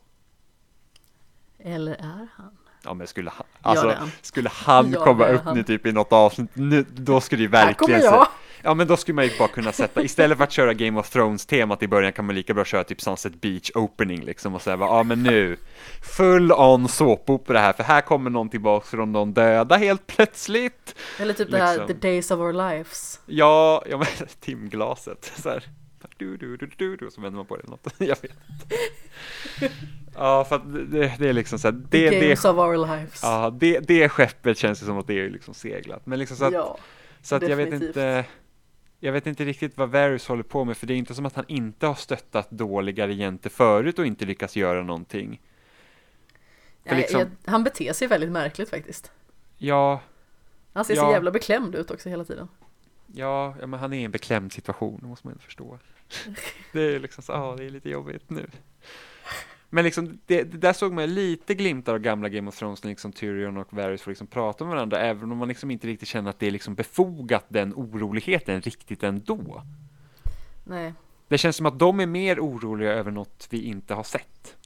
Eller 1.58 1.92
är 1.94 2.28
han? 2.36 2.56
ja 2.84 2.94
men 2.94 3.06
skulle 3.06 3.30
han, 3.30 3.46
alltså, 3.62 3.86
det 3.88 3.96
skulle 4.22 4.48
han 4.48 4.92
Ja, 4.92 5.04
komma 5.04 5.26
det 5.26 5.32
upp 5.34 5.42
han. 5.44 5.56
nu 5.56 5.62
typ 5.62 5.86
i 5.86 5.92
något 5.92 6.12
avsnitt, 6.12 6.50
nu, 6.54 6.84
då 6.94 7.20
skulle 7.20 7.42
Här 7.42 7.48
verkligen 7.48 7.74
kommer 7.76 7.98
se- 7.98 8.04
jag! 8.06 8.28
Ja 8.64 8.74
men 8.74 8.86
då 8.86 8.96
skulle 8.96 9.14
man 9.14 9.24
ju 9.24 9.30
bara 9.38 9.48
kunna 9.48 9.72
sätta, 9.72 10.02
istället 10.02 10.38
för 10.38 10.44
att 10.44 10.52
köra 10.52 10.74
Game 10.74 11.00
of 11.00 11.10
Thrones-temat 11.10 11.82
i 11.82 11.88
början 11.88 12.12
kan 12.12 12.24
man 12.24 12.34
lika 12.34 12.54
bra 12.54 12.64
köra 12.64 12.84
typ 12.84 13.00
Sunset 13.00 13.40
Beach 13.40 13.70
opening 13.74 14.24
liksom 14.24 14.54
och 14.54 14.62
säga 14.62 14.76
ja 14.80 15.02
men 15.02 15.22
nu, 15.22 15.56
full 16.16 16.52
on 16.52 16.88
såpopera 16.88 17.58
här, 17.58 17.72
för 17.72 17.82
här 17.82 18.00
kommer 18.00 18.30
någon 18.30 18.48
tillbaks 18.48 18.90
från 18.90 19.12
de 19.12 19.34
döda 19.34 19.76
helt 19.76 20.06
plötsligt. 20.06 20.94
Eller 21.18 21.34
typ 21.34 21.50
det 21.50 21.58
här 21.58 21.78
Liksom. 21.78 21.86
The 21.86 22.08
Days 22.08 22.30
of 22.30 22.38
Our 22.38 22.52
Lives. 22.52 23.20
Ja, 23.26 23.84
ja 23.90 23.98
men 23.98 24.06
timglaset, 24.40 25.32
så 25.36 25.48
här. 25.48 25.64
Du, 26.16 26.36
du, 26.36 26.56
du, 26.56 26.70
du, 26.76 26.96
du, 26.96 27.10
så 27.10 27.20
vänder 27.20 27.36
man 27.36 27.46
på 27.46 27.56
det 27.56 27.62
eller 27.62 27.70
något, 27.70 27.86
jag 27.98 28.06
vet 28.22 28.24
inte. 28.24 29.74
Ja, 30.14 30.44
för 30.44 30.56
att 30.56 30.72
det, 30.72 31.12
det 31.18 31.28
är 31.28 31.32
liksom 31.32 31.58
så 31.58 31.68
här, 31.68 31.72
The 31.72 31.80
det, 31.90 32.10
det, 32.10 32.20
Games 32.20 32.44
of 32.44 32.56
Our 32.56 32.76
Lives. 32.76 33.20
ja, 33.22 33.50
det, 33.60 33.78
det 33.78 34.08
skeppet 34.08 34.58
känns 34.58 34.80
det 34.80 34.86
som 34.86 34.98
att 34.98 35.06
det 35.06 35.20
är 35.20 35.30
liksom 35.30 35.54
seglat, 35.54 36.06
men 36.06 36.18
liksom 36.18 36.36
så 36.36 36.44
att 36.44 36.52
ja. 36.52 36.78
Så 37.22 37.34
att 37.34 37.48
jag 37.48 37.56
vet 37.56 37.70
Definitivt. 37.70 37.96
inte 37.96 38.24
Jag 39.04 39.12
vet 39.12 39.26
inte 39.26 39.44
riktigt 39.44 39.76
vad 39.76 39.90
Varys 39.90 40.28
håller 40.28 40.42
på 40.42 40.64
med 40.64 40.76
för 40.76 40.86
det 40.86 40.94
är 40.94 40.96
inte 40.96 41.14
som 41.14 41.26
att 41.26 41.34
han 41.34 41.44
inte 41.48 41.86
har 41.86 41.94
stöttat 41.94 42.50
dåliga 42.50 43.08
regenter 43.08 43.50
förut 43.50 43.98
och 43.98 44.06
inte 44.06 44.24
lyckats 44.24 44.56
göra 44.56 44.82
någonting. 44.82 45.40
Nej, 46.82 46.96
liksom- 46.96 47.20
jag, 47.20 47.28
han 47.44 47.64
beter 47.64 47.92
sig 47.92 48.08
väldigt 48.08 48.30
märkligt 48.30 48.70
faktiskt. 48.70 49.12
Ja, 49.58 50.00
Han 50.72 50.84
ser 50.84 50.94
Ja. 50.96 51.06
så 51.06 51.12
jävla 51.12 51.30
beklämd 51.30 51.74
ut 51.74 51.90
också 51.90 52.08
hela 52.08 52.24
tiden. 52.24 52.48
ja, 53.14 53.54
ja 53.60 53.66
men 53.66 53.80
han 53.80 53.92
är 53.92 53.98
i 53.98 54.04
en 54.04 54.10
beklämd 54.10 54.52
situation, 54.52 54.98
det 55.02 55.06
måste 55.06 55.26
man 55.26 55.32
ändå 55.32 55.42
förstå. 55.42 55.78
Det 56.72 56.94
är 56.94 57.00
liksom 57.00 57.22
så, 57.22 57.32
ja 57.32 57.54
det 57.58 57.64
är 57.64 57.70
lite 57.70 57.90
jobbigt 57.90 58.30
nu. 58.30 58.46
Men 59.74 59.84
liksom, 59.84 60.18
det, 60.26 60.42
det 60.42 60.58
där 60.58 60.72
såg 60.72 60.92
man 60.92 61.14
lite 61.14 61.54
glimtar 61.54 61.94
av 61.94 61.98
gamla 61.98 62.28
Game 62.28 62.48
of 62.48 62.58
Thrones 62.58 62.82
när 62.82 62.88
liksom 62.88 63.12
Tyrion 63.12 63.56
och 63.56 63.72
Varys 63.72 64.02
får 64.02 64.10
liksom 64.10 64.26
prata 64.26 64.64
med 64.64 64.74
varandra, 64.74 65.00
även 65.00 65.32
om 65.32 65.38
man 65.38 65.48
liksom 65.48 65.70
inte 65.70 65.86
riktigt 65.86 66.08
känner 66.08 66.30
att 66.30 66.38
det 66.38 66.46
är 66.46 66.50
liksom 66.50 66.74
befogat 66.74 67.44
den 67.48 67.72
oroligheten 67.74 68.60
riktigt 68.60 69.02
ändå. 69.02 69.62
Nej, 70.64 70.94
Det 71.28 71.38
känns 71.38 71.56
som 71.56 71.66
att 71.66 71.78
de 71.78 72.00
är 72.00 72.06
mer 72.06 72.40
oroliga 72.40 72.92
över 72.92 73.10
något 73.10 73.48
vi 73.50 73.62
inte 73.62 73.94
har 73.94 74.02
sett. 74.02 74.56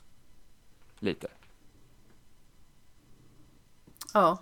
Lite. 0.99 1.29
ja. 4.15 4.39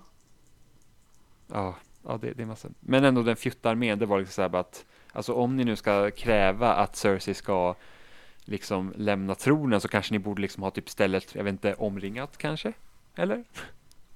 Ja, 1.47 1.75
ja 2.05 2.19
det, 2.21 2.33
det 2.33 2.43
är 2.43 2.47
massa. 2.47 2.69
Men 2.81 3.05
ändå 3.05 3.23
den 3.23 3.37
fjuttarmén, 3.37 3.99
det 3.99 4.07
var 4.07 4.19
liksom 4.19 4.33
så 4.33 4.43
här 4.43 4.49
bara 4.49 4.61
att 4.61 4.85
alltså 5.13 5.33
om 5.33 5.57
ni 5.57 5.65
nu 5.65 5.77
ska 5.77 6.11
kräva 6.11 6.75
att 6.75 6.97
Cersei 6.97 7.35
ska 7.35 7.75
liksom 8.49 8.93
lämna 8.97 9.35
tronen 9.35 9.81
så 9.81 9.89
kanske 9.89 10.13
ni 10.15 10.19
borde 10.19 10.43
liksom 10.43 10.63
ha 10.63 10.71
typ 10.71 10.89
stället, 10.91 11.35
jag 11.35 11.45
vet 11.45 11.53
inte, 11.53 11.75
omringat 11.75 12.37
kanske? 12.39 12.73
Eller? 13.17 13.45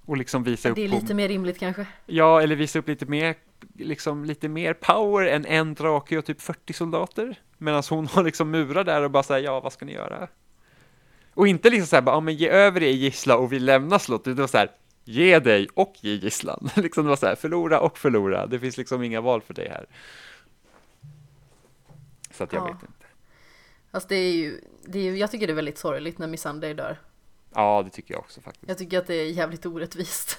Och 0.04 0.16
liksom 0.16 0.42
visa 0.44 0.68
upp 0.68 0.76
Det 0.76 0.84
är 0.84 0.88
på- 0.88 0.94
lite 0.94 1.14
mer 1.14 1.28
rimligt 1.28 1.58
kanske. 1.58 1.86
Ja, 2.06 2.42
eller 2.42 2.56
visa 2.56 2.78
upp 2.78 2.88
lite 2.88 3.06
mer, 3.06 3.34
liksom 3.78 4.24
lite 4.24 4.48
mer 4.48 4.74
power 4.74 5.26
än 5.26 5.46
en 5.46 5.74
drake 5.74 6.18
och 6.18 6.24
typ 6.24 6.40
40 6.40 6.72
soldater. 6.72 7.34
Medan 7.58 7.82
hon 7.90 8.06
har 8.06 8.22
liksom 8.22 8.50
murar 8.50 8.84
där 8.84 9.02
och 9.02 9.10
bara 9.10 9.22
säger 9.22 9.44
ja, 9.44 9.60
vad 9.60 9.72
ska 9.72 9.84
ni 9.84 9.92
göra? 9.92 10.28
Och 11.34 11.48
inte 11.48 11.70
liksom 11.70 11.86
så 11.86 11.96
här, 11.96 12.02
bara, 12.02 12.16
ja 12.16 12.20
men 12.20 12.34
ge 12.34 12.48
över 12.48 12.82
er 12.82 12.90
gissla 12.90 13.36
och 13.36 13.52
vi 13.52 13.58
lämnar 13.58 13.98
slottet. 13.98 14.36
Det 14.36 14.42
var 14.42 14.48
så 14.48 14.58
här, 14.58 14.70
ge 15.04 15.38
dig 15.38 15.68
och 15.74 15.92
ge 16.00 16.14
gisslan. 16.14 16.68
liksom 16.76 17.04
det 17.04 17.08
var 17.08 17.16
så 17.16 17.26
här, 17.26 17.34
förlora 17.34 17.80
och 17.80 17.98
förlora. 17.98 18.46
Det 18.46 18.58
finns 18.58 18.76
liksom 18.76 19.02
inga 19.02 19.20
val 19.20 19.40
för 19.42 19.54
dig 19.54 19.68
här. 19.68 19.86
Så 22.30 22.44
att 22.44 22.52
jag 22.52 22.62
Ja. 22.62 22.66
vet 22.72 22.82
inte. 22.82 22.99
Alltså 23.90 24.08
det 24.08 24.16
är 24.16 24.32
ju, 24.32 24.60
det 24.84 24.98
är, 24.98 25.14
jag 25.14 25.30
tycker 25.30 25.46
det 25.46 25.52
är 25.52 25.54
väldigt 25.54 25.78
sorgligt 25.78 26.18
när 26.18 26.26
Missandei 26.26 26.74
dör. 26.74 26.98
Ja, 27.54 27.82
det 27.82 27.90
tycker 27.90 28.14
jag 28.14 28.20
också 28.20 28.40
faktiskt. 28.40 28.68
Jag 28.68 28.78
tycker 28.78 28.98
att 28.98 29.06
det 29.06 29.14
är 29.14 29.30
jävligt 29.30 29.66
orättvist. 29.66 30.38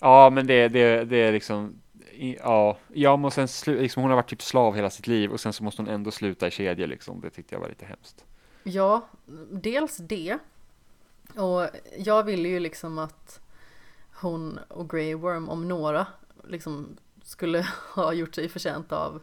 Ja, 0.00 0.30
men 0.30 0.46
det, 0.46 0.68
det, 0.68 1.04
det 1.04 1.16
är 1.16 1.32
liksom, 1.32 1.80
ja, 2.38 2.78
ja, 2.88 3.16
men 3.16 3.30
sen 3.30 3.48
liksom, 3.66 4.02
hon 4.02 4.10
har 4.10 4.16
varit 4.16 4.28
typ 4.28 4.42
slav 4.42 4.74
hela 4.74 4.90
sitt 4.90 5.06
liv 5.06 5.30
och 5.30 5.40
sen 5.40 5.52
så 5.52 5.64
måste 5.64 5.82
hon 5.82 5.88
ändå 5.88 6.10
sluta 6.10 6.48
i 6.48 6.50
kedja 6.50 6.86
liksom. 6.86 7.20
Det 7.20 7.30
tyckte 7.30 7.54
jag 7.54 7.60
var 7.60 7.68
lite 7.68 7.86
hemskt. 7.86 8.24
Ja, 8.62 9.08
dels 9.50 9.96
det. 9.96 10.38
Och 11.36 11.68
jag 11.98 12.22
ville 12.22 12.48
ju 12.48 12.60
liksom 12.60 12.98
att 12.98 13.40
hon 14.20 14.58
och 14.68 14.90
Grey 14.90 15.14
Worm 15.14 15.48
om 15.48 15.68
några 15.68 16.06
liksom 16.48 16.96
skulle 17.22 17.66
ha 17.94 18.12
gjort 18.12 18.34
sig 18.34 18.48
förtjänt 18.48 18.92
av 18.92 19.22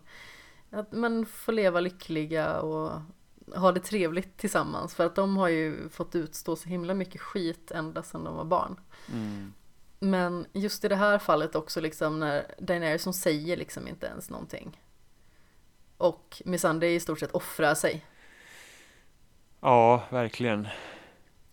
att 0.69 0.91
man 0.91 1.25
får 1.25 1.51
leva 1.51 1.79
lyckliga 1.79 2.59
och 2.59 2.91
ha 3.55 3.71
det 3.71 3.79
trevligt 3.79 4.37
tillsammans. 4.37 4.95
För 4.95 5.05
att 5.05 5.15
de 5.15 5.37
har 5.37 5.47
ju 5.47 5.89
fått 5.89 6.15
utstå 6.15 6.55
så 6.55 6.69
himla 6.69 6.93
mycket 6.93 7.21
skit 7.21 7.71
ända 7.71 8.03
sedan 8.03 8.23
de 8.23 8.35
var 8.35 8.45
barn. 8.45 8.79
Mm. 9.13 9.53
Men 9.99 10.45
just 10.53 10.85
i 10.85 10.87
det 10.87 10.95
här 10.95 11.19
fallet 11.19 11.55
också 11.55 11.81
liksom 11.81 12.19
när 12.19 12.55
Daenerys 12.59 13.05
hon 13.05 13.13
säger 13.13 13.57
liksom 13.57 13.87
inte 13.87 14.07
ens 14.07 14.29
någonting. 14.29 14.81
Och 15.97 16.41
Missandei 16.45 16.95
i 16.95 16.99
stort 16.99 17.19
sett 17.19 17.31
offrar 17.31 17.75
sig. 17.75 18.05
Ja, 19.59 20.03
verkligen. 20.09 20.67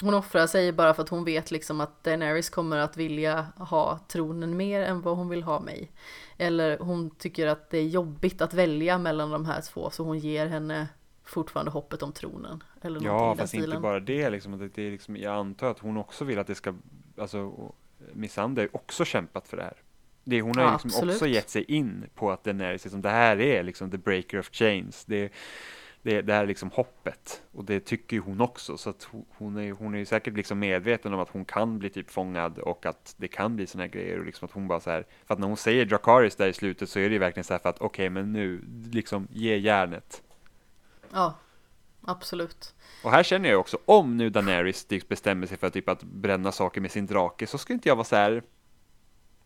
Hon 0.03 0.15
offrar 0.15 0.47
sig 0.47 0.73
bara 0.73 0.95
för 0.95 1.03
att 1.03 1.09
hon 1.09 1.25
vet 1.25 1.51
liksom 1.51 1.81
att 1.81 2.05
Daenerys 2.05 2.51
kommer 2.51 2.77
att 2.77 2.97
vilja 2.97 3.47
ha 3.57 4.01
tronen 4.09 4.57
mer 4.57 4.83
än 4.83 5.01
vad 5.01 5.17
hon 5.17 5.29
vill 5.29 5.43
ha 5.43 5.61
mig. 5.61 5.91
Eller 6.39 6.79
hon 6.79 7.11
tycker 7.11 7.47
att 7.47 7.71
det 7.71 7.79
är 7.79 7.89
jobbigt 7.89 8.43
att 8.43 8.55
välja 8.55 8.99
mellan 8.99 9.31
de 9.31 9.47
här 9.47 9.61
två 9.61 9.91
så 9.91 10.05
hon 10.05 10.19
ger 10.19 10.47
henne 10.47 10.89
fortfarande 11.25 11.71
hoppet 11.73 12.03
om 12.03 12.13
tronen. 12.13 12.63
Eller 12.83 13.01
Ja, 13.05 13.37
fast 13.37 13.55
inte 13.55 13.79
bara 13.81 14.01
det 14.01 14.31
liksom. 14.31 14.71
Det 14.75 14.83
är 14.87 14.91
liksom. 14.91 15.17
Jag 15.17 15.35
antar 15.35 15.71
att 15.71 15.79
hon 15.79 15.97
också 15.97 16.25
vill 16.25 16.39
att 16.39 16.47
det 16.47 16.55
ska, 16.55 16.75
alltså 17.19 17.73
Missandei 18.13 18.63
har 18.63 18.67
ju 18.67 18.71
också 18.73 19.05
kämpat 19.05 19.49
för 19.49 19.57
det 19.57 19.63
här. 19.63 19.77
Det, 20.25 20.41
hon 20.41 20.57
har 20.57 20.65
Ja, 20.65 20.73
liksom 20.73 20.89
absolut. 20.89 21.15
också 21.15 21.27
gett 21.27 21.51
sig 21.51 21.65
in 21.65 22.05
på 22.15 22.31
att 22.31 22.45
den 22.45 22.61
är 22.61 22.73
liksom, 22.73 23.03
det 23.03 23.11
här 23.11 23.41
är 23.41 23.63
liksom 23.63 23.91
the 23.91 23.99
breaker 23.99 24.39
of 24.39 24.49
chains. 24.53 25.05
Det, 25.05 25.33
det, 26.03 26.23
det 26.23 26.33
här 26.33 26.43
är 26.43 26.47
liksom 26.47 26.71
hoppet. 26.71 27.43
Och 27.53 27.65
det 27.65 27.81
tycker 27.81 28.17
ju 28.17 28.23
hon 28.23 28.41
också. 28.41 28.77
Så 28.77 28.91
att 28.91 29.09
hon- 29.39 29.57
är, 29.57 29.73
hon 29.73 29.95
är 29.95 29.99
ju 29.99 30.05
säkert 30.07 30.35
liksom 30.37 30.59
medveten 30.59 31.15
om 31.15 31.21
att 31.21 31.29
hon 31.29 31.45
kan 31.45 31.79
bli 31.79 31.91
typ 31.91 32.11
fångad 32.11 32.59
och 32.59 32.87
att 32.87 33.15
det 33.19 33.29
kan 33.29 33.57
bli 33.57 33.67
såna 33.67 33.85
här 33.85 33.91
grejer. 33.91 34.19
Och 34.19 34.25
liksom 34.27 34.47
att 34.47 34.53
hon 34.53 34.69
bara 34.69 34.81
så 34.81 34.91
här, 34.91 35.07
för 35.27 35.35
att 35.35 35.41
när 35.41 35.47
hon 35.47 35.57
säger 35.57 35.85
Dracarys 35.85 36.37
där 36.37 36.49
i 36.49 36.53
slutet 36.53 36.89
så 36.89 36.99
är 36.99 37.09
det 37.09 37.13
ju 37.13 37.19
verkligen 37.19 37.45
så 37.45 37.55
här 37.55 37.59
för 37.59 37.69
att 37.69 37.81
okej, 37.81 38.11
men 38.11 38.33
nu 38.33 38.65
liksom 38.93 39.29
ge 39.31 39.57
järnet. 39.57 40.23
Ja, 41.15 41.35
absolut. 42.07 42.75
Och 43.05 43.11
här 43.11 43.23
känner 43.23 43.49
jag 43.49 43.61
också, 43.61 43.79
om 43.85 44.17
nu 44.17 44.31
Daenerys 44.31 44.85
typ 44.85 45.09
bestämmer 45.09 45.47
sig 45.47 45.57
för 45.59 45.71
typ 45.71 45.89
att 45.89 46.03
bränna 46.03 46.53
saker 46.53 46.81
med 46.81 46.91
sin 46.91 47.07
drake, 47.07 47.47
så 47.47 47.59
ska 47.59 47.73
inte 47.73 47.89
jag 47.89 47.97
vara 47.97 48.05
så 48.05 48.17
här. 48.17 48.43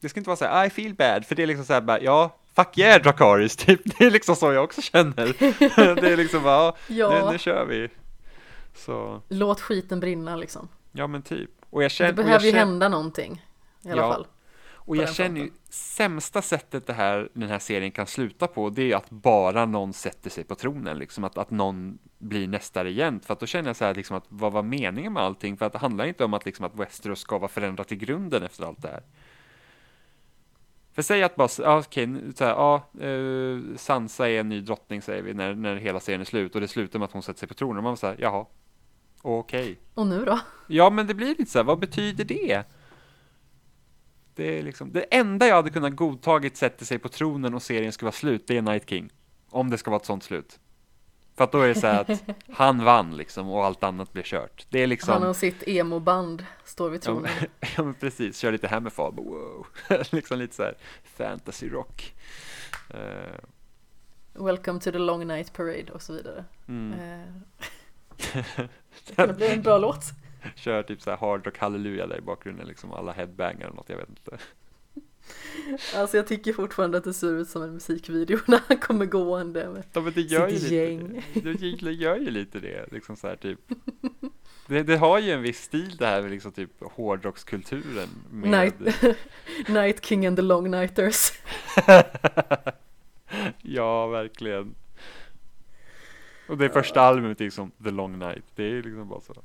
Det 0.01 0.09
ska 0.09 0.21
inte 0.21 0.29
vara 0.29 0.37
så 0.37 0.45
här, 0.45 0.67
I 0.67 0.71
feel 0.71 0.95
bad, 0.95 1.27
för 1.27 1.35
det 1.35 1.43
är 1.43 1.47
liksom 1.47 1.65
så 1.65 1.73
här 1.73 1.81
bara, 1.81 2.01
ja, 2.01 2.37
fuck 2.57 2.79
yeah 2.79 3.03
Dracarys, 3.03 3.57
typ. 3.67 3.99
Det 3.99 4.05
är 4.05 4.11
liksom 4.11 4.37
så 4.37 4.53
jag 4.53 4.65
också 4.65 4.83
känner. 4.83 5.15
det 6.01 6.13
är 6.13 6.17
liksom 6.17 6.43
bara, 6.43 6.75
Ja. 6.87 7.25
nu, 7.27 7.33
nu 7.33 7.39
kör 7.39 7.65
vi. 7.65 7.89
Så, 8.75 9.23
Låt 9.29 9.61
skiten 9.61 10.01
brinna 10.01 10.37
liksom. 10.37 10.69
ja 10.93 11.07
men 11.07 11.23
typ. 11.23 11.51
Och 11.71 11.83
jag 11.85 11.91
känner, 11.91 12.13
det 12.13 12.23
behöver 12.23 12.45
ju 12.45 12.51
känner, 12.51 12.65
hända 12.65 12.89
någonting 12.89 13.45
i 13.83 13.91
alla 13.91 14.03
Ja. 14.03 14.13
fall. 14.13 14.27
Och 14.89 14.97
jag 14.97 15.15
känner 15.15 15.41
ju 15.41 15.51
sämsta 15.71 16.43
sättet 16.43 16.87
det 16.87 16.93
här, 16.93 17.29
den 17.33 17.49
här 17.49 17.59
serien 17.59 17.91
kan 17.91 18.07
sluta 18.07 18.47
på, 18.47 18.71
det 18.71 18.93
är 18.93 18.97
att 18.97 19.11
bara 19.11 19.67
någon 19.67 19.93
sätter 19.93 20.31
sig 20.31 20.45
på 20.45 20.55
tronen, 20.55 20.99
liksom 20.99 21.25
att, 21.25 21.39
att 21.39 21.51
någon 21.51 21.99
blir 22.19 22.49
nästa 22.49 22.85
regent. 22.85 23.27
För 23.27 23.33
att 23.33 23.41
då 23.41 23.47
känner 23.47 23.69
jag 23.69 23.77
så 23.77 23.85
här, 23.85 23.95
liksom 23.95 24.17
att 24.17 24.25
vad 24.29 24.53
var 24.53 24.63
meningen 24.63 25.13
med 25.13 25.23
allting? 25.23 25.57
För 25.57 25.67
att 25.67 25.73
det 25.73 25.79
handlar 25.79 26.07
inte 26.07 26.25
om 26.25 26.35
att, 26.35 26.47
liksom, 26.47 26.65
att 26.65 26.75
Westeros 26.75 27.21
ska 27.21 27.39
vara 27.39 27.49
förändrat 27.49 27.93
i 27.93 27.97
grunden 27.97 28.43
efter 28.43 28.65
allt 28.65 28.83
det 28.83 28.89
här. 28.89 29.03
För 30.93 31.03
säg 31.03 31.23
att 31.23 31.37
bara, 31.37 31.49
ja, 31.59 31.79
okej, 31.79 32.09
så 32.37 32.45
här, 32.45 32.51
ja, 32.51 32.91
eh, 33.01 33.77
Sansa 33.77 34.29
är 34.29 34.41
en 34.41 34.49
ny 34.49 34.61
drottning 34.61 35.03
säger 35.03 35.23
vi 35.23 35.35
när, 35.35 35.55
när 35.55 35.77
hela 35.77 36.01
serien 36.01 36.21
är 36.21 36.25
slut 36.25 36.55
och 36.55 36.61
det 36.61 36.69
slutar 36.69 36.99
med 36.99 37.07
att 37.07 37.13
hon 37.13 37.23
sätter 37.23 37.39
sig 37.39 37.49
på 37.49 37.55
tronen 37.55 37.77
och 37.77 37.83
man 37.83 37.97
säger 37.97 38.17
jaha, 38.21 38.47
okej. 39.23 39.79
Och 39.95 40.07
nu 40.07 40.25
då? 40.25 40.41
Ja, 40.67 40.91
men 40.91 41.07
det 41.07 41.15
blir 41.15 41.29
lite 41.29 41.47
så 41.47 41.59
här, 41.59 41.65
vad 41.65 41.79
betyder 41.79 42.25
det? 42.25 42.65
Det 44.39 44.59
är 44.59 44.63
liksom, 44.63 44.93
det 44.93 45.03
enda 45.03 45.47
jag 45.47 45.57
hade 45.57 45.71
kunnat 45.71 45.97
godtagit 45.97 46.57
sätter 46.57 46.85
sig 46.85 46.99
på 46.99 47.09
tronen 47.09 47.55
och 47.55 47.63
serien 47.63 47.93
ska 47.93 48.07
vara 48.07 48.13
slut, 48.13 48.47
det 48.47 48.57
är 48.57 48.63
Night 48.63 48.91
King. 48.91 49.11
Om 49.51 49.71
det 49.71 49.79
ska 49.79 49.91
vara 49.91 50.01
ett 50.01 50.07
sånt 50.07 50.25
slut. 50.25 50.59
För 51.37 51.45
att 51.45 51.53
då 51.53 51.61
är 51.61 51.69
det 51.69 51.75
så 51.75 51.87
här 51.87 52.01
att 52.01 52.23
han 52.53 52.85
vann 52.85 53.17
liksom 53.17 53.49
och 53.49 53.65
allt 53.65 53.85
annat 53.85 54.13
blir 54.13 54.23
kört. 54.23 54.67
Det 54.69 54.79
är 54.79 54.87
liksom, 54.87 55.13
Han 55.13 55.23
och 55.29 55.37
sitt 55.37 55.63
emo-band 55.69 56.45
står 56.65 56.91
vid 56.91 57.03
tronen. 57.03 57.31
ja 57.77 57.85
men 57.85 57.95
precis, 57.95 58.39
kör 58.39 58.53
lite 58.53 58.69
Hammerfall, 58.69 59.15
wow. 59.15 59.67
liksom 60.11 60.39
lite 60.39 60.55
så 60.55 60.63
här 60.63 60.75
fantasy 61.05 61.69
rock. 61.69 62.15
Eh, 62.91 63.41
Welcome 64.33 64.81
to 64.81 64.93
the 64.93 64.99
long 64.99 65.27
night 65.27 65.53
parade 65.53 65.93
och 65.93 66.03
så 66.03 66.13
vidare. 66.13 66.45
mm. 66.69 66.93
Eh, 66.93 67.25
det 69.07 69.15
kunde 69.17 69.35
bli 69.35 69.49
en 69.49 69.63
bra 69.63 69.79
låt. 69.79 70.05
Kör 70.57 70.83
typ 70.83 71.03
så 71.03 71.11
här 71.11 71.17
hard 71.17 71.47
rock 71.47 71.59
halleluja 71.59 72.07
där 72.07 72.19
i 72.19 72.21
bakgrunden 72.21 72.67
liksom, 72.67 72.93
alla 72.93 73.13
headbangar 73.13 73.69
och 73.69 73.77
något, 73.77 73.89
jag 73.89 73.97
vet 73.97 74.09
inte. 74.09 74.39
Alltså 75.97 76.17
jag 76.17 76.27
tycker 76.27 76.53
fortfarande 76.53 76.99
att 76.99 77.05
det 77.05 77.15
ser 77.15 77.33
ut 77.33 77.49
som 77.49 77.63
en 77.63 77.73
musikvideo 77.73 78.39
när 78.47 78.61
han 78.69 78.77
kommer 78.77 79.07
gående 79.07 79.69
med 79.69 79.83
Ja 79.93 80.01
men 80.01 80.13
det 80.13 80.21
gör 80.21 80.49
ju 80.49 80.59
sitt 80.59 80.63
lite 80.63 80.75
gäng. 80.75 81.25
det. 81.35 81.53
Det 81.81 81.93
gör 81.93 82.17
ju 82.17 82.31
lite 82.31 82.61
det, 82.61 82.93
liksom 82.93 83.17
så 83.17 83.29
här 83.29 83.37
typ. 83.37 83.59
Det, 84.67 84.83
det 84.83 84.97
har 84.97 85.19
ju 85.19 85.31
en 85.31 85.43
viss 85.43 85.63
stil 85.63 85.97
det 85.97 86.07
här 86.07 86.23
med 86.23 86.31
liksom 86.31 86.53
typ 86.53 86.71
hårdrockskulturen 86.81 88.09
med 88.31 88.51
Night, 88.51 89.05
Night 89.69 90.05
King 90.05 90.27
and 90.27 90.37
the 90.37 90.43
Long 90.43 90.71
Nighters. 90.71 91.33
Ja, 93.63 94.07
verkligen. 94.07 94.75
Och 96.49 96.59
det 96.59 96.69
första 96.69 97.01
albumet 97.01 97.41
är 97.41 97.45
liksom 97.45 97.71
The 97.85 97.91
Long 97.91 98.19
Night, 98.19 98.45
det 98.55 98.65
är 98.65 98.83
liksom 98.83 99.09
bara 99.09 99.21
så. 99.21 99.43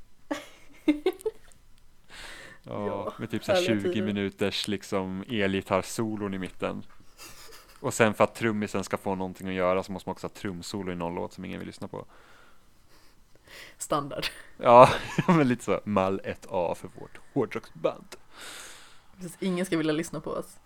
Ja, 2.63 3.13
med 3.17 3.31
typ 3.31 3.43
så 3.43 3.51
här 3.51 3.61
härliga 3.61 3.81
20 3.81 3.93
tider. 3.93 4.05
minuters 4.05 4.67
liksom 4.67 5.23
elgitarrsolon 5.29 6.33
i 6.33 6.37
mitten. 6.37 6.85
Och 7.79 7.93
sen 7.93 8.13
för 8.13 8.23
att 8.23 8.35
trummisen 8.35 8.83
ska 8.83 8.97
få 8.97 9.15
någonting 9.15 9.47
att 9.47 9.53
göra 9.53 9.83
så 9.83 9.91
måste 9.91 10.09
man 10.09 10.11
också 10.11 10.27
ha 10.27 10.33
trumsolo 10.33 10.91
i 10.91 10.95
någon 10.95 11.15
låt 11.15 11.33
som 11.33 11.45
ingen 11.45 11.59
vill 11.59 11.67
lyssna 11.67 11.87
på. 11.87 12.05
Standard. 13.77 14.25
Ja, 14.57 14.89
men 15.27 15.47
lite 15.47 15.63
så 15.63 15.79
mall 15.85 16.21
1A 16.23 16.75
för 16.75 16.89
vårt 16.99 17.19
hårdrocksband. 17.33 18.15
Ingen 19.39 19.65
ska 19.65 19.77
vilja 19.77 19.93
lyssna 19.93 20.19
på 20.19 20.31
oss. 20.31 20.59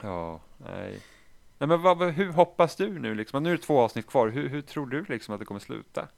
Ja, 0.00 0.40
nej. 0.56 1.00
Nej 1.58 1.68
men 1.68 1.82
vad, 1.82 2.02
hur 2.02 2.32
hoppas 2.32 2.76
du 2.76 2.98
nu 2.98 3.14
liksom? 3.14 3.42
Nu 3.42 3.52
är 3.52 3.56
det 3.56 3.62
två 3.62 3.80
avsnitt 3.80 4.06
kvar. 4.06 4.28
Hur, 4.28 4.48
hur 4.48 4.62
tror 4.62 4.86
du 4.86 5.04
liksom 5.08 5.34
att 5.34 5.40
det 5.40 5.46
kommer 5.46 5.60
sluta? 5.60 6.08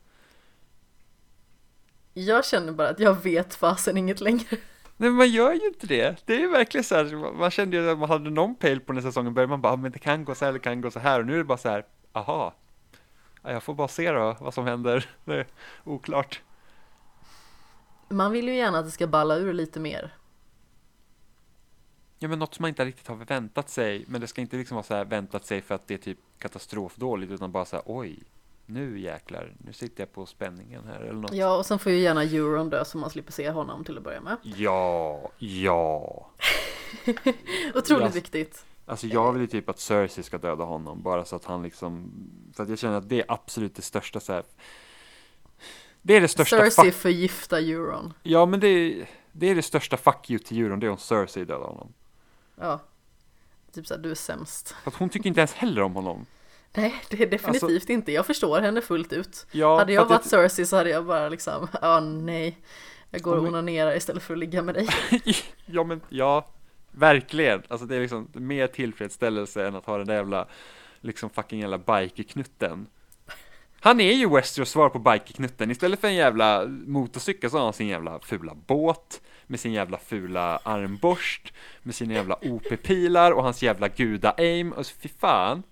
Jag 2.19 2.45
känner 2.45 2.73
bara 2.73 2.89
att 2.89 3.01
jag 3.01 3.23
vet 3.23 3.55
fasen 3.55 3.97
inget 3.97 4.21
längre. 4.21 4.45
Nej 4.97 5.11
men 5.11 5.13
man 5.13 5.29
gör 5.29 5.53
ju 5.53 5.67
inte 5.67 5.87
det. 5.87 6.23
Det 6.27 6.35
är 6.35 6.39
ju 6.39 6.49
verkligen 6.49 6.85
så 6.85 6.95
här, 6.95 7.33
man- 7.39 7.51
kände 7.51 7.77
ju 7.77 7.91
att 7.91 7.99
man 7.99 8.09
hade 8.09 8.31
någon 8.31 8.55
pejl 8.55 8.81
på 8.81 8.93
när 8.93 9.01
säsongen 9.03 9.35
började. 9.35 9.51
Man 9.51 9.61
bara, 9.61 9.73
ah, 9.73 9.77
men 9.77 9.93
det 9.93 9.99
kan 9.99 10.25
gå 10.25 10.35
så 10.35 10.45
här, 10.45 10.53
det 10.53 10.59
kan 10.59 10.81
gå 10.81 10.91
så 10.91 10.99
här. 10.99 11.21
Och 11.21 11.27
nu 11.27 11.35
är 11.35 11.39
det 11.39 11.45
bara 11.45 11.59
så 11.59 11.69
här, 11.69 11.85
aha. 12.13 12.55
Ja, 13.43 13.53
jag 13.53 13.63
får 13.63 13.75
bara 13.75 13.89
se 13.89 14.11
då 14.13 14.37
vad 14.41 14.55
som 14.55 14.67
händer. 14.67 15.11
Det 15.25 15.35
är 15.35 15.47
oklart. 15.85 16.43
Man 18.09 18.33
vill 18.33 18.49
ju 18.49 18.55
gärna 18.57 18.79
att 18.79 18.85
det 18.85 18.91
ska 18.91 19.07
balla 19.07 19.37
ur 19.37 19.53
lite 19.53 19.81
mer. 19.81 20.15
Ja 22.19 22.29
men 22.29 22.39
något 22.39 22.55
som 22.55 22.63
man 22.63 22.69
inte 22.69 22.85
riktigt 22.85 23.09
har 23.09 23.17
väntat 23.17 23.69
sig. 23.71 24.05
Men 24.09 24.21
det 24.21 24.27
ska 24.27 24.41
inte 24.41 24.57
liksom 24.57 24.75
vara 24.75 24.85
så 24.85 24.95
här 24.95 25.05
väntat 25.05 25.47
sig 25.47 25.63
för 25.63 25.75
att 25.75 25.89
det 25.89 25.95
är 25.95 25.99
typ 25.99 26.19
katastrofdåligt. 26.39 27.33
Utan 27.33 27.53
bara 27.53 27.65
så 27.65 27.77
här, 27.77 27.83
oj. 27.87 28.19
Nu 28.69 29.01
jäklar, 29.01 29.53
nu 29.65 29.73
sitter 29.73 30.03
jag 30.03 30.13
på 30.13 30.27
spänningen 30.27 30.85
här 30.87 31.01
eller 31.01 31.13
något. 31.21 31.33
Ja, 31.33 31.57
och 31.57 31.67
sen 31.67 31.79
får 31.79 31.93
ju 31.93 31.99
gärna 31.99 32.23
Euron 32.23 32.71
dö 32.71 32.85
så 32.85 32.99
man 32.99 33.11
slipper 33.11 33.33
se 33.33 33.51
honom 33.51 33.85
till 33.85 33.97
att 33.99 34.05
börja 34.05 34.21
med. 34.21 34.37
Ja, 34.43 35.31
ja. 35.39 36.31
Otroligt 37.75 38.03
Ja. 38.05 38.09
viktigt. 38.09 38.65
Alltså 38.87 39.07
jag 39.07 39.33
vill 39.33 39.41
ju 39.43 39.47
typ 39.49 39.69
att 39.69 39.79
Cersei 39.79 40.23
ska 40.25 40.39
döda 40.39 40.65
honom 40.65 41.03
bara 41.03 41.25
så 41.25 41.37
att 41.37 41.45
han 41.45 41.63
liksom 41.63 42.13
För 42.57 42.63
att 42.63 42.69
jag 42.69 42.79
känner 42.79 42.97
att 42.99 43.09
det 43.09 43.21
är 43.21 43.25
absolut 43.29 43.75
det 43.75 43.83
största 43.83 44.21
så 44.21 44.33
här. 44.33 44.43
Det 46.03 46.15
är 46.17 46.21
det 46.21 46.29
största 46.29 46.57
Cersei 46.59 46.91
fuck 46.91 46.95
förgifta 47.01 47.59
Euron. 47.61 48.13
Ja 48.23 48.47
men 48.47 48.61
det 48.61 48.69
är, 48.69 49.09
det 49.33 49.47
är 49.51 49.55
det 49.55 49.63
största 49.63 49.97
fuck 49.97 50.31
you 50.31 50.39
till 50.39 50.59
Euron 50.61 50.81
Det 50.81 50.87
är 50.87 50.91
om 50.91 50.99
Cersei 50.99 51.45
dödar 51.45 51.67
honom 51.67 51.93
Ja. 52.61 52.81
Typ 53.73 53.87
såhär, 53.87 54.01
du 54.01 54.11
är 54.11 54.15
sämst. 54.15 54.69
För 54.69 54.91
att 54.91 54.97
hon 54.97 55.09
tycker 55.09 55.29
inte 55.29 55.41
ens 55.41 55.53
heller 55.53 55.83
om 55.83 55.95
honom 55.95 56.27
Nej, 56.77 56.95
det 57.11 57.23
är 57.23 57.27
definitivt 57.27 57.91
inte. 57.91 58.13
Jag 58.13 58.27
förstår 58.27 58.61
henne 58.61 58.81
fullt 58.81 59.13
ut. 59.13 59.47
Ja, 59.53 59.79
hade 59.79 59.93
jag 59.93 60.05
varit 60.05 60.21
att 60.21 60.27
Cersei 60.27 60.67
så 60.67 60.77
hade 60.77 60.91
jag 60.91 61.07
bara 61.07 61.29
liksom, 61.29 61.69
ja 61.83 62.01
nej. 62.01 62.59
Jag 63.11 63.23
går 63.23 63.37
och 63.37 63.43
men- 63.43 63.53
onanerar 63.55 63.97
istället 63.97 64.23
för 64.23 64.35
att 64.35 64.39
ligga 64.41 64.63
med 64.63 64.75
dig. 64.75 64.89
Ja 65.67 65.85
men 65.85 66.01
ja 66.09 66.47
Verkligen 66.93 67.63
Alltså 67.69 67.87
det 67.87 67.97
är 67.97 68.01
liksom 68.01 68.29
mer 68.33 68.67
tillfredsställelse 68.67 69.67
än 69.67 69.75
att 69.75 69.87
ha 69.87 69.99
den 69.99 70.07
där 70.07 70.15
jävla 70.15 70.47
Liksom 71.01 71.31
fucking 71.31 71.61
jävla 71.61 71.79
bikerknutten 71.79 72.87
Han 73.81 74.01
är 74.01 74.13
ju 74.13 74.29
Westeros 74.29 74.71
svar 74.71 74.89
på 74.89 74.99
bikerknutten 74.99 75.71
Istället 75.71 76.01
för 76.01 76.09
en 76.09 76.15
jävla 76.15 76.67
motorcykel 76.87 77.51
så 77.51 77.57
har 77.57 77.65
han 77.65 77.73
sin 77.73 77.89
jävla 77.89 78.21
fula 78.21 78.55
båt 78.67 79.21
Med 79.47 79.61
sin 79.61 79.73
jävla 79.73 79.99
fula 79.99 80.57
armborst 80.63 81.53
Med 81.83 81.95
sina 81.95 82.15
jävla 82.15 82.39
OP-pilar 82.43 83.33
och 83.33 83.43
hans 83.43 83.63
jävla 83.63 83.89
guda-aim 83.89 84.73
Och 84.73 84.87
så 84.87 84.95
fy 85.01 85.09
fan 85.09 85.63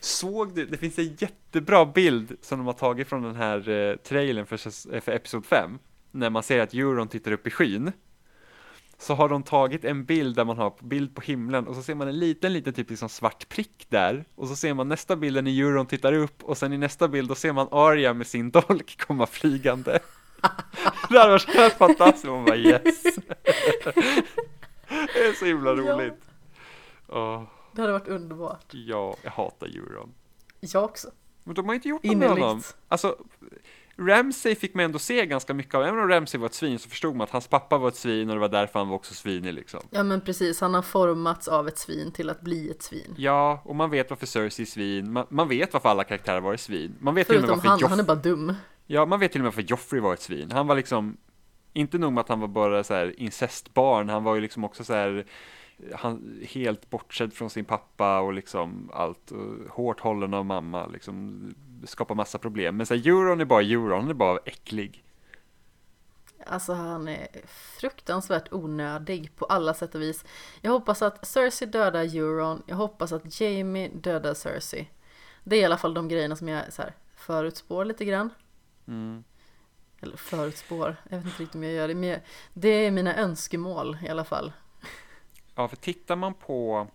Såg 0.00 0.54
du? 0.54 0.66
Det 0.66 0.76
finns 0.76 0.98
en 0.98 1.14
jättebra 1.18 1.86
bild 1.86 2.36
som 2.40 2.58
de 2.58 2.66
har 2.66 2.72
tagit 2.74 3.08
från 3.08 3.22
den 3.22 3.36
här 3.36 3.68
eh, 3.68 3.96
trailern 3.96 4.46
för, 4.46 4.94
eh, 4.94 5.00
för 5.00 5.12
Episod 5.12 5.46
5 5.46 5.78
När 6.10 6.30
man 6.30 6.42
ser 6.42 6.60
att 6.60 6.74
Euron 6.74 7.08
tittar 7.08 7.32
upp 7.32 7.46
i 7.46 7.50
skyn 7.50 7.92
så 9.00 9.14
har 9.14 9.28
de 9.28 9.42
tagit 9.42 9.84
en 9.84 10.04
bild 10.04 10.36
där 10.36 10.44
man 10.44 10.58
har 10.58 10.74
bild 10.82 11.14
på 11.14 11.20
himlen 11.20 11.66
och 11.66 11.74
så 11.76 11.82
ser 11.82 11.94
man 11.94 12.08
en 12.08 12.18
liten, 12.18 12.52
liten 12.52 12.72
typ 12.74 12.90
liksom 12.90 13.08
svart 13.08 13.48
prick 13.48 13.86
där 13.88 14.24
och 14.34 14.48
så 14.48 14.56
ser 14.56 14.74
man 14.74 14.88
nästa 14.88 15.16
bilden 15.16 15.44
när 15.44 15.60
Euron 15.60 15.86
tittar 15.86 16.12
upp 16.12 16.44
och 16.44 16.58
sen 16.58 16.72
i 16.72 16.78
nästa 16.78 17.08
bild 17.08 17.28
då 17.28 17.34
ser 17.34 17.52
man 17.52 17.68
Arya 17.70 18.14
med 18.14 18.26
sin 18.26 18.50
dolk 18.50 18.96
komma 19.06 19.26
flygande. 19.26 19.98
det 21.10 21.18
hade 21.18 21.30
varit 21.30 21.54
helt 21.54 21.74
fantastiskt, 21.74 22.24
man 22.24 22.44
bara 22.44 22.56
yes. 22.56 23.02
det 25.14 25.26
är 25.28 25.32
så 25.38 25.44
himla 25.44 25.70
Ja. 25.70 25.76
roligt. 25.76 26.20
Det 27.78 27.82
hade 27.82 27.92
varit 27.92 28.08
underbart. 28.08 28.66
ja, 28.70 29.16
jag 29.22 29.30
hatar 29.30 29.66
Euron. 29.66 30.14
Jag 30.60 30.84
också. 30.84 31.10
Men 31.44 31.54
de 31.54 31.66
har 31.66 31.74
inte 31.74 31.88
gjort 31.88 32.02
något 32.02 32.16
med 32.16 32.28
honom. 32.28 32.62
Alltså, 32.88 33.16
Ramsey 33.96 34.54
fick 34.54 34.74
man 34.74 34.84
ändå 34.84 34.98
se 34.98 35.26
ganska 35.26 35.54
mycket 35.54 35.74
av. 35.74 35.82
Även 35.82 35.98
om 36.00 36.08
Ramsey 36.08 36.40
var 36.40 36.46
ett 36.46 36.54
svin 36.54 36.78
så 36.78 36.88
förstod 36.88 37.16
man 37.16 37.24
att 37.24 37.30
hans 37.30 37.48
pappa 37.48 37.78
var 37.78 37.88
ett 37.88 37.96
svin 37.96 38.28
och 38.28 38.34
det 38.36 38.40
var 38.40 38.48
därför 38.48 38.78
han 38.78 38.88
var 38.88 38.96
också 38.96 39.14
svinig 39.14 39.54
liksom. 39.54 39.80
Ja 39.90 40.02
men 40.02 40.20
precis, 40.20 40.60
han 40.60 40.74
har 40.74 40.82
formats 40.82 41.48
av 41.48 41.68
ett 41.68 41.78
svin 41.78 42.12
till 42.12 42.30
att 42.30 42.40
bli 42.40 42.70
ett 42.70 42.82
svin. 42.82 43.14
Ja, 43.16 43.62
och 43.64 43.76
man 43.76 43.90
vet 43.90 44.10
varför 44.10 44.26
Cersei 44.26 44.62
är 44.62 44.66
svin. 44.66 45.12
Man, 45.12 45.26
man 45.28 45.48
vet 45.48 45.72
varför 45.72 45.88
alla 45.88 46.04
karaktärer 46.04 46.40
var 46.40 46.56
svin. 46.56 46.94
Man 47.00 47.14
vet 47.14 47.26
till 47.26 47.36
och 47.36 47.42
med 47.42 47.48
Förutom 47.48 47.56
varför 47.58 47.68
han, 47.68 47.78
Joff- 47.78 47.88
han 47.88 48.00
är 48.00 48.04
bara 48.04 48.16
dum. 48.16 48.54
Ja, 48.86 49.06
man 49.06 49.20
vet 49.20 49.32
till 49.32 49.40
och 49.40 49.44
med 49.44 49.52
varför 49.52 49.70
Joffrey 49.70 50.00
var 50.00 50.12
ett 50.14 50.22
svin. 50.22 50.50
Han 50.52 50.66
var 50.66 50.76
liksom, 50.76 51.16
inte 51.72 51.98
nog 51.98 52.12
med 52.12 52.20
att 52.20 52.28
han 52.28 52.40
var 52.40 52.48
bara 52.48 52.84
så 52.84 52.94
här 52.94 53.20
incestbarn, 53.20 54.08
han 54.08 54.24
var 54.24 54.34
ju 54.34 54.40
liksom 54.40 54.64
också 54.64 54.84
så 54.84 54.94
här 54.94 55.26
han, 55.94 56.40
helt 56.48 56.90
bortsedd 56.90 57.32
från 57.32 57.50
sin 57.50 57.64
pappa 57.64 58.20
och 58.20 58.32
liksom 58.32 58.90
allt, 58.94 59.30
och 59.30 59.70
hårt 59.70 60.00
hållen 60.00 60.34
av 60.34 60.46
mamma, 60.46 60.86
liksom 60.86 61.42
skapar 61.84 62.14
massa 62.14 62.38
problem. 62.38 62.76
Men 62.76 62.86
så 62.86 62.94
här, 62.94 63.08
Euron 63.08 63.40
är 63.40 63.44
bara 63.44 63.62
Euron, 63.62 64.00
han 64.00 64.10
är 64.10 64.14
bara 64.14 64.38
äcklig. 64.44 65.04
Alltså 66.46 66.72
han 66.72 67.08
är 67.08 67.28
fruktansvärt 67.80 68.52
onödig 68.52 69.36
på 69.36 69.44
alla 69.44 69.74
sätt 69.74 69.94
och 69.94 70.02
vis. 70.02 70.24
Jag 70.60 70.70
hoppas 70.70 71.02
att 71.02 71.26
Cersei 71.26 71.68
dödar 71.68 72.16
Euron, 72.16 72.62
jag 72.66 72.76
hoppas 72.76 73.12
att 73.12 73.40
Jamie 73.40 73.88
dödar 73.88 74.34
Cersei. 74.34 74.90
Det 75.44 75.56
är 75.56 75.60
i 75.60 75.64
alla 75.64 75.78
fall 75.78 75.94
de 75.94 76.08
grejerna 76.08 76.36
som 76.36 76.48
jag 76.48 76.72
så 76.72 76.82
här, 76.82 76.94
förutspår 77.16 77.84
lite 77.84 78.04
grann. 78.04 78.30
Mm. 78.88 79.24
Eller 80.00 80.16
förutspår, 80.16 80.96
jag 81.08 81.16
vet 81.16 81.26
inte 81.26 81.42
riktigt 81.42 81.54
om 81.54 81.64
jag 81.64 81.72
gör 81.72 81.88
det, 81.88 81.94
men 81.94 82.20
det 82.52 82.68
är 82.68 82.90
mina 82.90 83.16
önskemål 83.16 83.96
i 84.06 84.08
alla 84.08 84.24
fall. 84.24 84.52
Ja, 85.58 85.68
för 85.68 85.76
tittar 85.76 86.16
man 86.16 86.34
på 86.34 86.88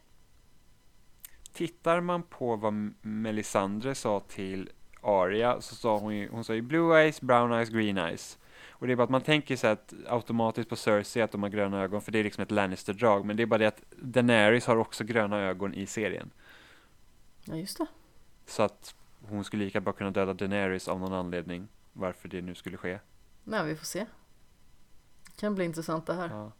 Tittar 1.54 2.02
man 2.02 2.24
på 2.24 2.56
vad 2.56 2.74
Melisandre 3.02 3.96
sa 3.96 4.20
till 4.20 4.70
Arya 5.02 5.62
så 5.62 5.76
sa 5.76 5.98
hon 5.98 6.16
ju, 6.16 6.30
hon 6.30 6.44
sa 6.44 6.54
ju 6.54 6.62
blue 6.62 7.02
eyes, 7.02 7.22
brown 7.22 7.52
eyes, 7.52 7.70
green 7.70 7.98
eyes. 7.98 8.40
Och 8.70 8.88
det 8.88 8.94
är 8.94 8.96
bara 8.96 9.04
att 9.04 9.10
man 9.10 9.22
tänker 9.22 9.56
så 9.56 9.68
att 9.68 9.94
automatiskt 10.08 10.70
på 10.70 10.76
Cersei 10.76 11.22
att 11.22 11.32
de 11.32 11.44
har 11.44 11.50
gröna 11.50 11.82
ögon, 11.82 12.02
för 12.02 12.12
det 12.12 12.20
är 12.20 12.24
liksom 12.24 12.42
ett 12.42 12.52
Lannister-drag, 12.52 13.26
men 13.26 13.38
det 13.38 13.44
är 13.44 13.48
bara 13.48 13.58
det 13.58 13.68
att 13.68 13.84
Daenerys 14.02 14.66
har 14.66 14.76
också 14.78 15.04
gröna 15.04 15.40
ögon 15.40 15.74
i 15.74 15.86
serien. 15.86 16.32
Ja, 17.46 17.56
just 17.56 17.78
det. 17.78 17.86
Så 18.46 18.64
att 18.64 18.96
hon 19.30 19.44
skulle 19.44 19.66
lika 19.66 19.82
bra 19.82 19.94
kunna 19.94 20.12
döda 20.12 20.34
Daenerys 20.34 20.88
av 20.88 21.00
någon 21.00 21.14
anledning, 21.14 21.68
varför 21.94 22.30
det 22.30 22.42
nu 22.42 22.56
skulle 22.56 22.78
ske. 22.78 23.00
Nej, 23.44 23.66
vi 23.66 23.76
får 23.76 23.86
se. 23.86 24.06
Det 25.26 25.40
kan 25.40 25.56
bli 25.56 25.66
intressant 25.66 26.06
det 26.06 26.14
här. 26.14 26.30
Ja. 26.30 26.52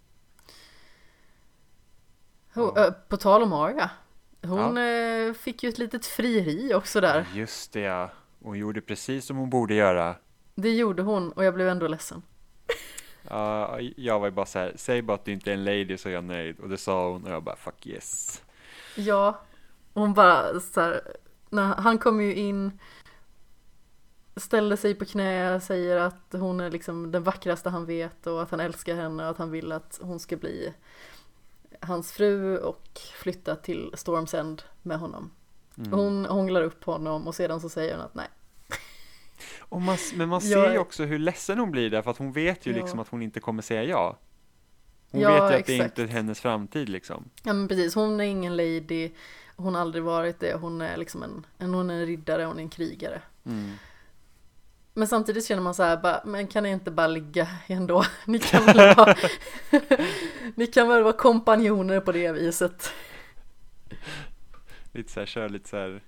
Ja. 2.54 2.74
ö, 2.78 2.92
på 3.10 3.18
tal 3.18 3.44
om 3.44 3.54
Arya. 3.54 3.90
Hon 4.42 4.78
eh, 4.78 5.34
fick 5.34 5.64
ju 5.64 5.70
ett 5.70 5.78
litet 5.78 6.06
frieri 6.06 6.74
också 6.74 7.02
där. 7.02 7.26
Just 7.34 7.74
det 7.74 7.80
ja, 7.80 8.10
hon 8.44 8.58
gjorde 8.58 8.82
precis 8.82 9.26
som 9.26 9.38
hon 9.38 9.50
borde 9.50 9.74
göra. 9.74 10.16
Det 10.56 10.74
gjorde 10.74 11.02
hon 11.02 11.32
och 11.32 11.46
jag 11.46 11.54
blev 11.54 11.70
ändå 11.70 11.88
ledsen. 11.88 12.22
Ja, 13.30 13.80
jag 13.96 14.20
var 14.20 14.28
ju 14.28 14.32
bara 14.32 14.46
så 14.46 14.60
här, 14.60 14.74
säg 14.76 15.02
bara 15.02 15.16
att 15.16 15.26
du 15.26 15.32
inte 15.32 15.50
är 15.52 15.54
en 15.54 15.64
lady 15.64 15.98
så 15.98 16.10
är 16.10 16.14
jag 16.14 16.24
nöjd. 16.24 16.60
Och 16.60 16.70
det 16.70 16.78
sa 16.78 17.10
hon 17.10 17.24
och 17.24 17.32
jag 17.32 17.44
bara 17.44 17.56
fuck 17.56 17.88
yes. 17.88 18.42
Ja, 18.96 19.42
hon 19.94 20.14
bara 20.14 20.60
så 20.60 20.82
här, 20.82 21.02
när 21.50 21.64
han 21.64 21.98
kommer 21.98 22.24
ju 22.24 22.36
in, 22.36 22.80
ställer 24.36 24.76
sig 24.76 24.96
på 24.96 25.06
knä, 25.06 25.60
säger 25.60 25.98
att 25.98 26.28
hon 26.32 26.60
är 26.60 26.72
liksom 26.72 27.12
den 27.12 27.24
vackraste 27.24 27.70
han 27.70 27.86
vet 27.86 28.28
och 28.28 28.42
att 28.42 28.52
han 28.52 28.60
älskar 28.60 28.96
henne 28.96 29.24
och 29.24 29.30
att 29.30 29.38
han 29.38 29.52
vill 29.52 29.72
att 29.72 30.00
hon 30.02 30.20
ska 30.20 30.38
bli 30.38 30.74
hans 31.84 32.12
fru 32.12 32.58
och 32.58 33.00
flytta 33.16 33.56
till 33.56 33.92
Storms 33.94 34.34
End 34.34 34.62
med 34.82 35.00
honom. 35.00 35.32
Mm. 35.78 35.92
Hon 35.92 36.26
hånglar 36.26 36.62
upp 36.62 36.84
honom 36.84 37.28
och 37.28 37.36
sedan 37.36 37.62
så 37.62 37.70
säger 37.70 37.96
hon 37.96 38.06
att 38.06 38.16
nej. 38.16 38.28
Och 39.60 39.82
man, 39.82 39.98
men 40.16 40.30
man 40.30 40.42
ser 40.52 40.72
ju 40.72 40.78
också 40.78 41.04
hur 41.04 41.20
ledsen 41.20 41.60
hon 41.60 41.72
blir 41.72 41.90
där, 41.90 42.02
för 42.02 42.12
att 42.12 42.18
hon 42.18 42.32
vet 42.32 42.66
ju 42.66 42.72
Ja. 42.72 42.78
liksom 42.78 43.00
att 43.00 43.08
hon 43.08 43.22
inte 43.22 43.40
kommer 43.40 43.62
säga 43.62 43.84
ja. 43.84 44.18
Hon 45.12 45.22
Ja, 45.22 45.30
vet 45.30 45.38
ju 45.40 45.44
att 45.44 45.50
det 45.66 45.74
exakt. 45.74 46.00
inte 46.00 46.04
är 46.04 46.08
hennes 46.16 46.40
framtid 46.40 46.90
liksom. 46.90 47.30
Ja 47.44 47.54
men 47.54 47.68
precis, 47.68 47.96
hon 47.96 48.20
är 48.20 48.24
ingen 48.24 48.56
lady, 48.58 49.12
hon 49.56 49.74
har 49.76 49.82
aldrig 49.82 50.04
varit 50.04 50.40
det, 50.40 50.54
hon 50.54 50.82
är 50.82 50.98
liksom 50.98 51.24
en, 51.24 51.46
en, 51.58 51.74
hon 51.74 51.90
är 51.90 51.94
en 51.94 52.06
riddare, 52.06 52.44
hon 52.46 52.58
är 52.58 52.62
en 52.64 52.70
krigare. 52.70 53.22
Mm. 53.46 53.72
Men 54.94 55.08
samtidigt 55.08 55.46
känner 55.46 55.62
man 55.62 55.74
så 55.74 55.84
här, 55.84 55.98
bara, 55.98 56.22
men 56.26 56.48
kan 56.48 56.64
ni 56.64 56.70
inte 56.70 56.92
bara 56.92 57.08
ligga 57.08 57.48
ändå? 57.68 58.06
Ni 58.26 58.40
kan 58.40 58.66
väl 58.66 58.96
vara, 58.96 59.16
ni 60.56 60.68
kan 60.68 60.88
väl 60.88 61.04
vara 61.04 61.14
kompanjoner 61.14 62.00
på 62.00 62.12
det 62.12 62.32
viset. 62.32 62.92
Lite 64.92 65.12
så 65.12 65.20
här, 65.20 65.28
kör 65.28 65.50
lite 65.50 65.70
så 65.70 65.78
här. 65.78 66.02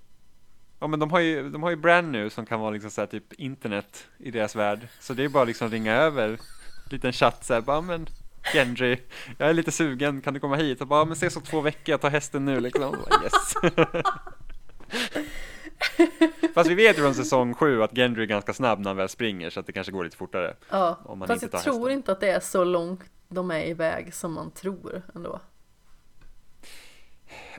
Ja 0.79 0.87
men 0.87 0.99
de 0.99 1.11
har 1.11 1.19
ju, 1.19 1.49
de 1.49 1.63
har 1.63 1.69
ju 1.69 1.75
brand 1.75 2.11
nu 2.11 2.29
som 2.29 2.45
kan 2.45 2.59
vara 2.59 2.71
liksom 2.71 2.91
så 2.91 3.01
här 3.01 3.07
typ 3.07 3.33
internet 3.33 4.07
i 4.17 4.31
deras 4.31 4.55
värld. 4.55 4.87
Så 4.99 5.13
det 5.13 5.23
är 5.23 5.29
bara 5.29 5.43
liksom 5.43 5.69
ringa 5.69 5.93
över, 5.93 6.39
liten 6.91 7.13
chatt 7.13 7.45
så 7.45 7.53
här, 7.53 7.61
bara 7.61 7.81
men 7.81 8.07
Gendry, 8.53 8.99
jag 9.37 9.49
är 9.49 9.53
lite 9.53 9.71
sugen, 9.71 10.21
kan 10.21 10.33
du 10.33 10.39
komma 10.39 10.55
hit? 10.55 10.81
Och 10.81 10.87
bara, 10.87 11.05
men 11.05 11.13
ses 11.13 11.35
om 11.35 11.43
två 11.43 11.61
veckor, 11.61 11.91
jag 11.91 12.01
tar 12.01 12.09
hästen 12.09 12.45
nu 12.45 12.59
liksom. 12.59 12.91
Bara, 13.09 13.23
yes. 13.23 13.53
Fast 16.53 16.69
vi 16.69 16.75
vet 16.75 16.97
ju 16.97 17.01
från 17.01 17.15
säsong 17.15 17.53
sju 17.53 17.83
att 17.83 17.95
Gendry 17.97 18.23
är 18.23 18.27
ganska 18.27 18.53
snabb 18.53 18.79
när 18.79 18.89
han 18.89 18.97
väl 18.97 19.09
springer 19.09 19.49
så 19.49 19.59
att 19.59 19.65
det 19.65 19.73
kanske 19.73 19.91
går 19.91 20.03
lite 20.03 20.17
fortare. 20.17 20.55
Ja, 20.69 20.99
Om 21.05 21.19
man 21.19 21.27
fast 21.27 21.43
inte 21.43 21.55
jag 21.55 21.63
tror 21.63 21.73
hästen. 21.73 21.91
inte 21.91 22.11
att 22.11 22.19
det 22.19 22.29
är 22.29 22.39
så 22.39 22.63
långt 22.63 23.01
de 23.27 23.51
är 23.51 23.65
iväg 23.65 24.13
som 24.13 24.33
man 24.33 24.51
tror 24.51 25.01
ändå. 25.15 25.39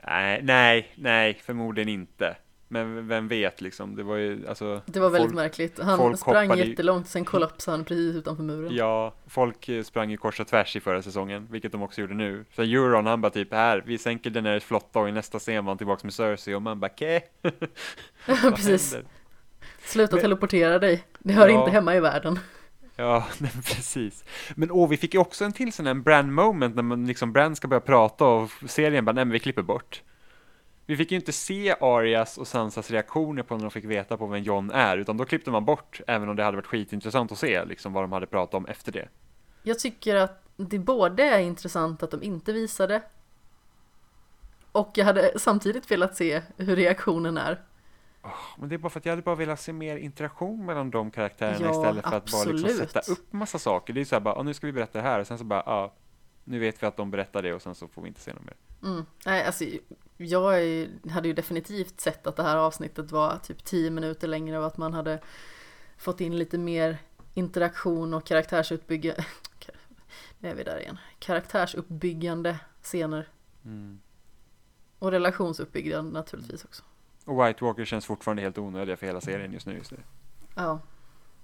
Nej, 0.07 0.41
nej, 0.43 0.93
nej, 0.95 1.35
förmodligen 1.45 1.89
inte. 1.89 2.37
Men 2.69 3.09
vem 3.09 3.29
vet 3.29 3.61
liksom, 3.61 3.97
det 3.97 4.03
var 4.03 4.17
ju 4.17 4.49
alltså 4.49 4.81
Det 4.87 5.01
var 5.01 5.11
väldigt 5.11 5.31
folk- 5.31 5.35
märkligt. 5.35 5.79
Han 5.79 6.17
sprang 6.17 6.47
hoppade 6.49 6.69
jättelångt, 6.69 7.09
sen 7.09 7.25
kollapsade 7.25 7.77
han 7.77 7.85
precis 7.85 8.17
utanför 8.17 8.43
muren. 8.43 8.75
Ja, 8.75 9.15
folk 9.27 9.69
eh, 9.69 9.83
sprang 9.83 10.11
ju 10.11 10.17
kors 10.17 10.41
och 10.41 10.47
tvärs 10.47 10.77
i 10.77 10.81
förra 10.81 11.03
säsongen, 11.03 11.47
vilket 11.51 11.73
de 11.73 11.83
också 11.83 12.01
gjorde 12.01 12.15
nu. 12.15 12.45
Så 12.57 12.63
Euron, 12.63 13.07
han 13.07 13.21
bara 13.21 13.31
typ 13.31 13.53
här, 13.53 13.83
vi 13.87 13.99
sänker 13.99 14.31
Daenerys 14.31 14.65
flotta 14.65 14.99
och 15.01 15.09
i 15.09 15.13
nästa 15.13 15.39
scen 15.39 15.65
var 15.65 15.71
han 15.71 15.79
tillbaks 15.79 16.05
med 16.05 16.13
Cersei 16.15 16.55
och 16.55 16.63
man 16.63 16.81
bara 16.81 16.89
ke? 16.89 17.21
precis. 18.27 18.97
Sluta 19.85 20.17
teleportera 20.17 20.79
dig. 20.79 21.05
Det 21.19 21.33
hör 21.33 21.49
Ja. 21.49 21.59
inte 21.61 21.71
hemma 21.71 21.97
i 21.97 22.01
världen. 22.01 22.39
Ja, 22.97 23.27
nej, 23.39 23.51
precis. 23.51 24.25
Men 24.55 24.71
åh, 24.71 24.89
vi 24.89 24.97
fick 24.97 25.15
ju 25.15 25.21
också 25.21 25.45
en 25.45 25.53
till 25.53 25.73
sån 25.73 25.87
här 25.87 25.95
brand 25.95 26.33
moment 26.33 26.75
när 26.75 26.83
man 26.83 27.07
liksom 27.07 27.33
Brand 27.33 27.57
ska 27.57 27.69
börja 27.69 27.81
prata 27.81 28.25
och 28.25 28.51
serien 28.67 29.05
bara, 29.05 29.13
nej 29.13 29.25
men 29.25 29.33
vi 29.33 29.39
klipper 29.39 29.63
bort. 29.63 30.03
Vi 30.87 30.97
fick 30.97 31.11
ju 31.11 31.17
inte 31.17 31.33
se 31.33 31.75
Arias 31.81 32.39
och 32.39 32.49
Sansas 32.49 32.91
reaktioner 32.91 33.43
på 33.43 33.57
när 33.57 33.63
de 33.63 33.71
fick 33.71 33.85
veta 33.85 34.17
på 34.17 34.27
vem 34.27 34.43
John 34.43 34.71
är, 34.71 34.97
utan 34.99 35.17
då 35.17 35.25
klippte 35.25 35.51
man 35.51 35.65
bort, 35.65 36.01
även 36.07 36.29
om 36.29 36.37
det 36.37 36.45
hade 36.45 36.57
varit 36.57 36.67
skitintressant 36.67 37.33
att 37.33 37.39
se 37.39 37.65
liksom 37.65 37.93
vad 37.93 38.05
de 38.05 38.13
hade 38.13 38.27
pratat 38.27 38.55
om 38.55 38.67
efter 38.67 38.93
det. 38.93 39.09
Jag 39.63 39.79
tycker 39.79 40.17
att 40.17 40.43
det 40.57 40.79
både 40.79 41.23
är 41.23 41.39
intressant 41.39 42.03
att 42.03 42.11
de 42.11 42.23
inte 42.23 42.53
visade 42.53 43.03
och 44.73 44.91
jag 44.95 45.05
hade 45.05 45.39
samtidigt 45.39 45.91
velat 45.91 46.17
se 46.17 46.43
hur 46.57 46.77
reaktionen 46.77 47.39
är. 47.39 47.63
Men 48.59 48.69
det 48.69 48.77
är 48.77 48.79
bara 48.79 48.91
för 48.91 49.01
att 49.01 49.07
jag 49.07 49.13
hade 49.13 49.23
bara 49.23 49.35
velat 49.35 49.61
se 49.61 49.73
mer 49.73 49.97
interaktion 49.97 50.67
mellan 50.67 50.91
de 50.91 51.11
karaktärerna 51.11 51.67
Ja, 51.67 51.71
istället 51.71 52.05
för 52.07 52.17
att 52.17 52.33
bara 52.33 52.45
liksom 52.45 52.71
absolut. 52.71 52.91
sätta 52.91 53.13
upp 53.13 53.33
massa 53.33 53.59
saker. 53.59 53.93
Det 53.93 54.01
är 54.01 54.05
så 54.05 54.15
här 54.15 54.21
bara, 54.21 54.35
ah, 54.35 54.43
nu 54.43 54.55
ska 54.55 54.67
vi 54.67 54.73
berätta 54.73 54.99
det 54.99 55.09
här 55.09 55.21
och 55.21 55.27
sen 55.27 55.39
så 55.39 55.45
bara, 55.45 55.63
ja, 55.67 55.73
ah, 55.73 55.95
nu 56.45 56.59
vet 56.59 56.83
vi 56.83 56.87
att 56.87 56.97
de 56.97 57.11
berättar 57.11 57.43
det 57.43 57.55
och 57.55 57.63
sen 57.63 57.75
så 57.75 57.89
får 57.89 58.03
vi 58.03 58.09
inte 58.09 58.21
se 58.21 58.33
något 58.33 58.45
mer. 58.45 58.55
Mm. 58.83 59.05
Nej, 59.27 59.45
alltså, 59.45 59.65
jag 60.17 60.43
hade 61.11 61.29
ju 61.29 61.35
definitivt 61.35 62.01
sett 62.01 62.27
att 62.27 62.37
det 62.37 62.43
här 62.43 62.57
avsnittet 62.57 63.11
var 63.11 63.39
typ 63.39 63.65
10 63.65 63.91
minuter 63.91 64.29
längre 64.29 64.59
och 64.59 64.67
att 64.67 64.77
man 64.77 64.95
hade 64.95 65.21
fått 65.97 66.21
in 66.21 66.39
lite 66.39 66.59
mer 66.59 66.99
interaktion 67.35 68.15
och 68.15 68.27
karaktärsutbyggande 68.27 69.25
Nu 70.39 70.49
är 70.49 70.55
vi 70.55 70.65
där 70.65 70.81
igen. 70.81 70.99
Karaktärsuppbyggande 71.19 72.59
scener. 72.83 73.29
Mm. 73.65 74.01
Och 74.99 75.11
relationsuppbyggande 75.11 76.13
naturligtvis 76.13 76.65
också. 76.65 76.83
Och 77.25 77.47
White 77.47 77.65
Walker 77.65 77.85
känns 77.85 78.07
fortfarande 78.07 78.43
helt 78.43 78.59
onödiga 78.59 78.97
för 78.97 79.07
hela 79.07 79.21
serien 79.21 79.53
just 79.53 79.67
nu. 79.67 79.75
Just 79.77 79.91
nu. 79.91 79.99
Ja. 80.55 80.81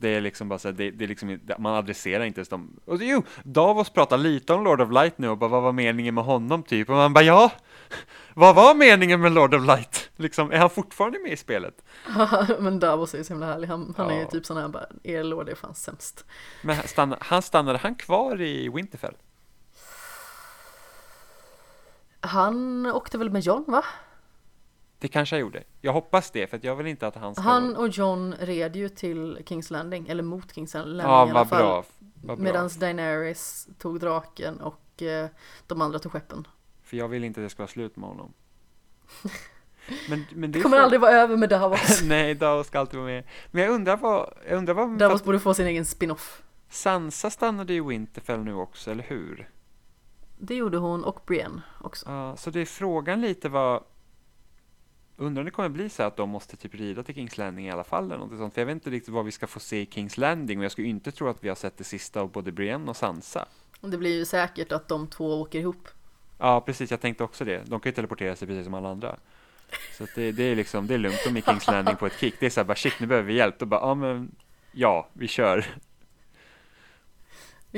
Det 0.03 0.09
är 0.09 0.21
liksom 0.21 0.49
bara 0.49 0.59
så 0.59 0.69
här, 0.69 0.73
det, 0.73 0.91
det 0.91 1.05
är 1.05 1.09
liksom, 1.09 1.39
man 1.59 1.75
adresserar 1.75 2.25
inte 2.25 2.39
ens 2.41 2.49
dem. 2.49 2.81
Och 2.85 2.99
så, 2.99 3.05
jo, 3.05 3.23
Davos 3.43 3.91
pratar 3.91 4.19
lite 4.19 4.53
om 4.55 4.65
Lord 4.65 4.81
of 4.81 4.91
Light 4.93 5.19
nu 5.19 5.29
och 5.29 5.39
bara, 5.39 5.51
vad 5.51 5.63
var 5.63 5.73
meningen 5.73 6.15
med 6.15 6.25
honom 6.25 6.63
typ? 6.63 6.89
Och 6.91 6.97
man 6.97 7.13
bara, 7.13 7.25
ja, 7.25 7.53
vad 8.35 8.55
var 8.55 8.75
meningen 8.75 9.21
med 9.21 9.33
Lord 9.33 9.55
of 9.55 9.67
Light? 9.67 10.11
Liksom, 10.17 10.53
är 10.53 10.59
han 10.59 10.71
fortfarande 10.71 11.19
med 11.19 11.33
i 11.33 11.37
spelet? 11.37 11.85
Men 12.61 12.79
Davos 12.81 13.15
är 13.15 13.19
ju 13.19 13.25
så 13.25 13.33
himla 13.33 13.47
härlig. 13.47 13.69
Han, 13.69 13.95
han 13.97 14.11
är 14.11 14.15
ju 14.15 14.21
Ja. 14.21 14.29
typ 14.29 14.47
sån 14.47 14.57
här 14.57 14.69
bara, 14.69 14.87
er 15.03 15.25
lord 15.25 15.49
är 15.49 15.55
fan 15.55 15.75
sämst. 15.75 16.25
Men 16.63 16.77
han 16.77 16.89
stannar, 16.89 17.19
han 17.21 17.43
stannade 17.43 17.79
han 17.79 17.95
kvar 17.95 18.41
i 18.41 18.69
Winterfell? 18.69 19.15
Han 22.21 22.87
åkte 22.87 23.19
väl 23.19 23.31
med 23.31 23.43
John 23.43 23.65
va? 23.67 23.85
Det 25.03 25.09
kanske 25.09 25.37
jag 25.37 25.41
gjorde. 25.41 25.63
Jag 25.81 25.93
hoppas 25.93 26.31
det, 26.31 26.47
för 26.47 26.57
att 26.57 26.65
jag 26.65 26.77
vill 26.77 26.87
inte 26.87 27.07
att 27.07 27.15
han 27.17 27.35
ska... 27.35 27.43
Han 27.43 27.77
och 27.77 27.89
John 27.89 28.35
red 28.41 28.77
ju 28.77 28.89
till 28.89 29.39
Kings 29.47 29.71
Landing, 29.71 30.09
eller 30.09 30.23
mot 30.23 30.55
Kings 30.55 30.75
Landing 30.75 30.99
ja, 31.01 31.27
i 31.27 31.31
alla 31.31 31.45
fall. 31.45 31.59
bra. 31.63 31.85
Vad 32.23 32.37
bra. 32.39 32.45
Medan 32.45 32.71
Daenerys 32.79 33.69
tog 33.79 34.01
draken 34.01 34.61
och 34.61 35.03
eh, 35.03 35.29
de 35.67 35.81
andra 35.83 35.99
tog 35.99 36.13
skeppen. 36.13 36.47
För 36.83 36.97
jag 36.97 37.09
vill 37.09 37.25
inte 37.25 37.41
att 37.41 37.45
det 37.45 37.51
ska 37.51 37.63
vara 37.63 37.69
slut 37.69 37.97
med 37.97 38.09
honom. 38.09 38.33
Men, 40.09 40.25
men 40.33 40.53
det 40.53 40.59
Det 40.59 40.63
kommer 40.63 40.77
för- 40.77 40.83
aldrig 40.85 41.01
vara 41.01 41.13
över 41.13 41.37
med 41.37 41.49
Davos. 41.49 42.03
Nej, 42.05 42.35
Davos 42.35 42.67
ska 42.67 42.79
alltid 42.79 43.01
vara 43.01 43.07
med. 43.09 43.25
Men 43.51 43.63
jag 43.63 43.73
undrar 43.73 43.97
vad, 43.97 44.35
jag 44.49 44.59
undrar 44.59 44.75
vad, 44.75 44.99
Davos 44.99 45.13
fast 45.15 45.25
borde 45.25 45.41
få 45.41 45.55
sin 45.55 45.67
egen 45.67 45.85
spin-off. 45.85 46.43
Sansa 46.69 47.31
stannade 47.31 47.75
i 47.75 47.81
Winterfell 47.81 48.41
nu 48.41 48.55
också, 48.55 48.91
eller 48.91 49.05
hur? 49.05 49.51
Det 50.39 50.55
gjorde 50.55 50.79
hon 50.79 51.05
och 51.05 51.21
Brienne 51.27 51.63
också. 51.81 52.11
Ja, 52.11 52.37
så 52.37 52.51
det 52.51 52.61
är 52.61 52.65
frågan 52.65 53.21
lite 53.21 53.49
vad, 53.49 53.83
undrar 55.23 55.41
om 55.41 55.45
det 55.45 55.51
kommer 55.51 55.69
bli 55.69 55.89
så 55.89 56.03
att 56.03 56.17
de 56.17 56.31
måste 56.31 56.57
typ 56.57 56.75
rida 56.75 57.03
till 57.03 57.15
Kings 57.15 57.39
Landing 57.39 57.67
i 57.67 57.71
alla 57.71 57.85
fall 57.85 58.05
eller 58.05 58.19
något 58.19 58.39
sånt, 58.39 58.55
för 58.55 58.61
jag 58.61 58.67
vet 58.67 58.75
inte 58.75 58.91
riktigt 58.91 59.15
vad 59.15 59.25
vi 59.25 59.31
ska 59.31 59.47
få 59.47 59.61
se 59.61 59.81
i 59.81 59.87
Kings 59.87 60.19
Landing, 60.19 60.59
och 60.59 60.65
jag 60.65 60.73
skulle 60.73 60.89
inte 60.89 61.13
tro 61.13 61.29
att 61.29 61.45
vi 61.45 61.49
har 61.49 61.57
sett 61.57 61.79
det 61.79 61.85
sista 61.85 62.21
av 62.21 62.33
både 62.33 62.53
Brienne 62.53 62.91
och 62.91 62.97
Sansa. 62.97 63.47
Det 63.81 63.99
blir 63.99 64.19
ju 64.19 64.25
säkert 64.25 64.73
att 64.73 64.89
de 64.89 65.07
två 65.07 65.41
åker 65.41 65.59
ihop. 65.59 65.89
Ja, 66.39 66.61
precis, 66.61 66.91
jag 66.91 67.01
tänkte 67.01 67.25
också 67.25 67.45
det. 67.45 67.63
De 67.67 67.81
kan 67.81 67.91
ju 67.91 67.95
teleportera 67.95 68.37
sig 68.37 68.49
precis 68.49 68.65
som 68.65 68.75
alla 68.75 68.89
andra. 68.89 69.17
Så 69.99 70.07
det, 70.15 70.33
det 70.33 70.43
är 70.43 70.57
liksom, 70.57 70.87
det 70.87 70.95
är 70.95 70.99
lugnt, 70.99 71.27
är 71.27 71.39
i 71.39 71.43
Kings 71.43 71.67
Landing 71.67 71.97
på 71.97 72.07
ett 72.07 72.19
kick. 72.19 72.35
Det 72.41 72.47
är 72.47 72.51
så 72.51 72.61
här 72.61 72.65
bara 72.65 72.77
shit, 72.77 73.01
nu 73.01 73.07
behöver 73.07 73.29
vi 73.29 73.35
hjälp. 73.35 73.59
Då 73.59 73.67
bara, 73.67 73.81
ja 73.81 73.95
men, 73.95 74.35
ja, 74.73 75.09
vi 75.13 75.29
kör. 75.29 75.67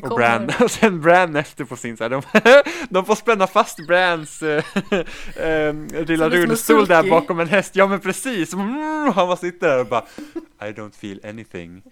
Och. 0.02 0.16
Bran, 0.16 0.50
och 0.60 0.70
sen 0.70 1.00
Bran 1.00 1.36
efter 1.36 1.64
på 1.64 1.76
sin 1.76 1.96
så 1.96 2.04
här, 2.04 2.10
de, 2.10 2.22
de 2.90 3.04
får 3.04 3.14
spänna 3.14 3.46
fast 3.46 3.86
Brans 3.86 4.42
äh, 4.42 4.64
äh, 5.36 5.74
lilla 6.06 6.28
rullstol 6.28 6.86
där 6.86 7.10
bakom 7.10 7.40
en 7.40 7.48
häst, 7.48 7.76
ja 7.76 7.86
men 7.86 8.00
precis, 8.00 8.52
mm, 8.52 9.12
han 9.12 9.26
bara 9.26 9.36
sitter 9.36 9.68
där 9.68 9.80
och 9.80 9.86
bara 9.86 10.04
I 10.60 10.72
don't 10.72 10.94
feel 10.94 11.20
anything. 11.24 11.82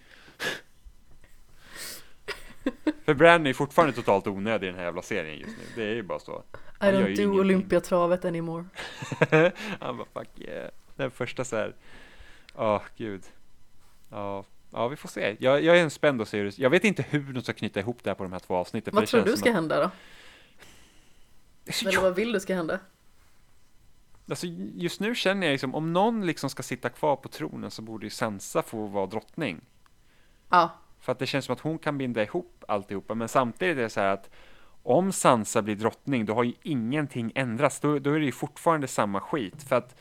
För 3.05 3.15
Bran 3.15 3.47
är 3.47 3.53
fortfarande 3.53 3.95
totalt 3.95 4.27
onödig 4.27 4.67
i 4.67 4.71
den 4.71 4.79
här 4.79 4.85
jävla 4.85 5.03
serien 5.03 5.39
just 5.39 5.57
nu, 5.59 5.65
det 5.75 5.83
är 5.91 5.95
ju 5.95 6.03
bara 6.03 6.19
så. 6.19 6.43
I 6.53 6.57
Han 6.79 6.95
gör 6.95 7.01
don't 7.01 7.05
do 7.05 7.09
ingenting. 7.09 7.41
Olympiatravet 7.41 8.25
anymore. 8.25 8.65
Han 9.81 9.97
bara 9.97 10.07
fuck 10.15 10.29
yeah. 10.39 10.71
Den 10.97 11.11
första 11.11 11.45
så 11.45 11.57
här, 11.57 11.75
åh 12.55 12.83
gud. 12.97 13.23
Ja, 14.11 14.45
ja, 14.73 14.89
vi 14.89 14.97
får 14.97 15.09
se. 15.09 15.37
Jag, 15.41 15.63
jag 15.65 15.79
är 15.79 15.83
en 15.83 15.91
spänd 15.91 16.21
och 16.21 16.29
ser 16.29 16.61
Jag 16.61 16.71
vet 16.71 16.85
inte 16.85 17.03
hur 17.11 17.33
de 17.33 17.43
ska 17.43 17.53
knyta 17.53 17.81
ihop 17.81 17.99
det 18.03 18.11
här 18.11 18.15
på 18.15 18.23
de 18.23 18.33
här 18.33 18.39
två 18.41 18.57
avsnitten. 18.57 18.95
Vad 18.95 19.07
tror 19.07 19.23
du 19.25 19.37
ska 19.37 19.49
att- 19.51 19.55
hända 19.55 19.81
då? 19.81 19.91
Alltså, 21.67 21.89
Eller 21.89 22.01
vad 22.01 22.15
vill 22.15 22.33
du 22.33 22.41
ska 22.41 22.55
hända? 22.55 22.79
Alltså, 24.29 24.47
just 24.75 25.01
nu 25.01 25.15
känner 25.15 25.47
jag 25.47 25.53
liksom, 25.53 25.75
om 25.75 25.93
någon 25.93 26.27
liksom 26.27 26.51
ska 26.51 26.63
sitta 26.63 26.89
kvar 26.89 27.17
på 27.17 27.29
tronen 27.29 27.71
så 27.71 27.83
borde 27.83 28.07
ju 28.07 28.11
Sansa 28.11 28.63
få 28.63 28.87
vara 28.87 29.07
drottning. 29.07 29.61
Ja, 30.49 30.71
För 31.01 31.13
att 31.13 31.19
det 31.19 31.27
känns 31.27 31.45
som 31.45 31.53
att 31.53 31.61
hon 31.61 31.79
kan 31.79 31.99
binda 31.99 32.23
ihop 32.23 32.65
alltihopa, 32.69 33.15
men 33.15 33.29
samtidigt 33.29 33.77
är 33.79 33.83
det 33.83 33.91
så 33.91 34.01
här 34.01 34.09
att 34.09 34.31
om 34.83 35.13
Sansa 35.13 35.63
blir 35.63 35.77
drottning, 35.77 36.25
då 36.27 36.35
har 36.35 36.45
ju 36.45 36.53
ingenting 36.63 37.33
ändrats. 37.35 37.81
Då, 37.81 37.99
då 37.99 38.11
är 38.13 38.19
det 38.19 38.25
ju 38.27 38.33
fortfarande 38.33 38.89
samma 38.89 39.21
skit. 39.21 39.63
För 39.63 39.77
att 39.77 40.01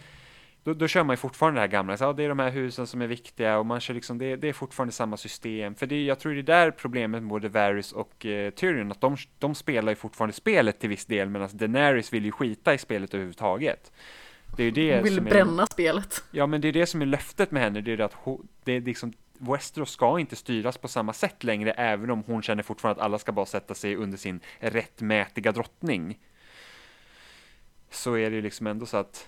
då, 0.64 0.74
då 0.74 0.88
kör 0.88 1.04
man 1.04 1.14
ju 1.14 1.18
fortfarande 1.18 1.58
det 1.58 1.62
här 1.62 1.68
gamla, 1.68 1.98
så, 1.98 2.04
ja, 2.04 2.14
det 2.14 2.24
är 2.24 2.30
de 2.30 2.40
här 2.40 2.50
husen 2.50 2.88
som 2.88 3.02
är 3.02 3.08
viktiga 3.08 3.58
och 3.58 3.66
man 3.66 3.80
kör 3.80 3.94
liksom, 3.94 4.18
det, 4.18 4.36
det 4.36 4.50
är 4.50 4.54
fortfarande 4.54 4.92
samma 4.92 5.18
system. 5.18 5.76
För 5.76 5.86
det, 5.86 6.04
jag 6.04 6.20
tror 6.20 6.34
det 6.34 6.40
är 6.40 6.44
där 6.44 6.72
problemet 6.72 7.22
med 7.22 7.30
både 7.30 7.50
Varys 7.50 7.92
och 7.92 8.26
eh, 8.26 8.52
Tyrion, 8.52 8.92
att 8.92 9.02
de, 9.02 9.18
de 9.40 9.56
spelar 9.56 9.92
ju 9.92 9.96
fortfarande 9.96 10.34
spelet 10.34 10.80
till 10.80 10.90
viss 10.90 11.06
del, 11.06 11.30
medan 11.30 11.50
Daenerys 11.54 12.14
vill 12.14 12.26
ju 12.26 12.32
skita 12.32 12.74
i 12.74 12.78
spelet 12.78 13.14
överhuvudtaget. 13.14 13.92
Det 14.58 14.64
är 14.64 14.72
det 14.72 14.96
hon 14.96 15.04
vill 15.04 15.16
som 15.16 15.28
är, 15.28 15.30
bränna 15.30 15.68
spelet. 15.68 16.24
Ja, 16.32 16.48
men 16.48 16.62
det 16.62 16.68
är 16.68 16.74
det 16.74 16.86
som 16.86 17.02
är 17.02 17.06
löftet 17.06 17.52
med 17.52 17.64
henne, 17.64 17.82
det 17.82 17.92
är 17.92 17.98
det 17.98 18.06
att 18.06 18.14
hon, 18.14 18.48
det 18.64 18.72
är 18.72 18.82
liksom 18.82 19.14
Westeros 19.38 19.92
ska 19.92 20.20
inte 20.20 20.36
styras 20.36 20.78
på 20.78 20.88
samma 20.88 21.14
sätt 21.14 21.44
längre, 21.44 21.72
även 21.72 22.10
om 22.10 22.24
hon 22.28 22.42
känner 22.42 22.64
fortfarande 22.64 23.02
att 23.02 23.06
alla 23.06 23.20
ska 23.20 23.32
bara 23.32 23.46
sätta 23.46 23.74
sig 23.74 23.96
under 23.96 24.18
sin 24.18 24.40
rättmätiga 24.60 25.52
drottning. 25.52 26.20
Så 27.90 28.18
är 28.18 28.30
det 28.30 28.36
ju 28.36 28.42
liksom 28.42 28.68
ändå 28.68 28.86
så 28.86 28.98
att 28.98 29.28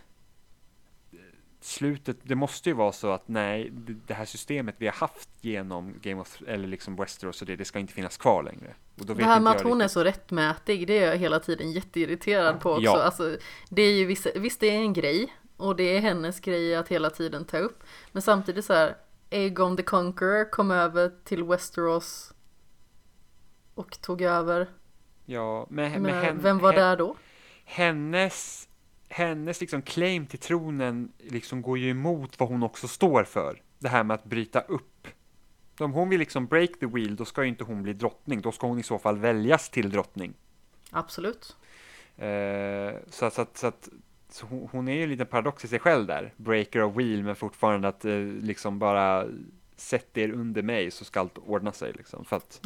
slutet, 1.63 2.17
det 2.23 2.35
måste 2.35 2.69
ju 2.69 2.75
vara 2.75 2.91
så 2.91 3.11
att 3.11 3.27
nej, 3.27 3.69
det 4.07 4.13
här 4.13 4.25
systemet 4.25 4.75
vi 4.77 4.85
har 4.85 4.93
haft 4.93 5.29
genom 5.41 5.93
Game 6.01 6.21
of 6.21 6.41
eller 6.47 6.67
liksom 6.67 6.95
Westeros 6.95 7.41
och 7.41 7.47
det, 7.47 7.55
det 7.55 7.65
ska 7.65 7.79
inte 7.79 7.93
finnas 7.93 8.17
kvar 8.17 8.43
längre. 8.43 8.75
Och 8.99 9.05
då 9.05 9.13
Det 9.13 9.17
vet 9.17 9.25
här 9.25 9.39
med 9.39 9.51
att 9.53 9.61
hon 9.61 9.71
är 9.71 9.75
riktigt- 9.75 9.91
så 9.91 10.03
rättmätig, 10.03 10.87
det 10.87 10.97
är 10.97 11.07
jag 11.09 11.17
hela 11.17 11.39
tiden 11.39 11.71
jätteirriterad 11.71 12.59
på 12.59 12.71
också. 12.71 12.83
Ja. 12.83 13.01
Alltså, 13.03 13.37
det 13.69 13.81
är 13.81 13.91
ju 13.93 14.05
vissa, 14.05 14.29
visst 14.35 14.59
det 14.59 14.69
är 14.69 14.79
en 14.79 14.93
grej, 14.93 15.33
och 15.57 15.75
det 15.75 15.83
är 15.97 15.99
hennes 15.99 16.39
grej 16.39 16.75
att 16.75 16.87
hela 16.87 17.09
tiden 17.09 17.45
ta 17.45 17.57
upp. 17.57 17.83
Men 18.11 18.21
samtidigt 18.21 18.65
så 18.65 18.73
här, 18.73 18.95
Aegon 19.31 19.77
the 19.77 19.83
Conqueror 19.83 20.51
kom 20.51 20.71
över 20.71 21.11
till 21.23 21.43
Westeros 21.43 22.33
och 23.73 24.01
tog 24.01 24.21
över. 24.21 24.67
Ja, 25.25 25.67
men, 25.69 25.91
Men, 25.91 26.01
men 26.01 26.23
hen- 26.23 26.39
vem 26.41 26.59
var 26.59 26.73
hen- 26.73 26.81
där 26.81 26.97
då? 26.97 27.15
hennes, 27.65 28.67
hennes 29.13 29.61
liksom 29.61 29.81
claim 29.81 30.25
till 30.25 30.39
tronen 30.39 31.11
liksom 31.17 31.61
går 31.61 31.77
ju 31.77 31.89
emot 31.89 32.39
vad 32.39 32.49
hon 32.49 32.63
också 32.63 32.87
står 32.87 33.23
för. 33.23 33.61
Det 33.79 33.89
här 33.89 34.03
med 34.03 34.15
att 34.15 34.23
bryta 34.23 34.61
upp. 34.61 35.07
Om 35.79 35.93
hon 35.93 36.09
vill 36.09 36.19
liksom 36.19 36.45
break 36.45 36.79
the 36.79 36.85
wheel, 36.85 37.15
då 37.15 37.25
ska 37.25 37.43
ju 37.43 37.49
inte 37.49 37.63
hon 37.63 37.83
bli 37.83 37.93
drottning. 37.93 38.41
Då 38.41 38.51
ska 38.51 38.67
hon 38.67 38.79
i 38.79 38.83
så 38.83 38.99
fall 38.99 39.17
väljas 39.17 39.69
till 39.69 39.89
drottning. 39.89 40.33
Absolut. 40.91 41.55
Eh, 42.17 42.93
så 43.07 43.29
så 43.29 43.45
så 43.53 43.71
så 44.29 44.45
hon, 44.45 44.69
hon 44.71 44.87
är 44.87 44.93
ju 44.93 45.03
en 45.03 45.09
liten 45.09 45.27
paradox 45.27 45.65
i 45.65 45.67
sig 45.67 45.79
själv 45.79 46.07
där. 46.07 46.33
Breaker 46.37 46.81
of 46.83 46.95
wheel, 46.95 47.23
men 47.23 47.35
fortfarande 47.35 47.87
att 47.87 48.05
eh, 48.05 48.19
liksom 48.19 48.79
bara 48.79 49.25
sätt 49.75 50.17
er 50.17 50.31
under 50.31 50.61
mig 50.61 50.91
så 50.91 51.05
ska 51.05 51.19
allt 51.19 51.37
ordna 51.37 51.71
sig 51.71 51.93
liksom. 51.93 52.25
För 52.25 52.35
att 52.35 52.59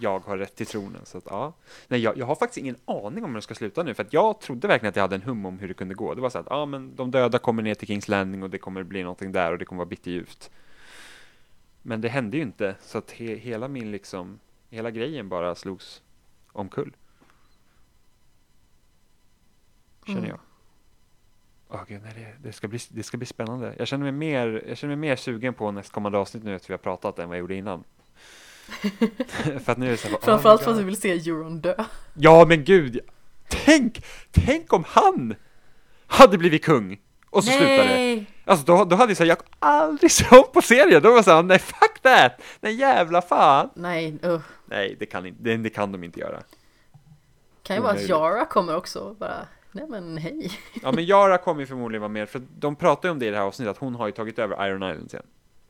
Ja, 0.00 0.12
jag 0.12 0.20
har 0.20 0.38
rätt 0.38 0.54
till 0.56 0.66
tronen. 0.66 1.00
Så 1.06 1.18
att, 1.18 1.24
ja. 1.26 1.52
Nej, 1.88 2.00
jag, 2.00 2.18
jag 2.18 2.26
har 2.26 2.34
faktiskt 2.34 2.58
ingen 2.58 2.76
aning 2.84 3.24
om 3.24 3.30
hur 3.30 3.36
det 3.36 3.42
ska 3.42 3.54
sluta 3.54 3.82
nu, 3.82 3.94
för 3.94 4.02
att 4.02 4.12
jag 4.12 4.40
trodde 4.40 4.68
verkligen 4.68 4.90
att 4.90 4.96
jag 4.96 5.02
hade 5.02 5.14
en 5.16 5.22
hum 5.22 5.46
om 5.46 5.58
hur 5.58 5.68
det 5.68 5.74
kunde 5.74 5.94
gå. 5.94 6.14
Det 6.14 6.20
var 6.20 6.30
så 6.30 6.38
att, 6.38 6.46
ja 6.50 6.66
men 6.66 6.96
de 6.96 7.10
döda 7.10 7.38
kommer 7.38 7.62
ner 7.62 7.74
till 7.74 7.86
Kings 7.88 8.08
Landing 8.08 8.42
och 8.42 8.50
det 8.50 8.58
kommer 8.58 8.82
bli 8.82 9.02
någonting 9.02 9.32
där 9.32 9.52
och 9.52 9.58
det 9.58 9.64
kommer 9.64 9.78
vara 9.78 9.88
bitterljuvt. 9.88 10.50
Men 11.82 12.00
det 12.00 12.08
hände 12.08 12.36
ju 12.36 12.42
inte, 12.42 12.76
så 12.80 12.98
att 12.98 13.10
he, 13.10 13.34
hela 13.34 13.68
min 13.68 13.90
liksom, 13.90 14.38
hela 14.70 14.90
grejen 14.90 15.28
bara 15.28 15.54
slogs 15.54 16.02
omkull. 16.52 16.96
Känner 20.06 20.18
Mm. 20.18 20.30
jag. 20.30 20.38
Åh 21.68 21.80
gud, 21.88 22.00
nej, 22.04 22.12
det, 22.16 22.48
det, 22.48 22.52
ska 22.52 22.68
bli, 22.68 22.78
det 22.88 23.02
ska 23.02 23.16
bli 23.16 23.26
spännande. 23.26 23.74
Jag 23.78 23.88
känner 23.88 24.02
mig 24.02 24.12
mer, 24.12 24.64
jag 24.68 24.78
känner 24.78 24.96
mig 24.96 25.08
mer 25.10 25.16
sugen 25.16 25.54
på 25.54 25.70
nästkommande 25.70 26.18
avsnitt 26.18 26.44
nu 26.44 26.54
efter 26.54 26.68
vi 26.68 26.72
har 26.72 26.78
pratat 26.78 27.18
än 27.18 27.28
vad 27.28 27.36
jag 27.36 27.40
gjorde 27.40 27.54
innan. 27.54 27.84
för 29.64 29.72
att 29.72 29.78
nu 29.78 29.86
är 29.86 29.90
det 29.90 29.96
så 29.96 30.08
här, 30.08 30.12
bara, 30.12 30.18
oh 30.18 30.24
Framförallt 30.24 30.62
för 30.62 30.70
att 30.70 30.78
du 30.78 30.84
vill 30.84 31.00
se 31.00 31.12
Euron 31.12 31.60
dö. 31.60 31.84
Ja, 32.14 32.44
men 32.48 32.64
gud! 32.64 33.00
Tänk, 33.48 34.04
tänk 34.30 34.72
om 34.72 34.84
han 34.88 35.34
hade 36.06 36.38
blivit 36.38 36.64
kung 36.64 37.00
och 37.30 37.44
så 37.44 37.50
slutade 37.50 37.76
det. 37.76 37.84
Nej! 37.84 38.30
Alltså 38.44 38.66
då, 38.66 38.84
då 38.84 38.96
hade 38.96 39.10
jag 39.10 39.16
sagt, 39.16 39.28
jag 39.28 39.38
aldrig 39.58 40.10
om 40.30 40.44
på 40.52 40.62
serien. 40.62 41.02
Då 41.02 41.08
var 41.08 41.16
jag 41.16 41.24
såhär, 41.24 41.42
nej 41.42 41.58
fuck 41.58 42.02
that! 42.02 42.32
Nej 42.60 42.74
jävla 42.74 43.22
fan! 43.22 43.70
Nej, 43.74 44.18
uh. 44.24 44.40
Nej, 44.66 44.96
det 44.98 45.06
kan, 45.06 45.36
det, 45.40 45.56
det 45.56 45.70
kan 45.70 45.92
de 45.92 46.04
inte 46.04 46.20
göra. 46.20 46.42
Kan 47.62 47.76
ju 47.76 47.82
vara 47.82 47.92
att. 47.92 48.08
Yara 48.08 48.44
kommer 48.44 48.76
också 48.76 49.16
bara, 49.18 49.46
nej 49.76 49.86
men 49.88 50.18
hej. 50.18 50.50
Ja, 50.82 50.92
men 50.92 51.04
Yara 51.04 51.38
kommer 51.38 51.60
ju 51.60 51.66
förmodligen 51.66 52.00
vara 52.02 52.08
med, 52.12 52.28
för 52.28 52.42
de 52.58 52.76
pratar 52.76 53.08
ju 53.08 53.12
om 53.12 53.18
det 53.18 53.26
i 53.26 53.30
det 53.30 53.36
här 53.36 53.44
avsnittet, 53.44 53.70
att 53.70 53.78
hon 53.78 53.94
har 53.94 54.06
ju 54.06 54.12
tagit 54.12 54.38
över 54.38 54.66
Iron 54.68 54.82
Island 54.90 55.10
sen. 55.10 55.22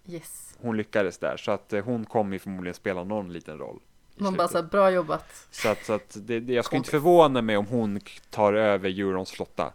Yes. 0.09 0.55
Hon 0.61 0.77
lyckades 0.77 1.19
där, 1.19 1.37
så 1.37 1.51
att 1.51 1.73
eh, 1.73 1.85
hon 1.85 2.05
kommer 2.05 2.33
ju 2.33 2.39
förmodligen 2.39 2.75
spela 2.75 3.05
någon 3.05 3.33
liten 3.33 3.59
roll. 3.59 3.81
Man 4.17 4.35
bara 4.35 4.49
slutet. 4.49 4.51
såhär, 4.53 4.71
bra 4.71 4.91
jobbat. 4.91 5.47
Så 5.51 5.69
att, 5.69 5.85
så 5.85 5.93
att 5.93 6.17
det, 6.21 6.41
det, 6.41 6.53
jag 6.53 6.65
skulle 6.65 6.79
inte 6.79 6.91
förvåna 6.91 7.43
mig 7.43 7.57
om 7.57 7.67
hon 7.67 8.01
tar 8.31 8.53
över 8.53 8.89
Eurons 9.01 9.31
flotta. 9.31 9.73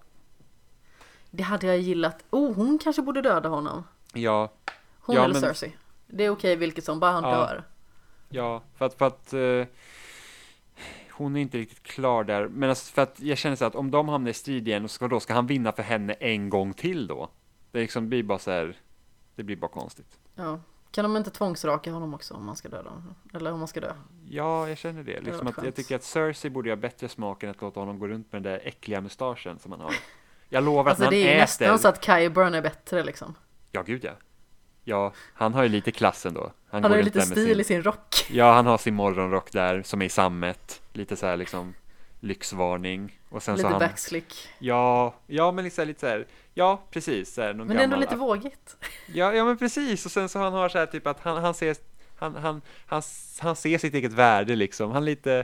Det 1.31 1.43
hade 1.43 1.67
jag 1.67 1.77
gillat. 1.79 2.23
Oh, 2.29 2.53
hon 2.53 2.79
kanske 2.83 3.01
borde 3.01 3.21
döda 3.21 3.49
honom. 3.49 3.83
Ja, 4.13 4.51
Hon 4.99 5.15
Ja, 5.15 5.23
eller 5.23 5.33
men- 5.33 5.41
Cersei. 5.41 5.75
Det 6.07 6.23
är 6.25 6.29
okej 6.29 6.55
vilket 6.55 6.83
som, 6.83 6.99
bara 6.99 7.11
han 7.11 7.23
Ja. 7.23 7.29
dör. 7.37 7.63
ja, 8.29 8.61
för 8.77 8.85
att, 8.85 8.93
för 8.93 9.07
att 9.07 9.33
eh, 9.33 9.67
hon 11.21 11.35
är 11.35 11.41
inte 11.41 11.57
riktigt 11.57 11.83
klar 11.83 12.23
där. 12.23 12.47
Men 12.47 12.69
alltså 12.69 12.93
för 12.93 13.01
att 13.01 13.19
jag 13.19 13.37
känner 13.37 13.55
så 13.55 13.65
att 13.65 13.75
om 13.75 13.91
de 13.91 14.09
hamnar 14.09 14.31
i 14.31 14.33
strid 14.33 14.67
igen, 14.67 14.83
och 14.83 14.91
ska, 14.91 15.07
då 15.07 15.19
ska 15.19 15.33
han 15.33 15.47
vinna 15.47 15.71
för 15.71 15.83
henne 15.83 16.13
en 16.13 16.49
gång 16.49 16.73
till 16.73 17.07
då? 17.07 17.29
Det 17.71 17.79
liksom 17.79 18.09
blir 18.09 18.23
bara 18.23 18.39
så 18.39 18.51
här, 18.51 18.77
det 19.35 19.43
blir 19.43 19.55
bara 19.55 19.71
konstigt. 19.71 20.19
Ja. 20.35 20.59
Kan 20.91 21.03
de 21.03 21.17
inte 21.17 21.29
tvångsraka 21.29 21.91
honom 21.91 22.13
också 22.13 22.33
om 22.33 22.45
man 22.45 22.55
ska 22.55 22.69
döda 22.69 22.89
honom? 22.89 23.15
Eller 23.33 23.51
om 23.53 23.59
man 23.59 23.67
ska 23.67 23.79
dö? 23.79 23.93
Ja, 24.29 24.69
jag 24.69 24.77
känner 24.77 25.03
det. 25.03 25.21
Liksom 25.21 25.45
varit 25.45 25.57
att 25.57 25.65
jag 25.65 25.75
tycker 25.75 25.95
att 25.95 26.03
Cersei 26.03 26.49
borde 26.51 26.69
ha 26.69 26.75
bättre 26.75 27.09
smak 27.09 27.43
än 27.43 27.49
att 27.49 27.61
låta 27.61 27.79
honom 27.79 27.99
gå 27.99 28.07
runt 28.07 28.31
med 28.31 28.43
den 28.43 28.53
där 28.53 28.61
äckliga 28.67 29.01
mustaschen 29.01 29.59
som 29.59 29.71
han 29.71 29.81
har. 29.81 29.93
Jag 30.49 30.63
lovar 30.63 30.89
Alltså 30.89 31.03
att 31.03 31.09
det 31.09 31.15
när 31.15 31.23
är 31.23 31.27
ju 31.27 31.31
han 31.31 31.41
nästan 31.41 31.67
äter... 31.67 31.77
så 31.77 31.87
att 31.87 32.05
Kyburn 32.05 32.53
är 32.53 32.61
bättre 32.61 33.03
liksom. 33.03 33.35
Ja, 33.71 33.81
gud 33.81 34.03
ja. 34.03 34.11
Ja, 34.83 35.13
han 35.33 35.53
har 35.53 35.63
ju 35.63 35.69
lite 35.69 35.91
klass 35.91 36.25
ändå. 36.25 36.51
Han 36.69 36.83
har 36.83 36.95
ju 36.97 37.03
lite 37.03 37.21
stil 37.21 37.45
sin- 37.47 37.59
i 37.59 37.63
sin 37.63 37.83
rock. 37.83 38.25
Ja, 38.29 38.53
han 38.53 38.65
har 38.65 38.77
sin 38.77 38.95
morgonrock 38.95 39.51
där 39.51 39.83
som 39.83 40.01
är 40.01 40.05
i 40.05 40.09
sammet. 40.09 40.81
Lite 40.93 41.15
så 41.15 41.25
här 41.27 41.37
liksom 41.37 41.73
lyxvarning. 42.19 43.19
Och 43.29 43.43
sen 43.43 43.57
så 43.57 43.63
Lite 43.63 43.69
han... 43.69 43.79
backslick. 43.79 44.49
Ja, 44.59 45.13
ja 45.27 45.51
men 45.51 45.63
liksom 45.63 45.87
lite 45.87 45.99
så 45.99 46.07
här. 46.07 46.27
Ja, 46.53 46.81
precis. 46.91 47.33
Så 47.33 47.41
här, 47.41 47.53
Men 47.53 47.67
det 47.67 47.73
är 47.73 47.77
ändå 47.77 47.81
gammal- 47.83 47.99
lite 47.99 48.15
vågigt. 48.15 48.77
Ja, 49.13 49.33
ja 49.33 49.45
men 49.45 49.57
precis. 49.57 50.05
Och 50.05 50.11
sen 50.11 50.29
så 50.29 50.39
han 50.39 50.53
har 50.53 50.69
så 50.69 50.77
här 50.77 50.85
typ 50.85 51.07
att 51.07 51.19
han, 51.19 51.37
han 51.43 51.53
ser 51.53 51.75
han, 52.15 52.35
han, 52.35 52.61
han, 52.85 53.01
han 53.39 53.55
ser 53.55 53.77
sitt 53.77 53.93
eget 53.93 54.13
värde 54.13 54.55
liksom. 54.55 54.91
Han 54.91 55.01
är 55.03 55.05
lite 55.05 55.43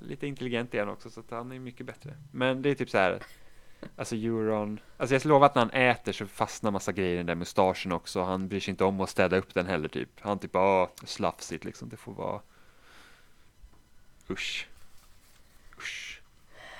lite 0.00 0.26
intelligent 0.26 0.74
igen 0.74 0.88
också 0.88 1.10
så 1.10 1.20
att 1.20 1.30
han 1.30 1.52
är 1.52 1.58
mycket 1.58 1.86
bättre. 1.86 2.14
Men 2.32 2.62
det 2.62 2.70
är 2.70 2.74
typ 2.74 2.90
så 2.90 2.98
här 2.98 3.18
Alltså 3.96 4.16
Euron, 4.16 4.80
alltså 4.96 5.14
jag 5.14 5.24
lovar 5.24 5.46
att 5.46 5.54
när 5.54 5.62
han 5.62 5.70
äter 5.70 6.12
så 6.12 6.26
fastnar 6.26 6.70
massa 6.70 6.92
grejer 6.92 7.14
i 7.14 7.16
den 7.16 7.26
där 7.26 7.34
mustaschen 7.34 7.92
också. 7.92 8.22
Han 8.22 8.48
bryr 8.48 8.60
sig 8.60 8.70
inte 8.70 8.84
om 8.84 9.00
att 9.00 9.10
städa 9.10 9.36
upp 9.36 9.54
den 9.54 9.66
heller 9.66 9.88
typ. 9.88 10.20
Han 10.20 10.38
typ 10.38 10.52
bara, 10.52 10.88
slafsigt 11.04 11.64
liksom. 11.64 11.88
Det 11.88 11.96
får 11.96 12.12
vara 12.12 12.40
Usch. 14.30 14.68
Usch. 15.78 16.22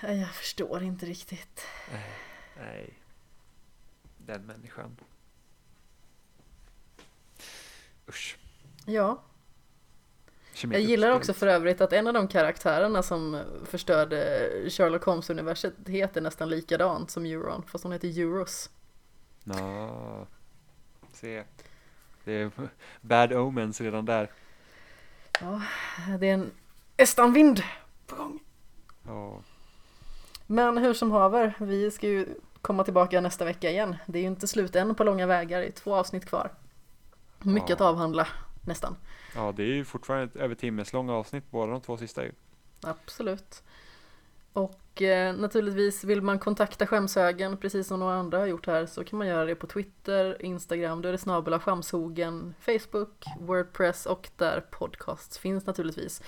Nej, 0.02 0.20
Jag 0.20 0.30
förstår 0.34 0.82
inte 0.82 1.06
riktigt. 1.06 1.66
Nej. 2.56 2.90
Den 4.18 4.46
människan. 4.46 4.96
Usch. 8.08 8.36
Ja, 8.86 9.22
jag 10.62 10.80
gillar 10.80 11.10
också 11.10 11.32
för 11.34 11.46
övrigt 11.46 11.80
att 11.80 11.92
en 11.92 12.06
av 12.06 12.14
de 12.14 12.28
karaktärerna 12.28 13.02
som 13.02 13.42
förstörde 13.64 14.48
Sherlock 14.70 15.04
Holmes-universet 15.04 15.88
heter 15.88 16.20
nästan 16.20 16.48
likadant 16.48 17.10
som 17.10 17.26
Euron, 17.26 17.62
fast 17.66 17.84
hon 17.84 17.92
heter 17.92 18.20
Euros. 18.20 18.70
Ja, 19.44 20.26
se. 21.12 21.44
Det 22.24 22.32
är 22.32 22.50
bad 23.00 23.32
omens 23.32 23.80
redan 23.80 24.04
där. 24.04 24.30
Ja, 25.40 25.62
det 26.18 26.28
är 26.28 26.34
en 26.34 26.50
estanvind 26.96 27.62
på 28.06 28.16
gång. 28.16 28.40
Ja, 29.06 29.42
Men 30.46 30.78
hur 30.78 30.94
som 30.94 31.10
haver, 31.10 31.54
vi 31.58 31.90
ska 31.90 32.06
ju 32.08 32.26
komma 32.62 32.84
tillbaka 32.84 33.20
nästa 33.20 33.44
vecka 33.44 33.70
igen. 33.70 33.96
Det 34.06 34.18
är 34.18 34.22
ju 34.22 34.28
inte 34.28 34.48
slut 34.48 34.76
än 34.76 34.94
på 34.94 35.04
långa 35.04 35.26
vägar, 35.26 35.60
det 35.60 35.66
är 35.66 35.70
två 35.70 35.94
avsnitt 35.94 36.26
kvar. 36.26 36.50
Mycket 37.38 37.68
Ja. 37.70 37.74
att 37.74 37.80
avhandla, 37.80 38.28
nästan 38.66 38.96
ja 39.34 39.52
det 39.56 39.62
är 39.62 39.74
ju 39.74 39.84
fortfarande 39.84 40.24
ett 40.24 40.36
över 40.36 40.54
timmes 40.54 40.92
långa 40.92 41.12
avsnitt, 41.14 41.44
båda 41.50 41.72
de 41.72 41.80
två 41.80 41.96
sista 41.96 42.24
ju. 42.24 42.32
Absolut. 42.82 43.62
Och 44.52 45.02
eh, 45.02 45.36
naturligtvis 45.36 46.04
vill 46.04 46.22
man 46.22 46.38
kontakta 46.38 46.86
Skämshögen, 46.86 47.56
precis 47.56 47.86
som 47.86 48.00
några 48.00 48.14
andra 48.14 48.38
har 48.38 48.46
gjort 48.46 48.66
här, 48.66 48.86
så 48.86 49.04
kan 49.04 49.18
man 49.18 49.28
göra 49.28 49.44
det 49.44 49.54
på 49.54 49.66
Twitter, 49.66 50.42
Instagram, 50.42 51.02
då 51.02 51.08
är 51.08 51.12
det 51.12 51.18
snabel 51.18 51.58
Skämshogen, 51.58 52.54
Facebook, 52.60 53.24
Wordpress 53.40 54.06
och 54.06 54.30
där 54.36 54.60
podcasts 54.70 55.38
finns 55.38 55.66
naturligtvis. 55.66 56.22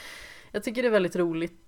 Jag 0.51 0.63
tycker 0.63 0.83
det 0.83 0.89
är 0.89 0.93
väldigt 0.93 1.17
roligt 1.17 1.59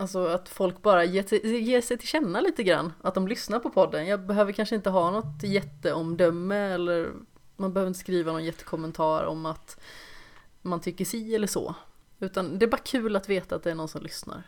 Alltså 0.00 0.26
att 0.26 0.48
folk 0.48 0.82
bara 0.82 1.04
ger, 1.04 1.46
ger 1.46 1.80
sig 1.80 1.98
till 1.98 2.08
känna 2.08 2.40
lite 2.40 2.62
grann, 2.62 2.92
att 3.02 3.14
de 3.14 3.28
lyssnar 3.28 3.58
på 3.58 3.70
podden. 3.70 4.06
Jag 4.06 4.26
behöver 4.26 4.52
kanske 4.52 4.74
inte 4.74 4.90
ha 4.90 5.10
något 5.10 5.42
jätteomdöme 5.42 6.56
eller 6.56 7.12
man 7.56 7.72
behöver 7.72 7.88
inte 7.88 8.00
skriva 8.00 8.32
någon 8.32 8.44
jättekommentar 8.44 9.24
om 9.24 9.46
att 9.46 9.80
man 10.62 10.80
tycker 10.80 11.04
si 11.04 11.34
eller 11.34 11.46
så. 11.46 11.74
Utan 12.18 12.58
det 12.58 12.64
är 12.64 12.70
bara 12.70 12.76
kul 12.76 13.16
att 13.16 13.28
veta 13.28 13.56
att 13.56 13.62
det 13.62 13.70
är 13.70 13.74
någon 13.74 13.88
som 13.88 14.02
lyssnar. 14.02 14.42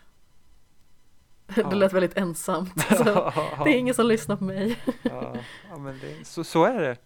Ja. 1.56 1.68
Det 1.68 1.76
lät 1.76 1.92
väldigt 1.92 2.16
ensamt. 2.16 2.80
Så 2.88 3.04
det 3.64 3.70
är 3.70 3.76
ingen 3.78 3.94
som 3.94 4.06
lyssnar 4.06 4.36
på 4.36 4.44
mig. 4.44 4.78
Ja, 5.02 5.36
ja 5.70 5.78
men 5.78 5.98
det, 5.98 6.24
så, 6.24 6.44
så 6.44 6.64
är 6.64 6.80
det. 6.80 6.96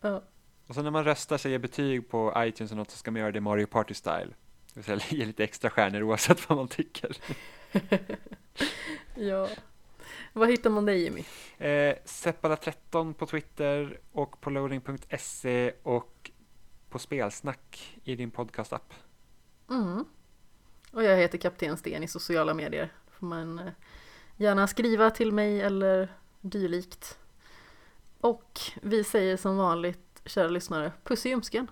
Ja. 0.00 0.22
Och 0.66 0.74
så 0.74 0.82
när 0.82 0.90
man 0.90 1.04
röstar 1.04 1.38
sig 1.38 1.50
ger 1.50 1.58
betyg 1.58 2.08
på 2.08 2.32
iTunes 2.36 2.70
och 2.70 2.76
något 2.76 2.90
så 2.90 2.96
ska 2.96 3.10
man 3.10 3.20
göra 3.20 3.32
det 3.32 3.40
Mario 3.40 3.66
Party 3.66 3.94
style. 3.94 4.28
Det 4.74 4.80
vill 4.80 4.84
säga 4.84 5.00
ge 5.18 5.24
lite 5.24 5.44
extra 5.44 5.70
stjärnor 5.70 6.02
oavsett 6.02 6.48
vad 6.48 6.58
man 6.58 6.68
tycker. 6.68 7.16
ja. 9.14 9.48
Vad 10.32 10.50
hittar 10.50 10.70
man 10.70 10.84
dig 10.84 11.02
Jimmy? 11.02 11.24
Eh, 11.58 11.96
Seppala13 12.04 13.14
på 13.14 13.26
Twitter 13.26 13.98
och 14.12 14.40
på 14.40 14.50
loading.se 14.50 15.72
och 15.82 16.15
på 16.90 16.98
Spelsnack 16.98 17.98
i 18.04 18.16
din 18.16 18.30
podcastapp. 18.30 18.94
Mm. 19.70 20.04
Och 20.92 21.04
jag 21.04 21.16
heter 21.16 21.38
Kapten 21.38 21.76
Sten 21.76 22.02
i 22.02 22.08
sociala 22.08 22.54
medier. 22.54 22.92
Får 23.10 23.26
man 23.26 23.58
eh, 23.58 23.72
gärna 24.36 24.66
skriva 24.66 25.10
till 25.10 25.32
mig 25.32 25.60
eller 25.60 26.12
dylikt. 26.40 27.18
Och 28.20 28.60
vi 28.82 29.04
säger 29.04 29.36
som 29.36 29.56
vanligt, 29.56 30.22
kära 30.24 30.48
lyssnare, 30.48 30.92
puss 31.04 31.26
i 31.26 31.28
ljumsken. 31.28 31.70